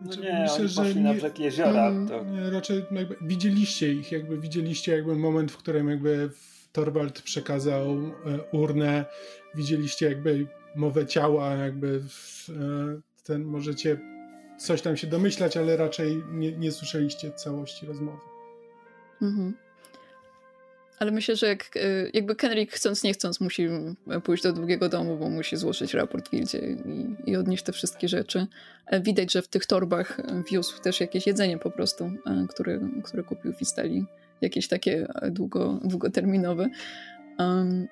No 0.00 0.12
znaczy, 0.12 0.28
nie, 0.28 0.40
Myślę, 0.40 0.64
oni 0.64 0.74
poszli 0.74 0.96
nie, 0.96 1.02
na 1.02 1.14
brzeg 1.14 1.38
jeziora. 1.38 1.88
Mm, 1.88 2.08
to... 2.08 2.24
Nie, 2.24 2.50
raczej 2.50 2.84
jakby 2.90 3.16
widzieliście 3.22 3.92
ich, 3.92 4.12
jakby 4.12 4.38
widzieliście 4.38 4.92
jakby 4.92 5.16
moment, 5.16 5.52
w 5.52 5.56
którym 5.56 5.88
jakby 5.88 6.30
Torwald 6.72 7.22
przekazał 7.22 7.90
e, 7.90 8.12
urnę, 8.52 9.04
widzieliście 9.54 10.06
jakby 10.06 10.46
mowę 10.76 11.06
ciała, 11.06 11.54
jakby 11.54 12.00
w, 12.08 12.48
e, 12.50 13.24
ten 13.24 13.44
możecie 13.44 13.98
coś 14.58 14.82
tam 14.82 14.96
się 14.96 15.06
domyślać, 15.06 15.56
ale 15.56 15.76
raczej 15.76 16.22
nie, 16.32 16.52
nie 16.52 16.72
słyszeliście 16.72 17.32
całości 17.32 17.86
rozmowy. 17.86 18.33
Mhm. 19.22 19.54
Ale 20.98 21.10
myślę, 21.10 21.36
że 21.36 21.46
jak, 21.46 21.76
e, 21.76 21.80
jakby 22.12 22.36
Kenrick 22.36 22.72
chcąc 22.72 23.02
nie 23.02 23.12
chcąc 23.12 23.40
musi 23.40 23.68
pójść 24.24 24.42
do 24.42 24.52
długiego 24.52 24.88
domu, 24.88 25.16
bo 25.16 25.28
musi 25.28 25.56
złożyć 25.56 25.94
raport 25.94 26.30
Wildzie 26.30 26.58
i, 26.58 27.30
i 27.30 27.36
odnieść 27.36 27.64
te 27.64 27.72
wszystkie 27.72 28.08
rzeczy. 28.08 28.46
E, 28.86 29.00
widać, 29.00 29.32
że 29.32 29.42
w 29.42 29.48
tych 29.48 29.66
torbach 29.66 30.20
wiózł 30.50 30.82
też 30.82 31.00
jakieś 31.00 31.26
jedzenie 31.26 31.58
po 31.58 31.70
prostu, 31.70 32.04
e, 32.04 32.46
które, 32.48 32.80
które 33.04 33.22
kupił 33.22 33.52
w 33.52 33.62
Isteli. 33.62 34.04
Jakieś 34.40 34.68
takie 34.68 35.06
długo, 35.30 35.80
długoterminowe. 35.84 36.70
Um, 37.38 37.88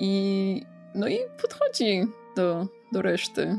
I 0.00 0.62
no 0.94 1.08
i 1.08 1.18
podchodzi 1.42 2.06
do, 2.36 2.68
do 2.92 3.02
reszty 3.02 3.58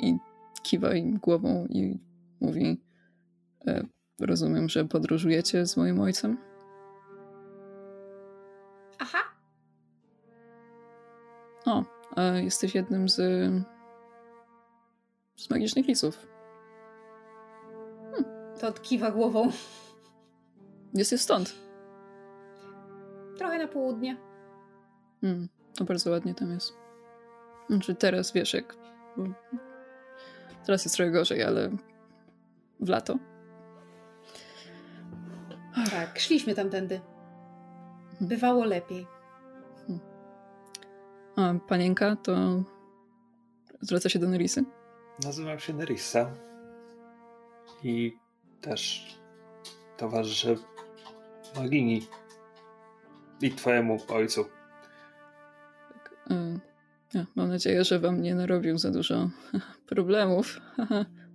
i 0.00 0.16
kiwa 0.62 0.94
im 0.94 1.18
głową 1.18 1.66
i 1.70 1.98
mówi 2.40 2.80
rozumiem, 4.20 4.68
że 4.68 4.84
podróżujecie 4.84 5.66
z 5.66 5.76
moim 5.76 6.00
ojcem? 6.00 6.38
Aha. 8.98 9.18
O, 11.66 11.84
jesteś 12.34 12.74
jednym 12.74 13.08
z. 13.08 13.16
z 15.36 15.50
magicznych 15.50 15.86
lisów. 15.86 16.26
Hmm. 18.10 18.24
To 18.60 18.68
odkiwa 18.68 19.10
głową. 19.10 19.50
Jest 20.94 21.18
stąd. 21.18 21.54
Trochę 23.38 23.58
na 23.58 23.68
południe. 23.68 24.16
Hmm, 25.20 25.48
to 25.74 25.84
bardzo 25.84 26.10
ładnie 26.10 26.34
tam 26.34 26.50
jest. 26.50 26.72
Znaczy 27.68 27.94
teraz 27.94 28.32
wiesz, 28.32 28.54
jak. 28.54 28.76
Teraz 30.66 30.84
jest 30.84 30.96
trochę 30.96 31.10
gorzej, 31.10 31.42
ale 31.42 31.70
w 32.80 32.88
lato. 32.88 33.18
Tak, 35.74 36.18
szliśmy 36.18 36.54
tamtędy. 36.54 37.00
Bywało 38.20 38.64
lepiej. 38.64 39.06
A 41.36 41.54
panienka 41.68 42.16
to 42.16 42.62
zwraca 43.80 44.08
się 44.08 44.18
do 44.18 44.28
Nerisy? 44.28 44.64
Nazywam 45.24 45.58
się 45.58 45.72
Nerissa 45.72 46.30
i 47.82 48.16
też 48.60 49.06
towarzyszę 49.96 50.54
Magini 51.56 52.06
i 53.40 53.50
twojemu 53.50 53.98
ojcu. 54.08 54.44
Tak, 55.92 56.12
y 56.30 56.60
ja, 57.14 57.26
mam 57.34 57.48
nadzieję, 57.48 57.84
że 57.84 57.98
wam 57.98 58.22
nie 58.22 58.34
narobił 58.34 58.78
za 58.78 58.90
dużo 58.90 59.30
problemów. 59.90 60.60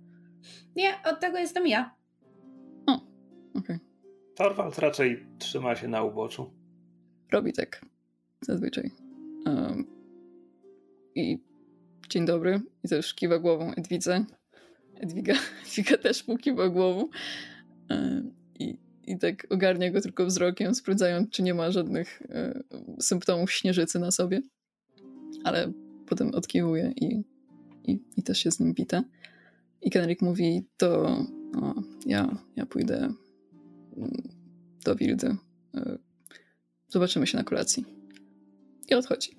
nie, 0.76 1.02
od 1.04 1.20
tego 1.20 1.38
jestem 1.38 1.66
ja. 1.66 1.95
Torwald 4.36 4.78
raczej 4.78 5.26
trzyma 5.38 5.76
się 5.76 5.88
na 5.88 6.02
uboczu 6.02 6.50
robi 7.32 7.52
tak 7.52 7.86
zazwyczaj. 8.40 8.90
Um, 9.46 9.86
I 11.14 11.38
dzień 12.08 12.26
dobry. 12.26 12.60
I 12.84 12.88
też 12.88 13.14
kiwa 13.14 13.38
głową 13.38 13.74
Edwidze. 13.74 14.24
Edwiga, 14.94 15.34
Edwiga 15.66 15.98
też 15.98 16.28
mu 16.28 16.36
kiwa 16.36 16.68
głową. 16.68 17.08
I, 18.58 18.78
I 19.06 19.18
tak 19.18 19.46
ogarnia 19.50 19.90
go 19.90 20.00
tylko 20.00 20.26
wzrokiem, 20.26 20.74
sprawdzając, 20.74 21.30
czy 21.30 21.42
nie 21.42 21.54
ma 21.54 21.70
żadnych 21.70 22.22
symptomów 23.00 23.52
śnieżycy 23.52 23.98
na 23.98 24.10
sobie. 24.10 24.40
Ale 25.44 25.72
potem 26.06 26.34
odkiwuje 26.34 26.92
i 26.96 27.24
i, 27.86 28.00
i 28.16 28.22
też 28.22 28.38
się 28.38 28.50
z 28.50 28.60
nim 28.60 28.74
wita. 28.74 29.02
I 29.82 29.90
Kenrick 29.90 30.22
mówi, 30.22 30.64
to 30.76 31.02
o, 31.62 31.74
ja, 32.06 32.38
ja 32.56 32.66
pójdę 32.66 33.12
do 34.84 34.94
Wildy. 34.94 35.36
E, 35.74 35.98
zobaczymy 36.88 37.26
się 37.26 37.38
na 37.38 37.44
kolacji. 37.44 37.84
I 38.88 38.94
odchodzi. 38.94 39.36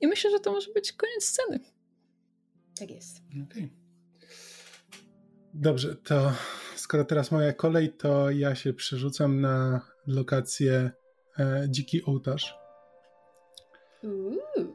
I 0.00 0.06
myślę, 0.06 0.30
że 0.30 0.40
to 0.40 0.52
może 0.52 0.72
być 0.72 0.92
koniec 0.92 1.24
sceny. 1.24 1.60
Tak 2.78 2.90
jest. 2.90 3.20
Okay. 3.50 3.68
Dobrze, 5.54 5.96
to 5.96 6.32
skoro 6.76 7.04
teraz 7.04 7.30
moja 7.30 7.52
kolej, 7.52 7.92
to 7.92 8.30
ja 8.30 8.54
się 8.54 8.72
przerzucam 8.72 9.40
na 9.40 9.80
lokację 10.06 10.90
e, 11.38 11.66
Dziki 11.68 12.04
Ołtarz. 12.04 12.54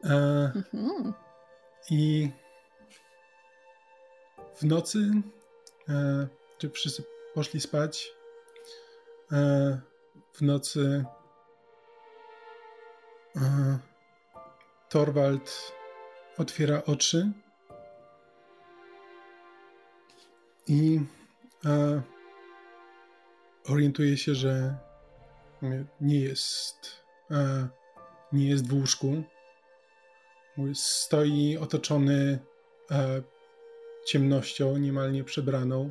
E, 0.04 0.52
mhm. 0.54 1.12
I 1.90 2.30
w 4.56 4.64
nocy, 4.64 4.98
e, 5.88 6.28
czy 6.58 6.70
wszyscy 6.70 7.04
poszli 7.34 7.60
spać, 7.60 8.12
e, 9.32 9.80
w 10.32 10.42
nocy 10.42 11.04
e, 13.36 13.78
Torwald 14.88 15.72
otwiera 16.38 16.82
oczy 16.84 17.32
i 20.66 21.00
e, 21.64 22.02
orientuje 23.68 24.16
się, 24.16 24.34
że 24.34 24.76
nie 26.00 26.20
jest 26.20 27.04
nie 28.32 28.48
jest 28.48 28.68
w 28.68 28.74
łóżku. 28.74 29.22
Stoi 30.74 31.58
otoczony 31.60 32.38
ciemnością, 34.06 34.76
niemal 34.76 35.12
nieprzebraną. 35.12 35.90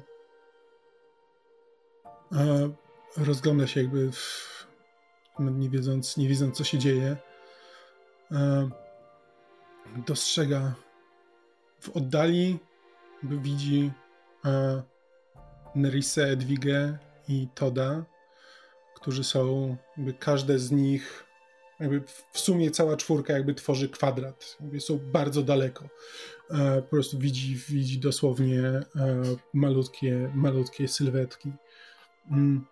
Rozgląda 3.18 3.68
się 3.68 3.81
jakby 3.81 4.11
w, 4.11 4.68
nie 5.39 5.69
wiedząc, 5.69 6.18
nie 6.18 6.27
wiedząc 6.27 6.57
co 6.57 6.64
się 6.64 6.77
dzieje. 6.77 7.18
Dostrzega 10.07 10.76
w 11.80 11.89
oddali, 11.89 12.60
widzi 13.23 13.91
Nerisę, 15.76 16.23
Edwigę 16.23 16.97
i 17.27 17.47
Toda, 17.55 18.05
którzy 18.95 19.23
są, 19.23 19.77
jakby 19.97 20.14
każde 20.14 20.60
z 20.60 20.72
nich, 20.72 21.23
jakby 21.80 22.01
w 22.31 22.39
sumie 22.39 22.72
cała 22.72 22.97
czwórka 22.97 23.34
jakby 23.34 23.53
tworzy 23.53 23.89
kwadrat. 23.89 24.57
Jakby 24.60 24.81
są 24.81 24.97
bardzo 24.97 25.41
daleko. 25.41 25.89
Po 26.76 26.89
prostu 26.89 27.19
widzi, 27.19 27.55
widzi 27.55 27.99
dosłownie 27.99 28.64
malutkie, 29.53 30.31
malutkie 30.35 30.88
sylwetki. 30.88 31.51
Mm. 32.32 32.66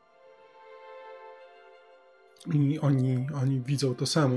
I 2.53 2.79
oni, 2.79 3.27
oni 3.41 3.61
widzą 3.61 3.95
to 3.95 4.05
samo. 4.05 4.35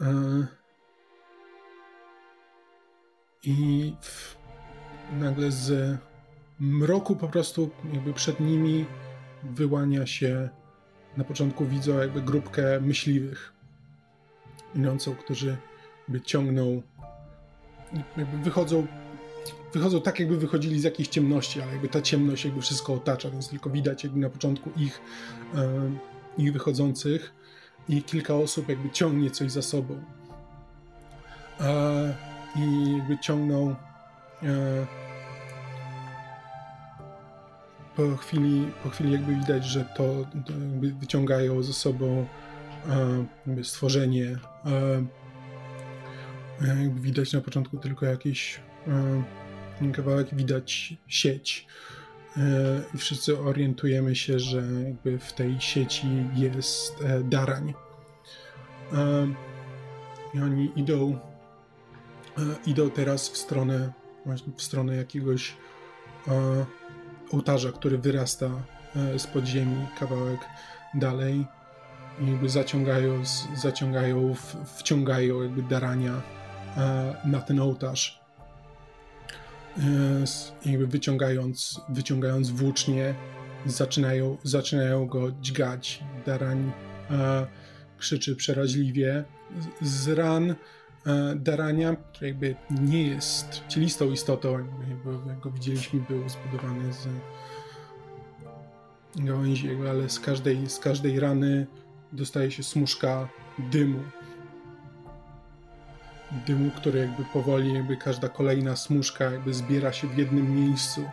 E, 0.00 0.46
I 3.42 3.94
w, 4.00 4.36
nagle 5.12 5.50
z 5.50 5.98
mroku 6.60 7.16
po 7.16 7.28
prostu 7.28 7.70
jakby 7.92 8.12
przed 8.12 8.40
nimi 8.40 8.86
wyłania 9.42 10.06
się 10.06 10.48
na 11.16 11.24
początku 11.24 11.66
widzą 11.66 11.98
jakby 11.98 12.22
grupkę 12.22 12.80
myśliwych 12.80 13.52
idącą, 14.74 15.14
którzy 15.14 15.56
jakby 16.00 16.20
ciągną 16.20 16.82
jakby 18.16 18.36
wychodzą 18.38 18.86
wychodzą 19.74 20.00
tak 20.00 20.20
jakby 20.20 20.36
wychodzili 20.36 20.80
z 20.80 20.84
jakiejś 20.84 21.08
ciemności, 21.08 21.60
ale 21.60 21.72
jakby 21.72 21.88
ta 21.88 22.02
ciemność 22.02 22.44
jakby 22.44 22.60
wszystko 22.60 22.94
otacza, 22.94 23.30
więc 23.30 23.48
tylko 23.48 23.70
widać 23.70 24.04
jakby 24.04 24.20
na 24.20 24.30
początku 24.30 24.70
ich, 24.76 25.00
e, 25.54 25.90
ich 26.38 26.52
wychodzących 26.52 27.32
i 27.88 28.02
kilka 28.02 28.34
osób 28.34 28.68
jakby 28.68 28.90
ciągnie 28.90 29.30
coś 29.30 29.52
za 29.52 29.62
sobą. 29.62 30.02
E, 31.60 32.14
I 32.56 32.92
jakby 32.98 33.18
ciągną 33.18 33.76
e, 34.42 34.86
po 37.96 38.16
chwili, 38.16 38.68
po 38.82 38.90
chwili 38.90 39.12
jakby 39.12 39.34
widać, 39.34 39.64
że 39.64 39.84
to, 39.96 40.26
to 40.46 40.52
wyciągają 41.00 41.62
ze 41.62 41.72
sobą 41.72 42.26
e, 43.46 43.64
stworzenie. 43.64 44.38
E, 44.66 45.04
widać 46.94 47.32
na 47.32 47.40
początku 47.40 47.78
tylko 47.78 48.06
jakiś 48.06 48.60
e, 48.88 49.22
kawałek, 49.92 50.34
widać 50.34 50.94
sieć. 51.08 51.66
E, 52.36 52.40
I 52.94 52.98
wszyscy 52.98 53.38
orientujemy 53.38 54.16
się, 54.16 54.38
że 54.38 54.62
jakby 54.84 55.18
w 55.18 55.32
tej 55.32 55.60
sieci 55.60 56.08
jest 56.34 57.02
e, 57.02 57.20
darań. 57.20 57.74
E, 58.92 59.26
I 60.34 60.40
oni 60.40 60.72
idą, 60.76 61.18
idą 62.66 62.90
teraz 62.90 63.28
w 63.28 63.36
stronę, 63.36 63.92
w 64.56 64.62
stronę 64.62 64.96
jakiegoś 64.96 65.56
ołtarza, 67.30 67.72
który 67.72 67.98
wyrasta 67.98 68.50
z 69.18 69.26
podziemi 69.26 69.86
kawałek 69.98 70.40
dalej 70.94 71.44
i 72.20 72.30
jakby 72.30 72.48
zaciągają, 72.48 73.22
zaciągają 73.56 74.34
wciągają 74.76 75.42
jakby 75.42 75.62
darania 75.62 76.22
na 77.24 77.40
ten 77.40 77.60
ołtarz. 77.60 78.23
E, 79.78 80.70
jakby 80.70 80.86
wyciągając, 80.86 81.80
wyciągając 81.88 82.50
włócznie, 82.50 83.14
zaczynają, 83.66 84.36
zaczynają 84.42 85.06
go 85.06 85.32
dźgać. 85.32 86.04
Darań 86.26 86.72
krzyczy 87.98 88.36
przeraźliwie. 88.36 89.24
Z 89.82 90.08
ran 90.08 90.54
E, 91.06 91.36
Darania 91.36 91.96
jakby 92.20 92.54
nie 92.70 93.08
jest 93.08 93.62
cielistą 93.68 94.10
istotą, 94.10 94.52
jakby, 94.88 95.28
jak 95.28 95.40
go 95.40 95.50
widzieliśmy, 95.50 96.00
był 96.00 96.28
zbudowany 96.28 96.92
z 96.92 97.08
gałęzi, 99.16 99.70
ale 99.90 100.08
z 100.08 100.20
każdej, 100.20 100.70
z 100.70 100.78
każdej 100.78 101.20
rany 101.20 101.66
dostaje 102.12 102.50
się 102.50 102.62
smuszka 102.62 103.28
dymu. 103.58 104.00
Dymu, 106.46 106.70
który 106.70 106.98
jakby 106.98 107.24
powoli, 107.24 107.74
jakby 107.74 107.96
każda 107.96 108.28
kolejna 108.28 108.76
smuszka 108.76 109.24
jakby 109.24 109.54
zbiera 109.54 109.92
się 109.92 110.08
w 110.08 110.18
jednym 110.18 110.56
miejscu 110.56 111.04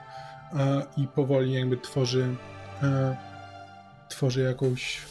a, 0.51 0.81
i 0.97 1.07
powoli 1.07 1.53
jakby 1.53 1.77
tworzy, 1.77 2.35
e, 2.83 3.17
tworzy 4.09 4.41
jakąś 4.41 5.01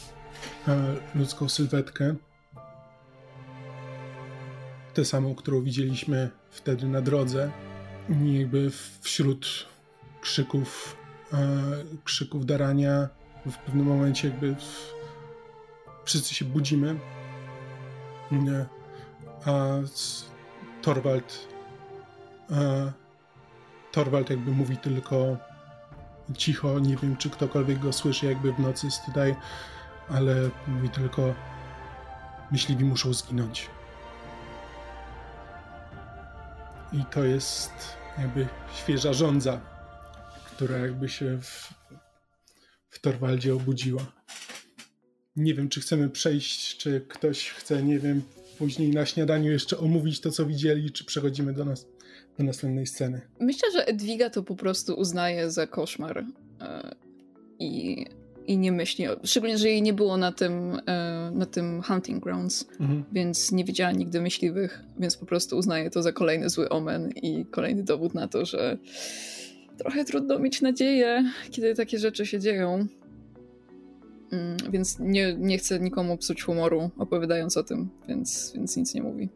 e, 0.67 0.95
ludzką 1.15 1.49
sylwetkę 1.49 2.15
tę 4.93 5.05
samą, 5.05 5.35
którą 5.35 5.61
widzieliśmy 5.61 6.29
wtedy 6.49 6.87
na 6.87 7.01
drodze. 7.01 7.51
I 8.09 8.39
jakby 8.39 8.71
wśród 9.01 9.67
krzyków, 10.21 10.97
e, 11.33 11.37
krzyków 12.03 12.45
darania 12.45 13.09
w 13.45 13.57
pewnym 13.57 13.85
momencie 13.85 14.27
jakby 14.27 14.55
w, 14.55 14.93
wszyscy 16.05 16.35
się 16.35 16.45
budzimy. 16.45 16.99
Nie. 18.31 18.80
A 19.45 19.75
Torwald 20.81 21.47
Torwald 23.91 24.29
jakby 24.29 24.51
mówi 24.51 24.77
tylko 24.77 25.37
cicho, 26.37 26.79
nie 26.79 26.97
wiem 26.97 27.17
czy 27.17 27.29
ktokolwiek 27.29 27.79
go 27.79 27.93
słyszy 27.93 28.25
jakby 28.25 28.53
w 28.53 28.59
nocy 28.59 28.85
jest 28.85 29.05
tutaj, 29.05 29.35
ale 30.09 30.49
mówi 30.67 30.89
tylko 30.89 31.35
myśliwi 32.51 32.85
muszą 32.85 33.13
zginąć. 33.13 33.69
I 36.93 37.05
to 37.05 37.23
jest 37.23 37.71
jakby 38.17 38.47
świeża 38.75 39.13
żądza, 39.13 39.61
która 40.45 40.77
jakby 40.77 41.09
się 41.09 41.37
w, 41.41 41.73
w 42.89 42.99
Torwaldzie 42.99 43.55
obudziła. 43.55 44.01
Nie 45.35 45.53
wiem, 45.53 45.69
czy 45.69 45.81
chcemy 45.81 46.09
przejść, 46.09 46.77
czy 46.77 47.05
ktoś 47.09 47.49
chce, 47.49 47.83
nie 47.83 47.99
wiem, 47.99 48.21
później 48.61 48.89
na 48.89 49.05
śniadaniu 49.05 49.51
jeszcze 49.51 49.77
omówić 49.77 50.19
to, 50.19 50.31
co 50.31 50.45
widzieli, 50.45 50.91
czy 50.91 51.05
przechodzimy 51.05 51.53
do 51.53 51.65
nas, 51.65 51.87
do 52.37 52.43
następnej 52.43 52.87
sceny. 52.87 53.21
Myślę, 53.39 53.71
że 53.73 53.87
Edwiga 53.87 54.29
to 54.29 54.43
po 54.43 54.55
prostu 54.55 54.93
uznaje 54.93 55.51
za 55.51 55.67
koszmar. 55.67 56.25
E, 56.61 56.95
I 57.59 58.05
i 58.47 58.57
nie 58.57 58.71
myśli, 58.71 59.05
szczególnie, 59.23 59.57
że 59.57 59.69
jej 59.69 59.81
nie 59.81 59.93
było 59.93 60.17
na 60.17 60.31
tym, 60.31 60.81
e, 60.87 61.31
na 61.33 61.45
tym 61.45 61.81
hunting 61.81 62.23
grounds, 62.23 62.65
mhm. 62.79 63.03
więc 63.11 63.51
nie 63.51 63.63
widziała 63.63 63.91
nigdy 63.91 64.21
myśliwych, 64.21 64.83
więc 64.99 65.17
po 65.17 65.25
prostu 65.25 65.57
uznaje 65.57 65.89
to 65.89 66.01
za 66.01 66.11
kolejny 66.11 66.49
zły 66.49 66.69
omen 66.69 67.11
i 67.11 67.45
kolejny 67.45 67.83
dowód 67.83 68.13
na 68.13 68.27
to, 68.27 68.45
że 68.45 68.77
trochę 69.77 70.05
trudno 70.05 70.39
mieć 70.39 70.61
nadzieję, 70.61 71.31
kiedy 71.51 71.75
takie 71.75 71.99
rzeczy 71.99 72.25
się 72.25 72.39
dzieją. 72.39 72.87
Mm, 74.31 74.57
więc 74.71 74.99
nie, 74.99 75.35
nie 75.37 75.57
chcę 75.57 75.79
nikomu 75.79 76.17
psuć 76.17 76.43
humoru 76.43 76.89
opowiadając 76.97 77.57
o 77.57 77.63
tym, 77.63 77.89
więc, 78.07 78.53
więc 78.55 78.77
nic 78.77 78.93
nie 78.93 79.03
mówi. 79.03 79.29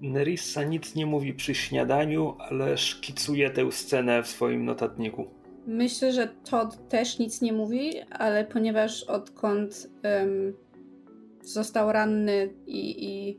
Nerissa 0.00 0.64
nic 0.64 0.94
nie 0.94 1.06
mówi 1.06 1.34
przy 1.34 1.54
śniadaniu, 1.54 2.36
ale 2.38 2.78
szkicuje 2.78 3.50
tę 3.50 3.72
scenę 3.72 4.22
w 4.22 4.26
swoim 4.26 4.64
notatniku. 4.64 5.26
Myślę, 5.66 6.12
że 6.12 6.28
Todd 6.50 6.88
też 6.88 7.18
nic 7.18 7.40
nie 7.40 7.52
mówi, 7.52 8.00
ale 8.10 8.44
ponieważ 8.44 9.02
odkąd 9.02 9.90
um, 10.04 10.52
został 11.42 11.92
ranny 11.92 12.54
i, 12.66 13.04
i 13.04 13.38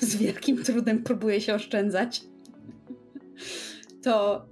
z 0.06 0.16
wielkim 0.16 0.64
trudem 0.64 1.02
próbuje 1.02 1.40
się 1.40 1.54
oszczędzać, 1.54 2.22
to 4.02 4.46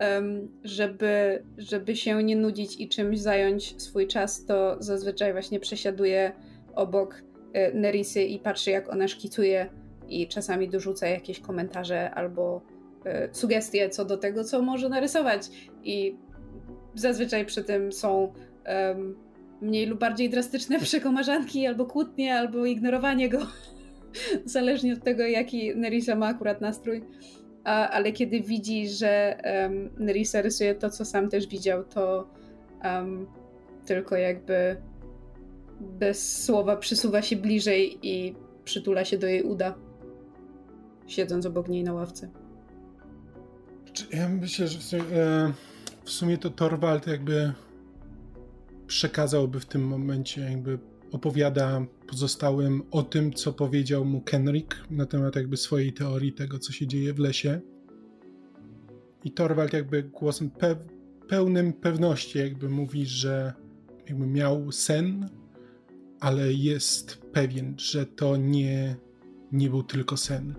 żeby, 0.64 1.42
żeby 1.58 1.96
się 1.96 2.22
nie 2.22 2.36
nudzić 2.36 2.80
i 2.80 2.88
czymś 2.88 3.20
zająć 3.20 3.82
swój 3.82 4.06
czas, 4.06 4.44
to 4.44 4.76
zazwyczaj 4.78 5.32
właśnie 5.32 5.60
przesiaduje 5.60 6.32
obok 6.74 7.22
e, 7.52 7.72
Nerisy 7.72 8.22
i 8.22 8.38
patrzy 8.38 8.70
jak 8.70 8.92
ona 8.92 9.08
szkicuje 9.08 9.68
i 10.08 10.28
czasami 10.28 10.68
dorzuca 10.68 11.06
jakieś 11.06 11.40
komentarze 11.40 12.10
albo 12.10 12.62
e, 13.04 13.28
sugestie 13.32 13.88
co 13.88 14.04
do 14.04 14.16
tego, 14.16 14.44
co 14.44 14.62
może 14.62 14.88
narysować. 14.88 15.42
I 15.84 16.16
zazwyczaj 16.94 17.46
przy 17.46 17.64
tym 17.64 17.92
są 17.92 18.32
um, 18.88 19.16
mniej 19.60 19.86
lub 19.86 19.98
bardziej 19.98 20.30
drastyczne 20.30 20.80
przekomarzanki 20.88 21.66
albo 21.66 21.86
kłótnie, 21.86 22.34
albo 22.34 22.66
ignorowanie 22.66 23.28
go. 23.28 23.38
Zależnie 24.44 24.92
od 24.92 25.04
tego, 25.04 25.22
jaki 25.22 25.76
Nerisa 25.76 26.14
ma 26.14 26.26
akurat 26.26 26.60
nastrój 26.60 27.04
ale 27.69 28.12
kiedy 28.12 28.40
widzi, 28.40 28.89
że 28.89 29.40
um, 29.62 29.90
Nerissa 29.99 30.43
rysuje 30.43 30.74
to, 30.74 30.90
co 30.90 31.05
sam 31.05 31.28
też 31.28 31.47
widział, 31.47 31.85
to 31.85 32.28
um, 32.85 33.27
tylko 33.86 34.16
jakby 34.16 34.77
bez 35.81 36.45
słowa 36.45 36.77
przysuwa 36.77 37.23
się 37.23 37.36
bliżej 37.36 37.99
i 38.03 38.35
przytula 38.65 39.05
się 39.05 39.19
do 39.19 39.27
jej 39.27 39.43
uda, 39.43 39.74
siedząc 41.07 41.47
obok 41.47 41.69
niej 41.69 41.85
na 41.85 41.93
ławce. 41.93 42.28
Ja 44.12 44.28
myślę, 44.28 44.69
że 44.69 44.78
w 44.78 44.82
sumie, 44.82 45.03
e, 45.03 45.53
w 46.05 46.11
sumie 46.11 46.39
to 46.39 46.51
Torwald 46.51 47.07
jakby 47.07 47.53
przekazałby 48.86 49.61
w 49.61 49.66
tym 49.66 49.86
momencie 49.86 50.40
jakby 50.40 50.78
opowiada 51.12 51.86
pozostałym 52.06 52.82
o 52.90 53.02
tym, 53.02 53.32
co 53.32 53.52
powiedział 53.52 54.05
mu 54.05 54.20
Kenrick 54.20 54.76
na 54.90 55.06
temat 55.06 55.36
jakby 55.36 55.56
swojej 55.56 55.93
teorii 55.93 56.32
tego, 56.32 56.59
co 56.59 56.72
się 56.72 56.86
dzieje 56.86 57.14
w 57.14 57.18
lesie. 57.18 57.60
I 59.24 59.30
Torwald 59.30 59.72
jakby 59.72 60.02
głosem 60.02 60.51
pe 60.51 60.76
pełnym 61.28 61.72
pewności 61.72 62.39
jakby 62.39 62.68
mówi, 62.68 63.06
że 63.06 63.52
jakby 64.09 64.26
miał 64.26 64.72
sen, 64.72 65.28
ale 66.20 66.52
jest 66.52 67.20
pewien, 67.32 67.74
że 67.78 68.06
to 68.06 68.36
nie, 68.36 68.97
nie 69.52 69.70
był 69.70 69.82
tylko 69.82 70.16
sen. 70.16 70.55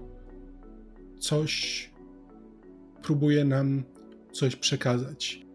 Coś 1.19 1.89
próbuje 3.01 3.45
nam 3.45 3.83
coś 4.31 4.55
przekazać. 4.55 5.48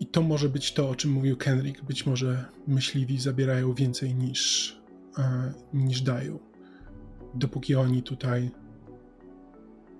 I 0.00 0.06
to 0.06 0.22
może 0.22 0.48
być 0.48 0.72
to, 0.72 0.90
o 0.90 0.94
czym 0.94 1.10
mówił 1.10 1.36
Kenrick. 1.36 1.82
Być 1.82 2.06
może 2.06 2.44
myśliwi 2.66 3.20
zabierają 3.20 3.74
więcej 3.74 4.14
niż, 4.14 4.76
e, 5.18 5.52
niż 5.74 6.02
dają. 6.02 6.38
Dopóki 7.34 7.74
oni 7.74 8.02
tutaj 8.02 8.50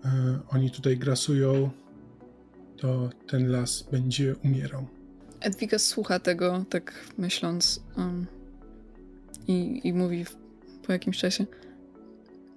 e, 0.05 0.39
oni 0.49 0.71
tutaj 0.71 0.99
grasują, 0.99 1.71
to 2.77 3.11
ten 3.27 3.51
las 3.51 3.83
będzie 3.83 4.37
umierał. 4.45 4.87
Edwiga 5.41 5.79
słucha 5.79 6.19
tego, 6.19 6.65
tak 6.71 7.05
myśląc, 7.19 7.81
um, 7.97 8.27
i, 9.49 9.81
i 9.85 9.93
mówi 9.93 10.25
po 10.87 10.93
jakimś 10.93 11.19
czasie. 11.19 11.47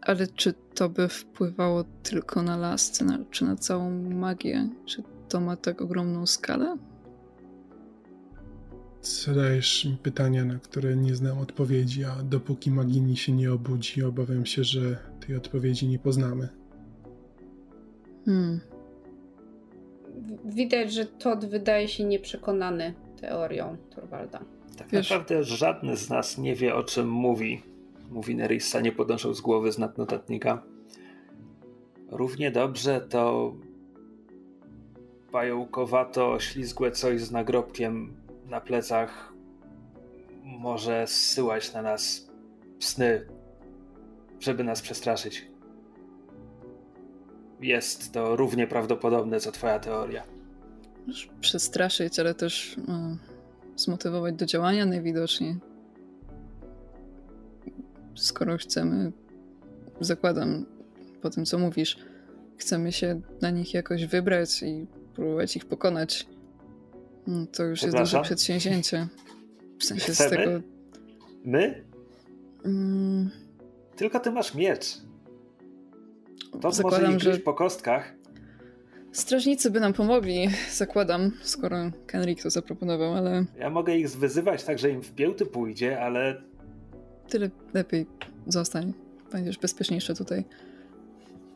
Ale 0.02 0.28
czy 0.28 0.54
to 0.76 0.90
by 0.90 1.10
wpływało 1.10 1.84
tylko 2.04 2.44
na 2.44 2.58
las, 2.58 2.92
czy 2.92 3.06
na, 3.06 3.20
czy 3.32 3.46
na 3.46 3.56
całą 3.56 4.10
magię? 4.10 4.70
Czy 4.86 5.04
to 5.30 5.40
ma 5.40 5.56
tak 5.56 5.82
ogromną 5.82 6.26
skalę? 6.26 6.78
Zadajesz 9.04 9.86
mi 9.86 9.98
pytania, 9.98 10.46
na 10.46 10.60
które 10.60 10.96
nie 10.96 11.16
znam 11.16 11.40
odpowiedzi, 11.40 12.04
a 12.06 12.16
dopóki 12.24 12.72
Magini 12.72 13.18
się 13.18 13.32
nie 13.32 13.54
obudzi, 13.54 14.04
obawiam 14.04 14.46
się, 14.46 14.64
że 14.64 14.98
tej 15.28 15.36
odpowiedzi 15.36 15.88
nie 15.88 16.00
poznamy. 16.00 16.50
Hmm. 18.26 18.60
Widać, 20.46 20.94
że 20.94 21.06
Todd 21.06 21.46
wydaje 21.46 21.88
się 21.88 22.04
nieprzekonany 22.04 22.94
teorią 23.22 23.78
Torwalda. 23.96 24.40
Tak 24.78 24.90
Wiesz, 24.90 25.10
naprawdę 25.10 25.44
żadny 25.44 25.98
z 25.98 26.10
nas 26.10 26.38
nie 26.38 26.56
wie, 26.56 26.76
o 26.76 26.84
czym 26.84 27.10
mówi. 27.10 27.62
Mówi 28.12 28.36
Nerissa, 28.36 28.82
nie 28.82 28.92
podnosząc 28.92 29.42
głowy 29.42 29.72
z 29.72 29.78
notatnika. 29.78 30.64
Równie 32.12 32.52
dobrze 32.52 33.02
to 33.02 33.54
pająkowato 35.32 36.40
ślizgłe 36.40 36.92
coś 36.92 37.22
z 37.22 37.32
nagrobkiem 37.32 38.23
na 38.54 38.62
plecach 38.62 39.34
może 40.44 41.08
zsyłać 41.08 41.74
na 41.74 41.82
nas 41.82 42.28
sny, 42.80 43.28
żeby 44.40 44.64
nas 44.64 44.82
przestraszyć. 44.82 45.48
Jest 47.62 48.12
to 48.12 48.36
równie 48.36 48.68
prawdopodobne 48.68 49.40
co 49.40 49.52
twoja 49.52 49.80
teoria. 49.80 50.24
Przestraszyć, 51.42 52.20
ale 52.20 52.34
też 52.34 52.76
no, 52.88 53.18
zmotywować 53.76 54.36
do 54.36 54.46
działania 54.46 54.86
najwidoczniej. 54.86 55.56
Skoro 58.16 58.58
chcemy, 58.58 59.12
zakładam 60.00 60.66
po 61.22 61.30
tym 61.30 61.46
co 61.46 61.60
mówisz, 61.60 61.98
chcemy 62.58 62.92
się 62.92 63.22
na 63.42 63.50
nich 63.50 63.74
jakoś 63.74 64.06
wybrać 64.06 64.64
i 64.64 64.88
próbować 65.14 65.56
ich 65.56 65.66
pokonać, 65.66 66.28
no, 67.28 67.46
to 67.48 67.64
już 67.64 67.82
jest 67.82 67.98
duże 67.98 68.22
przedsięwzięcie. 68.22 69.08
W 69.80 69.84
sensie 69.84 70.12
Chcemy? 70.12 70.30
z 70.30 70.32
tego. 70.32 70.62
My? 71.46 71.84
Mm. 72.66 73.30
Tylko 73.96 74.20
ty 74.20 74.32
masz 74.32 74.56
miecz. 74.56 74.86
To 76.62 76.72
Zakładam, 76.72 77.14
może 77.14 77.34
że 77.34 77.40
po 77.40 77.54
kostkach. 77.54 78.14
Strażnicy 79.12 79.72
by 79.72 79.80
nam 79.80 79.94
pomogli, 79.94 80.50
zakładam, 80.72 81.32
skoro 81.42 81.78
Kenrick 82.08 82.44
to 82.44 82.50
zaproponował, 82.50 83.14
ale. 83.14 83.46
Ja 83.60 83.70
mogę 83.70 83.98
ich 83.98 84.10
wyzywać 84.10 84.64
tak, 84.64 84.80
że 84.80 84.90
im 84.90 85.02
w 85.02 85.12
pięty 85.12 85.46
pójdzie, 85.46 86.02
ale. 86.02 86.42
Tyle 87.30 87.50
lepiej 87.74 88.06
zostań. 88.48 88.94
Będziesz 89.32 89.58
bezpieczniejszy 89.58 90.16
tutaj. 90.16 90.44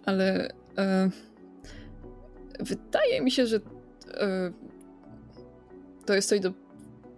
Ale. 0.06 0.52
E, 0.78 1.10
wydaje 2.60 3.22
mi 3.22 3.32
się, 3.32 3.48
że 3.48 3.58
e, 4.14 4.52
to 6.08 6.14
jest 6.14 6.30
coś 6.30 6.40
do 6.40 6.54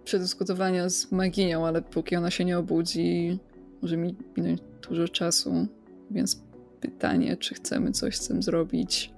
przedyskutowania 0.04 0.88
z 0.88 1.12
Maginią, 1.12 1.66
ale 1.66 1.82
póki 1.82 2.16
ona 2.16 2.30
się 2.30 2.44
nie 2.44 2.58
obudzi, 2.58 3.38
może 3.82 3.96
mi 3.96 4.14
minąć 4.36 4.60
dużo 4.88 5.08
czasu, 5.08 5.66
więc 6.10 6.42
pytanie, 6.80 7.36
czy 7.36 7.54
chcemy 7.54 7.92
coś 7.92 8.16
z 8.16 8.28
tym 8.28 8.42
zrobić 8.42 9.10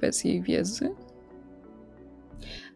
bez 0.00 0.24
jej 0.24 0.42
wiedzy? 0.42 0.90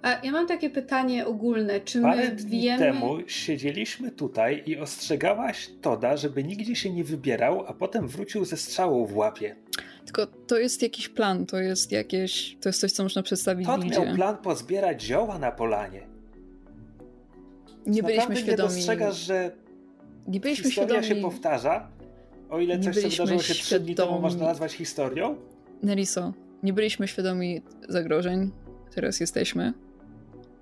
A 0.02 0.26
ja 0.26 0.32
mam 0.32 0.46
takie 0.46 0.70
pytanie 0.70 1.26
ogólne. 1.26 1.80
Czy 1.80 2.02
Parę 2.02 2.28
my 2.28 2.36
dni 2.36 2.60
wiemy... 2.60 2.78
temu 2.78 3.18
siedzieliśmy 3.26 4.10
tutaj 4.10 4.62
i 4.66 4.78
ostrzegałaś 4.78 5.70
Toda, 5.82 6.16
żeby 6.16 6.44
nigdzie 6.44 6.76
się 6.76 6.90
nie 6.90 7.04
wybierał, 7.04 7.66
a 7.66 7.72
potem 7.72 8.08
wrócił 8.08 8.44
ze 8.44 8.56
strzałą 8.56 9.06
w 9.06 9.16
łapie. 9.16 9.56
Tylko 10.08 10.26
to 10.26 10.58
jest 10.58 10.82
jakiś 10.82 11.08
plan, 11.08 11.46
to 11.46 11.60
jest 11.60 11.92
jakieś, 11.92 12.56
to 12.60 12.68
jest 12.68 12.80
coś, 12.80 12.92
co 12.92 13.02
można 13.02 13.22
przedstawić 13.22 13.66
Todd 13.66 13.84
w 13.84 13.90
miał 13.90 14.14
plan 14.14 14.36
pozbierać 14.36 15.02
zioła 15.02 15.38
na 15.38 15.52
polanie. 15.52 16.06
Nie 17.86 18.02
byliśmy 18.02 18.36
świadomi. 18.36 18.50
nie 18.50 18.56
dostrzegasz, 18.56 19.16
że 19.16 19.52
nie 20.28 20.40
byliśmy 20.40 20.64
historia 20.64 21.02
świadomi... 21.02 21.22
się 21.22 21.28
powtarza? 21.28 21.90
O 22.50 22.60
ile 22.60 22.78
coś, 22.78 22.96
co 22.96 23.08
wydarzyło 23.08 23.42
się 23.42 23.54
trzy 23.54 23.80
dni 23.80 23.94
temu, 23.94 24.20
można 24.20 24.46
nazwać 24.46 24.72
historią? 24.72 25.36
Neliso, 25.82 26.32
nie 26.62 26.72
byliśmy 26.72 27.08
świadomi 27.08 27.62
zagrożeń, 27.88 28.50
teraz 28.94 29.20
jesteśmy. 29.20 29.72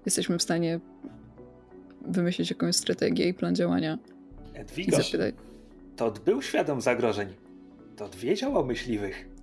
Jesteśmy 0.06 0.38
w 0.38 0.42
stanie 0.42 0.80
wymyślić 2.02 2.50
jakąś 2.50 2.76
strategię 2.76 3.28
i 3.28 3.34
plan 3.34 3.54
działania. 3.54 3.98
Edwigo, 4.54 4.98
Todd 5.96 6.18
był 6.18 6.42
świadom 6.42 6.80
zagrożeń. 6.80 7.28
Todd 7.96 8.16
wiedział 8.16 8.58
o 8.58 8.64
myśliwych. 8.64 9.35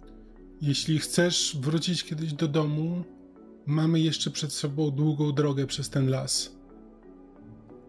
Jeśli 0.62 1.00
chcesz 1.00 1.58
wrócić 1.62 2.04
kiedyś 2.04 2.34
do 2.34 2.48
domu, 2.48 3.04
mamy 3.66 4.00
jeszcze 4.00 4.32
przed 4.32 4.52
sobą 4.52 4.92
długą 4.92 5.32
drogę 5.32 5.68
przez 5.68 5.90
ten 5.90 6.10
las. 6.10 6.56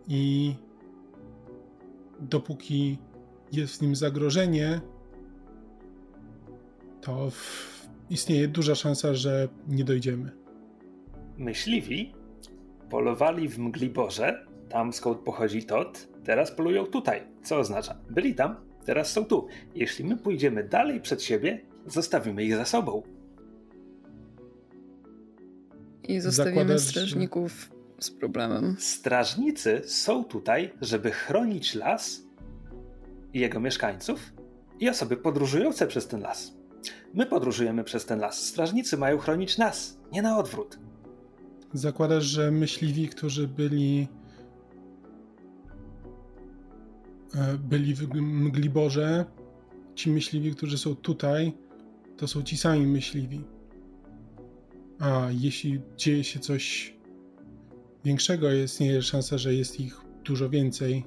I 0.09 0.55
dopóki 2.21 2.99
jest 3.53 3.79
w 3.79 3.83
nim 3.83 3.97
zagrożenie, 3.97 4.81
to 7.01 7.31
w... 7.31 7.87
istnieje 8.11 8.49
duża 8.49 8.75
szansa, 8.75 9.15
że 9.15 9.49
nie 9.69 9.85
dojdziemy. 9.85 10.31
Myśliwi 11.39 12.13
polowali 12.91 13.49
w 13.49 13.59
Mgliborze, 13.59 14.47
tam 14.69 14.93
skąd 14.93 15.19
pochodzi 15.19 15.65
Tot, 15.65 16.09
teraz 16.25 16.53
polują 16.53 16.87
tutaj. 16.87 17.23
Co 17.43 17.59
oznacza? 17.59 17.97
Byli 18.11 18.35
tam, 18.35 18.57
teraz 18.85 19.13
są 19.13 19.25
tu. 19.25 19.47
Jeśli 19.75 20.05
my 20.05 20.17
pójdziemy 20.17 20.65
dalej 20.69 21.01
przed 21.01 21.23
siebie, 21.23 21.61
zostawimy 21.87 22.45
ich 22.45 22.57
za 22.57 22.65
sobą. 22.65 23.03
I 26.03 26.21
zostawimy 26.21 26.57
Zakładasz, 26.57 26.83
strażników 26.83 27.71
z 28.01 28.11
problemem. 28.11 28.77
Strażnicy 28.79 29.83
są 29.85 30.25
tutaj, 30.25 30.73
żeby 30.81 31.11
chronić 31.11 31.75
las 31.75 32.23
i 33.33 33.41
jego 33.41 33.61
mieszkańców 33.61 34.33
i 34.81 34.89
osoby 34.89 35.17
podróżujące 35.17 35.87
przez 35.87 36.07
ten 36.07 36.21
las. 36.21 36.55
My 37.15 37.27
podróżujemy 37.27 37.85
przez 37.85 38.05
ten 38.05 38.19
las. 38.19 38.47
Strażnicy 38.47 38.97
mają 38.97 39.19
chronić 39.19 39.59
nas, 39.59 39.99
nie 40.13 40.23
na 40.23 40.39
odwrót. 40.39 40.79
Zakładasz, 41.73 42.25
że 42.25 42.51
myśliwi, 42.51 43.09
którzy 43.09 43.49
byli 43.49 44.09
e, 47.35 47.59
byli 47.59 47.95
w 47.95 48.15
Mgliborze, 48.15 49.25
ci 49.95 50.11
myśliwi, 50.11 50.55
którzy 50.55 50.79
są 50.79 50.97
tutaj, 50.97 51.53
to 52.17 52.29
są 52.29 52.43
ci 52.43 52.57
sami 52.57 52.87
myśliwi. 52.87 53.41
A 54.99 55.29
jeśli 55.31 55.81
dzieje 55.97 56.25
się 56.25 56.41
coś 56.41 56.95
większego, 58.05 58.53
istnieje 58.53 59.03
szansa, 59.03 59.39
że 59.39 59.55
jest 59.55 59.81
ich 59.81 60.01
dużo 60.25 60.51
więcej. 60.51 61.05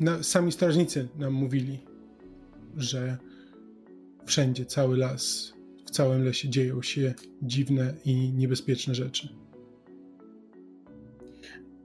Na, 0.00 0.22
sami 0.22 0.52
strażnicy 0.52 1.08
nam 1.18 1.32
mówili, 1.32 1.78
że 2.76 3.18
wszędzie, 4.26 4.66
cały 4.66 4.96
las, 4.96 5.54
w 5.86 5.90
całym 5.90 6.24
lesie 6.24 6.48
dzieją 6.48 6.82
się 6.82 7.14
dziwne 7.42 7.94
i 8.04 8.32
niebezpieczne 8.32 8.94
rzeczy. 8.94 9.28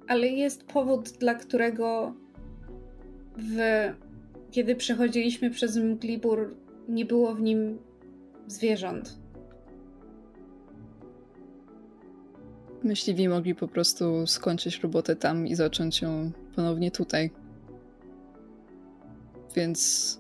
Ale 0.08 0.28
jest 0.28 0.64
powód, 0.64 1.10
dla 1.10 1.36
którego 1.36 2.14
w... 3.38 3.58
kiedy 4.52 4.76
przechodziliśmy 4.76 5.50
przez 5.50 5.78
Mglibur, 5.78 6.56
nie 6.90 7.06
było 7.06 7.36
w 7.36 7.42
nim 7.42 7.80
zwierząt. 8.48 9.18
Myśliwi 12.84 13.30
mogli 13.30 13.56
po 13.56 13.68
prostu 13.68 14.28
skończyć 14.28 14.80
robotę 14.80 15.16
tam 15.16 15.48
i 15.48 15.56
zacząć 15.56 16.02
ją 16.02 16.32
ponownie 16.56 16.92
tutaj. 16.92 17.32
Więc 19.56 20.20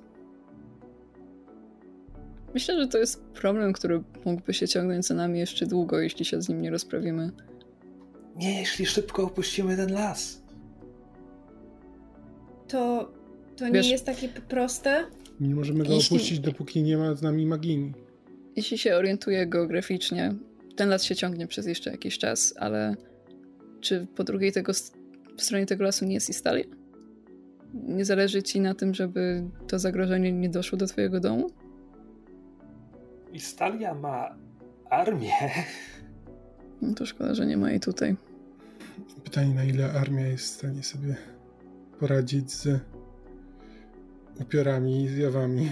myślę, 2.53 2.79
że 2.81 2.87
to 2.87 2.97
jest 2.97 3.23
problem, 3.23 3.73
który 3.73 4.03
mógłby 4.25 4.53
się 4.53 4.67
ciągnąć 4.67 5.05
za 5.05 5.13
nami 5.13 5.39
jeszcze 5.39 5.65
długo, 5.65 5.99
jeśli 5.99 6.25
się 6.25 6.41
z 6.41 6.49
nim 6.49 6.61
nie 6.61 6.71
rozprawimy. 6.71 7.31
Nie, 8.35 8.59
jeśli 8.59 8.85
szybko 8.85 9.23
opuścimy 9.23 9.77
ten 9.77 9.93
las. 9.93 10.41
To, 12.67 13.11
to 13.57 13.69
nie 13.69 13.91
jest 13.91 14.05
takie 14.05 14.29
proste? 14.29 15.05
Nie 15.39 15.55
możemy 15.55 15.83
go 15.83 15.93
jeśli... 15.93 16.17
opuścić, 16.17 16.39
dopóki 16.39 16.83
nie 16.83 16.97
ma 16.97 17.15
z 17.15 17.21
nami 17.21 17.45
magini. 17.45 17.93
Jeśli 18.57 18.77
się 18.77 18.95
orientuję 18.95 19.47
geograficznie, 19.47 20.33
ten 20.75 20.89
las 20.89 21.03
się 21.03 21.15
ciągnie 21.15 21.47
przez 21.47 21.65
jeszcze 21.65 21.91
jakiś 21.91 22.17
czas, 22.17 22.53
ale 22.57 22.95
czy 23.81 24.07
po 24.15 24.23
drugiej 24.23 24.51
tego, 24.51 24.73
stronie 25.37 25.65
tego 25.65 25.83
lasu 25.83 26.05
nie 26.05 26.13
jest 26.13 26.29
Istalia? 26.29 26.65
Nie 27.73 28.05
zależy 28.05 28.43
ci 28.43 28.61
na 28.61 28.75
tym, 28.75 28.93
żeby 28.93 29.43
to 29.67 29.79
zagrożenie 29.79 30.31
nie 30.31 30.49
doszło 30.49 30.77
do 30.77 30.87
twojego 30.87 31.19
domu? 31.19 31.49
Istalia 33.33 33.93
ma 33.93 34.35
armię. 34.89 35.31
No 36.81 36.93
to 36.93 37.05
szkoda, 37.05 37.33
że 37.33 37.45
nie 37.45 37.57
ma 37.57 37.69
jej 37.71 37.79
tutaj. 37.79 38.15
Pytanie, 39.23 39.53
na 39.53 39.63
ile 39.63 39.91
armia 39.91 40.27
jest 40.27 40.45
w 40.45 40.47
stanie 40.47 40.83
sobie 40.83 41.15
poradzić 41.99 42.51
z 42.51 42.79
upiorami 44.39 45.03
i 45.03 45.07
zjawami. 45.07 45.71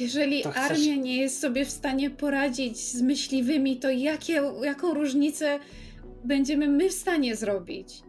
Jeżeli 0.00 0.40
chcesz... 0.40 0.56
armia 0.56 0.96
nie 0.96 1.16
jest 1.16 1.40
sobie 1.40 1.64
w 1.64 1.70
stanie 1.70 2.10
poradzić 2.10 2.78
z 2.78 3.02
myśliwymi, 3.02 3.76
to 3.76 3.90
jakie, 3.90 4.42
jaką 4.62 4.94
różnicę 4.94 5.58
będziemy 6.24 6.68
my 6.68 6.88
w 6.88 6.92
stanie 6.92 7.36
zrobić? 7.36 8.02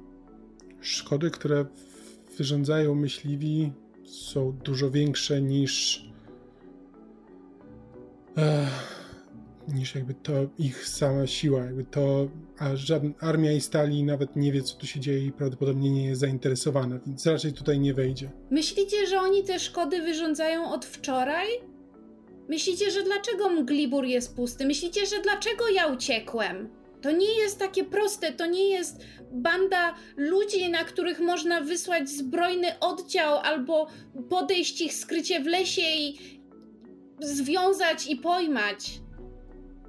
Szkody, 0.81 1.31
które 1.31 1.65
wyrządzają 2.37 2.95
myśliwi, 2.95 3.71
są 4.05 4.51
dużo 4.51 4.91
większe 4.91 5.41
niż. 5.41 6.05
Ech, 8.37 9.03
niż 9.67 9.95
jakby 9.95 10.13
to 10.13 10.33
ich 10.59 10.87
sama 10.87 11.27
siła. 11.27 11.65
Jakby 11.65 11.83
to, 11.83 12.27
a 12.57 12.75
żadna 12.75 13.09
armia 13.19 13.51
i 13.51 13.61
stali 13.61 14.03
nawet 14.03 14.35
nie 14.35 14.51
wie, 14.51 14.61
co 14.61 14.77
tu 14.77 14.87
się 14.87 14.99
dzieje 14.99 15.25
i 15.25 15.31
prawdopodobnie 15.31 15.91
nie 15.91 16.05
jest 16.05 16.21
zainteresowana, 16.21 16.99
więc 17.07 17.25
raczej 17.25 17.53
tutaj 17.53 17.79
nie 17.79 17.93
wejdzie. 17.93 18.31
Myślicie, 18.51 19.07
że 19.07 19.19
oni 19.19 19.43
te 19.43 19.59
szkody 19.59 20.01
wyrządzają 20.01 20.73
od 20.73 20.85
wczoraj? 20.85 21.47
Myślicie, 22.49 22.91
że 22.91 23.03
dlaczego 23.03 23.49
Mglibur 23.49 24.05
jest 24.05 24.35
pusty? 24.35 24.65
Myślicie, 24.65 25.05
że 25.05 25.21
dlaczego 25.21 25.69
ja 25.69 25.87
uciekłem? 25.87 26.69
To 27.01 27.11
nie 27.11 27.39
jest 27.39 27.59
takie 27.59 27.83
proste, 27.83 28.31
to 28.31 28.45
nie 28.45 28.69
jest 28.69 29.03
banda 29.31 29.93
ludzi, 30.17 30.69
na 30.69 30.83
których 30.83 31.19
można 31.19 31.61
wysłać 31.61 32.09
zbrojny 32.09 32.79
oddział 32.79 33.37
albo 33.37 33.87
podejść 34.29 34.81
ich 34.81 34.93
skrycie 34.93 35.39
w 35.39 35.45
lesie 35.45 35.81
i 35.81 36.17
związać 37.19 38.07
i 38.07 38.15
pojmać. 38.15 39.01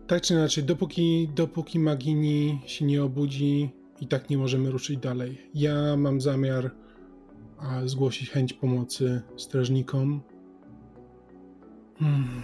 Tak 0.06 0.22
czy 0.22 0.35
inaczej, 0.35 0.64
dopóki, 0.64 1.28
dopóki 1.35 1.78
Magini 1.78 2.59
się 2.66 2.85
nie 2.85 3.02
obudzi, 3.02 3.70
i 4.01 4.06
tak 4.06 4.31
nie 4.31 4.39
możemy 4.39 4.70
ruszyć 4.70 4.98
dalej. 4.98 5.51
Ja 5.55 5.97
mam 5.97 6.20
zamiar 6.20 6.70
a, 7.59 7.86
zgłosić 7.86 8.31
chęć 8.31 8.52
pomocy 8.52 9.22
strażnikom 9.36 10.22
Hmm. 11.99 12.43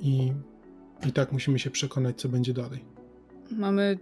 I, 0.00 0.32
I 1.06 1.12
tak 1.12 1.32
musimy 1.32 1.58
się 1.58 1.70
przekonać, 1.70 2.20
co 2.20 2.28
będzie 2.28 2.52
dalej. 2.52 2.84
Mamy 3.50 3.98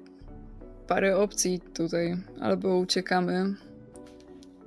parę 0.87 1.19
opcji 1.19 1.61
tutaj. 1.75 2.17
Albo 2.41 2.79
uciekamy, 2.79 3.55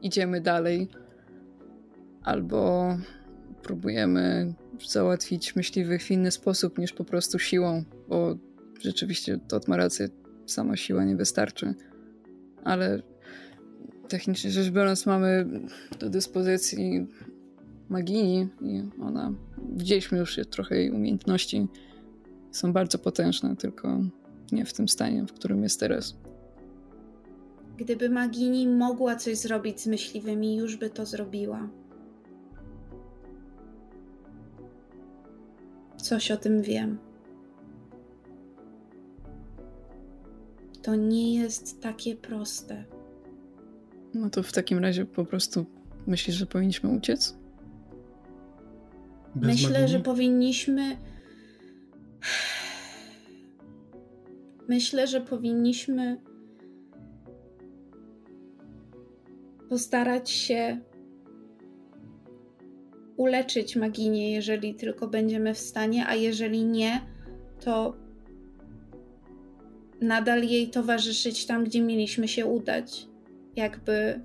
idziemy 0.01 0.41
dalej, 0.41 0.87
albo 2.23 2.87
próbujemy 3.63 4.53
załatwić 4.87 5.55
myśliwych 5.55 6.03
w 6.03 6.11
inny 6.11 6.31
sposób 6.31 6.77
niż 6.77 6.93
po 6.93 7.03
prostu 7.03 7.39
siłą, 7.39 7.83
bo 8.07 8.35
rzeczywiście 8.81 9.39
to 9.47 9.59
ma 9.67 9.77
rację, 9.77 10.09
sama 10.45 10.77
siła 10.77 11.03
nie 11.03 11.15
wystarczy. 11.15 11.73
Ale 12.63 13.01
technicznie 14.07 14.51
rzecz 14.51 14.69
biorąc, 14.69 15.05
mamy 15.05 15.45
do 15.99 16.09
dyspozycji 16.09 17.07
Magini 17.89 18.47
i 18.61 18.83
ona, 19.01 19.33
widzieliśmy 19.75 20.17
już 20.17 20.39
trochę 20.49 20.77
jej 20.77 20.91
umiejętności, 20.91 21.67
są 22.51 22.73
bardzo 22.73 22.97
potężne, 22.97 23.55
tylko 23.55 23.99
nie 24.51 24.65
w 24.65 24.73
tym 24.73 24.89
stanie, 24.89 25.25
w 25.25 25.33
którym 25.33 25.63
jest 25.63 25.79
teraz. 25.79 26.15
Gdyby 27.77 28.09
Magini 28.09 28.67
mogła 28.67 29.15
coś 29.15 29.37
zrobić 29.37 29.81
z 29.81 29.87
myśliwymi, 29.87 30.55
już 30.55 30.77
by 30.77 30.89
to 30.89 31.05
zrobiła. 31.05 31.69
Coś 35.97 36.31
o 36.31 36.37
tym 36.37 36.61
wiem. 36.61 36.97
To 40.81 40.95
nie 40.95 41.35
jest 41.35 41.81
takie 41.81 42.15
proste. 42.15 42.85
No 44.13 44.29
to 44.29 44.43
w 44.43 44.51
takim 44.51 44.79
razie 44.79 45.05
po 45.05 45.25
prostu 45.25 45.65
myślisz, 46.07 46.35
że 46.35 46.45
powinniśmy 46.45 46.89
uciec? 46.89 47.38
Bez 49.39 49.47
Myślę, 49.47 49.81
magii? 49.81 49.87
że 49.87 49.99
powinniśmy. 49.99 50.97
Myślę, 54.67 55.07
że 55.07 55.21
powinniśmy 55.21 56.21
postarać 59.69 60.29
się 60.29 60.79
uleczyć 63.17 63.75
Maginię, 63.75 64.31
jeżeli 64.31 64.75
tylko 64.75 65.07
będziemy 65.07 65.53
w 65.53 65.59
stanie, 65.59 66.07
a 66.07 66.15
jeżeli 66.15 66.65
nie, 66.65 67.01
to 67.59 67.93
nadal 70.01 70.43
jej 70.43 70.69
towarzyszyć 70.69 71.45
tam, 71.45 71.63
gdzie 71.63 71.81
mieliśmy 71.81 72.27
się 72.27 72.45
udać. 72.45 73.07
Jakby 73.55 74.21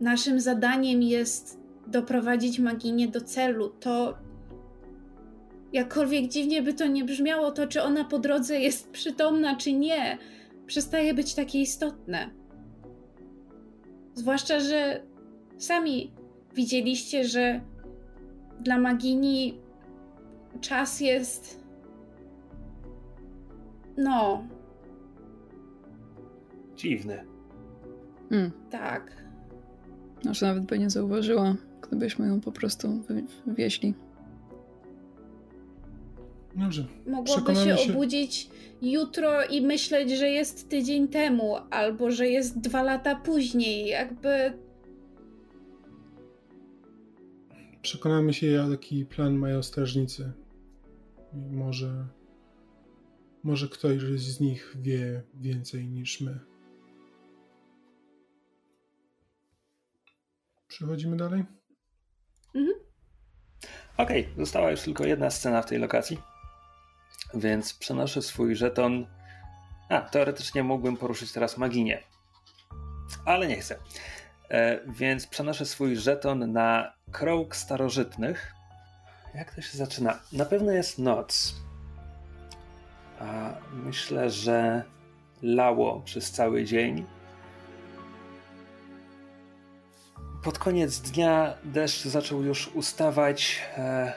naszym 0.00 0.40
zadaniem 0.40 1.02
jest 1.02 1.59
doprowadzić 1.90 2.58
Maginię 2.58 3.08
do 3.08 3.20
celu. 3.20 3.68
To 3.68 4.18
jakkolwiek 5.72 6.28
dziwnie 6.28 6.62
by 6.62 6.74
to 6.74 6.86
nie 6.86 7.04
brzmiało, 7.04 7.50
to 7.50 7.66
czy 7.66 7.82
ona 7.82 8.04
po 8.04 8.18
drodze 8.18 8.60
jest 8.60 8.90
przytomna, 8.90 9.56
czy 9.56 9.72
nie, 9.72 10.18
przestaje 10.66 11.14
być 11.14 11.34
takie 11.34 11.60
istotne. 11.60 12.30
Zwłaszcza, 14.14 14.60
że 14.60 15.02
sami 15.58 16.12
widzieliście, 16.54 17.24
że 17.24 17.60
dla 18.60 18.78
Magini 18.78 19.58
czas 20.60 21.00
jest. 21.00 21.60
No. 23.96 24.44
Dziwny. 26.76 27.24
Hmm. 28.30 28.50
Tak. 28.70 29.24
Może 30.24 30.46
nawet 30.46 30.64
by 30.64 30.78
nie 30.78 30.90
zauważyła, 30.90 31.54
gdybyśmy 31.90 32.26
ją 32.26 32.40
po 32.40 32.52
prostu 32.52 33.02
wieźli. 33.46 33.94
Dobrze. 36.56 36.86
Mogłoby 37.06 37.54
się, 37.54 37.76
się 37.76 37.92
obudzić 37.92 38.50
jutro 38.82 39.44
i 39.44 39.60
myśleć, 39.60 40.10
że 40.10 40.28
jest 40.28 40.68
tydzień 40.68 41.08
temu, 41.08 41.56
albo 41.70 42.10
że 42.10 42.28
jest 42.28 42.60
dwa 42.60 42.82
lata 42.82 43.16
później. 43.16 43.86
Jakby. 43.86 44.52
Przekonamy 47.82 48.32
się, 48.32 48.46
jaki 48.46 49.06
plan 49.06 49.34
mają 49.34 49.62
strażnicy. 49.62 50.32
Może. 51.50 52.06
Może 53.42 53.68
ktoś 53.68 54.00
z 54.00 54.40
nich 54.40 54.76
wie 54.82 55.22
więcej 55.34 55.88
niż 55.88 56.20
my. 56.20 56.40
Przechodzimy 60.68 61.16
dalej? 61.16 61.44
Mhm. 62.54 62.74
Okej, 63.96 64.22
okay, 64.22 64.34
została 64.44 64.70
już 64.70 64.80
tylko 64.80 65.04
jedna 65.04 65.30
scena 65.30 65.62
w 65.62 65.66
tej 65.66 65.78
lokacji. 65.78 66.20
Więc 67.34 67.74
przenoszę 67.74 68.22
swój 68.22 68.56
żeton. 68.56 69.06
A, 69.88 70.00
teoretycznie 70.00 70.62
mógłbym 70.62 70.96
poruszyć 70.96 71.32
teraz 71.32 71.58
magię, 71.58 72.02
Ale 73.24 73.48
nie 73.48 73.56
chcę. 73.56 73.78
E, 74.50 74.80
więc 74.86 75.26
przenoszę 75.26 75.66
swój 75.66 75.96
żeton 75.96 76.52
na 76.52 76.92
krąg 77.12 77.56
starożytnych. 77.56 78.54
Jak 79.34 79.54
to 79.54 79.62
się 79.62 79.78
zaczyna? 79.78 80.18
Na 80.32 80.44
pewno 80.44 80.72
jest 80.72 80.98
noc. 80.98 81.54
A 83.18 83.54
myślę, 83.72 84.30
że 84.30 84.82
lało 85.42 86.00
przez 86.00 86.30
cały 86.30 86.64
dzień. 86.64 87.06
Pod 90.42 90.58
koniec 90.58 91.00
dnia 91.00 91.54
deszcz 91.64 92.04
zaczął 92.04 92.42
już 92.42 92.68
ustawać. 92.68 93.62
E, 93.76 94.12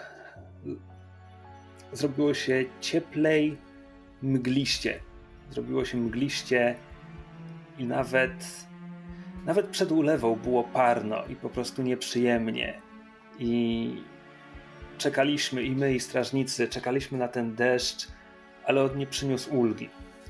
zrobiło 1.93 2.33
się 2.33 2.65
cieplej, 2.81 3.57
mgliście. 4.21 4.99
Zrobiło 5.51 5.85
się 5.85 5.97
mgliście 5.97 6.75
i 7.77 7.85
nawet, 7.85 8.65
nawet 9.45 9.67
przed 9.67 9.91
ulewą 9.91 10.35
było 10.35 10.63
parno 10.63 11.25
i 11.25 11.35
po 11.35 11.49
prostu 11.49 11.81
nieprzyjemnie. 11.81 12.81
I 13.39 13.95
czekaliśmy, 14.97 15.63
i 15.63 15.75
my, 15.75 15.93
i 15.93 15.99
strażnicy, 15.99 16.67
czekaliśmy 16.67 17.17
na 17.17 17.27
ten 17.27 17.55
deszcz, 17.55 18.07
ale 18.65 18.83
on 18.83 18.97
nie 18.97 19.07
przyniósł 19.07 19.55
ulgi. 19.55 19.89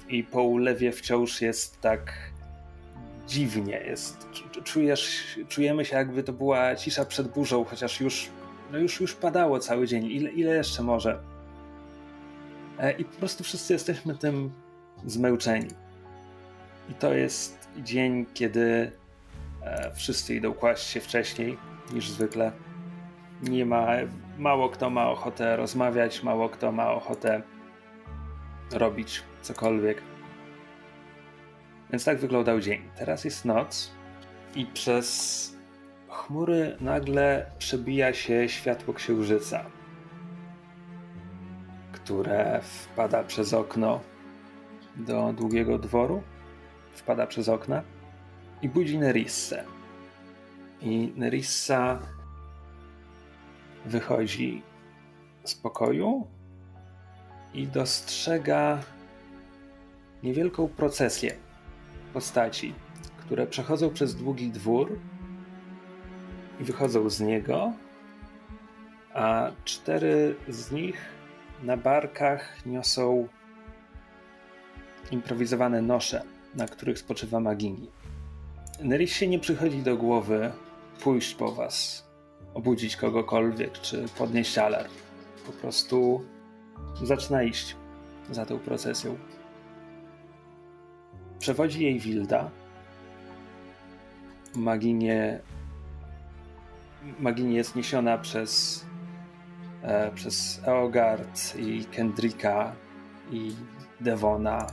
I 0.09 0.23
po 0.23 0.43
ulewie 0.43 0.91
wciąż 0.91 1.41
jest 1.41 1.81
tak 1.81 2.32
dziwnie. 3.27 3.77
Jest, 3.77 4.27
czujesz, 4.63 5.23
czujemy 5.49 5.85
się, 5.85 5.95
jakby 5.95 6.23
to 6.23 6.33
była 6.33 6.75
cisza 6.75 7.05
przed 7.05 7.27
burzą, 7.27 7.65
chociaż 7.65 8.01
już, 8.01 8.29
no 8.71 8.77
już, 8.77 9.01
już 9.01 9.13
padało 9.13 9.59
cały 9.59 9.87
dzień. 9.87 10.05
Ile, 10.05 10.29
ile 10.29 10.55
jeszcze 10.55 10.83
może? 10.83 11.19
E, 12.79 12.91
I 12.91 13.05
po 13.05 13.17
prostu 13.17 13.43
wszyscy 13.43 13.73
jesteśmy 13.73 14.17
tym 14.17 14.51
zmęczeni. 15.05 15.67
I 16.89 16.93
to 16.93 17.13
jest 17.13 17.69
dzień, 17.77 18.25
kiedy 18.33 18.91
e, 19.63 19.91
wszyscy 19.95 20.35
idą 20.35 20.53
kłaść 20.53 20.87
się 20.87 20.99
wcześniej 20.99 21.57
niż 21.93 22.09
zwykle. 22.09 22.51
Nie 23.41 23.65
ma, 23.65 23.87
mało 24.37 24.69
kto 24.69 24.89
ma 24.89 25.09
ochotę 25.09 25.55
rozmawiać, 25.55 26.23
mało 26.23 26.49
kto 26.49 26.71
ma 26.71 26.91
ochotę 26.91 27.41
robić 28.71 29.23
cokolwiek. 29.41 30.01
Więc 31.93 32.05
tak 32.05 32.19
wyglądał 32.19 32.59
dzień. 32.59 32.81
Teraz 32.95 33.25
jest 33.25 33.45
noc 33.45 33.91
i 34.55 34.65
przez 34.65 35.57
chmury 36.09 36.77
nagle 36.79 37.45
przebija 37.57 38.13
się 38.13 38.49
światło 38.49 38.93
księżyca 38.93 39.65
które 42.03 42.61
wpada 42.61 43.23
przez 43.23 43.53
okno 43.53 43.99
do 44.95 45.33
długiego 45.33 45.79
dworu, 45.79 46.23
wpada 46.93 47.27
przez 47.27 47.49
okna 47.49 47.83
i 48.61 48.69
budzi 48.69 48.99
Nerissę. 48.99 49.63
I 50.81 51.13
Nerissa 51.15 51.99
wychodzi 53.85 54.61
z 55.43 55.55
pokoju 55.55 56.27
i 57.53 57.67
dostrzega 57.67 58.79
niewielką 60.23 60.67
procesję 60.67 61.35
postaci, 62.13 62.73
które 63.17 63.47
przechodzą 63.47 63.89
przez 63.89 64.15
długi 64.15 64.49
dwór 64.49 64.99
i 66.59 66.63
wychodzą 66.63 67.09
z 67.09 67.21
niego, 67.21 67.73
a 69.13 69.51
cztery 69.65 70.35
z 70.49 70.71
nich 70.71 70.97
na 71.63 71.77
barkach 71.77 72.65
niosą 72.65 73.27
improwizowane 75.11 75.81
nosze, 75.81 76.23
na 76.55 76.67
których 76.67 76.99
spoczywa 76.99 77.39
Magini. 77.39 77.89
się 79.05 79.27
nie 79.27 79.39
przychodzi 79.39 79.81
do 79.81 79.97
głowy 79.97 80.51
pójść 80.99 81.35
po 81.35 81.51
was, 81.51 82.07
obudzić 82.53 82.95
kogokolwiek, 82.95 83.71
czy 83.81 84.05
podnieść 84.17 84.57
alarm. 84.57 84.91
Po 85.45 85.51
prostu 85.51 86.25
zaczyna 87.03 87.43
iść 87.43 87.75
za 88.31 88.45
tą 88.45 88.59
procesją. 88.59 89.17
Przewodzi 91.43 91.83
jej 91.83 91.99
Wilda. 91.99 92.49
Maginie, 94.55 95.39
Maginie 97.19 97.55
jest 97.55 97.75
niesiona 97.75 98.17
przez 98.17 98.85
e, 99.81 100.11
przez 100.11 100.61
Eogard 100.65 101.55
i 101.55 101.85
Kendricka 101.85 102.75
i 103.31 103.55
Devona 104.01 104.67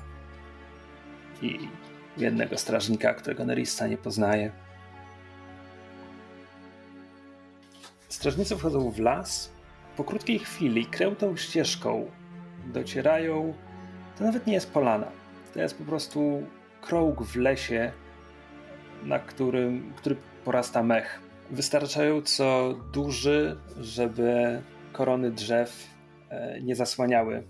i 1.43 1.69
jednego 2.17 2.59
strażnika, 2.59 3.15
którego 3.15 3.45
Nerissa 3.45 3.87
nie 3.87 3.97
poznaje. 3.97 4.53
Strażnicy 8.09 8.57
wchodzą 8.57 8.91
w 8.91 8.99
las. 8.99 9.51
Po 9.97 10.05
krótkiej 10.05 10.39
chwili 10.39 10.87
krętą 10.87 11.37
ścieżką 11.37 12.11
docierają. 12.67 13.55
To 14.19 14.25
nawet 14.25 14.47
nie 14.47 14.53
jest 14.53 14.73
polana. 14.73 15.07
To 15.55 15.61
jest 15.61 15.79
po 15.79 15.85
prostu 15.85 16.43
krąg 16.81 17.23
w 17.23 17.37
lesie, 17.37 17.93
na 19.03 19.19
którym, 19.19 19.93
który 19.97 20.17
porasta 20.45 20.83
mech. 20.83 21.21
Wystarczająco 21.51 22.75
duży, 22.93 23.57
żeby 23.81 24.63
korony 24.93 25.31
drzew 25.31 25.87
e, 26.31 26.61
nie 26.63 26.77
zasłaniały 26.77 27.43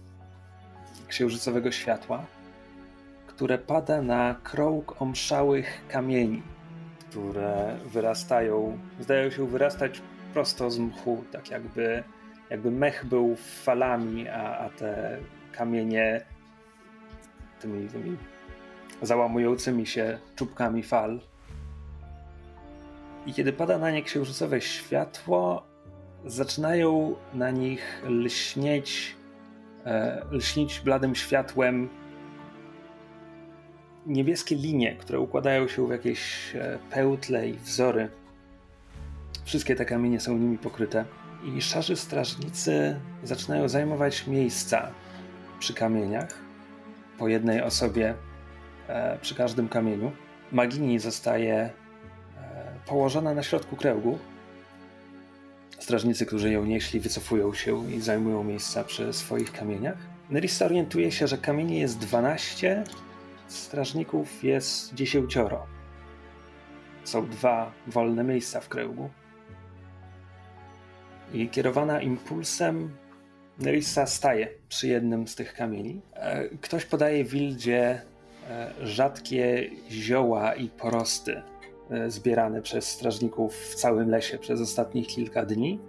księżycowego 1.08 1.70
światła, 1.70 2.26
które 3.26 3.58
pada 3.58 4.02
na 4.02 4.36
krąg 4.42 5.02
omszałych 5.02 5.82
kamieni, 5.88 6.42
które 7.00 7.76
wyrastają, 7.86 8.78
zdają 9.00 9.30
się 9.30 9.46
wyrastać 9.46 10.02
prosto 10.34 10.70
z 10.70 10.78
mchu, 10.78 11.24
tak 11.32 11.50
jakby, 11.50 12.04
jakby 12.50 12.70
mech 12.70 13.06
był 13.06 13.36
falami, 13.36 14.28
a, 14.28 14.58
a 14.58 14.70
te 14.70 15.18
kamienie 15.52 16.24
tymi, 17.60 17.88
tymi 17.88 18.16
załamującymi 19.02 19.86
się 19.86 20.18
czubkami 20.36 20.82
fal. 20.82 21.20
I 23.26 23.32
kiedy 23.32 23.52
pada 23.52 23.78
na 23.78 23.90
nie 23.90 24.02
księżycowe 24.02 24.60
światło, 24.60 25.62
zaczynają 26.24 27.16
na 27.34 27.50
nich 27.50 28.02
lśnieć, 28.04 29.16
e, 29.84 30.22
lśnić 30.30 30.80
bladym 30.80 31.14
światłem 31.14 31.88
niebieskie 34.06 34.54
linie, 34.54 34.96
które 34.96 35.20
układają 35.20 35.68
się 35.68 35.86
w 35.86 35.90
jakieś 35.90 36.52
e, 36.54 36.78
pełtle 36.90 37.48
i 37.48 37.54
wzory. 37.54 38.08
Wszystkie 39.44 39.76
te 39.76 39.84
kamienie 39.84 40.20
są 40.20 40.38
nimi 40.38 40.58
pokryte. 40.58 41.04
I 41.44 41.62
szarzy 41.62 41.96
strażnicy 41.96 43.00
zaczynają 43.22 43.68
zajmować 43.68 44.26
miejsca 44.26 44.90
przy 45.58 45.74
kamieniach, 45.74 46.38
po 47.18 47.28
jednej 47.28 47.62
osobie 47.62 48.14
przy 49.20 49.34
każdym 49.34 49.68
kamieniu. 49.68 50.12
Magini 50.52 50.98
zostaje 50.98 51.70
położona 52.86 53.34
na 53.34 53.42
środku 53.42 53.76
kręgu, 53.76 54.18
Strażnicy, 55.80 56.26
którzy 56.26 56.52
ją 56.52 56.64
nieśli, 56.64 57.00
wycofują 57.00 57.54
się 57.54 57.90
i 57.90 58.00
zajmują 58.00 58.44
miejsca 58.44 58.84
przy 58.84 59.12
swoich 59.12 59.52
kamieniach. 59.52 59.96
Nerissa 60.30 60.64
orientuje 60.64 61.12
się, 61.12 61.26
że 61.26 61.38
kamieni 61.38 61.80
jest 61.80 61.98
12, 61.98 62.84
strażników 63.48 64.44
jest 64.44 64.94
10. 64.94 65.38
Są 67.04 67.28
dwa 67.28 67.72
wolne 67.86 68.24
miejsca 68.24 68.60
w 68.60 68.68
kręgu. 68.68 69.10
I 71.32 71.48
kierowana 71.48 72.00
impulsem, 72.00 72.96
Nerissa 73.58 74.06
staje 74.06 74.48
przy 74.68 74.88
jednym 74.88 75.28
z 75.28 75.34
tych 75.34 75.54
kamieni. 75.54 76.00
E, 76.14 76.48
ktoś 76.48 76.84
podaje 76.84 77.24
Wildzie 77.24 77.90
e, 77.90 78.02
rzadkie 78.82 79.70
zioła 79.90 80.54
i 80.54 80.68
porosty 80.68 81.42
e, 81.90 82.10
zbierane 82.10 82.62
przez 82.62 82.88
strażników 82.88 83.54
w 83.56 83.74
całym 83.74 84.10
lesie 84.10 84.38
przez 84.38 84.60
ostatnich 84.60 85.06
kilka 85.06 85.46
dni. 85.46 85.80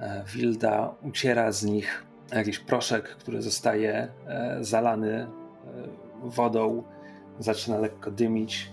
E, 0.00 0.24
Wilda 0.26 0.94
uciera 1.02 1.52
z 1.52 1.64
nich 1.64 2.04
jakiś 2.32 2.58
proszek, 2.58 3.04
który 3.04 3.42
zostaje 3.42 4.08
zalany 4.60 5.26
wodą, 6.22 6.82
zaczyna 7.38 7.78
lekko 7.78 8.10
dymić. 8.10 8.70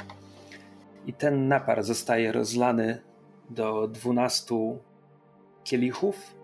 I 1.07 1.13
ten 1.13 1.47
napar 1.47 1.83
zostaje 1.83 2.31
rozlany 2.31 3.01
do 3.49 3.87
12 3.87 4.55
kielichów, 5.63 6.35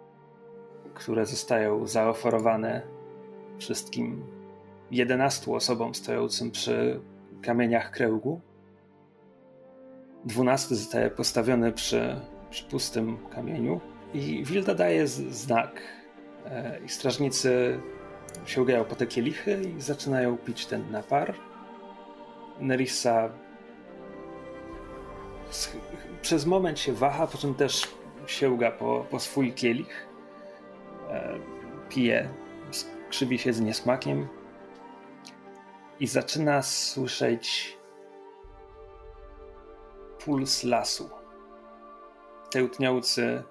które 0.93 1.25
zostają 1.25 1.87
zaoferowane 1.87 2.81
wszystkim 3.57 4.23
11 4.91 5.51
osobom 5.51 5.95
stojącym 5.95 6.51
przy 6.51 6.99
kamieniach 7.41 7.91
kręgu. 7.91 8.41
12 10.25 10.75
zostaje 10.75 11.09
postawiony 11.09 11.71
przy, 11.71 12.15
przy 12.49 12.63
pustym 12.63 13.17
kamieniu 13.29 13.81
i 14.13 14.43
Wilda 14.45 14.75
daje 14.75 15.07
znak. 15.07 15.81
E, 16.45 16.79
I 16.85 16.89
strażnicy 16.89 17.79
sięgają 18.45 18.85
po 18.85 18.95
te 18.95 19.07
kielichy 19.07 19.61
i 19.77 19.81
zaczynają 19.81 20.37
pić 20.37 20.65
ten 20.65 20.91
napar. 20.91 21.33
Nerissa 22.59 23.29
przez 26.21 26.45
moment 26.45 26.79
się 26.79 26.93
waha, 26.93 27.27
po 27.27 27.37
czym 27.37 27.55
też 27.55 27.87
sięga 28.25 28.71
po, 28.71 29.05
po 29.11 29.19
swój 29.19 29.53
kielich. 29.53 30.07
E, 31.09 31.39
pije, 31.89 32.29
krzywi 33.09 33.39
się 33.39 33.53
z 33.53 33.61
niesmakiem 33.61 34.27
i 36.01 36.07
zaczyna 36.07 36.61
słyszeć 36.61 37.77
puls 40.25 40.63
lasu. 40.63 41.09
Tełtniący 42.51 43.43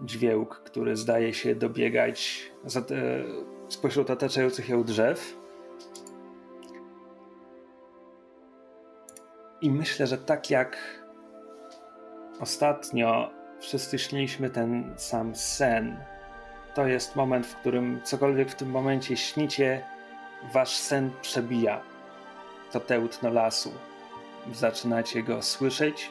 dźwięk, 0.00 0.54
który 0.64 0.96
zdaje 0.96 1.34
się 1.34 1.54
dobiegać 1.54 2.50
spośród 3.68 4.10
otaczających 4.10 4.68
ją 4.68 4.84
drzew. 4.84 5.36
I 9.60 9.70
myślę, 9.70 10.06
że 10.06 10.18
tak 10.18 10.50
jak 10.50 10.78
ostatnio 12.40 13.30
wszyscy 13.60 13.98
śniliśmy 13.98 14.50
ten 14.50 14.94
sam 14.96 15.36
sen, 15.36 16.04
to 16.74 16.86
jest 16.86 17.16
moment, 17.16 17.46
w 17.46 17.56
którym 17.56 18.00
cokolwiek 18.04 18.50
w 18.50 18.54
tym 18.54 18.70
momencie 18.70 19.16
śnicie, 19.16 19.97
wasz 20.52 20.76
sen 20.76 21.10
przebija 21.22 21.80
to 22.72 22.80
tełtno 22.80 23.30
lasu. 23.30 23.72
Zaczynacie 24.52 25.22
go 25.22 25.42
słyszeć. 25.42 26.10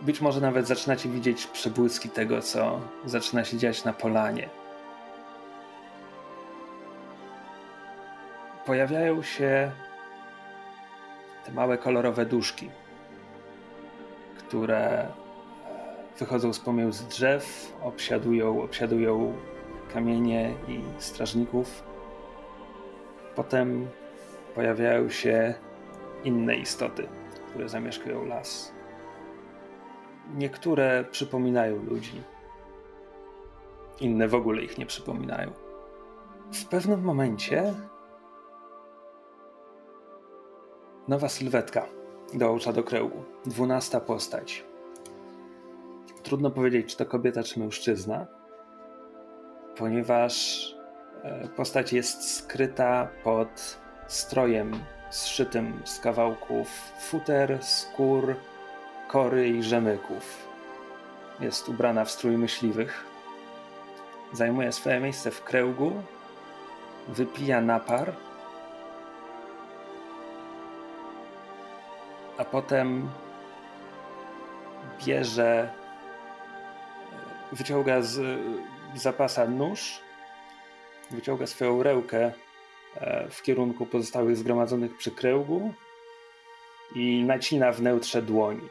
Być 0.00 0.20
może 0.20 0.40
nawet 0.40 0.66
zaczynacie 0.66 1.08
widzieć 1.08 1.46
przebłyski 1.46 2.08
tego, 2.08 2.42
co 2.42 2.80
zaczyna 3.04 3.44
się 3.44 3.56
dziać 3.56 3.84
na 3.84 3.92
polanie. 3.92 4.48
Pojawiają 8.66 9.22
się 9.22 9.70
te 11.44 11.52
małe 11.52 11.78
kolorowe 11.78 12.26
duszki, 12.26 12.70
które 14.38 15.08
wychodzą 16.18 16.52
z 16.52 16.60
pomiędzy 16.60 17.04
drzew, 17.08 17.72
obsiadują, 17.82 18.62
obsiadują 18.62 19.34
kamienie 19.94 20.54
i 20.68 20.80
strażników. 20.98 21.82
Potem 23.34 23.88
pojawiają 24.54 25.10
się 25.10 25.54
inne 26.24 26.56
istoty, 26.56 27.08
które 27.48 27.68
zamieszkują 27.68 28.24
las. 28.24 28.72
Niektóre 30.34 31.04
przypominają 31.10 31.82
ludzi, 31.82 32.22
inne 34.00 34.28
w 34.28 34.34
ogóle 34.34 34.62
ich 34.62 34.78
nie 34.78 34.86
przypominają. 34.86 35.50
W 36.52 36.64
pewnym 36.64 37.02
momencie 37.02 37.74
nowa 41.08 41.28
sylwetka 41.28 41.86
dołącza 42.34 42.72
do 42.72 42.82
kręgu. 42.82 43.24
Dwunasta 43.46 44.00
postać. 44.00 44.64
Trudno 46.22 46.50
powiedzieć, 46.50 46.90
czy 46.90 46.96
to 46.96 47.06
kobieta, 47.06 47.42
czy 47.42 47.60
mężczyzna 47.60 48.26
ponieważ 49.76 50.66
e, 51.22 51.48
postać 51.48 51.92
jest 51.92 52.36
skryta 52.36 53.08
pod 53.24 53.78
strojem 54.06 54.72
zszytym 55.10 55.82
z 55.84 56.00
kawałków 56.00 56.92
futer, 57.00 57.58
skór, 57.60 58.36
kory 59.08 59.48
i 59.48 59.62
rzemyków. 59.62 60.48
Jest 61.40 61.68
ubrana 61.68 62.04
w 62.04 62.10
strój 62.10 62.38
myśliwych. 62.38 63.04
Zajmuje 64.32 64.72
swoje 64.72 65.00
miejsce 65.00 65.30
w 65.30 65.44
kręgu, 65.44 65.92
wypija 67.08 67.60
napar, 67.60 68.12
a 72.38 72.44
potem 72.44 73.08
bierze, 75.06 75.70
e, 77.52 77.56
wyciąga 77.56 78.02
z 78.02 78.40
zapasa 78.94 79.46
nóż, 79.46 80.00
wyciąga 81.10 81.46
swoją 81.46 81.82
rełkę 81.82 82.32
e, 82.94 83.28
w 83.30 83.42
kierunku 83.42 83.86
pozostałych 83.86 84.36
zgromadzonych 84.36 84.96
przy 84.96 85.10
kręgu 85.10 85.72
i 86.94 87.24
nacina 87.24 87.72
w 87.72 87.82
neutrze 87.82 88.22
dłoni, 88.22 88.68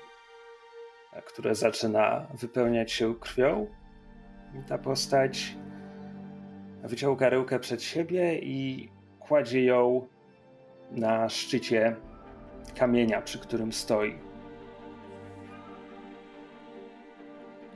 e, 1.14 1.22
które 1.22 1.56
zaczyna 1.56 2.28
wypełniać 2.34 2.92
się 2.92 3.16
krwią. 3.16 3.68
Ta 4.68 4.78
postać 4.78 5.56
wyciąga 6.84 7.30
rełkę 7.30 7.60
przed 7.60 7.84
siebie 7.84 8.40
i 8.40 8.90
kładzie 9.20 9.64
ją 9.66 10.08
na 10.92 11.30
szczycie 11.30 11.96
kamienia, 12.76 13.22
przy 13.22 13.40
którym 13.40 13.74
stoi. 13.74 14.16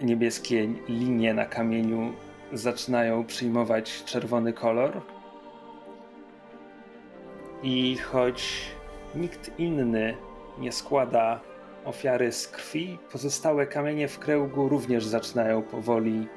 Niebieskie 0.01 0.67
linie 0.87 1.33
na 1.33 1.45
kamieniu 1.45 2.13
zaczynają 2.57 3.25
przyjmować 3.25 4.03
czerwony 4.03 4.53
kolor. 4.53 5.01
I 7.63 7.97
choć 7.97 8.71
nikt 9.15 9.59
inny 9.59 10.17
nie 10.57 10.71
składa 10.71 11.39
ofiary 11.85 12.31
z 12.31 12.47
krwi, 12.47 12.99
pozostałe 13.11 13.67
kamienie 13.67 14.07
w 14.07 14.19
kręgu 14.19 14.69
również 14.69 15.05
zaczynają 15.05 15.61
powoli 15.61 16.27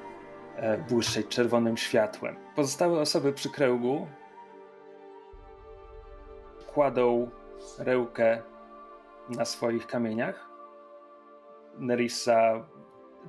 e, 0.57 0.79
błyszczeć 0.79 1.29
czerwonym 1.29 1.77
światłem. 1.77 2.37
Pozostałe 2.57 3.01
osoby 3.01 3.33
przy 3.33 3.51
kręgu 3.51 4.07
kładą 6.67 7.31
rełkę 7.79 8.43
na 9.29 9.45
swoich 9.45 9.87
kamieniach. 9.87 10.49
Nerissa 11.79 12.67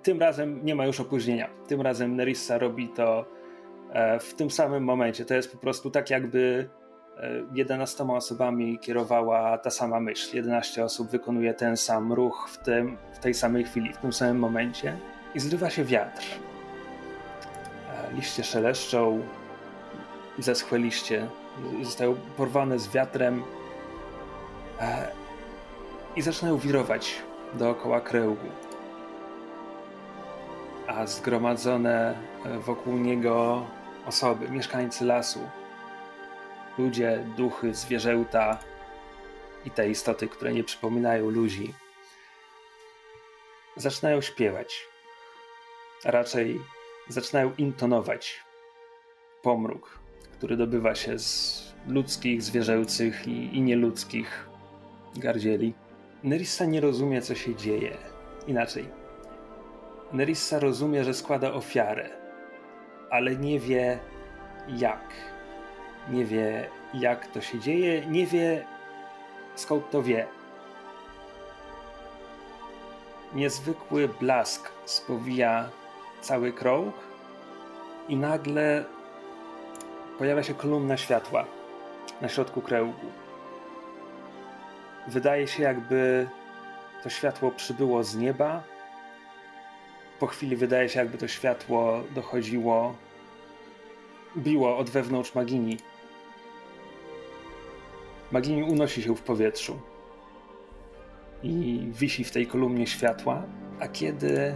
tym 0.03 0.19
razem 0.19 0.65
nie 0.65 0.75
ma 0.75 0.85
już 0.85 0.99
opóźnienia. 0.99 1.49
Tym 1.67 1.81
razem 1.81 2.15
Nerissa 2.15 2.57
robi 2.57 2.89
to 2.89 3.25
e, 3.93 4.19
w 4.19 4.33
tym 4.33 4.51
samym 4.51 4.83
momencie. 4.83 5.25
To 5.25 5.33
jest 5.33 5.51
po 5.51 5.57
prostu 5.57 5.91
tak, 5.91 6.09
jakby 6.09 6.69
11 7.53 8.03
e, 8.03 8.07
osobami 8.07 8.79
kierowała 8.79 9.57
ta 9.57 9.69
sama 9.69 9.99
myśl. 9.99 10.35
11 10.35 10.83
osób 10.83 11.09
wykonuje 11.09 11.53
ten 11.53 11.77
sam 11.77 12.13
ruch 12.13 12.49
w, 12.51 12.57
tym, 12.57 12.97
w 13.13 13.19
tej 13.19 13.33
samej 13.33 13.63
chwili, 13.63 13.93
w 13.93 13.97
tym 13.97 14.13
samym 14.13 14.39
momencie 14.39 14.97
i 15.35 15.39
zrywa 15.39 15.69
się 15.69 15.83
wiatr. 15.83 16.25
E, 17.89 18.15
liście 18.15 18.43
szeleszczą, 18.43 19.21
zeschłe 20.39 20.79
liście 20.79 21.27
zostają 21.81 22.15
porwane 22.37 22.79
z 22.79 22.87
wiatrem 22.91 23.43
i 26.15 26.21
zaczynają 26.21 26.57
wirować 26.57 27.15
dookoła 27.53 28.01
kręgu 28.01 28.47
a 30.89 31.07
zgromadzone 31.07 32.17
e, 32.45 32.59
wokół 32.59 32.97
niego 32.97 33.65
osoby, 34.05 34.49
mieszkańcy 34.49 35.05
lasu, 35.05 35.39
ludzie, 36.77 37.25
duchy, 37.37 37.73
zwierzęta 37.73 38.59
i 39.65 39.71
te 39.71 39.89
istoty, 39.89 40.27
które 40.27 40.53
nie 40.53 40.63
przypominają 40.63 41.29
ludzi, 41.29 41.73
zaczynają 43.75 44.21
śpiewać, 44.21 44.87
a 46.05 46.11
raczej 46.11 46.61
zaczynają 47.07 47.51
intonować 47.57 48.43
pomruk, 49.41 49.99
który 50.33 50.57
dobywa 50.57 50.95
się 50.95 51.19
z 51.19 51.63
ludzkich, 51.87 52.41
zwierzęcych 52.41 53.27
i, 53.27 53.57
i 53.57 53.61
nieludzkich 53.61 54.49
gardzieli. 55.15 55.73
Nerissa 56.23 56.65
nie 56.65 56.81
rozumie, 56.81 57.21
co 57.21 57.35
się 57.35 57.55
dzieje. 57.55 57.97
Inaczej, 58.47 58.89
Nerissa 60.13 60.59
rozumie, 60.59 61.03
że 61.03 61.13
składa 61.13 61.53
ofiarę, 61.53 62.09
ale 63.09 63.35
nie 63.35 63.59
wie 63.59 63.99
jak. 64.67 65.13
Nie 66.09 66.25
wie, 66.25 66.69
jak 66.93 67.27
to 67.27 67.41
się 67.41 67.59
dzieje, 67.59 68.05
nie 68.05 68.25
wie 68.25 68.65
skąd 69.55 69.89
to 69.89 70.03
wie. 70.03 70.27
niezwykły 73.33 74.07
blask 74.07 74.71
spowija 74.85 75.69
cały 76.21 76.53
krąg 76.53 76.95
i 78.07 78.15
nagle 78.15 78.85
pojawia 80.17 80.43
się 80.43 80.53
kolumna 80.53 80.97
światła 80.97 81.45
na 82.21 82.29
środku 82.29 82.61
kręgu. 82.61 83.05
Wydaje 85.07 85.47
się, 85.47 85.63
jakby 85.63 86.27
to 87.03 87.09
światło 87.09 87.51
przybyło 87.51 88.03
z 88.03 88.15
nieba. 88.15 88.63
Po 90.19 90.27
chwili 90.27 90.55
wydaje 90.55 90.89
się, 90.89 90.99
jakby 90.99 91.17
to 91.17 91.27
światło 91.27 92.03
dochodziło, 92.15 92.95
biło 94.37 94.77
od 94.77 94.89
wewnątrz 94.89 95.35
Magini. 95.35 95.77
Magini 98.31 98.63
unosi 98.63 99.01
się 99.01 99.15
w 99.15 99.21
powietrzu 99.21 99.79
i 101.43 101.87
wisi 101.91 102.23
w 102.23 102.31
tej 102.31 102.47
kolumnie 102.47 102.87
światła, 102.87 103.43
a 103.79 103.87
kiedy 103.87 104.55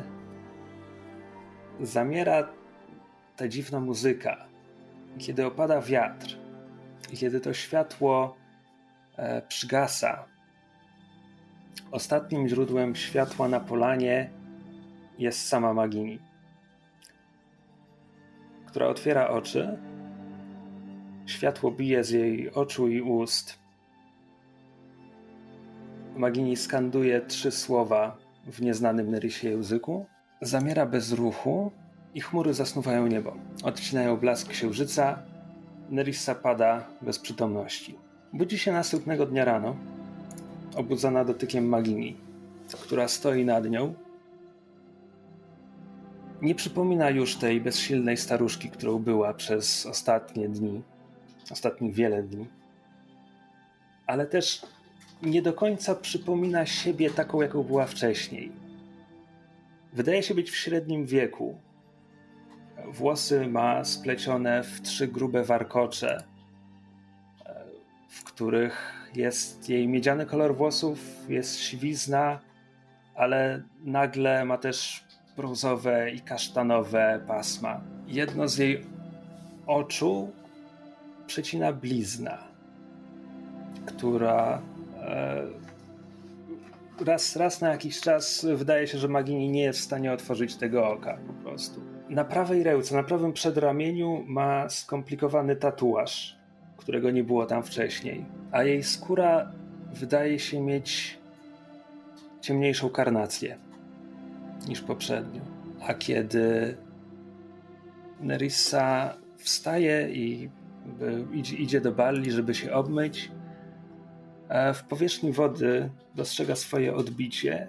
zamiera 1.81 2.47
ta 3.35 3.47
dziwna 3.47 3.79
muzyka, 3.79 4.45
kiedy 5.19 5.45
opada 5.45 5.81
wiatr 5.81 6.43
kiedy 7.15 7.39
to 7.39 7.53
światło 7.53 8.35
e, 9.17 9.41
przygasa, 9.41 10.25
ostatnim 11.91 12.47
źródłem 12.47 12.95
światła 12.95 13.47
na 13.47 13.59
polanie 13.59 14.29
jest 15.17 15.47
sama 15.47 15.73
Magini, 15.73 16.19
która 18.67 18.87
otwiera 18.87 19.29
oczy. 19.29 19.77
Światło 21.25 21.71
bije 21.71 22.03
z 22.03 22.09
jej 22.09 22.51
oczu 22.51 22.87
i 22.87 23.01
ust. 23.01 23.59
Magini 26.15 26.55
skanduje 26.57 27.21
trzy 27.21 27.51
słowa 27.51 28.17
w 28.45 28.61
nieznanym 28.61 29.11
Nerysie 29.11 29.49
języku, 29.49 30.05
zamiera 30.41 30.85
bez 30.85 31.11
ruchu 31.11 31.71
i 32.13 32.21
chmury 32.21 32.53
zasnuwają 32.53 33.07
niebo. 33.07 33.33
Odcinają 33.63 34.17
blask 34.17 34.47
księżyca, 34.47 35.19
Nerissa 35.89 36.35
pada 36.35 36.87
bez 37.01 37.19
przytomności. 37.19 37.95
Budzi 38.33 38.59
się 38.59 38.71
następnego 38.71 39.25
dnia 39.25 39.45
rano, 39.45 39.75
obudzona 40.75 41.25
dotykiem 41.25 41.65
Magini, 41.69 42.17
która 42.81 43.07
stoi 43.07 43.45
nad 43.45 43.69
nią. 43.69 43.93
Nie 46.43 46.55
przypomina 46.55 47.09
już 47.09 47.35
tej 47.35 47.61
bezsilnej 47.61 48.17
staruszki, 48.17 48.69
którą 48.69 48.99
była 48.99 49.33
przez 49.33 49.85
ostatnie 49.85 50.49
dni, 50.49 50.81
ostatnich 51.51 51.93
wiele 51.93 52.23
dni, 52.23 52.47
ale 54.07 54.25
też 54.25 54.65
nie 55.21 55.41
do 55.41 55.53
końca 55.53 55.95
przypomina 55.95 56.65
siebie 56.65 57.09
taką, 57.09 57.41
jaką 57.41 57.63
była 57.63 57.85
wcześniej. 57.85 58.51
Wydaje 59.93 60.23
się 60.23 60.35
być 60.35 60.51
w 60.51 60.55
średnim 60.55 61.05
wieku. 61.05 61.57
Włosy 62.87 63.47
ma 63.47 63.85
splecione 63.85 64.63
w 64.63 64.81
trzy 64.81 65.07
grube 65.07 65.43
warkocze, 65.43 66.23
w 68.09 68.23
których 68.23 68.93
jest 69.15 69.69
jej 69.69 69.87
miedziany 69.87 70.25
kolor 70.25 70.55
włosów, 70.55 70.99
jest 71.29 71.59
siwizna, 71.59 72.39
ale 73.15 73.63
nagle 73.83 74.45
ma 74.45 74.57
też 74.57 75.03
brązowe 75.37 76.11
i 76.11 76.19
kasztanowe 76.19 77.21
pasma. 77.27 77.81
Jedno 78.07 78.47
z 78.47 78.57
jej 78.57 78.85
oczu 79.67 80.31
przecina 81.27 81.73
blizna, 81.73 82.37
która 83.85 84.61
e, 85.01 85.43
raz, 87.05 87.35
raz 87.35 87.61
na 87.61 87.69
jakiś 87.69 88.01
czas 88.01 88.45
wydaje 88.55 88.87
się, 88.87 88.97
że 88.97 89.07
Magini 89.07 89.49
nie 89.49 89.63
jest 89.63 89.79
w 89.79 89.83
stanie 89.83 90.13
otworzyć 90.13 90.55
tego 90.55 90.87
oka 90.87 91.17
po 91.27 91.33
prostu. 91.33 91.81
Na 92.09 92.25
prawej 92.25 92.63
ręce, 92.63 92.95
na 92.95 93.03
prawym 93.03 93.33
przedramieniu 93.33 94.23
ma 94.27 94.69
skomplikowany 94.69 95.55
tatuaż, 95.55 96.37
którego 96.77 97.11
nie 97.11 97.23
było 97.23 97.45
tam 97.45 97.63
wcześniej, 97.63 98.25
a 98.51 98.63
jej 98.63 98.83
skóra 98.83 99.51
wydaje 99.93 100.39
się 100.39 100.61
mieć 100.61 101.17
ciemniejszą 102.41 102.89
karnację 102.89 103.57
niż 104.67 104.81
poprzednio. 104.81 105.41
A 105.87 105.93
kiedy 105.93 106.77
Nerissa 108.19 109.17
wstaje 109.37 110.09
i 110.13 110.49
idzie, 111.57 111.81
do 111.81 111.91
Balli, 111.91 112.31
żeby 112.31 112.55
się 112.55 112.73
obmyć, 112.73 113.31
w 114.73 114.83
powierzchni 114.83 115.31
wody 115.31 115.89
dostrzega 116.15 116.55
swoje 116.55 116.95
odbicie 116.95 117.67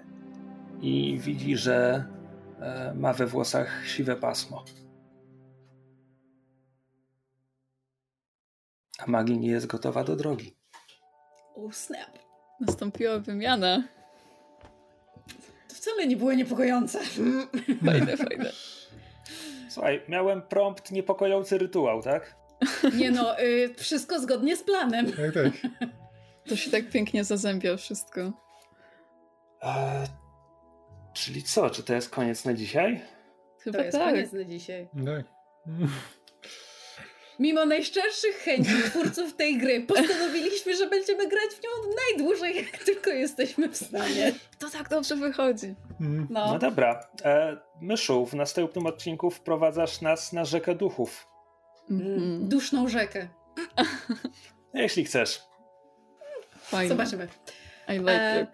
i 0.81 1.19
widzi, 1.19 1.57
że 1.57 2.05
e, 2.59 2.93
ma 2.95 3.13
we 3.13 3.27
włosach 3.27 3.87
siwe 3.87 4.15
pasmo. 4.15 4.65
A 8.99 9.11
magii 9.11 9.39
nie 9.39 9.49
jest 9.49 9.67
gotowa 9.67 10.03
do 10.03 10.15
drogi. 10.15 10.55
Oh 11.55 11.73
snap. 11.73 12.19
Nastąpiła 12.59 13.19
wymiana. 13.19 13.94
Wcale 15.85 16.07
nie 16.07 16.17
było 16.17 16.33
niepokojące. 16.33 16.99
Fajne, 17.85 18.17
fajne. 18.17 18.51
Słuchaj, 19.69 20.01
miałem 20.07 20.41
prompt 20.41 20.91
niepokojący 20.91 21.57
rytuał, 21.57 22.01
tak? 22.03 22.35
Nie 22.97 23.11
no, 23.11 23.39
y, 23.39 23.73
wszystko 23.77 24.19
zgodnie 24.19 24.55
z 24.57 24.63
planem. 24.63 25.11
Tak, 25.11 25.33
tak. 25.33 25.71
To 26.47 26.55
się 26.55 26.71
tak 26.71 26.89
pięknie 26.89 27.23
zazębia 27.23 27.77
wszystko. 27.77 28.21
E, 29.63 30.03
czyli 31.13 31.43
co? 31.43 31.69
Czy 31.69 31.83
to 31.83 31.93
jest 31.93 32.09
koniec 32.09 32.45
na 32.45 32.53
dzisiaj? 32.53 33.01
Chyba 33.63 33.77
To 33.79 33.83
jest 33.85 33.97
tak. 33.97 34.09
koniec 34.13 34.33
na 34.33 34.43
dzisiaj. 34.43 34.87
tak. 35.05 35.25
Mimo 37.39 37.65
najszczerszych 37.65 38.35
chęci 38.37 38.71
twórców 38.85 39.35
tej 39.35 39.57
gry 39.57 39.81
postanowiliśmy, 39.81 40.75
że 40.77 40.87
będziemy 40.89 41.27
grać 41.27 41.49
w 41.59 41.63
nią 41.63 41.69
najdłużej, 42.09 42.55
jak 42.55 42.77
tylko 42.77 43.09
jesteśmy 43.09 43.69
w 43.69 43.77
stanie. 43.77 44.33
To 44.59 44.69
tak 44.69 44.89
dobrze 44.89 45.15
wychodzi. 45.15 45.75
Mm. 46.01 46.27
No 46.29 46.45
No, 46.53 46.59
dobra. 46.59 47.07
E, 47.25 47.57
Myszu, 47.81 48.25
w 48.25 48.33
następnym 48.33 48.85
odcinku 48.85 49.31
wprowadzasz 49.31 50.01
nas 50.01 50.33
na 50.33 50.45
rzekę 50.45 50.75
duchów. 50.75 51.27
Mhm. 51.91 52.47
duszną 52.49 52.87
rzekę. 52.87 53.27
Jeśli 54.73 55.05
chcesz. 55.05 55.41
Fajne. 56.59 56.89
Zobaczymy. 56.89 57.27
I 57.89 57.91
like 57.91 58.11
E, 58.11 58.41
it. 58.41 58.49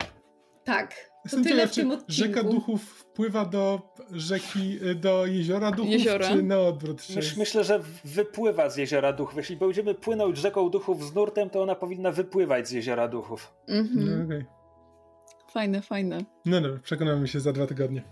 tak. 0.63 1.10
To 1.21 1.37
Jestem 1.37 1.43
tyle 1.43 1.55
ciekaw, 1.69 1.71
w 1.71 1.75
tym 1.75 1.89
czy 1.89 1.93
odcinku. 1.95 2.11
rzeka 2.33 2.43
duchów 2.43 2.83
wpływa 2.83 3.45
do 3.45 3.81
rzeki, 4.11 4.79
do 4.95 5.25
jeziora 5.25 5.71
duchów, 5.71 5.91
Jeziora. 5.91 6.27
czy 6.27 6.43
na 6.43 6.59
odwrót? 6.59 7.01
Czy... 7.01 7.15
Myś, 7.15 7.37
myślę, 7.37 7.63
że 7.63 7.79
wypływa 8.05 8.69
z 8.69 8.77
jeziora 8.77 9.13
duchów. 9.13 9.37
Jeśli 9.37 9.55
będziemy 9.55 9.93
płynąć 9.93 10.37
rzeką 10.37 10.69
duchów 10.69 11.03
z 11.05 11.15
nurtem, 11.15 11.49
to 11.49 11.61
ona 11.63 11.75
powinna 11.75 12.11
wypływać 12.11 12.67
z 12.67 12.71
jeziora 12.71 13.07
duchów. 13.07 13.53
Mhm. 13.67 14.19
No, 14.19 14.25
okej. 14.25 14.45
Fajne, 15.51 15.81
fajne. 15.81 16.23
no 16.45 16.61
dobra, 16.61 16.79
przekonamy 16.83 17.27
się 17.27 17.39
za 17.39 17.53
dwa 17.53 17.67
tygodnie. 17.67 18.03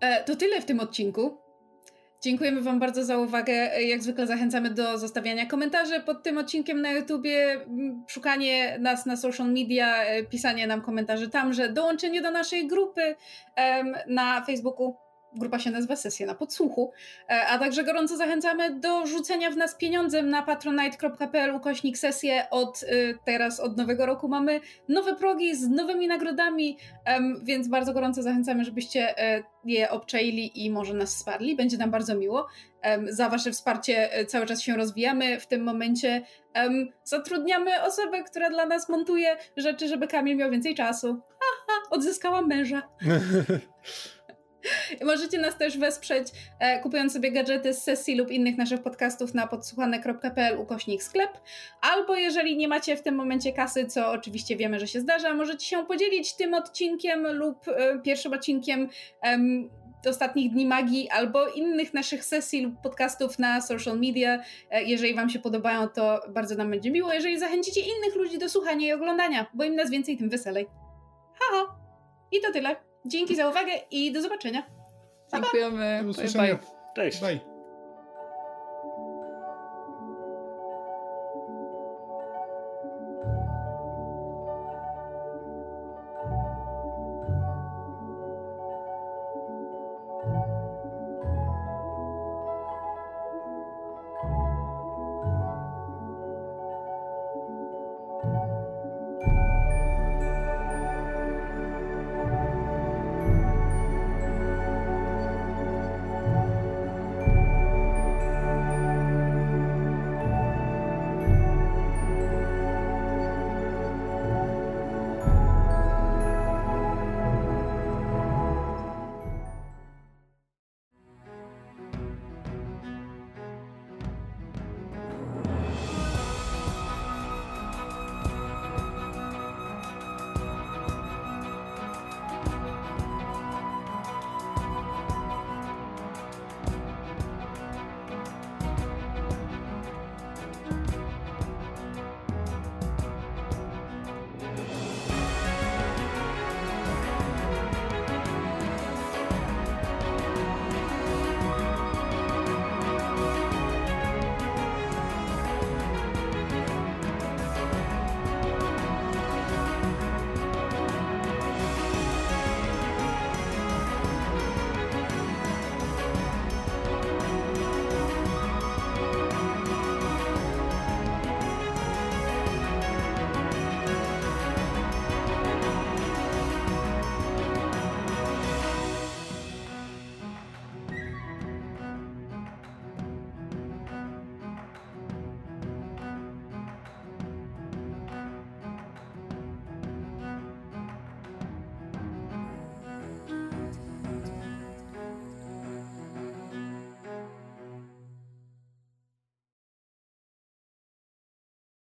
E, 0.00 0.24
to 0.24 0.36
tyle 0.36 0.60
w 0.60 0.64
tym 0.64 0.80
odcinku. 0.80 1.38
Dziękujemy 2.24 2.60
Wam 2.60 2.78
bardzo 2.78 3.04
za 3.04 3.18
uwagę. 3.18 3.52
Jak 3.82 4.02
zwykle 4.02 4.26
zachęcamy 4.26 4.70
do 4.70 4.98
zostawiania 4.98 5.46
komentarzy 5.46 6.00
pod 6.00 6.22
tym 6.22 6.38
odcinkiem 6.38 6.80
na 6.80 6.92
YouTubie, 6.92 7.60
szukanie 8.06 8.78
nas 8.78 9.06
na 9.06 9.16
social 9.16 9.52
media, 9.52 10.04
e, 10.04 10.22
pisanie 10.22 10.66
nam 10.66 10.82
komentarzy 10.82 11.30
tamże, 11.30 11.68
dołączenie 11.68 12.22
do 12.22 12.30
naszej 12.30 12.66
grupy 12.66 13.14
na 14.06 14.44
Facebooku. 14.44 15.03
Grupa 15.34 15.58
się 15.58 15.70
nazywa 15.70 15.96
Sesje 15.96 16.26
na 16.26 16.34
Podsłuchu. 16.34 16.92
E, 17.28 17.46
A 17.46 17.58
także 17.58 17.84
gorąco 17.84 18.16
zachęcamy 18.16 18.80
do 18.80 19.06
rzucenia 19.06 19.50
w 19.50 19.56
nas 19.56 19.74
pieniądzem 19.74 20.30
na 20.30 20.42
patronite.pl 20.42 21.54
ukośnik 21.54 21.98
sesje. 21.98 22.50
Od 22.50 22.82
y, 22.82 23.18
teraz, 23.24 23.60
od 23.60 23.76
nowego 23.76 24.06
roku 24.06 24.28
mamy 24.28 24.60
nowe 24.88 25.16
progi 25.16 25.56
z 25.56 25.68
nowymi 25.68 26.08
nagrodami, 26.08 26.78
więc 27.42 27.68
bardzo 27.68 27.92
gorąco 27.92 28.22
zachęcamy, 28.22 28.64
żebyście 28.64 29.18
e, 29.18 29.42
je 29.64 29.90
obczaili 29.90 30.64
i 30.64 30.70
może 30.70 30.94
nas 30.94 31.14
wsparli. 31.14 31.56
Będzie 31.56 31.78
nam 31.78 31.90
bardzo 31.90 32.14
miło. 32.14 32.46
Za 33.08 33.28
Wasze 33.28 33.52
wsparcie 33.52 34.12
e, 34.12 34.26
cały 34.26 34.46
czas 34.46 34.62
się 34.62 34.76
rozwijamy. 34.76 35.40
W 35.40 35.46
tym 35.46 35.62
momencie 35.62 36.22
zatrudniamy 37.04 37.82
osobę, 37.82 38.22
która 38.22 38.50
dla 38.50 38.66
nas 38.66 38.88
montuje 38.88 39.36
rzeczy, 39.56 39.88
żeby 39.88 40.08
Kamil 40.08 40.36
miał 40.36 40.50
więcej 40.50 40.74
czasu. 40.74 41.20
Haha, 41.40 41.80
odzyskałam 41.90 42.48
męża. 42.48 42.82
Możecie 45.04 45.38
nas 45.38 45.58
też 45.58 45.78
wesprzeć, 45.78 46.28
e, 46.58 46.80
kupując 46.80 47.12
sobie 47.12 47.32
gadżety 47.32 47.74
z 47.74 47.82
sesji 47.82 48.16
lub 48.16 48.30
innych 48.30 48.56
naszych 48.56 48.82
podcastów 48.82 49.34
na 49.34 49.46
podsłuchane.pl 49.46 50.58
ukośnik 50.58 51.02
sklep. 51.02 51.30
Albo 51.80 52.16
jeżeli 52.16 52.56
nie 52.56 52.68
macie 52.68 52.96
w 52.96 53.02
tym 53.02 53.14
momencie 53.14 53.52
kasy, 53.52 53.86
co 53.86 54.10
oczywiście 54.10 54.56
wiemy, 54.56 54.80
że 54.80 54.86
się 54.86 55.00
zdarza, 55.00 55.34
możecie 55.34 55.66
się 55.66 55.86
podzielić 55.86 56.36
tym 56.36 56.54
odcinkiem 56.54 57.26
lub 57.26 57.68
e, 57.68 57.98
pierwszym 57.98 58.32
odcinkiem 58.32 58.88
em, 59.22 59.70
ostatnich 60.10 60.52
dni 60.52 60.66
magii 60.66 61.08
albo 61.10 61.48
innych 61.48 61.94
naszych 61.94 62.24
sesji 62.24 62.62
lub 62.62 62.74
podcastów 62.82 63.38
na 63.38 63.60
social 63.60 63.98
media. 64.00 64.42
E, 64.70 64.82
Jeżeli 64.82 65.14
Wam 65.14 65.30
się 65.30 65.38
podobają, 65.38 65.88
to 65.88 66.20
bardzo 66.28 66.54
nam 66.54 66.70
będzie 66.70 66.90
miło. 66.90 67.12
Jeżeli 67.12 67.38
zachęcicie 67.38 67.80
innych 67.80 68.16
ludzi 68.16 68.38
do 68.38 68.48
słuchania 68.48 68.88
i 68.88 68.92
oglądania, 68.92 69.46
bo 69.54 69.64
im 69.64 69.74
nas 69.74 69.90
więcej, 69.90 70.16
tym 70.16 70.28
weselej. 70.28 70.66
Haha! 71.40 71.76
I 72.32 72.40
to 72.40 72.52
tyle. 72.52 72.93
Dzięki 73.06 73.36
za 73.36 73.48
uwagę 73.48 73.72
i 73.90 74.12
do 74.12 74.22
zobaczenia. 74.22 74.62
Pa, 74.62 74.70
pa. 75.30 75.42
Dziękujemy. 75.42 75.96
Do 75.98 76.02
Bye, 76.02 76.10
usłyszenia. 76.10 76.54
bye. 76.54 76.58
Cześć. 76.96 77.20
Bye. 77.20 77.53